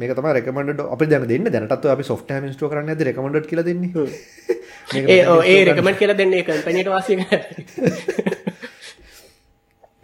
මේක 0.00 0.14
තම 0.18 0.26
රෙකමට 0.38 0.80
අපි 0.94 1.06
දැන 1.06 1.28
දෙන්න. 1.30 1.46
දැනටත් 1.54 1.86
අපි 1.94 2.04
සොෆ්ට 2.10 2.30
මිස්ටෝ 2.46 2.68
කරන්න 2.72 2.90
ඇද 2.94 3.02
රෙකමඩ 3.08 3.46
කියල 3.50 3.62
දෙන්නේ? 3.68 4.06
ඒ 4.94 5.60
රෙකමට 5.70 5.98
කියලා 6.00 6.18
දෙන්නේ 6.18 6.42
කම්පනට 6.48 6.88
වාසික 6.94 7.18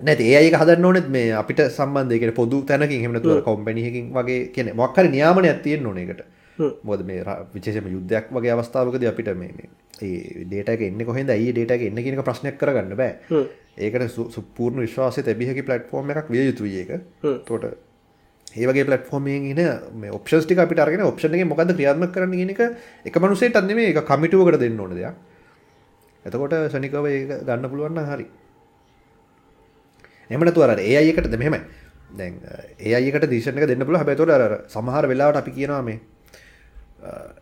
නැති 0.01 0.24
ඒක 0.33 0.55
හදන්න 0.57 0.87
ඕනෙත් 0.89 1.09
මේ 1.14 1.33
අපිට 1.37 1.61
සම්බන්ධයකට 1.66 2.35
පොදු 2.37 2.62
තැනකින්. 2.68 3.03
හෙමනතුව 3.05 3.43
කොම්පැනිහකින් 3.49 4.07
වගේ. 4.14 4.41
කියන 4.55 4.70
මොක්කර 4.83 5.11
නියාමනයක් 5.16 5.59
තියෙන 5.66 5.87
ඕනෙකට 5.87 6.22
මොද 6.83 7.05
මේ 7.05 7.25
විශේෂම 7.53 7.89
යුද්ධයක් 7.89 8.31
වගේ 8.31 8.53
අවස්ථාවකද 8.53 9.07
අපිට 9.07 9.31
මේ 9.37 9.69
ඒ 10.01 10.45
ඩේට 10.45 10.83
එන්න 10.83 11.05
කොහෙද 11.05 11.31
ඒ 11.31 11.53
ඩේට 11.53 11.87
එන්න 11.89 11.99
කියනක 11.99 12.25
ප්‍රශ්නයක් 12.25 12.59
කරගන්න 12.59 12.97
බෑ. 12.97 13.45
ඒකට 13.79 14.19
සුපූර්ණ 14.31 14.83
විශ්වාසය 14.83 15.23
තැබිහකි 15.23 15.65
පලට්ෆෝර්ම 15.65 16.13
එකක් 16.13 16.29
විය 16.29 16.45
යුතුය 16.47 16.75
එක 16.83 16.91
තොට 17.47 17.67
ඒවගේ 18.55 18.85
පලටෆෝර්මයෙන් 18.85 19.51
න 19.53 19.61
මේ 19.97 20.11
ඔප්ෂස්ටි 20.11 20.59
අපිට 20.59 20.81
අරගෙන 20.81 21.03
ඔප්ෂන 21.03 21.35
එක 21.35 21.47
මොකද 21.47 21.73
ක්‍රියාත්ම 21.73 22.07
කරන 22.09 22.33
ගෙනක 22.35 22.63
එක 23.05 23.17
මනුසේ 23.17 23.53
අන්නම 23.55 23.79
එක 23.81 24.05
කමිටුවකට 24.05 24.59
දෙන්න 24.59 24.81
ඕන 24.81 24.93
දෙයක්. 24.93 25.15
එතකොට 26.25 26.57
සනිකව 26.69 27.07
ඒ 27.07 27.21
ගන්න 27.41 27.69
පුළුවන්න 27.69 28.07
හරි. 28.07 28.27
එමන 30.31 30.53
තුවර 30.53 30.79
ඒ 30.79 30.97
අයකට 30.97 31.31
දෙමෙම 31.31 31.61
දැන් 32.13 32.41
ඒකට 32.81 33.27
දේශනක 33.27 33.67
දෙන්න 33.67 33.85
පුළ 33.85 33.97
හැබැතොට 33.97 34.31
අර 34.31 34.55
සමහර 34.69 35.07
වෙලාට 35.07 35.37
අපි 35.37 35.51
කියනවා 35.53 35.83
මේ 35.83 36.01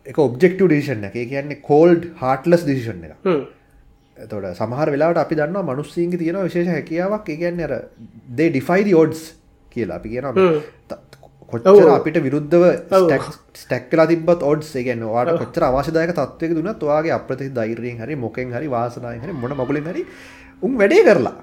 එක 0.05 0.17
ඔබ්ෙක්ට 0.17 0.61
ඩිෂන් 0.61 1.07
එක 1.09 1.17
කියන්නේ 1.31 1.61
කෝල්ඩ් 1.61 2.09
හාටලස් 2.21 2.65
දිසිෂන් 2.65 3.03
එක 3.07 4.29
තොට 4.29 4.47
සමහර 4.53 4.91
වෙලාට 4.91 5.21
අපි 5.23 5.35
දන්න 5.35 5.65
මනුස්සීන්ගේ 5.65 6.19
තියෙන 6.19 6.41
විශේෂ 6.43 6.73
හැකියාවක්. 6.75 7.25
කියන්නේ 7.25 7.67
අර 7.67 7.75
දේ 8.37 8.49
ඩිෆයිඩ 8.49 8.93
ෝඩ්ස් 8.93 9.21
කියලා. 9.69 9.97
අපි 9.97 10.09
කියන 10.09 10.25
කොච්චර 11.51 11.89
අපිට 11.89 12.17
විරුද්ධව 12.21 12.63
ස්ටක්ලා 13.55 14.07
තිබත් 14.07 14.43
ඔඩ්ස් 14.43 14.73
ගැන 14.87 15.05
වාට 15.13 15.31
කොච්චර 15.41 15.65
අවශ්‍යදායක 15.67 16.13
තත්වක 16.13 16.57
දුන්න 16.57 16.73
තුවාගේ 16.75 17.15
අප්‍රති 17.15 17.49
දෛරයෙන් 17.51 18.03
හරි 18.03 18.15
මොකෙන් 18.15 18.53
හරි 18.53 18.67
වාසනාය 18.69 19.17
හරි 19.23 19.33
මොන 19.33 19.55
මගුලින් 19.55 19.89
හරි 19.91 20.05
උන් 20.61 20.73
වැඩේ 20.75 21.03
කරලා. 21.03 21.35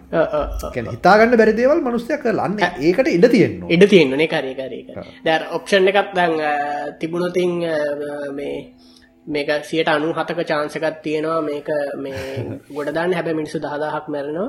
හිතාගන්න 0.88 1.36
බැරිදේවල් 1.36 1.80
මනුස්්‍යය 1.82 2.18
කරලන්න 2.18 2.58
ඒකට 2.60 3.08
ඉඩ 3.08 3.28
තියෙන්න්න 3.28 3.70
ඉඩ 3.70 3.88
තියෙන්නනේ 3.88 4.28
කරේකරේක 4.28 4.88
දැ 5.24 5.38
ඔප්ෂන් 5.52 5.88
එකක් 5.88 6.12
දැන් 6.14 6.34
තිබුණොතින් 7.00 7.56
මේ 8.32 8.56
මේක 9.26 9.48
සියට 9.62 9.88
අනු 9.88 10.12
හතක 10.12 10.40
චාන්සකත් 10.44 11.02
තියෙනවා. 11.02 11.40
මේක 11.42 11.68
මේ 11.96 12.20
ගොඩදාන්න 12.76 13.12
හැබැ 13.12 13.34
මිනිසු 13.34 13.58
දහදාහක් 13.58 14.08
මැරනවා. 14.08 14.48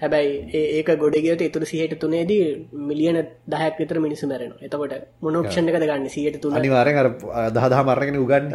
හැබැයි 0.00 0.32
ඒක 0.76 0.88
ගොඩගියට 0.96 1.42
එතුර 1.42 1.64
සිහට 1.64 1.96
තුනේදී 1.96 2.44
මිලියන 2.82 3.18
දහයක් 3.46 3.74
විතර 3.78 3.98
මිනිසු 3.98 4.26
මැරෙන 4.26 4.52
එතකොට 4.60 4.94
මොනොක්ෂණ 5.20 5.68
එක 5.68 5.76
ගන්න? 5.80 6.08
සියට 6.08 6.40
තුන. 6.40 6.54
අනිවාරෙන් 6.54 6.96
දහදා 7.52 7.82
මරගෙන 7.84 8.18
උගන්න 8.18 8.46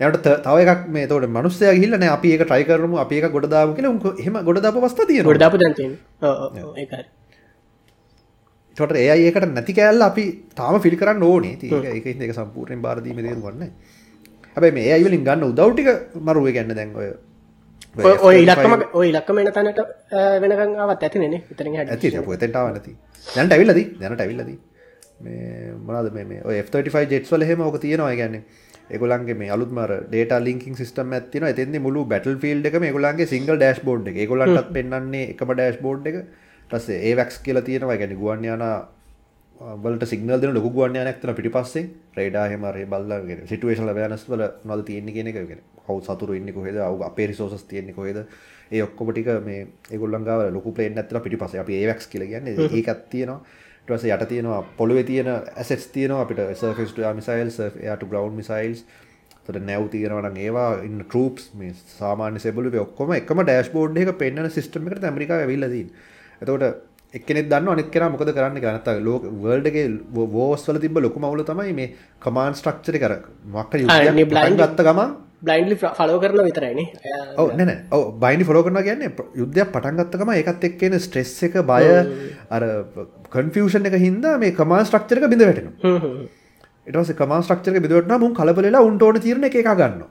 යට 0.00 0.26
තව 0.44 0.56
එකක් 0.64 0.82
මේ 0.88 1.06
තවට 1.06 1.30
මනුස්සය 1.30 1.70
හිල්ලන 1.76 2.04
අපි 2.08 2.28
ඒක 2.34 2.42
ට්‍රයි 2.44 2.64
කරම 2.68 2.92
අපි 3.04 3.16
එක 3.20 3.32
ගොඩදාම 3.34 3.74
කියල 3.76 3.88
හෙම 4.26 4.36
ගොඩදාප 4.48 4.76
වස්ථ 4.84 5.02
තිය 5.08 5.22
ගොඩාප 5.22 5.56
දැති 5.62 5.86
ටොට 8.76 8.94
ඒ 8.96 9.16
ඒකට 9.16 9.48
නැති 9.50 9.72
කෑල්ල 9.78 10.02
අපි 10.08 10.24
තාම 10.54 10.80
ෆිල් 10.80 10.96
කරන්න 11.00 11.22
ඕනේ. 11.22 11.56
තිය 11.56 11.70
එක 11.90 12.06
එක 12.26 12.32
සම්පූර්ණයෙන් 12.34 12.82
බාරදීම 12.82 13.18
දේරු 13.18 13.42
වන්න 13.42 13.72
හැබයි 14.56 14.72
මේ 14.78 14.92
අයිවලින් 14.94 15.26
ගන්න 15.26 15.44
උදව්ටික 15.50 15.88
මරුව 16.20 16.48
ගැන්න 16.56 16.72
දැන්ගොය 16.78 17.10
ඔය 18.22 18.34
ඉලක්කම 18.44 18.72
ඔය 18.94 19.06
ඉලක්කම 19.10 19.42
එන 19.42 19.52
තැනට 19.52 19.80
වෙනකංාවත් 20.42 21.06
ඇතිනෙන 21.06 21.36
ඉතරින් 21.52 21.76
ඇති 21.76 22.16
පොතෙන්ටාව 22.22 22.72
නැති. 22.72 22.96
දැනට 23.26 23.52
ඇවිල්ලදී 23.52 23.86
දැනට 24.00 24.20
ඇවිල්ලදී 24.20 24.58
මේ 25.20 25.72
මොනද 25.86 26.12
මේ 26.16 26.42
F35 26.64 27.14
ජෙට්වල 27.14 27.44
හෙම 27.44 27.60
ඕක 27.60 27.78
තියෙනවා 27.84 28.14
ගැන්නේ 28.16 28.42
ඒගොලන්ගේ 28.90 29.36
මේ 29.36 29.50
අලුත්මර 29.50 29.92
ඩේට 30.04 30.32
ලින්කින් 30.40 30.76
සිස්ටම් 30.76 31.12
ඇතින 31.12 31.46
එතෙන්ද 31.46 31.78
මුළු 31.78 32.04
බැටල් 32.04 32.38
ෆිල්ඩ් 32.38 32.66
එක 32.66 32.78
ගොලන්ගේ 32.90 33.26
සිංගල් 33.26 33.56
ඩෑශ් 33.56 33.82
බෝඩ් 33.84 34.08
එක. 34.08 34.22
ගොලන්ටත් 34.26 34.72
පෙන්න්නේ 34.72 35.26
එකම 35.32 35.52
ඩෑශ් 35.52 35.80
බෝඩ් 35.80 36.06
එක. 36.06 36.22
ටස්සේ 36.70 36.98
ඒ 37.00 37.16
වැක්ස් 37.16 37.38
කියලා 37.40 37.62
තියෙනවා. 37.62 37.96
ගැන 37.96 38.16
ගුවන්යාන 38.16 38.64
වලට 39.78 40.06
සිගනල් 40.06 40.36
දෙන 40.36 40.54
ලොකු 40.54 40.70
ගුවන්යානක්තන 40.70 41.34
පිටි 41.34 41.50
පස්සේ 41.50 41.84
රේඩාහෙමරේ 42.16 42.86
බල්ලගෙන 42.86 43.46
සිටුවේශල 43.46 43.92
වෑනස් 43.92 44.28
වල 44.28 44.46
නොද 44.64 44.84
තියෙන්නේ 44.84 45.14
කියෙන 45.14 45.28
එකගෙන 45.28 45.62
හව 45.86 45.98
සතුර 46.02 46.34
ඉන්න 46.34 46.52
කොහෙද? 46.52 46.76
අවු 46.80 47.02
අපේ 47.02 47.26
රිසෝසස් 47.26 47.64
තියෙන්නේ 47.64 47.94
කොහෙද? 47.94 48.24
ඒ 48.70 48.82
ඔක්කොමටික 48.82 49.28
මේ 49.44 49.66
ඒගොල්ලන්ගාව 49.90 50.46
ලොකු 50.50 50.72
පලේන් 50.72 50.96
ඇතන 50.96 51.20
පිටි 51.20 51.38
පස 51.38 51.54
අප 51.56 51.70
ඒවක්ස් 51.70 52.06
කියල 52.06 52.24
ගන්න 52.24 52.70
ඒකත් 52.70 53.10
තියෙනවා 53.10 53.40
ටස 53.90 54.08
යට 54.08 54.26
තියෙනවා 54.28 54.62
පොළුව 54.76 55.04
තියෙන 55.04 55.30
ඇසෙස් 55.32 55.86
තියනවා 55.88 56.24
අපිට 56.24 56.42
සර්ෆස් 56.54 56.96
මිසයිල් 57.14 57.54
යට 57.86 58.04
ග්‍රවන්් 58.04 58.36
මිසයිල්ස් 58.36 58.84
තොට 59.46 59.62
නැව් 59.62 59.88
තියෙනවන 59.88 60.38
ඒවා 60.38 60.68
ඉන්න 60.84 61.00
ටරූප්ස් 61.02 61.50
මේ 61.54 61.72
සාමාන්‍ය 61.92 62.40
සෙබලු 62.40 62.72
ඔක්කොම 62.80 63.14
එකම 63.14 63.42
ඩෑස් 63.42 63.72
බෝඩ් 63.72 63.98
එක 63.98 64.14
පෙන්න්න 64.18 64.50
සිස්ටම 64.50 64.88
එකට 64.88 65.04
ඇමරිකා 65.04 65.40
විල්ලදී 65.46 65.84
එතකොට 66.40 66.66
එක්නෙ 67.14 67.42
දන්න 67.44 67.70
අනෙක් 67.70 67.90
කෙන 67.90 68.06
මොකද 68.08 68.30
කරන්න 68.30 68.60
ගනත 68.60 68.94
ලෝක 69.00 69.26
වර්ල්ඩගේ 69.38 69.86
වෝස්වල 70.34 70.78
තිබ 70.78 70.98
ලොකු 70.98 71.18
මවුල 71.18 71.42
තමයි 71.44 71.74
මේ 71.74 71.90
කමාන් 72.20 72.54
ස්ට්‍රක්චර 72.54 72.98
කර 72.98 73.16
මක්ක 73.48 73.82
ගත්ත 74.56 74.86
ගමන් 74.86 75.16
බ්ලයින්ලි 75.42 75.76
ෆලෝ 75.76 76.18
කරන 76.18 76.42
විතරයින 76.46 76.80
ඔව 77.36 77.52
නැන 77.54 77.70
ඔව 77.90 78.02
බයිනි 78.18 78.44
ෆලෝ 78.44 78.62
කරන 78.62 78.80
කියන්න 78.82 79.04
යුද්ධයක් 79.34 79.70
පටන්ගත්තකම 79.74 80.32
එකත් 80.32 80.66
එක්කෙන 80.68 80.96
ස්ට්‍රෙස් 80.98 81.32
එක 81.42 81.56
බය 81.64 81.86
අර 82.50 82.66
කන්ෆියෂන් 83.30 83.88
එක 83.90 83.96
හින්දා 83.98 84.34
මේ 84.38 84.52
කමාන් 84.52 84.84
ස්ට්‍රක්චරක 84.84 85.30
බිඳ 85.30 85.44
වැටෙන 85.44 85.70
එටස 86.88 87.14
කමා 87.14 87.40
ස්ට්‍රක්චරක 87.42 87.80
බිදවටන 87.80 88.18
මුන් 88.18 88.34
කලබලලා 88.34 88.84
උන්ටෝන 88.88 89.20
තිරණ 89.20 89.48
එක 89.48 89.56
ගන්න 89.62 90.04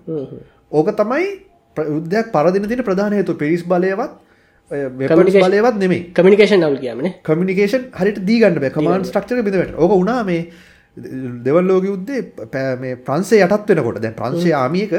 ඕක 0.72 0.90
තමයි 0.96 1.30
යුද්ධයක් 1.78 2.34
පරදින 2.34 2.68
තින 2.68 2.84
ප්‍රධානයතු 2.84 3.38
පිරිස් 3.38 3.64
බලයවත් 3.66 4.18
බලයවත් 4.72 5.78
නෙමේ 5.78 6.02
කමිනිකේෂන් 6.14 6.62
නවල් 6.62 6.82
කියමන 6.82 7.14
කමිනිකේෂන් 7.24 7.88
හරිට 7.94 8.20
දීගන්න 8.26 8.60
කමාන් 8.72 9.06
ස්ට්‍රක්චර 9.06 9.46
බිඳවට 9.46 9.78
ඕක 9.78 9.96
උනා 9.96 10.24
මේ 10.24 10.44
දෙවල් 10.98 11.66
ලෝක 11.66 11.84
යුද්ධේ 11.86 12.22
පෑ 12.48 12.76
මේ 12.78 12.96
ප්‍රන්සේ 12.98 13.46
යටත් 13.46 13.70
වෙනකොට. 13.70 14.02
දැන් 14.02 14.16
ප්‍රංශය 14.16 14.52
ආමියක 14.54 14.94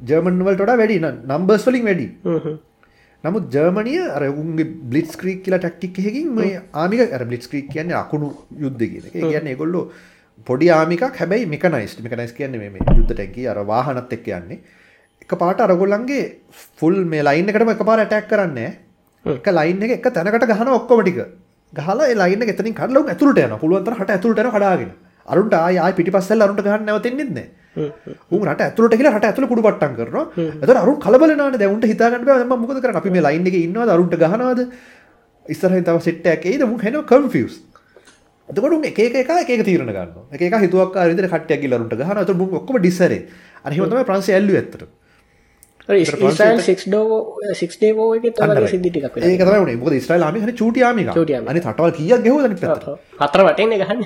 ජර්මන්වලට 0.00 0.60
වැඩි 0.80 0.98
නම්බර්ස් 1.02 1.64
වලින් 1.68 1.84
වැඩි. 1.88 2.06
නමුත් 3.24 3.50
ජර්මනිය 3.54 4.02
අර 4.16 4.22
උන්ගේ 4.30 4.66
බ්ලිට් 4.90 5.10
ස්ක්‍රීක් 5.14 5.42
කියලා 5.44 5.58
ටක්ටික් 5.58 5.98
එකකින් 6.00 6.28
මේ 6.34 6.60
ආමික 6.72 7.12
අර 7.12 7.24
බ්ලිට් 7.24 7.42
ස්ක්‍රීක් 7.42 7.70
කියන්නේ 7.72 7.98
අකුණු 8.02 8.28
යුද්ධ 8.64 8.78
කියන 8.78 9.04
එක. 9.08 9.12
කියන්නේ 9.12 9.54
ඒගොල්ලෝ 9.54 9.90
පොඩි 10.46 10.70
ආමිකක් 10.70 11.02
හැබැයි 11.20 11.48
මෙකනයිස් 11.54 11.98
මෙකනයිස් 12.04 12.32
කියන්නේ 12.32 12.70
මේ 12.74 12.86
යුද්ධ 12.98 13.12
ටැංකි 13.14 13.48
අර 13.52 13.58
වාහනත් 13.72 14.12
එක්ක 14.18 14.28
යන්නේ. 14.38 14.60
එක 15.22 15.32
පාට 15.42 15.60
අරගොල්ලන්ගේ 15.60 16.22
ෆුල් 16.78 17.04
මේ 17.04 17.26
ලයින් 17.28 17.50
එකටම 17.50 17.74
එක 17.74 17.84
පාර 17.90 17.98
ඇටැක් 18.04 18.30
කරන්නේ 18.30 18.70
එක 19.24 19.50
ලයින් 19.58 19.82
එක 19.82 19.98
එක 19.98 20.08
තැනකට 20.14 20.48
ගහන 20.52 20.74
ඔක්කොම 20.78 21.02
ටික. 21.02 21.20
ගහලා 21.72 22.06
ඒ 22.06 22.14
ලයින් 22.22 22.42
එක 22.42 22.54
එතනින් 22.54 22.74
කඩලා 22.74 23.02
උන් 23.02 23.10
ඇතුළට 23.14 23.44
යනවා. 23.44 23.58
පුළුවන් 23.58 23.84
තරම් 23.84 23.98
හට 24.00 24.10
ඇතුළට 24.16 24.42
යනවා 24.44 24.58
කඩාගෙන. 24.58 24.92
අරුන්ට 25.28 25.54
ආය 25.54 25.92
පිටිපස්සෙල් 25.98 26.44
අරුන්ට 26.44 26.62
ගහන්න 26.66 26.86
නැවතින්නෙත් 26.88 27.32
නෑ 27.36 27.48
උන් 27.78 28.44
රට 28.48 28.60
ඇතුළට 28.66 28.96
කියලා 28.98 29.14
රට 29.16 29.30
ඇතුළ 29.30 29.48
කුඩු 29.52 29.64
පට්ටම් 29.66 29.94
කරනවා. 29.98 30.24
එතකොට 30.62 30.82
අරුන් 30.82 30.98
කලබල 31.04 31.34
නානේ. 31.40 31.60
දැන් 31.62 31.74
උන්ට 31.76 31.88
හිතා 31.92 32.10
ගන්න 32.12 32.26
බෑ. 32.28 32.44
මම 32.44 32.60
මොකද 32.64 32.82
කරන්නේ? 32.82 33.00
අපි 33.02 33.14
මේ 33.16 33.24
ලයින් 33.26 33.48
එකේ 33.50 33.64
ඉන්නවද? 33.68 33.94
අරුන්ට 33.96 34.18
ගහනවද? 34.24 34.60
ඉස්සරහින් 35.46 35.84
තව 35.88 36.04
සෙට් 36.08 36.26
එකක් 36.34 36.46
එයිද? 36.52 36.68
මුන් 36.68 36.80
හෙනවා 36.84 37.08
කන්ෆියුස් 37.08 37.54
එතකොට 38.48 38.72
උන් 38.72 38.84
එක 38.84 38.98
එක 38.98 39.14
එක 39.22 39.30
එක 39.30 39.50
එක 39.56 39.64
තීරණ 39.64 39.92
ගන්නවා. 39.92 40.24
එක 40.32 40.42
එක 40.42 40.54
හිතුවක්කාර 40.64 41.12
විදිහට 41.12 41.32
කට්ටියක් 41.34 41.60
ගිහලා 41.64 41.78
අරුන්ට 41.80 41.94
ගහනවා. 41.96 42.22
එතකොට 42.22 42.40
මුන් 42.40 42.54
ඔක්කොම 42.60 42.80
ඩිස්සරේ 42.80 43.20
අර 43.64 43.72
එහෙම 43.72 43.90
තමයි 43.92 44.04
ප්‍රංශය 44.10 44.32
ඇල්ලුවේ 44.36 44.62
ඇත්තට 44.62 44.97
ඉස්රයිල් 45.96 46.60
සික් 46.60 46.80
සික් 47.60 47.70
ඩේෝ 47.80 48.08
එක 48.16 48.24
තව 48.36 48.68
සිදිටික් 48.72 49.04
ඒක 49.04 49.40
තමයි 49.40 49.60
උනේ. 49.64 49.76
මොකද 49.82 49.94
ඉස්රයිල් 50.00 50.22
ආමි 50.26 50.42
හරි 50.44 50.52
චූටි 50.60 50.84
ආමික 50.88 51.08
චූටි 51.16 51.34
ආමික. 51.38 51.48
අනිත් 51.52 51.64
රටවල් 51.70 51.92
කීයක් 51.98 52.20
ගෙහුවද 52.26 52.44
අනිත් 52.48 52.60
පැත්තට? 52.60 52.88
හතර 53.22 53.40
වටෙන් 53.48 53.70
ගහන්න. 53.82 54.00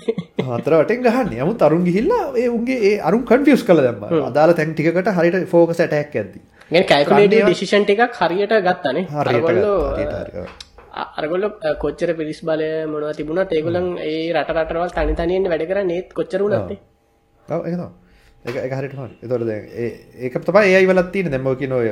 හතර 0.57 0.75
වටෙන් 0.81 1.01
ගහන්නේ. 1.07 1.43
නමුත් 1.43 1.63
අරුන් 1.69 1.85
ගිහිල්ලා 1.89 2.25
ඒ 2.43 2.49
උන්ගේ 2.57 2.79
ඒ 2.89 2.97
අරුන් 3.11 3.23
කන්ෆියුස් 3.31 3.63
කළා 3.69 3.87
දැම්මා 3.87 4.27
අදාළ 4.31 4.53
තැන් 4.59 4.75
ටිකකට 4.75 5.15
හරියට 5.19 5.49
ෆෝකස් 5.55 5.81
යද්දි 5.87 6.03
ගැන 6.15 6.85
කල්කුලේට 6.91 7.33
ඩිසිෂන් 7.47 7.85
ටිකක් 7.89 8.21
හරියට 8.21 8.55
ගත්තනේ 8.69 9.05
හරියට. 9.15 10.71
අරගොල්ල 11.19 11.47
කොච්චර 11.83 12.11
පිරිස් 12.19 12.41
බලය 12.49 12.71
මොනව 12.93 13.11
තිබුණත් 13.19 13.53
ඒගොලන් 13.59 13.87
ඒ 14.11 14.31
රට 14.35 14.51
රටවල් 14.55 14.95
තනි 14.97 15.15
තනියෙන් 15.21 15.51
වැඩ 15.53 15.67
කර 15.71 15.79
නේත් 15.91 16.09
කොච්චර 16.19 16.41
වුණත්තේ 16.45 16.79
ඔව් 17.49 17.67
ඒක 17.67 17.77
තමයි 17.77 18.02
එක 18.45 18.73
හරිට 18.73 18.95
හරි 18.95 19.15
ඒ- 19.77 19.97
ඒක 20.19 20.35
තමයි 20.41 20.67
ඒයි 20.69 20.87
වලත් 20.87 21.13
තියෙන 21.13 21.31
දැම්ම 21.31 21.57
කියන 21.57 21.73
ඔය 21.73 21.89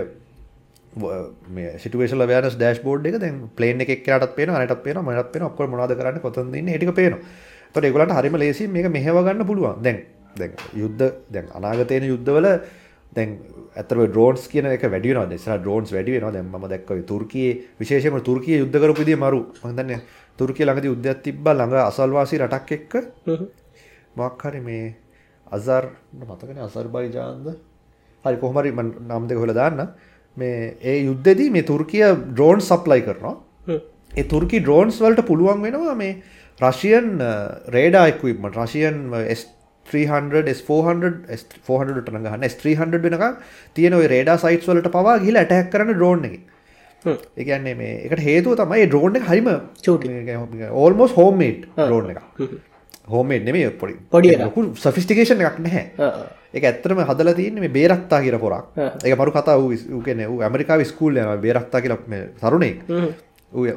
මේ 1.48 1.78
සිටුවේෂල 1.78 2.26
වෑනස් 2.26 2.57
ඩෑශ් 2.57 2.82
බෝඩ් 2.82 3.07
එක 3.07 3.16
ප්ලේන් 3.57 3.80
එක 3.80 3.90
එක්කටත් 3.90 4.34
පේන 4.34 4.51
අනටත් 4.51 4.82
පේන 4.82 4.98
මටත් 4.98 5.32
පේන 5.32 5.42
ඔක්කොම 5.42 5.70
මොනවද 5.70 5.94
කරන්න 5.94 6.20
කොතනද 6.20 6.55
ඉන්නේ 6.55 6.74
ඒ 6.74 6.78
ටික 6.78 6.94
පේනවා. 6.94 7.20
එතකොට 7.68 7.84
ඒගොල්ලන්ට 7.84 8.12
හරිම 8.12 8.36
ලේසි 8.36 8.66
මේක 8.68 8.88
මෙහෙව 8.88 9.22
ගන්න 9.22 9.46
පුළුවන්. 9.46 9.82
දැන් 9.82 9.98
දැන් 10.36 10.53
යුද්ධ 10.74 11.05
දැන් 11.30 11.46
අනාගතේන 11.55 12.05
යුද්ධවල 12.05 12.48
දැන් 13.12 13.36
ඇත්තටම 13.76 14.03
ඩ්‍රෝන්ස් 14.07 14.48
කියන 14.48 14.66
එක 14.66 14.82
වැඩි 14.84 15.09
වෙනවා. 15.09 15.26
දැන් 15.26 15.38
ඉස්සරහ 15.38 15.59
ඩ්‍රෝන්ස් 15.59 15.92
වැඩි 15.92 16.12
වෙනවා. 16.12 16.32
දැන් 16.32 16.46
මම 16.46 16.66
දැක්කා 16.68 16.96
ඔය 16.96 17.03
තුර්කියේ 17.03 17.55
විශේෂයෙන්ම 17.78 18.18
තුර්කිය 18.22 18.59
යුද්ධ 18.59 18.74
කරපු 18.74 19.01
විදිය 19.01 19.16
මරු. 19.16 19.40
දන්නේ 19.62 20.01
තුර්කිය 20.38 20.66
ළඟදී 20.66 20.90
යුද්ධයක් 20.90 21.22
තිබ්බා. 21.22 21.55
ළඟ 21.55 21.86
අසල්වාසී 21.86 22.38
රටක් 22.38 22.70
එක්ක. 22.72 22.92
මොකක් 24.16 24.42
හරි 24.42 24.61
මේ 24.61 24.94
අසර් 25.51 25.84
මතකනේ 26.20 26.62
අසර්බයිජාන්ද? 26.62 27.46
හරි 28.24 28.36
කොහොම 28.36 28.57
හරි 28.57 28.72
මම 28.72 28.90
නම් 29.09 29.28
දෙක 29.28 29.38
හොයලා 29.38 29.55
දාන්න. 29.55 29.94
මේ 30.36 30.76
ඒ 30.82 30.98
යුද්ධෙදී 31.01 31.51
මේ 31.51 31.62
තුර්කිය 31.64 32.05
ඩ්‍රෝන් 32.32 32.61
සප්ලයි 32.62 33.01
කරනවා. 33.03 33.36
ඒ 34.12 34.24
තුර්කි 34.24 34.61
ඩ්‍රෝන්ස් 34.61 35.01
වලට 35.01 35.26
පුළුවන් 35.26 35.62
වෙනවා 35.62 35.96
මේ 35.96 36.12
රශියන් 36.61 37.09
රේඩා 37.68 38.05
එක්විප්මන්ට් 38.12 38.57
රශියන් 38.57 38.96
S300 39.30 40.46
S400 40.55 41.12
S400 41.38 41.98
ට 41.98 42.14
ගහන්න. 42.16 42.46
S300 42.46 43.03
වෙනකම් 43.05 43.36
තියෙන 43.76 44.01
රේඩා 44.14 44.38
සයිට්ස් 44.38 44.70
වලට 44.70 44.96
පවා 44.96 45.18
ගිහලා 45.18 45.44
ඇටැක් 45.44 45.70
කරන්න 45.74 45.94
ඩ්‍රෝන් 45.94 46.26
එකකින් 46.28 46.48
ඒ 47.05 47.44
කියන්නේ 47.44 47.74
මේ 47.74 47.92
ඒකට 47.98 48.22
හේතුව 48.22 48.59
තමයි 48.59 48.86
ඩ්‍රෝන් 48.86 49.16
එක 49.16 49.28
හරිම 49.28 49.48
චූටි. 49.82 50.09
ඕල්මෝස් 50.72 51.16
හෝම්මේඩ් 51.16 51.70
ඩ්‍රෝන් 51.76 52.11
එක 52.12 52.20
හෝම්මේඩ් 53.13 53.45
නෙමෙයි 53.49 53.71
පොඩි 53.81 53.95
පොඩි. 54.11 54.37
ලොකු 54.39 54.61
සොෆිස්ටිකේෂන් 54.77 55.41
එකක් 55.43 55.59
නැහැ 55.61 55.85
ඒක 56.55 56.65
ඇත්තටම 56.65 57.01
හදලා 57.09 57.35
තියෙන්නේ 57.35 57.61
මේ 57.61 57.73
බේරක්තා 57.79 58.21
කියලා 58.23 58.41
පොරක්. 58.41 58.65
ඒක 59.05 59.19
මරු 59.19 59.33
කතා 59.33 59.57
ඌ 59.59 60.03
කියන්නේ 60.05 60.27
ඌ 60.29 60.41
ඇමරිකාවේ 60.43 60.85
ස්කූල් 60.87 61.17
යනවා 61.17 61.37
බේරක්තා 61.39 61.81
කියලා 61.81 61.99
තරුණෙක්. 62.41 62.79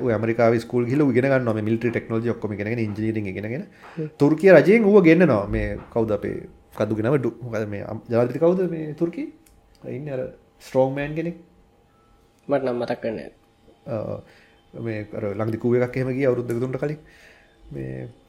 ඇමරිකාවේ 0.10 0.60
ස්කූල් 0.60 0.86
ගිහලා 0.86 1.06
ඌ 1.06 1.12
ඉගෙන 1.12 1.30
ගන්නවා 1.30 1.54
මේ 1.54 1.66
මිලිටරි 1.68 1.92
ටෙක්නොලොජි 1.92 2.30
ඔක්කොම 2.30 2.52
ඉගෙනගෙන 2.54 2.80
ඉන්ජිනියරින් 2.80 3.28
ඉගෙනගෙන 3.28 3.64
තුර්කිය 4.18 4.52
රජයෙන් 4.54 4.86
ඌව 4.86 5.02
ගෙන්නනවා 5.04 5.48
මේ 5.48 5.68
කවුද 5.94 6.12
අපේ 6.12 6.36
කදුගේ 6.78 7.04
නම 7.06 7.18
ඩු- 7.18 7.38
මොකද 7.44 7.68
මේ 7.70 7.84
ජනාධිපති 8.10 8.40
කවුද 8.40 8.60
මේ 8.70 8.94
තුර්කි? 8.96 9.24
ඉන්නේ 9.90 10.14
අර 10.14 10.22
ස්ට්‍රෝං 10.60 10.94
මෑන් 10.96 11.16
කෙනෙක්. 11.16 11.36
මට 12.48 12.64
නම් 12.64 12.78
මතක් 12.80 13.00
කරන්න 13.02 13.20
අ, 13.88 13.96
මේ 14.74 15.58
කූ 15.58 15.76
එකක් 15.78 15.98
එහෙම 15.98 16.10
ගියා 16.18 16.30
අවුරුදු 16.32 16.48
දෙක 16.50 16.60
තුනකට 16.62 16.80
කලින්. 16.80 17.00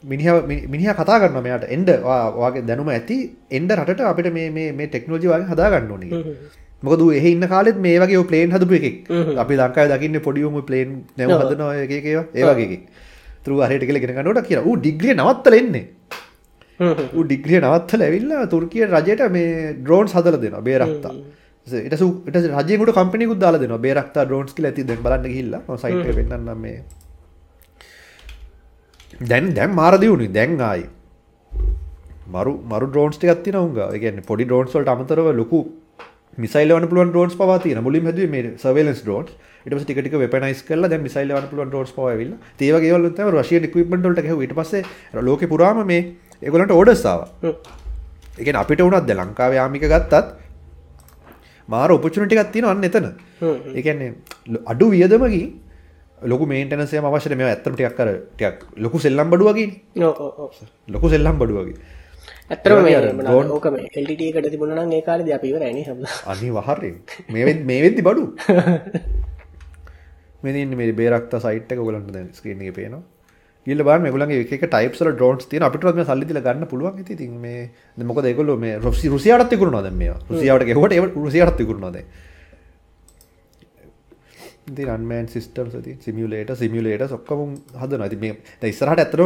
මිනිහා 0.09 0.41
මිනිහා 0.71 0.93
කතා 0.93 1.19
කරනවා 1.19 1.41
මෙයාට. 1.41 1.65
ඔයා- 1.89 2.35
ඔයාගේ 2.35 2.61
දැනුම 2.61 2.89
ඇති 2.89 3.37
එන්න 3.51 3.69
රටට 3.69 4.01
අපිට 4.01 4.33
මේ 4.33 4.87
ටෙක්නොලොජි 4.87 5.27
වගේ 5.27 5.43
හදා 5.43 5.71
ගන්න 5.71 5.93
ඕනේ. 5.93 6.11
මොකද 6.85 7.01
එහෙ 7.15 7.31
ඉන්න 7.31 7.47
කාලෙත් 7.47 7.77
මේ 7.77 7.99
වගේ 7.99 8.23
ප්ලේන් 8.23 8.53
හදපු 8.53 8.75
එකෙක්. 8.75 9.11
අපි 9.39 9.57
ලංකාවේ 9.57 9.99
දකින්නේ 9.99 10.19
පොඩි 10.19 10.43
උන් 10.43 10.55
ඔය 10.55 10.61
ප්ලේන් 10.61 11.03
නැව 11.19 11.31
හදනවා 11.31 11.75
වගේ. 11.75 12.65
එකෙක්. 12.65 12.89
තුරු 13.45 13.61
හරියට 13.61 13.81
කියලා 13.81 13.99
ඉගෙන 13.99 14.15
ගන්නකොට 14.15 14.45
කියලා. 14.47 14.63
ඌ 14.63 14.77
ඩිග්‍රිය 14.77 15.15
නවත්තලා 15.15 15.57
එන්නේ. 15.57 15.87
ඩිග්‍රිය 17.25 17.61
නවත්තලා 17.61 18.07
ඇවිල්ලා 18.07 18.45
තුර්කිය 18.45 18.85
රජයට 18.85 19.31
මේ 19.31 19.73
ඩ්‍රෝන්ස් 19.73 20.17
හදලා 20.17 20.37
දෙනවා 20.37 20.61
බේරක්තා. 20.61 21.11
රජයෙන් 22.59 22.81
උඩ 22.81 22.91
කම්පැනිකුත් 22.91 23.39
දාලා 23.39 23.59
දෙනවා. 23.59 23.77
බේරක්තා 23.77 24.25
ඩ්‍රෝන්ස් 24.25 24.55
කියලා 24.55 24.69
ඇති 24.69 24.83
දැන් 24.83 25.03
බලන්න 25.03 25.23
ගිහිල්ලා. 25.23 25.61
මම 25.69 25.77
සයිට් 25.77 26.07
එක 26.07 26.15
පෙන්නන්නම් 26.15 26.57
මේ 26.57 26.83
දැන් 29.21 29.55
දැන් 29.55 29.75
මාර 29.75 29.97
දියුණුයි 29.99 30.29
දැන් 30.29 30.61
ආයි 30.63 30.85
මරු 32.33 32.53
මරු 32.71 32.87
තියෙනවා 33.45 33.67
උංගා. 33.69 33.89
ඒ 33.95 33.99
කියන්නේ 33.99 34.21
පොඩි 34.27 34.45
ඩ්‍රෝන්ස් 34.45 34.75
වලට 34.77 34.89
අමතරව 34.89 35.33
ලොකු 35.37 35.59
මිසයිල් 36.39 36.71
එවන්න 36.71 36.89
පුළුවන් 36.89 37.11
ඩ්‍රෝන්ස් 37.11 37.37
පවා 37.37 37.59
තියෙනවා. 37.59 37.83
මුලින්ම 37.83 38.05
හැදුවේ 38.05 38.31
මේ 38.31 38.57
ඩ්‍රෝන්ස්. 39.03 39.31
ඊට 39.67 39.75
පස්සේ 39.75 39.85
ටික 39.85 39.99
වෙපනයිස් 40.15 40.63
කරලා 40.63 40.89
දැන් 40.89 41.03
මිසයිල් 41.03 41.31
එවන්න 41.31 41.49
පුළුවන් 41.51 41.69
ඩ්‍රෝන්ස් 41.69 41.93
පවා 41.93 42.11
ඇවිල්ලා. 42.11 42.39
ඒ 42.69 42.73
වගේ 42.73 42.91
ඒවල 42.93 43.09
තමයි 43.09 43.31
රෂියන් 43.41 43.65
ඉක්විප්මන්ට් 43.65 44.07
වලට 44.07 44.23
ගැහුවා. 44.23 44.45
ඊට 44.45 44.55
පස්සේ 44.55 44.83
අර 45.15 45.23
ලෝකේ 45.23 45.47
පුරාම 45.47 45.87
මේ 45.87 46.01
ආවා. 47.07 47.29
ඒ 48.39 48.45
කියන්නේ 48.45 48.61
අපිට 48.61 48.81
උනත් 48.81 49.07
දැන් 49.07 49.21
ලංකාවේ 49.21 49.59
ආමික 49.59 49.83
ගත්තත් 49.83 50.35
මාර 51.69 51.93
ඔපචුනිටි 51.93 52.37
තියෙනවා 52.53 52.73
අන්න 52.73 52.85
එතන. 52.85 53.07
ලො- 54.49 54.63
අඩු 54.67 54.91
වියදමකින් 54.91 55.61
ලොකු 56.23 56.47
මේන්ටනන්ස් 56.47 56.93
එකම 56.95 57.05
අවශ්‍ය 57.09 57.29
නැහැ. 57.29 57.37
මේවා 57.37 57.55
ඇත්තටම 57.55 57.75
ටිකක් 57.75 58.01
අර 58.01 58.09
ටිකක් 58.37 58.59
ලොකු 58.79 58.99
සෙල්ලම් 58.99 59.31
බඩු 59.31 59.45
වගේනේ. 59.49 59.81
ලොකු 60.89 61.09
සෙල්ලම් 61.09 61.39
බඩු 61.39 61.55
වගේ. 61.61 61.77
ඇතරම 62.51 62.79
ඒ 62.79 62.83
වගේ 62.85 62.97
අර 63.01 63.05
මේ 63.15 63.25
drone- 63.29 63.51
ඕක 63.57 63.67
මේ 63.73 63.89
එල්ට 63.95 64.21
එකට 64.29 64.51
තිබුණ 64.51 64.75
නම් 64.77 64.93
ඒ 64.93 65.03
කාලෙදී 65.03 65.33
අපි 65.39 65.49
ඉවරයි 65.53 65.73
නේ 65.73 65.85
හැමදාම. 65.85 66.13
අනිවාර්යෙන්. 66.27 66.97
මේ 67.31 67.45
වෙද්දි 67.49 67.65
මේ 67.71 67.81
බඩු. 68.09 68.25
මේ 70.43 70.53
තියෙන්නේ 70.53 70.77
මේ 70.81 70.93
බේරක්තා 70.93 71.41
සයිට් 71.41 71.73
එක. 71.73 71.79
ඔයගලන්ට 71.81 72.13
දැන් 72.13 72.29
ස්ක්‍රීන් 72.33 72.61
එකේ 72.63 72.73
පේනවා. 72.81 73.03
ගිහලා 73.67 73.85
බලන්න 73.89 74.03
මේගොල්ලන්ගේ 74.05 74.41
එක 74.45 74.53
එක 74.59 74.65
ටයිප්ස් 74.69 75.01
වල 75.03 75.13
ඩ්‍රෝන්ස් 75.15 75.47
තියෙනවා 75.49 75.69
අපිටවත් 75.73 75.95
මේ 75.97 76.05
සල්ලි 76.05 76.27
ගන්න 76.47 76.67
පුළුවන්. 76.69 76.99
ඉතින් 77.01 77.33
මේ 77.41 77.71
මොකද 78.05 78.25
ඒගොල්ලෝ 78.31 78.57
මේ 78.61 78.77
රුසි- 78.79 79.09
දැන් 79.83 79.95
මේවා. 79.97 80.21
රුසියාවට 80.31 80.67
ගෙවුවට 80.69 80.93
ඒ 80.93 81.01
රුසියාවටත් 81.01 81.59
විකුණනවා 81.65 81.93
දැන් 81.93 82.05
ඉතින් 82.05 82.05
අන්මෑන් 82.05 82.05
සිස්ටම්ස් 82.05 82.05
ඉතින් 82.05 82.15
සිමියුලේටර් 82.15 82.35
සිමියුලේටර්ස් 83.95 83.95
ඔක්කොම 83.95 83.95
හදනවා 83.95 84.15
ඉතින් 84.15 84.15
මේ 84.15 84.15
දැන් 84.15 84.15
ඉස්සරහට 84.15 84.15
ඇත්තටම 84.15 84.54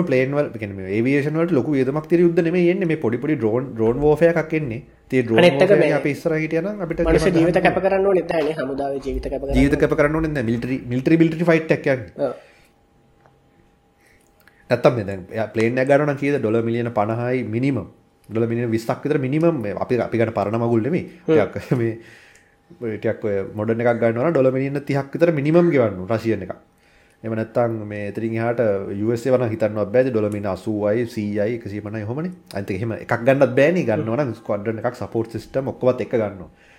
ප්ලේන් 0.09 0.35
වල 0.35 0.49
කියන්නේ 0.59 0.79
මේ 0.79 0.91
ඒවියේෂන් 0.99 1.39
වලට 1.41 1.55
ලොකු 1.59 1.71
වියදමක් 1.77 2.07
තියෙන 2.11 2.25
යුද්ධ 2.25 2.43
නෙමෙයි 2.43 2.71
එන්නේ. 2.75 2.89
මේ 2.91 3.01
පොඩි 3.05 3.19
පොඩි 3.23 3.37
ඩ්‍රෝන් 3.39 3.71
ඩ්‍රෝන් 3.75 4.01
වෝෆෙයාර් 4.03 4.41
එකක් 4.43 4.55
එන්නේ. 4.61 4.83
ඉතින් 5.07 5.25
ඩ්‍රෝන් 5.29 5.39
අනිත් 5.45 5.63
එක 5.63 5.71
වෝෆෙයාර් 5.71 5.81
මේ 5.85 5.93
අපි 6.01 6.11
ඉස්සරහ 6.17 6.39
හිටියනම් 6.43 6.83
අපිට 6.87 7.05
ජීවිත 7.39 7.61
කැප 7.69 7.79
කරන්න 7.87 8.07
ඕනේ 8.11 8.27
නැහැ 8.27 8.45
නේ. 8.49 8.57
හමුදාවේ 8.59 9.01
ජීවිත. 9.07 9.31
ජීවිත 9.55 9.79
කැප 9.85 9.95
කරන්න 10.01 10.19
ඕනේ 10.21 10.33
නැහැ. 10.35 10.49
මිලිටරි 10.51 10.77
මිලිටරි 10.93 11.21
මිලිටරි 11.23 11.45
ෆයිට් 11.53 11.71
එකක් 11.79 11.87
යන්නේ. 11.95 12.13
ඔව්. 12.19 12.33
නැත්තම් 14.71 14.93
මේ 14.99 15.47
ප්ලේන් 15.55 15.73
නම් 16.09 16.19
කීයද? 16.23 16.41
ඩොලර් 16.43 16.65
මිලියන 16.67 16.91
50යි 17.01 17.45
මිනිමම් 17.57 17.85
ඩොලර් 18.29 18.49
මිලියන 18.51 18.71
20ක් 18.73 19.01
විතර 19.05 19.19
මිනිමම් 19.27 19.63
මේ 19.67 19.77
අපි 19.85 20.01
අපි 20.07 20.19
ගන්න 20.19 20.35
පරණ 20.39 20.61
මගුල් 20.65 20.83
නෙමෙයි. 20.89 21.05
ටිකක් 21.29 21.79
මේ 21.83 21.95
ඔය 22.81 22.97
මොඩර්න් 23.55 23.81
එකක් 23.83 24.01
මිලියන 24.51 24.81
30ක් 24.81 25.13
විතර 25.13 25.33
මිනිමම් 25.33 25.71
ගෙවන්න 25.71 26.01
ඕන 26.01 26.11
රෂියන් 26.11 26.45
එකක්. 26.47 26.55
එහෙම 27.23 27.35
නැත්තම් 27.35 27.77
මේ 27.85 28.09
එතනින් 28.11 28.35
එහාට 28.39 28.61
USA 29.03 29.35
වන 29.35 29.49
හිතන්නවත් 29.51 29.93
බෑද 29.95 30.11
මිලියන 30.35 30.49
80යි 30.49 31.07
100යි 31.07 31.59
150යි 31.59 32.03
එහෙමනේ 32.03 32.33
අනිත් 32.55 32.71
එක 32.71 32.77
එහෙම 32.77 32.93
එකක් 32.97 33.15
ගන්නත් 33.21 33.55
බෑනේ 33.57 33.87
ගන්නවා 33.89 34.25
නම් 34.25 34.35
ස්ක්වඩ්‍රන් 34.35 34.83
එකක් 34.83 34.99
සපෝට් 35.01 35.35
සිස්ටම් 35.35 35.73
ඔක්කොමත් 35.73 36.05
එක 36.05 36.15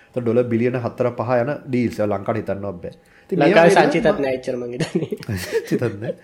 එතකොට 0.08 0.24
ඩොලර් 0.24 0.48
බිලියන 0.48 0.78
4 0.78 1.12
5 1.18 1.42
යන 1.42 1.52
ඩීල්ස් 1.66 1.98
ඒවා 1.98 2.16
ලංකාවට 2.16 2.40
හිතන්නවත් 2.42 2.80
බෑ. 2.82 2.94
ඉතින් 3.30 3.38
මේ 3.38 3.50
ලංකාවේ 3.50 3.70
වගේ 3.70 3.84
සංචිතත් 3.84 4.24
නෑ 4.24 4.34
එච්චර 4.38 4.56
මං 4.56 4.72
හිතන්නේ. 4.74 5.10
හිතන්නේ 5.70 6.14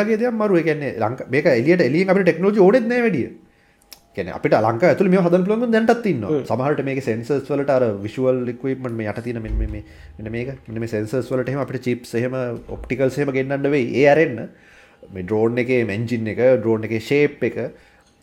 වගේ 0.00 0.30
මරු 0.32 0.58
ඒ 0.58 0.66
කියන්නේ 0.68 0.92
ලංකා 0.98 1.30
මේක 1.30 1.50
එළියට 1.52 1.82
එළියෙන් 1.82 2.10
අපිට 2.10 2.28
ටෙක්නොලොජි 2.28 2.60
ඕනෙත් 2.60 2.86
නෑ 2.86 3.02
වැඩිය. 3.06 3.28
කියන්නේ 4.16 4.34
අපිට 4.38 4.56
ලංකාව 4.58 4.90
ඇතුළේ 4.90 5.12
මේව 5.14 5.26
හදන්න 5.26 5.44
පුළුවන් 5.46 5.72
දැනටත් 5.74 6.06
ඉන්නවා. 6.12 6.40
සමහරට 6.50 6.84
මේකේ 6.88 7.06
සෙන්සර්ස් 7.08 7.48
වලට 7.52 7.72
අර 7.76 7.84
විෂුවල් 8.04 8.38
ඉක්විප්මන්ට් 8.52 8.96
මේ 9.00 9.08
යට 9.12 9.22
තියෙන 9.26 9.42
මෙන්න 9.46 9.56
මේ 9.60 9.82
මේ 10.18 10.34
මේක 10.36 10.50
මෙන්න 10.68 10.80
මේ 10.84 10.92
සෙන්සර්ස් 10.94 11.30
වලට 11.32 11.52
එහෙම 11.52 11.62
අපිට 11.64 11.86
චිප්ස් 11.86 12.14
එහෙම 12.20 12.36
ඔප්ටිකල්ස් 12.76 13.18
එහෙම 13.18 13.32
ගෙන්නන්න 13.38 13.70
වෙයි. 13.74 13.86
ඒ 14.00 14.06
ඇරෙන්න 14.12 14.38
මේ 15.14 15.24
ඩ්‍රෝන් 15.26 15.58
එකේ 15.64 15.80
එන්ජින් 15.96 16.30
එක 16.34 16.42
ඩ්‍රෝන් 16.60 16.86
එකේ 16.88 17.02
ෂේප් 17.08 17.42
එක 17.50 17.56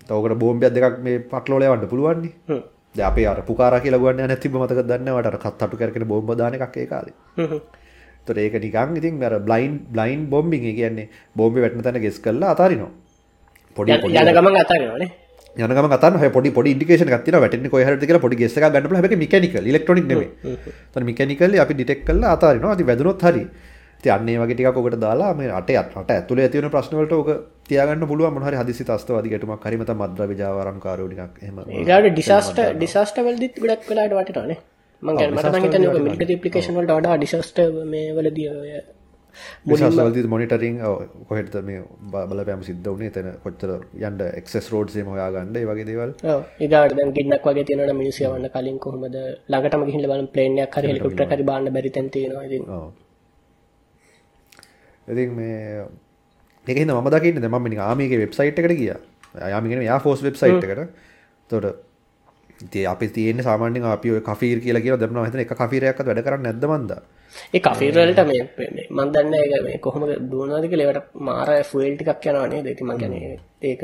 තවකට 0.09 0.39
බෝම්බයක් 0.43 0.77
දෙකක් 0.77 1.01
මේ 1.07 1.19
පටලවල 1.33 1.67
යවන්න 1.67 1.91
පුළුවන් 1.93 2.23
නේ. 2.25 2.33
හ්ම්. 2.49 2.63
දැන් 2.95 3.07
අපේ 3.11 3.27
අර 3.33 3.41
පුකාරා 3.49 3.83
කියලා 3.85 4.01
ගුවන් 4.03 4.23
යානයක් 4.23 4.41
තිබ්බ 4.45 4.57
මතකද 4.61 4.87
දන්නේ 4.87 5.05
නැහැ 5.07 5.31
අර 5.31 5.39
කත් 5.45 5.67
අටු 5.67 5.81
කරගෙන 5.81 6.07
බෝම්බ 6.07 6.35
දාන 6.41 6.57
එකක් 6.59 6.77
ඒ 6.83 6.87
කාලේ. 6.93 7.15
තොර 8.27 8.37
ඒක 8.37 8.55
නිකං 8.65 8.97
ඉතින් 9.01 9.23
අර 9.23 9.39
බ්ලයින් 9.47 9.73
බ්ලයින් 9.95 10.29
බොම්බිං 10.33 10.67
ඒ 10.71 10.75
කියන්නේ 10.79 11.09
බෝම්බේ 11.35 11.63
වැටෙන 11.65 11.83
තැන 11.87 12.01
ගෙස් 12.05 12.19
කරලා 12.27 12.53
අතාරිනවා. 12.55 12.91
පොඩි 13.77 13.97
යන 13.97 14.01
පොඩි 14.01 14.15
යන. 15.55 15.71
හැබැයි 15.71 16.33
පොඩි 16.37 16.53
පොඩි 16.57 16.73
ඉන්ඩිකේෂන් 16.75 17.09
එකක් 17.09 17.25
තියෙනවා 17.25 17.43
වැටෙන්නේ 17.45 17.73
කොහේ 17.73 17.87
හරිද 17.87 18.05
කියලා 18.05 18.25
පොඩි 18.27 18.39
ගෙස් 18.41 18.55
ගන්න 18.55 18.87
පුළුවන්. 18.87 18.99
හැබැයි 18.99 19.23
මිකැනිකල් 19.25 19.67
ඉලෙක්ට්‍රොනික 19.71 20.07
නෙමෙයි. 20.07 20.29
තොර 20.93 21.03
මිකැනිකල් 21.11 21.59
අපි 21.65 21.73
ඩිටෙක්ට් 21.73 22.07
කරලා 22.07 22.31
අතාරිනවා. 22.37 22.73
ඉතින් 22.77 22.89
වැදුනොත් 22.91 23.27
හරි. 23.27 23.43
ඒ 24.03 24.37
වගේ 24.37 24.55
ටිකක් 24.55 24.77
ඔකට 24.77 24.99
දාලා 25.01 25.33
මේ 25.33 25.49
අටේ 25.59 25.77
අට 25.77 26.11
ඇතුලේ 26.11 26.45
ඇති 26.45 26.61
වෙන 26.61 26.71
ප්‍රශ්න 26.75 26.95
වලට 26.99 27.13
ඔක 27.13 27.29
තියාගන්න 27.69 28.07
පුළුවන් 28.07 28.33
මොන 28.35 28.45
හරි 28.47 28.57
හදිසි 28.61 28.83
ත්‍ස්තවාදී 28.83 29.31
ගැටුමක් 29.33 29.67
හරි 29.67 29.77
මත 29.77 29.95
මද්ද්‍රව්‍ය 29.95 30.37
ජාවාරම්කාරයෝ 30.41 31.09
ටිකක් 31.09 31.43
එහෙම 31.43 31.59
ඒකට 31.59 32.09
ඩිසාස්ටර් 32.09 32.71
ඩිසාස්ටර් 32.79 33.21
වලදීත් 33.27 33.59
ගොඩක් 33.63 33.85
වෙලාවට 33.89 34.17
වටිනවනේ. 34.21 34.57
මං 35.01 35.17
කියන්නේ 35.17 35.37
මට 35.37 35.51
නම් 35.51 35.67
හිතන්නේ 35.67 35.91
ඔක 35.91 36.01
මිලිටරි 36.07 36.35
ඇප්ලිකේෂන් 36.35 36.75
වලට 36.77 36.97
වඩා 36.97 37.19
ඩිසාස්ටර් 37.19 37.69
මේ 37.93 38.07
වලදී 38.17 38.47
විශාසවලදී 39.65 40.27
මොනිටරින් 40.27 40.79
කොහෙට 41.29 41.55
මේ 41.63 41.83
බලපෑම 42.11 42.63
සිද්ධ 42.63 42.87
වුණේ 42.87 43.11
එතන 43.11 43.29
කොච්චර 43.43 43.73
යන්න 43.99 44.23
එක්සස් 44.31 44.71
රෝඩ්ස් 44.73 44.97
හොයාගන්න 45.11 45.53
වගේ 45.63 45.85
දේවල්? 45.85 46.13
දැන් 46.71 47.13
ගින්නක් 47.17 47.45
වගේ 47.45 47.65
තියෙනවනම් 47.69 48.01
මිනිස්සු 48.03 48.25
යවන්න 48.25 48.49
කලින් 48.49 48.79
කොහොමද? 48.79 49.17
ළඟටම 49.49 49.85
ගිහිල්ලා 49.87 50.11
බලන්න 50.13 50.31
ප්ලේන් 50.35 50.59
එකක් 50.65 50.77
හරි 50.77 50.91
හෙලිකොප්ටර් 50.91 51.25
එකක් 51.25 51.35
හරි 51.35 51.47
බාන්න 51.51 51.73
බැරි 51.73 51.91
තැන් 51.91 52.09
තියෙනවා 52.09 52.43
ඉතින්. 52.49 52.65
ඔව්. 52.69 52.89
ඉතින් 55.07 55.35
මේ 55.35 55.85
ඒක 56.67 56.77
හින්දා 56.77 56.97
මම 56.97 57.09
දකින්නේ 57.09 57.41
දැන් 57.41 57.53
මම 57.53 57.69
නිකන් 57.69 57.81
ආමිගේ 57.81 58.19
වෙබ්සයිට් 58.19 58.59
එකට 58.59 58.77
ගියා. 58.77 58.99
ආමිගේ 59.49 59.75
නෙමෙයි 59.75 59.91
යා 59.91 59.99
ෆෝස් 59.99 60.23
වෙබ්සයිට් 60.23 60.63
එකට. 60.65 60.85
එතකොට 61.49 61.90
ඉතින් 62.61 62.87
අපි 62.87 63.07
තියෙන්නේ 63.09 63.43
සාමාන්‍යයෙන් 63.43 63.87
අපි 63.87 64.13
කෆීර් 64.21 64.61
කියලා 64.65 64.83
කියන 64.83 64.99
දැම්මම 65.01 65.25
හිතන 65.25 65.43
එක 65.43 65.53
කෆීරයක්වත් 65.53 66.07
වැඩ 66.07 66.23
කරන්නේ 66.27 66.47
නැද්ද 66.47 66.65
මන්ද? 66.69 66.91
ඒ 67.53 67.61
කෆීර් 67.61 67.93
වලට 67.97 68.25
මේ 68.29 68.41
මේ 68.57 68.87
මන් 68.89 69.13
දන්නේ 69.15 69.43
ඒක 69.45 69.67
මේ 69.67 69.81
කොහොමද 69.85 70.15
දුවනවද 70.31 70.69
කියලා 70.71 70.87
ඒවට 70.87 71.21
මාර 71.29 71.51
ෆුවල් 71.71 71.93
ටිකක් 71.95 72.29
යනවා 72.31 72.47
නේද? 72.53 72.65
ඒක 72.67 72.81
මං 72.81 72.97
කියන්නේ 72.97 73.37
ඒක 73.63 73.83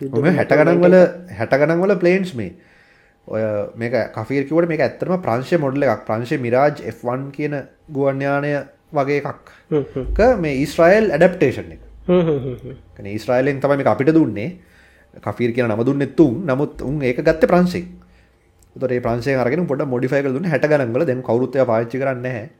ඔය 0.00 0.30
60 0.32 0.60
ගණන් 0.60 0.84
වල 0.84 1.00
60 1.32 1.60
ගණන් 1.62 1.84
වල 1.84 1.96
ප්ලේන්ස් 2.04 2.34
මේ 2.34 2.52
ඔය 3.28 3.42
මේක 3.76 3.98
කෆීර් 4.12 4.46
කිව්වට 4.50 4.70
මේක 4.72 4.84
ඇත්තටම 4.86 5.16
ප්‍රංශයේ 5.26 5.64
මොඩල් 5.64 5.88
එකක්. 5.88 6.06
ප්‍රංශයේ 6.10 6.44
මිරාජ් 6.46 6.84
F1 6.92 7.32
කියන 7.38 7.58
ගුවන් 7.90 8.22
යානය 8.28 8.54
වගේ 8.92 9.22
එකක්. 9.22 9.56
මේ 10.38 10.60
ඊශ්‍රායල් 10.60 11.10
ඇඩප්ටේෂන් 11.10 11.74
එක. 11.76 11.90
කන 12.06 13.06
ඊස්රයිලෙන් 13.06 13.60
තමයි 13.60 13.76
මේ 13.76 13.88
අපිට 13.88 14.12
දුන්නේ 14.12 14.48
කෆීර් 15.20 15.52
කියන 15.52 15.68
නම 15.68 15.84
දුන්නෙ 15.84 16.06
තුන් 16.14 16.42
නමුත් 16.46 16.82
උන් 16.82 17.02
ඒක 17.02 17.20
ගත්තේ 17.20 17.46
ප්‍රංශයෙන් 17.46 17.86
උතර 18.76 18.92
ඒ 18.92 19.00
ප්‍රංශයෙන් 19.00 19.38
අරගෙන 19.38 19.66
පොඩ්ඩක් 19.66 19.88
මොඩිෆයි 19.88 20.22
කරලා 20.22 20.32
දුන්නේ 20.32 20.50
60 20.50 20.68
ගණන් 20.68 20.94
වල. 20.94 21.04
දැන් 21.04 21.22
කවුරුත් 21.22 21.56
ඒවා 21.56 21.70
පාවිච්චි 21.72 21.98
කරන්නේ 21.98 22.50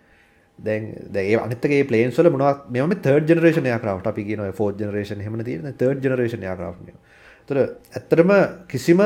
දැන් 0.59 0.95
දැන් 1.13 1.27
ඒ 1.27 1.37
අනිත් 1.37 1.65
එක 1.65 1.73
ඒ 1.73 1.85
ප්ලේන්ස් 1.85 2.19
වල 2.19 2.31
මොනවද 2.31 2.71
මේවා 2.71 2.87
මේ 2.87 3.03
third 3.03 3.27
generation 3.27 3.67
aircraft. 3.67 4.07
අපි 4.07 4.25
generation 4.79 5.21
එහෙමනේ 5.21 5.45
තියෙන්නේ? 5.45 5.73
third 5.73 6.03
generation 6.03 6.43
aircraft 6.43 6.81
මේවා. 6.81 7.03
උතර 7.49 7.57
ඇත්තටම 7.95 8.33
කිසිම 8.69 9.03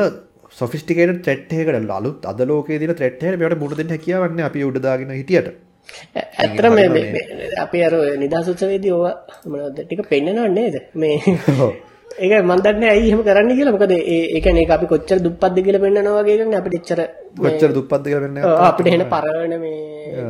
sophisticated 0.51 1.23
threat 1.23 1.51
එකකට 1.51 1.91
අලුත් 1.91 2.25
අද 2.25 2.41
ලෝකයේ 2.41 2.79
දින 2.79 2.93
මුහුණ 3.59 3.77
දෙන්න 3.77 3.89
හැකියාවක් 3.89 4.31
නැහැ 4.31 4.45
අපි 4.45 4.63
උඩ 4.63 4.81
දාගෙන 4.81 5.11
හිටියට. 5.11 5.49
ඇත්තට 6.15 6.69
මේ 6.69 7.25
අපි 7.57 7.83
අර 7.83 7.93
නිදහස් 8.17 8.47
උත්සවයේදී 8.47 8.91
ඕවා 8.91 9.15
මොනවද? 9.45 9.85
ටික 9.85 10.09
පෙන්නනව 10.09 10.49
නේද? 10.53 10.75
මේ 10.95 11.17
ඒක 12.17 12.33
මන් 12.41 12.61
දන්නේ 12.61 12.89
ඇයි 12.89 13.07
එහෙම 13.09 13.21
කරන්න 13.23 13.51
කියලා. 13.53 13.73
මොකද 13.75 13.91
ඒ 13.91 14.01
ඒ 14.27 14.41
කියන්නේ 14.41 14.63
ඒක 14.63 14.71
අපි 14.71 14.87
කොච්චර 14.87 15.17
දුප්පත්ද 15.21 15.57
කියලා 15.65 15.81
පෙන්නනවා 15.81 16.19
වගේ 16.19 16.37
කියන්නේ 16.37 16.59
අපිට 16.61 16.75
එච්චර 16.79 16.99
කොච්චර 17.39 17.69
දුප්පත්ද 17.73 18.05
කියලා 18.05 18.23
වෙන්නේ 18.25 18.43
ඔව්, 18.45 18.57
අපිට 18.67 18.87
එන 18.89 19.05
පරණ 19.07 19.53
මේ 19.59 19.77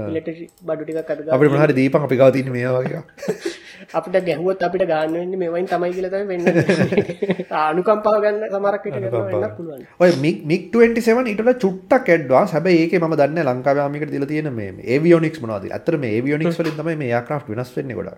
ඉලෙක්ට්‍රික් 0.09 0.51
බඩු 0.63 0.83
ටිකක් 0.83 1.09
අඩු 1.11 1.21
ගන්න 1.23 1.33
අපිට 1.35 1.49
මොනවා 1.49 1.65
හරි 1.65 1.75
දීපන් 1.75 2.03
අපි 2.03 2.15
ගාව 2.17 2.31
තියෙන 2.33 2.51
මේවා 2.51 2.81
වගේ 2.81 3.01
අපිට 3.93 4.17
ගැහුවොත් 4.27 4.63
අපිට 4.67 4.83
ගන්න 4.83 5.15
වෙන්නේ 5.15 5.39
මේවයින් 5.43 5.67
තමයි 5.67 5.91
කියලා 5.95 6.11
තමයි 6.13 6.27
වෙන්නේ. 6.31 7.45
අනුකම්පාව 7.61 8.17
ගන්න 8.25 8.45
සමහරක් 8.49 8.85
විට 8.87 8.97
කරනවා 8.97 9.23
වෙන්නත් 9.27 9.55
පුළුවන්. 9.57 9.85
ඔය 9.99 10.11
මික් 10.25 10.39
මික් 10.45 10.65
27 10.73 11.31
ඊට 11.33 11.43
වඩා 11.43 11.57
චුට්ටක් 11.63 12.11
ඇඩ්වාන්ස් 12.15 12.55
හැබැයි 12.55 12.81
ඒකේ 12.83 13.01
මම 13.01 13.15
දන්නේ 13.21 13.47
ලංකාවේ 13.49 13.83
ආමිකට 13.85 14.13
දීලා 14.13 14.31
තියෙන 14.33 14.51
මේ 14.53 14.71
ඒවියොනික්ස් 14.95 15.41
මොනවද 15.45 15.69
ඇත්තට 15.69 15.99
මේ 16.05 16.13
ඒවියොනික්ස් 16.17 16.59
වලින් 16.61 16.77
තමයි 16.81 16.97
මේ 17.01 17.09
එයාක්‍රාෆ්ට් 17.11 17.51
වෙනස් 17.53 17.73
වෙන්නේ 17.77 17.99
ගොඩක්. 17.99 18.17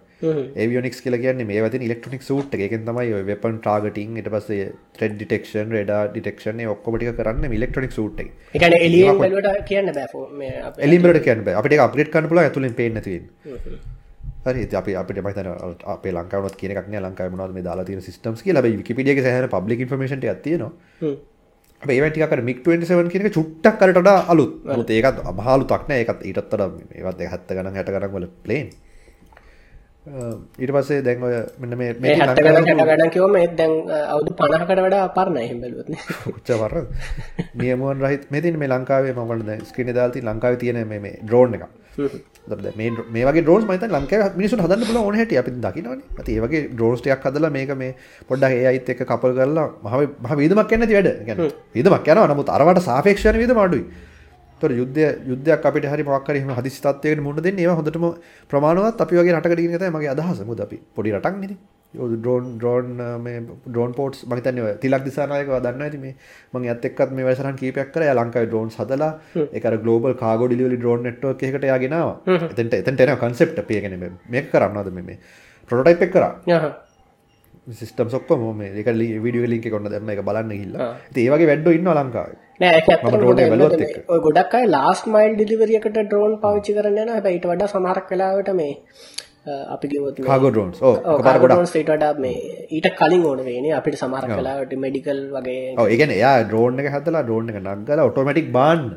ඒවියොනික්ස් 0.57 1.03
කියලා 1.05 1.21
කියන්නේ 1.25 1.49
මේවා 1.51 1.71
තියෙන 1.75 1.87
ඉලෙක්ට්‍රොනික 1.89 2.27
සූට් 2.29 2.57
එක. 2.57 2.65
ඒකෙන් 2.67 2.87
තමයි 2.89 3.15
ඔය 3.19 3.23
වෙපන් 3.31 3.61
ටාගටින් 3.61 4.19
ඊට 4.21 4.31
පස්සේ 4.35 4.69
ත්‍රෙඩ් 4.97 5.17
ඩිටෙක්ෂන් 5.17 5.77
රේඩාර් 5.77 6.11
ඩිටෙක්ෂන් 6.11 6.65
ඒ 6.65 6.71
ඔක්කොම 6.75 6.97
ටික 6.97 7.17
කරන්නේ 7.21 7.51
මේ 7.51 7.61
ඉලෙක්ට්‍රොනික 7.61 7.97
සූට් 7.99 8.25
එකේ 8.25 8.33
ඒ 8.51 8.59
කියන්නේ 8.59 8.83
එළියෙන් 8.87 9.21
බැලුවට 9.21 9.63
කියන්න 9.65 9.95
බෑ 9.97 10.11
ෆෝ 10.11 10.27
මේ 10.41 10.53
අපේ 10.61 10.85
එලිම් 10.87 11.03
වලට 11.03 11.25
කියන්න 11.27 11.47
බෑ. 11.47 11.57
අපිට 11.59 11.77
ඒක 11.77 11.87
අප්ග්‍රේඩ් 11.87 12.13
කරන්න 12.13 12.31
පුළුවන් 12.31 12.49
ඇතුලෙන් 12.49 12.77
පේන්නේ 12.79 13.07
වෙන්නේ 13.07 14.00
හරි 14.45 14.63
අපි 14.75 14.95
අපිට 14.95 15.17
මම 15.19 15.27
හිතන්නේ 15.29 15.73
අපේ 15.95 16.13
ලංකාවනොත් 16.13 16.55
කියන 16.59 16.71
එකක් 16.73 16.87
නෑ 16.87 17.01
ලංකාවේ 17.05 17.33
මොනවද 17.35 17.53
මේ 17.57 17.65
දාලා 17.67 17.85
තියෙන 17.85 18.01
සිස්ටම්ස් 18.01 18.43
කියලා. 18.43 18.61
හැබැයි 18.61 18.79
විකිපීඩියා 18.81 19.25
සෑහෙන 19.25 19.49
පබ්ලික් 19.49 19.79
ඉන්ෆර්මේෂන් 19.85 20.19
ටිකක් 20.19 20.41
තියෙනවා. 20.43 20.71
හ්ම්. 21.01 21.15
අපේ 21.81 21.95
ඒවා 21.97 22.09
ටිකක් 22.11 22.33
අර 22.37 22.41
මික් 22.43 22.63
27 22.65 23.09
කියන 23.09 23.31
චුට්ටක් 23.31 23.81
වඩා 23.97 24.17
අලුත්. 24.27 24.53
ඒකත් 24.91 25.19
අමහලුතක් 25.25 25.83
නෑ. 25.89 25.99
ඒකත් 26.03 26.23
ඊටත් 26.29 26.47
වඩා 26.47 26.69
මේවත් 26.69 27.19
70 27.25 27.57
ගණන් 27.57 27.75
60 27.75 27.93
ගණන් 27.95 28.15
වල 28.15 28.27
ප්ලේන් 28.45 28.69
ඊට 30.57 30.71
පස්සේ 30.73 31.01
දැන් 31.05 31.23
ඔය 31.23 31.33
මෙන්න 31.61 31.75
මේ 31.77 31.89
මේ 31.95 32.15
මේක 32.15 32.21
70 32.21 32.45
ගණන් 32.45 32.65
60 32.69 32.85
ගණන් 32.89 33.11
කිව්වම 33.15 33.35
ඒත් 33.37 33.51
දැන් 33.59 33.73
අ, 33.87 33.97
අවුරුදු 34.13 34.33
50කට 34.39 34.85
වඩා 34.87 35.03
පරණයි 35.17 35.43
එහෙම 35.45 35.59
බැලුවොත් 35.61 35.89
නේ. 35.89 36.01
උච්චවර 36.31 36.73
නියමුවන් 37.55 38.01
රහිත 38.01 38.23
මේ 38.31 38.41
තියෙන 38.41 38.57
මේ 38.57 38.71
ලංකාවේ 38.71 39.13
මම 39.13 39.21
ඔයාලට 39.25 39.45
දැන් 39.45 39.61
ස්ක්‍රීන් 39.65 39.87
එකේ 39.87 39.97
දාලා 39.99 40.15
තියෙන 40.15 40.29
ලංකාවේ 40.31 40.59
තියෙන 40.63 40.81
මේ 40.87 41.13
ඩ්‍රෝන් 41.21 41.53
එක. 41.59 41.63
මේ 42.77 42.89
dro- 42.91 43.05
මේ 43.11 43.25
වගේ 43.25 43.41
ඩ්‍රෝන්ස් 43.43 43.65
මම 43.65 43.73
හිතන්නේ 43.75 43.97
ලංකාවේ 43.97 44.37
මිනිස්සුන්ට 44.37 44.63
හදන්න 44.65 44.85
පුළුවන් 44.87 45.05
ඕන 45.05 45.15
හැටි 45.15 45.37
අපි 45.37 45.51
දකින්නවනේ. 45.57 46.05
අපි 46.19 46.31
ඒ 46.31 46.41
වගේ 46.41 46.61
ඩ්‍රෝන්ස් 46.69 47.01
ටිකක් 47.01 47.25
හදලා 47.25 47.51
මේක 47.51 47.73
මේ 47.77 47.91
පොඩ්ඩක් 48.29 48.69
AIත් 48.69 48.89
එක්ක 48.89 49.03
කපල් 49.05 49.33
කරලා 49.37 49.67
මහ 50.23 50.35
වීදමක් 50.39 50.71
යන්නේ 50.71 50.79
නැති 50.81 50.95
වැඩ. 50.97 51.09
ඒ 51.11 51.25
කියන්නේ 51.25 51.51
වීදමක් 51.75 52.07
යනවා 52.07 52.27
නමුත් 52.27 52.49
අරවට 52.49 52.81
සාපේක්ෂව 52.81 53.29
යන 53.33 53.41
වීදම 53.43 53.59
ඒතර 54.61 54.71
යුද්ධය 54.71 55.05
යුද්ධයක් 55.27 55.65
අපිට 55.65 55.85
හරි 55.85 56.03
මොකක් 56.03 56.27
හරි 56.27 56.39
එහෙම 56.39 56.53
හදිසි 56.53 56.81
තත්ත්වයකට 56.81 57.21
මුහුණ 57.21 57.43
දෙන්නේ 57.43 57.65
ඒවා 57.65 57.77
හොඳටම 57.79 58.05
ප්‍රමාණවත් 58.51 59.01
අපි 59.01 59.15
වගේ 59.15 59.35
රටකට 59.35 59.57
කියන 59.57 59.75
එක 59.75 59.81
තමයි 59.81 59.93
මගේ 59.97 60.11
අදහස. 60.15 60.41
මොකද 60.45 60.61
අපි 60.61 60.77
පොඩි 60.95 61.13
රටක් 61.13 61.37
නෙදී. 61.37 61.57
මේ 61.93 63.39
ඩ්‍රෝන් 63.67 63.93
පෝට්ස් 63.93 64.25
මම 64.25 64.35
හිතන්නේ 64.35 64.63
ඔය 64.63 64.73
තිලක් 64.77 65.03
දිසානායකව 65.03 65.55
දන්නවා 65.57 65.87
ඇති 65.87 65.97
මේ 65.97 66.13
එයත් 66.73 66.85
එක්කත් 66.85 67.11
මේ 67.11 67.25
වැඩසටහන් 67.25 67.57
කීපයක් 67.57 67.91
කරා 67.93 68.45
ඩ්‍රෝන්ස් 68.45 68.77
හදලා 68.77 69.11
ඒක 69.53 69.65
අර 69.65 69.77
ග්ලෝබල් 69.77 70.13
කාගෝ 70.15 70.47
ඩිලිවරි 70.47 70.77
ඩ්‍රෝන් 70.77 71.03
නෙට්වර්ක් 71.03 71.43
එකකට 71.43 71.63
එයා 71.63 71.79
ගෙනාවා. 71.79 72.15
එතෙන්ට 72.51 72.73
එතෙන්ට 72.73 73.01
එනවා 73.01 73.19
කන්සෙප්ට් 73.23 73.59
ඒ 73.59 73.81
කියන්නේ 73.81 73.97
මේ- 73.97 74.15
මේක 74.29 74.47
කරන්නවද 74.51 74.93
මේ 74.93 75.03
මේ 75.03 75.19
ප්‍රොටෝටයිප් 75.69 76.01
එක 76.01 76.11
කරා. 76.11 76.31
යහ. 76.47 76.71
සිස්ටම්ස් 77.71 78.13
ඔක්කොම 78.13 78.47
මේ 78.57 78.71
ඒක 78.73 78.87
වීඩියෝ 79.25 79.47
ලින්ක් 79.47 79.65
එක 79.65 79.73
ඔන්න 79.73 79.89
දැම්ම 79.89 80.09
ඒක 80.09 80.23
බලන්න 80.23 80.49
ගිහිල්ලා. 80.51 80.87
ඉතින් 81.11 81.25
ඒ 81.25 81.31
වගේ 81.31 81.47
වැඩෝ 81.47 81.73
ඉන්නවා 81.73 81.97
ලංකාවේ. 81.99 82.37
නෑ 82.61 84.19
ගොඩක් 84.27 84.53
අය 84.59 84.67
ලාස්ට් 84.75 85.09
මයිල් 85.15 85.33
ඩිලිවරි 85.35 85.79
එකට 85.79 85.97
ඩ්‍රෝන් 85.97 86.37
පාවිච්චි 86.45 86.77
කරන්න 86.77 87.01
යනවා 87.03 87.17
හැබැයි 87.17 87.39
ඊට 87.39 87.49
වඩා 87.51 87.73
සමහරක් 87.73 88.13
වෙලාවට 88.13 88.53
මේ 88.59 88.71
අපි 89.75 89.87
drones 91.47 91.73
ඊට 91.75 91.89
වඩා 91.89 92.13
මේ 92.19 92.67
ඊට 92.69 92.87
කලින් 92.99 93.25
ඕන 93.25 93.43
වෙන්නේ 93.47 93.73
අපිට 93.79 93.97
සමහරක් 93.97 94.33
වෙලාවට 94.39 94.75
මෙඩිකල් 94.85 95.21
වගේ 95.35 95.75
ඔව් 95.77 95.87
ඒ 95.87 95.97
කියන්නේ 95.97 96.19
එයා 96.21 96.37
ඩ්‍රෝන් 96.43 96.79
එක 96.79 96.89
හදලා 96.95 97.23
ඩ්‍රෝන් 97.23 97.49
එක 97.49 97.59
නග්ගලා 97.63 98.07
ඔටෝමැටික් 98.11 98.51
බාන්න. 98.51 98.87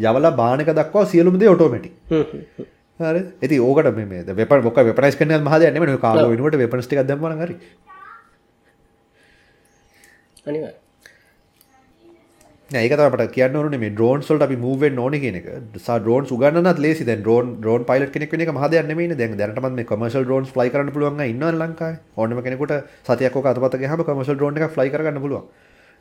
යවලා 0.00 0.34
බාන 0.42 0.64
එක 0.64 0.74
දක්වා 0.80 1.06
සියලුම 1.06 1.38
දේ 1.38 1.52
ඔටෝමැටික්. 1.54 1.94
හ්ම්, 2.10 2.24
හ්ම්, 2.24 2.44
හ්ම්. 2.56 2.68
හරි. 3.00 3.22
ඉතින් 3.42 3.60
ඕකට 3.60 3.94
මේ 3.96 4.10
මේ 4.12 4.38
වෙපන් 4.40 4.68
මොකක් 4.68 4.84
වෙපනයිස් 4.90 5.18
කරන්න 5.20 5.38
යන 5.38 5.48
මහ 5.48 5.58
දෙයක් 5.60 5.74
නෙමෙයි. 5.74 5.96
ඔය 5.96 6.04
කාගෝ 6.06 6.28
වෙනුවට 6.32 6.60
වෙපන්ස් 6.62 6.86
ටිකක් 6.86 7.08
දැම්මම 7.10 7.32
නම් 7.32 7.42
හරි. 7.44 7.56
අනිවාර්ය 10.46 10.78
නෑ 12.72 12.82
ඒක 12.86 12.92
තමයි 12.98 13.06
අපට 13.10 13.32
කියන්න 13.34 13.56
ඕනේ 13.60 13.80
මේ 13.82 13.92
ඩ්‍රෝන්ස් 13.94 14.28
වලට 14.30 14.46
අපි 14.46 14.56
මූව් 14.64 14.82
වෙන්න 14.84 14.98
ඕනේ 15.04 15.20
කියන 15.22 15.38
එක. 15.40 15.46
සා 15.86 15.96
ඩ්‍රෝන්ස් 16.02 16.30
උගන්නන්නත් 16.36 16.82
ලේසි. 16.84 17.06
දැන් 17.08 17.22
ඩ්‍රෝන් 17.22 17.48
ඩ්‍රෝන් 17.56 17.86
පයිලට් 17.88 18.12
කෙනෙක් 18.16 18.30
වෙන 18.34 18.44
එක 18.44 18.52
මහ 18.52 18.68
දෙයක් 18.74 18.86
නෙමෙයිනේ. 18.90 19.18
දැන් 19.20 19.34
දැනටමත් 19.40 19.74
මේ 19.78 19.88
කමර්ෂල් 19.90 20.26
ඩ්‍රෝන්ස් 20.26 20.52
ෆ්ලයි 20.54 20.70
කරන්න 20.74 20.94
පුළුවන් 20.94 21.24
අය 21.24 21.32
ඉන්නවනේ 21.34 21.58
ලංකාවේ. 21.62 21.98
ඕනම 22.16 22.42
කෙනෙකුට 22.46 22.76
සතියක් 23.08 23.40
අතපත 23.52 23.76
ගියාම 23.82 24.04
කමර්ෂල් 24.06 24.38
ඩ්‍රෝන් 24.38 24.60
එකක් 24.60 24.74
ෆ්ලයි 24.76 24.94
කරගන්න 24.94 25.22
පුළුවන්. 25.24 25.48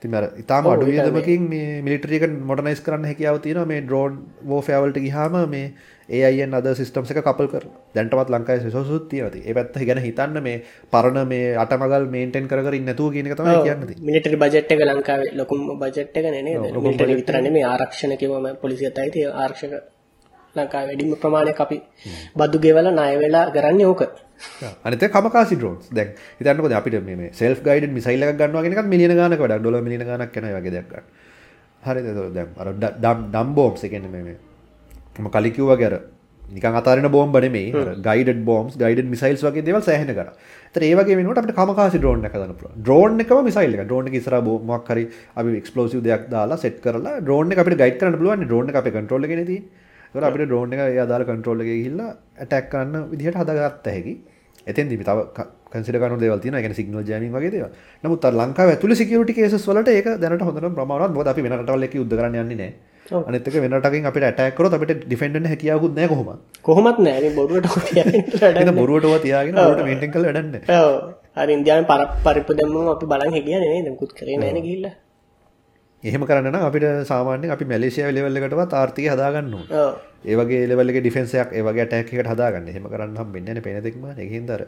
ඉතින් 0.01 0.15
අර 0.15 0.26
ඊටාම 0.41 0.70
අඩු 0.74 0.86
වියදමකින් 0.86 1.49
මේ 1.49 1.82
මිලිටරි 1.82 2.20
එක 2.20 2.30
මොඩර්නයිස් 2.51 2.84
කරන්න 2.86 3.09
හැකියාව 3.11 3.41
තියෙනවා 3.45 3.72
මේ 3.72 3.82
ඩ්‍රෝන් 3.82 4.22
වෝෆෙයාර් 4.45 4.86
වලට 4.86 5.01
ගියාම 5.07 5.39
මේ 5.49 5.74
AIN 6.10 6.53
අද 6.53 6.68
සිස්ටම්ස් 6.74 7.12
එක 7.12 7.22
කපල් 7.22 7.47
කරලා. 7.47 7.76
දැන්ටමත් 7.95 8.30
ලංකාවේ 8.30 8.66
රිසෝසුත් 8.66 9.05
තියෙනවා. 9.10 9.32
ඉතින් 9.32 9.43
ඒ 9.45 9.53
පැත්ත 9.53 9.78
ගැන 9.82 9.99
හිතන්න 9.99 10.41
මේ 10.41 10.64
පරණ 10.91 11.28
මේ 11.28 11.53
අටමගල් 11.55 12.07
මේන්ටේන් 12.10 12.47
කර 12.47 12.64
කර 12.66 12.76
නැතුව 12.82 13.14
කියන 13.14 13.30
තමයි 13.32 13.60
කියන්න. 13.62 13.86
මිලිටරි 14.01 14.38
බජට් 14.38 14.72
එක 14.72 14.82
ලංකාවේ 14.89 15.36
ලොකුම 15.36 15.62
බජට් 15.78 16.18
එක 16.18 16.26
නේ 16.28 16.41
නේද? 16.41 16.74
මිලිටරි 16.80 17.16
විතර 17.16 17.39
නෙමෙයි 17.39 17.66
ආරක්ෂණ 17.66 18.18
කිව්වම 18.18 18.49
පොලිසියත් 18.62 18.97
අයිති. 18.97 19.26
ආරක්ෂක 19.36 19.74
ලංකාවේ 20.55 20.88
වැඩිම 20.88 21.16
ප්‍රමාණයක් 21.18 21.62
අපි 21.62 21.78
බදු 22.36 22.57
ගෙවලා 22.60 22.91
ණය 22.91 23.14
වෙලා 23.20 23.45
කරන්නේ 23.51 23.86
ඕක. 23.86 24.03
අනිත 24.84 25.07
කමකාසි 25.12 25.55
ඩ්‍රෝන්ස් 25.55 25.89
දැන් 25.91 26.14
හිතන්නකො 26.38 26.68
දැන් 26.68 26.82
අපිට 26.82 27.01
මේ 27.03 27.16
මේ 27.16 27.32
සෙල්ෆ් 27.34 27.62
ගයිඩඩ් 27.62 27.93
මිසයිල් 27.93 28.24
එකක් 28.24 28.38
ගන්නවා 28.38 28.64
කියන 28.64 28.74
එකත් 28.76 28.93
මිලියන 28.93 29.16
ගානක 29.16 29.39
වැඩක්. 29.39 29.62
ඩොලර් 29.62 29.82
මිලියන 29.82 30.05
ගානක් 30.05 30.38
ඒ 30.38 30.53
වගේ 30.57 30.74
දෙයක් 30.76 30.88
ගන්න. 30.91 31.05
හරිද? 31.84 32.05
එතකොට 32.07 32.34
දැන් 32.34 32.49
අර 32.57 32.68
ඩම් 32.76 33.20
ඩම් 33.30 33.49
බෝම්ස් 33.55 33.84
ඒ 33.84 33.89
කියන්නේ 33.89 34.24
මේ 34.24 34.38
මේ 35.20 35.26
මම 35.26 35.32
කලින් 35.32 35.53
කිව්වා 35.53 35.76
වගේ 35.76 35.89
අර 35.89 35.99
නිකන් 36.55 36.78
අතාරින 36.82 37.11
බෝම්බ 37.11 37.36
නෙමෙයි 37.45 37.74
අර 37.74 37.95
ගයිඩඩ් 38.07 38.43
බෝම්ස් 38.45 38.78
ගයිඩඩ් 38.78 39.09
මිසයිල්ස් 39.09 39.43
වගේ 39.43 39.65
දේවල් 39.65 39.82
සෑහෙන 39.82 40.07
කරා. 40.07 40.34
ඒතර 40.70 40.84
ඒ 40.84 40.95
වගේ 40.95 41.17
වෙනකොට 41.20 41.41
අපිට 41.41 41.55
කමකාසි. 41.55 41.99
ඩ්‍රෝන් 41.99 43.20
එකම 43.20 43.43
මිසයිල් 43.49 43.76
එක. 43.76 43.84
ඩ්‍රෝන් 43.86 44.07
එක 44.07 44.17
ඉස්සරහා 44.22 44.41
මොකක් 44.41 44.89
හරි 44.93 45.05
අපි 45.36 45.57
එක්ස්ප්ලෝසිව් 45.61 46.01
දෙයක් 46.01 46.30
දාලා 46.30 46.57
සෙට් 46.57 46.82
කරලා 46.82 47.20
එක 47.53 47.59
අපිට 47.63 47.78
ගයිඩ් 47.84 47.99
කරන්න 48.01 48.17
පුළුවන්. 48.17 48.45
ඩ්‍රෝන් 48.45 48.70
එක 48.70 48.76
අපේ 48.76 48.91
නේ 49.38 49.45
තියෙන්නේ. 49.45 49.88
ඒතර 50.15 50.26
අපිට 50.26 50.45
ඩ්‍රෝන් 50.47 50.74
එක 50.74 50.80
ඒ 50.80 50.99
අදාළ 51.05 51.24
කන්ට්‍රෝල් 51.24 51.61
එකේ 51.61 51.78
ගිහිල්ලා 51.82 52.11
ඇටැක් 52.43 52.70
කරන්න 52.74 53.09
විදිහට 53.13 53.39
හදාගත්ත 53.41 53.88
හැකි. 53.88 54.13
එතෙන්දි 54.67 54.97
තව 54.97 55.20
කන්සිඩර් 55.74 55.99
කරන 56.01 56.20
දේවල් 56.20 56.39
තියෙනවා. 56.39 56.59
ඒ 56.59 56.65
කියන්නේ 56.65 56.80
සිග්නල් 56.82 57.03
ජෑමින් 57.05 57.34
වගේ. 57.36 57.70
නමුත් 58.03 58.26
අර 58.26 58.34
ලංකාවේ 58.34 58.76
ඇතුළේ 58.76 59.02
සිකියුරිටි 59.02 59.38
කේසස් 59.38 59.68
වලට 59.69 59.89
ඒක 59.89 60.07
දැනට 60.22 60.41
හොඳටම 60.41 60.73
ප්‍රමාණවත්. 60.73 61.14
මොකද 61.18 61.30
අපි 61.34 61.45
වෙන 61.45 61.57
රටවල් 61.60 61.85
එක්ක 61.88 61.95
යුද්ධ 62.02 62.15
කරන්න 62.18 62.39
යන්නේ 62.44 62.60
නැහැ. 62.61 62.73
ඔව්. 63.11 63.23
අනිත් 63.30 63.48
එක 63.49 63.56
වෙන 63.64 63.73
රටකින් 63.77 64.06
අපිට 64.10 64.26
ඇටැක් 64.30 64.56
කරොත් 64.57 64.73
අපිට 64.77 65.03
ඩිෆෙන්ඩ් 65.06 65.36
වෙන්න 65.38 65.49
හැකියාවකුත් 65.52 65.94
නැහැ 65.98 66.10
කොහොමද? 66.14 66.40
කොහොමත් 66.68 66.99
නෑ 67.07 67.30
බොරුවට 67.38 67.68
බොරුවටව 68.81 69.15
තියාගෙන 69.26 69.53
කරලා 69.56 69.86
වැඩක් 69.90 70.15
නැහැ. 70.15 70.80
ඔව් 70.80 70.94
හරි 71.40 71.53
ඉන්දියාවෙන් 71.60 71.88
පර 71.91 72.02
පරිප්පු 72.26 72.57
දැම්මම 72.60 72.90
අපි 72.95 73.06
බලන් 73.14 73.38
හිටියනේ 73.38 73.72
නේද 73.73 73.88
මුකුත් 73.94 74.11
කරේ 74.19 74.38
නෑනේ 74.44 74.65
ගිහිල්ලා 74.68 74.95
එහෙම 76.03 76.23
කරන්න 76.30 76.60
අපිට 76.68 76.86
සාමාන්‍යයෙන් 77.11 77.56
අපි 77.56 77.65
මැලේසියාවේ 77.72 78.15
ලෙවල් 78.18 78.40
එකටවත් 78.40 78.77
ආර්ථිකය 78.81 79.10
හදාගන්න 79.15 79.53
ඕන. 79.57 79.68
ඔව් 79.81 79.91
ඒ 80.30 80.36
වගේ 80.40 80.61
ලෙවල් 80.72 80.91
එකේ 80.94 81.03
ඩිෆෙන්ස් 81.06 81.36
එකක් 81.44 81.52
ඒ 81.57 81.64
වගේ 81.68 81.84
ඇටැක් 81.86 82.14
එකකට 82.14 82.31
හදාගන්න. 82.34 82.72
එහෙම 82.72 82.88
කරන්න 82.94 83.19
හම්බෙන්නේ 83.22 83.53
නැහැ 83.57 83.68
පේන 83.68 83.84
දෙකම. 83.88 84.06
ඒක 84.15 84.31
හින්දා 84.38 84.57
අර 84.57 84.64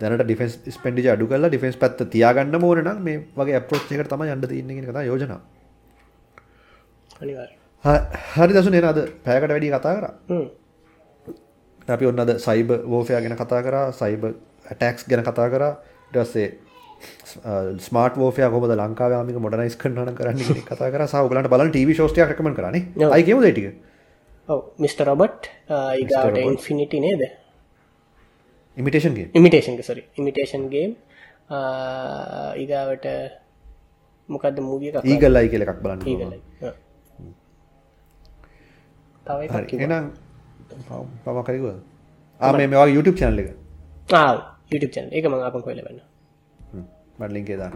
දැනට 0.00 0.24
ඩිෆෙන්ස් 0.28 0.54
ස්පෙන්ඩිචර් 0.76 1.12
අඩු 1.16 1.30
කරලා 1.32 1.50
ඩිෆෙන්ස් 1.52 1.76
පැත්ත 1.82 2.06
තියාගන්න 2.14 2.56
ඕන 2.60 2.84
නම් 2.84 3.04
මේ 3.08 3.20
වගේ 3.40 3.58
අප්‍රෝච් 3.60 3.92
එකකට 3.96 4.14
තමයි 4.14 4.32
යන්න 4.36 4.48
තියෙන්නේ 4.52 4.76
කියන 4.76 4.88
එක 4.88 4.96
තමයි 4.96 5.10
යෝජනාව. 5.10 5.42
අනිවාර් 7.22 7.50
හරි 7.84 8.52
දසු 8.56 8.70
නෙන 8.74 8.86
අද 8.90 8.98
පෑකට 9.24 9.50
වැඩි 9.52 9.70
කතා 9.74 9.94
කර. 9.96 10.04
අපි 11.88 12.06
ඔන්න 12.10 12.22
අද 12.24 12.30
සයිබ 12.46 12.70
වෝෆයා 12.92 13.20
ගැන 13.24 13.36
කතා 13.40 13.60
කර 13.66 13.76
සයිබ 14.00 14.22
ඇටක්ස් 14.72 15.08
ගැන 15.10 15.22
කතා 15.28 15.48
කර. 15.54 15.64
ඩස්සේ 16.12 16.48
ස්මාට 17.86 18.16
ෝෆය 18.26 18.48
කොම 18.54 18.64
ලංකාවමික 18.72 19.38
මොඩනයිස් 19.46 19.76
කරන 19.82 20.14
කරන්න 20.20 20.62
කතා 20.70 20.88
කර. 20.94 21.02
සහගලට 21.12 21.50
බලන් 21.54 21.72
ටව 21.74 21.90
ෝස්ටය 22.04 22.24
රකම 22.24 22.48
කරන 22.58 22.76
අයිකම 23.16 23.42
ටික? 23.46 23.66
මිට. 24.78 25.00
රොබට් 25.08 25.50
ඉන්ෆිනිටි 26.50 27.00
නේද? 27.06 27.22
ඉමිටේෂන්ගේ 28.76 29.26
ඉමිටේෂන් 29.38 29.76
සරි 29.88 30.02
ඉමිටේෂන්ගේ 30.20 30.86
ඉගාවට 32.62 33.06
මොකක්ද 34.28 34.58
මූවිය 34.68 34.90
ඒගල්ලයි 35.04 35.52
කියල 35.52 35.66
එකක් 35.66 35.80
බලන්න 35.84 36.00
ඒගලයි 36.12 36.40
තව 39.26 39.38
එකක් 39.46 39.68
කිව්වා. 39.70 39.86
එනම් 39.86 40.04
පමකරකුව 41.24 41.68
ආම 42.40 42.56
මේවා 42.60 42.88
YouTube 42.96 43.18
චැනල 43.20 43.40
එක. 43.42 43.50
YouTube 44.72 44.92
channel. 44.94 45.10
ඒක 45.16 45.24
මම 45.30 45.46
අපන් 45.50 45.62
කොහෙල 45.66 45.80
වෙන්න 45.88 46.00
මට 47.18 47.32
ලින්කේ 47.36 47.58
දාන්න. 47.62 47.74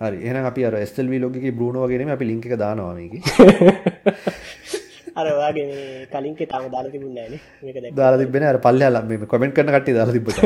හරි. 0.00 0.18
එහෙනම් 0.26 0.50
අපි 0.50 0.66
අර 0.68 0.74
SLV 0.90 1.14
ලොග්ගේ 1.24 1.54
බ්‍රූනෝ 1.58 1.86
වගේනේ 1.86 2.16
අපි 2.18 2.30
ලින්ක් 2.30 2.46
එක 2.46 2.56
දානවා 2.64 2.94
මේකේ. 2.98 3.22
අර 5.20 5.26
වාගේ 5.40 5.66
මේ 5.70 6.06
කලින්කේ 6.12 6.50
තාම 6.52 6.66
දාලා 6.74 6.92
තිබුණේ 6.94 7.28
නැහැ 7.28 7.30
නේ. 7.34 7.40
මේක 7.64 7.76
දැක්ක 7.82 7.96
දාලා 8.00 8.20
තිබෙන 8.22 8.48
අර 8.50 8.58
පල්ලෙහා 8.66 9.02
මේ 9.12 9.30
කමෙන්ට් 9.32 9.54
කරන 9.56 9.72
කට්ටිය 9.74 9.96
දාලා 9.98 10.16
channel 10.16 10.38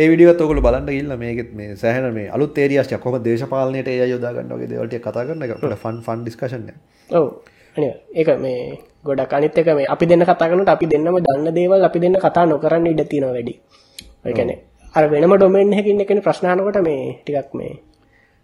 ඒ 0.00 0.06
වීඩියෝත් 0.10 0.42
ඔයගොල්ලෝ 0.42 0.64
බලන්න 0.66 0.90
ගිහිල්ලා 0.94 1.20
මේකෙත් 1.22 1.54
මේ 1.60 1.76
සෑහෙන 1.76 2.14
මේ 2.18 2.28
අලුත් 2.36 2.58
ඒරියාස් 2.64 2.88
ටික 2.88 3.02
කොහොමද 3.04 3.24
දේශපාලනයට 3.28 3.88
AI 3.92 4.10
යොදා 4.12 4.32
ගන්න 4.36 4.52
වගේ 4.56 4.70
දේවල් 4.72 4.90
ටික 4.90 5.02
කතා 5.06 5.24
කරන 5.28 5.42
එක. 5.46 5.54
අපිට 5.56 5.80
ෆන් 5.84 5.96
ෆන් 6.06 6.20
ඩිස්කෂන් 6.26 6.68
එක 6.72 6.76
ඔව් 7.10 7.26
ඒක 7.82 8.28
මේ 8.38 8.78
ගොඩක් 9.04 9.32
අනිත් 9.32 9.54
එක 9.54 9.68
මේ 9.68 9.86
අපි 9.86 10.04
දෙන්න 10.06 10.22
කතා 10.22 10.48
කරනකොට 10.48 10.68
අපි 10.68 10.86
දෙන්නම 10.86 11.16
දන්න 11.18 11.54
දේවල් 11.54 11.84
අපි 11.84 11.98
දෙන්න 11.98 12.16
කතා 12.16 12.44
නොකරන්න 12.46 12.86
ඉඩ 12.86 13.02
තියෙනවා 13.04 13.34
වැඩි. 13.34 13.54
ඒ 14.24 14.32
කියන්නේ 14.32 14.58
අර 14.94 15.04
වෙනම 15.06 15.32
ඩොමේන් 15.32 15.72
එකකින් 15.72 16.00
කෙනෙක් 16.00 16.24
ප්‍රශ්න 16.24 16.46
අහනකොට 16.46 16.80
මේ 16.82 17.20
ටිකක් 17.20 17.54
මේ 17.54 17.72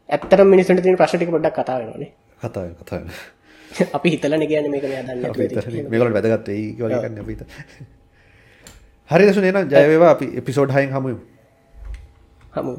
ඇත්තටම 0.09 0.47
මිනිස්සුන්ට 0.47 0.83
තියෙන 0.83 0.97
ප්‍රශ්න 0.97 1.19
ටික 1.19 1.31
පොඩ්ඩක් 1.31 1.57
කතා 1.57 1.79
වෙනවානේ 1.81 2.11
කතා 2.41 2.63
වෙන 2.63 2.75
කතා 2.77 2.99
වෙන 2.99 3.11
අපි 3.97 4.09
හිතලානේ 4.11 4.49
කියන්නේ 4.49 4.71
මේක 4.71 4.85
මෙයා 4.85 5.05
දන්නේ 5.05 5.23
නැතුව. 5.23 5.91
මේගොල්ලෝ 5.91 6.15
වැදගත් 6.17 6.49
වෙයි 6.49 6.67
වගේ 6.79 7.01
කන්නේ 7.03 7.23
අපි 7.23 7.33
හිත 7.35 7.43
හරි 9.11 9.25
දසුනේ 9.25 9.51
එහෙනම් 9.51 9.71
ජය 9.71 9.89
වේවා. 9.89 10.11
අපි 10.11 10.27
එපිසෝඩ් 10.37 10.71
6න් 10.73 10.91
හමුවෙමු. 10.91 11.21
හමු 12.55 12.75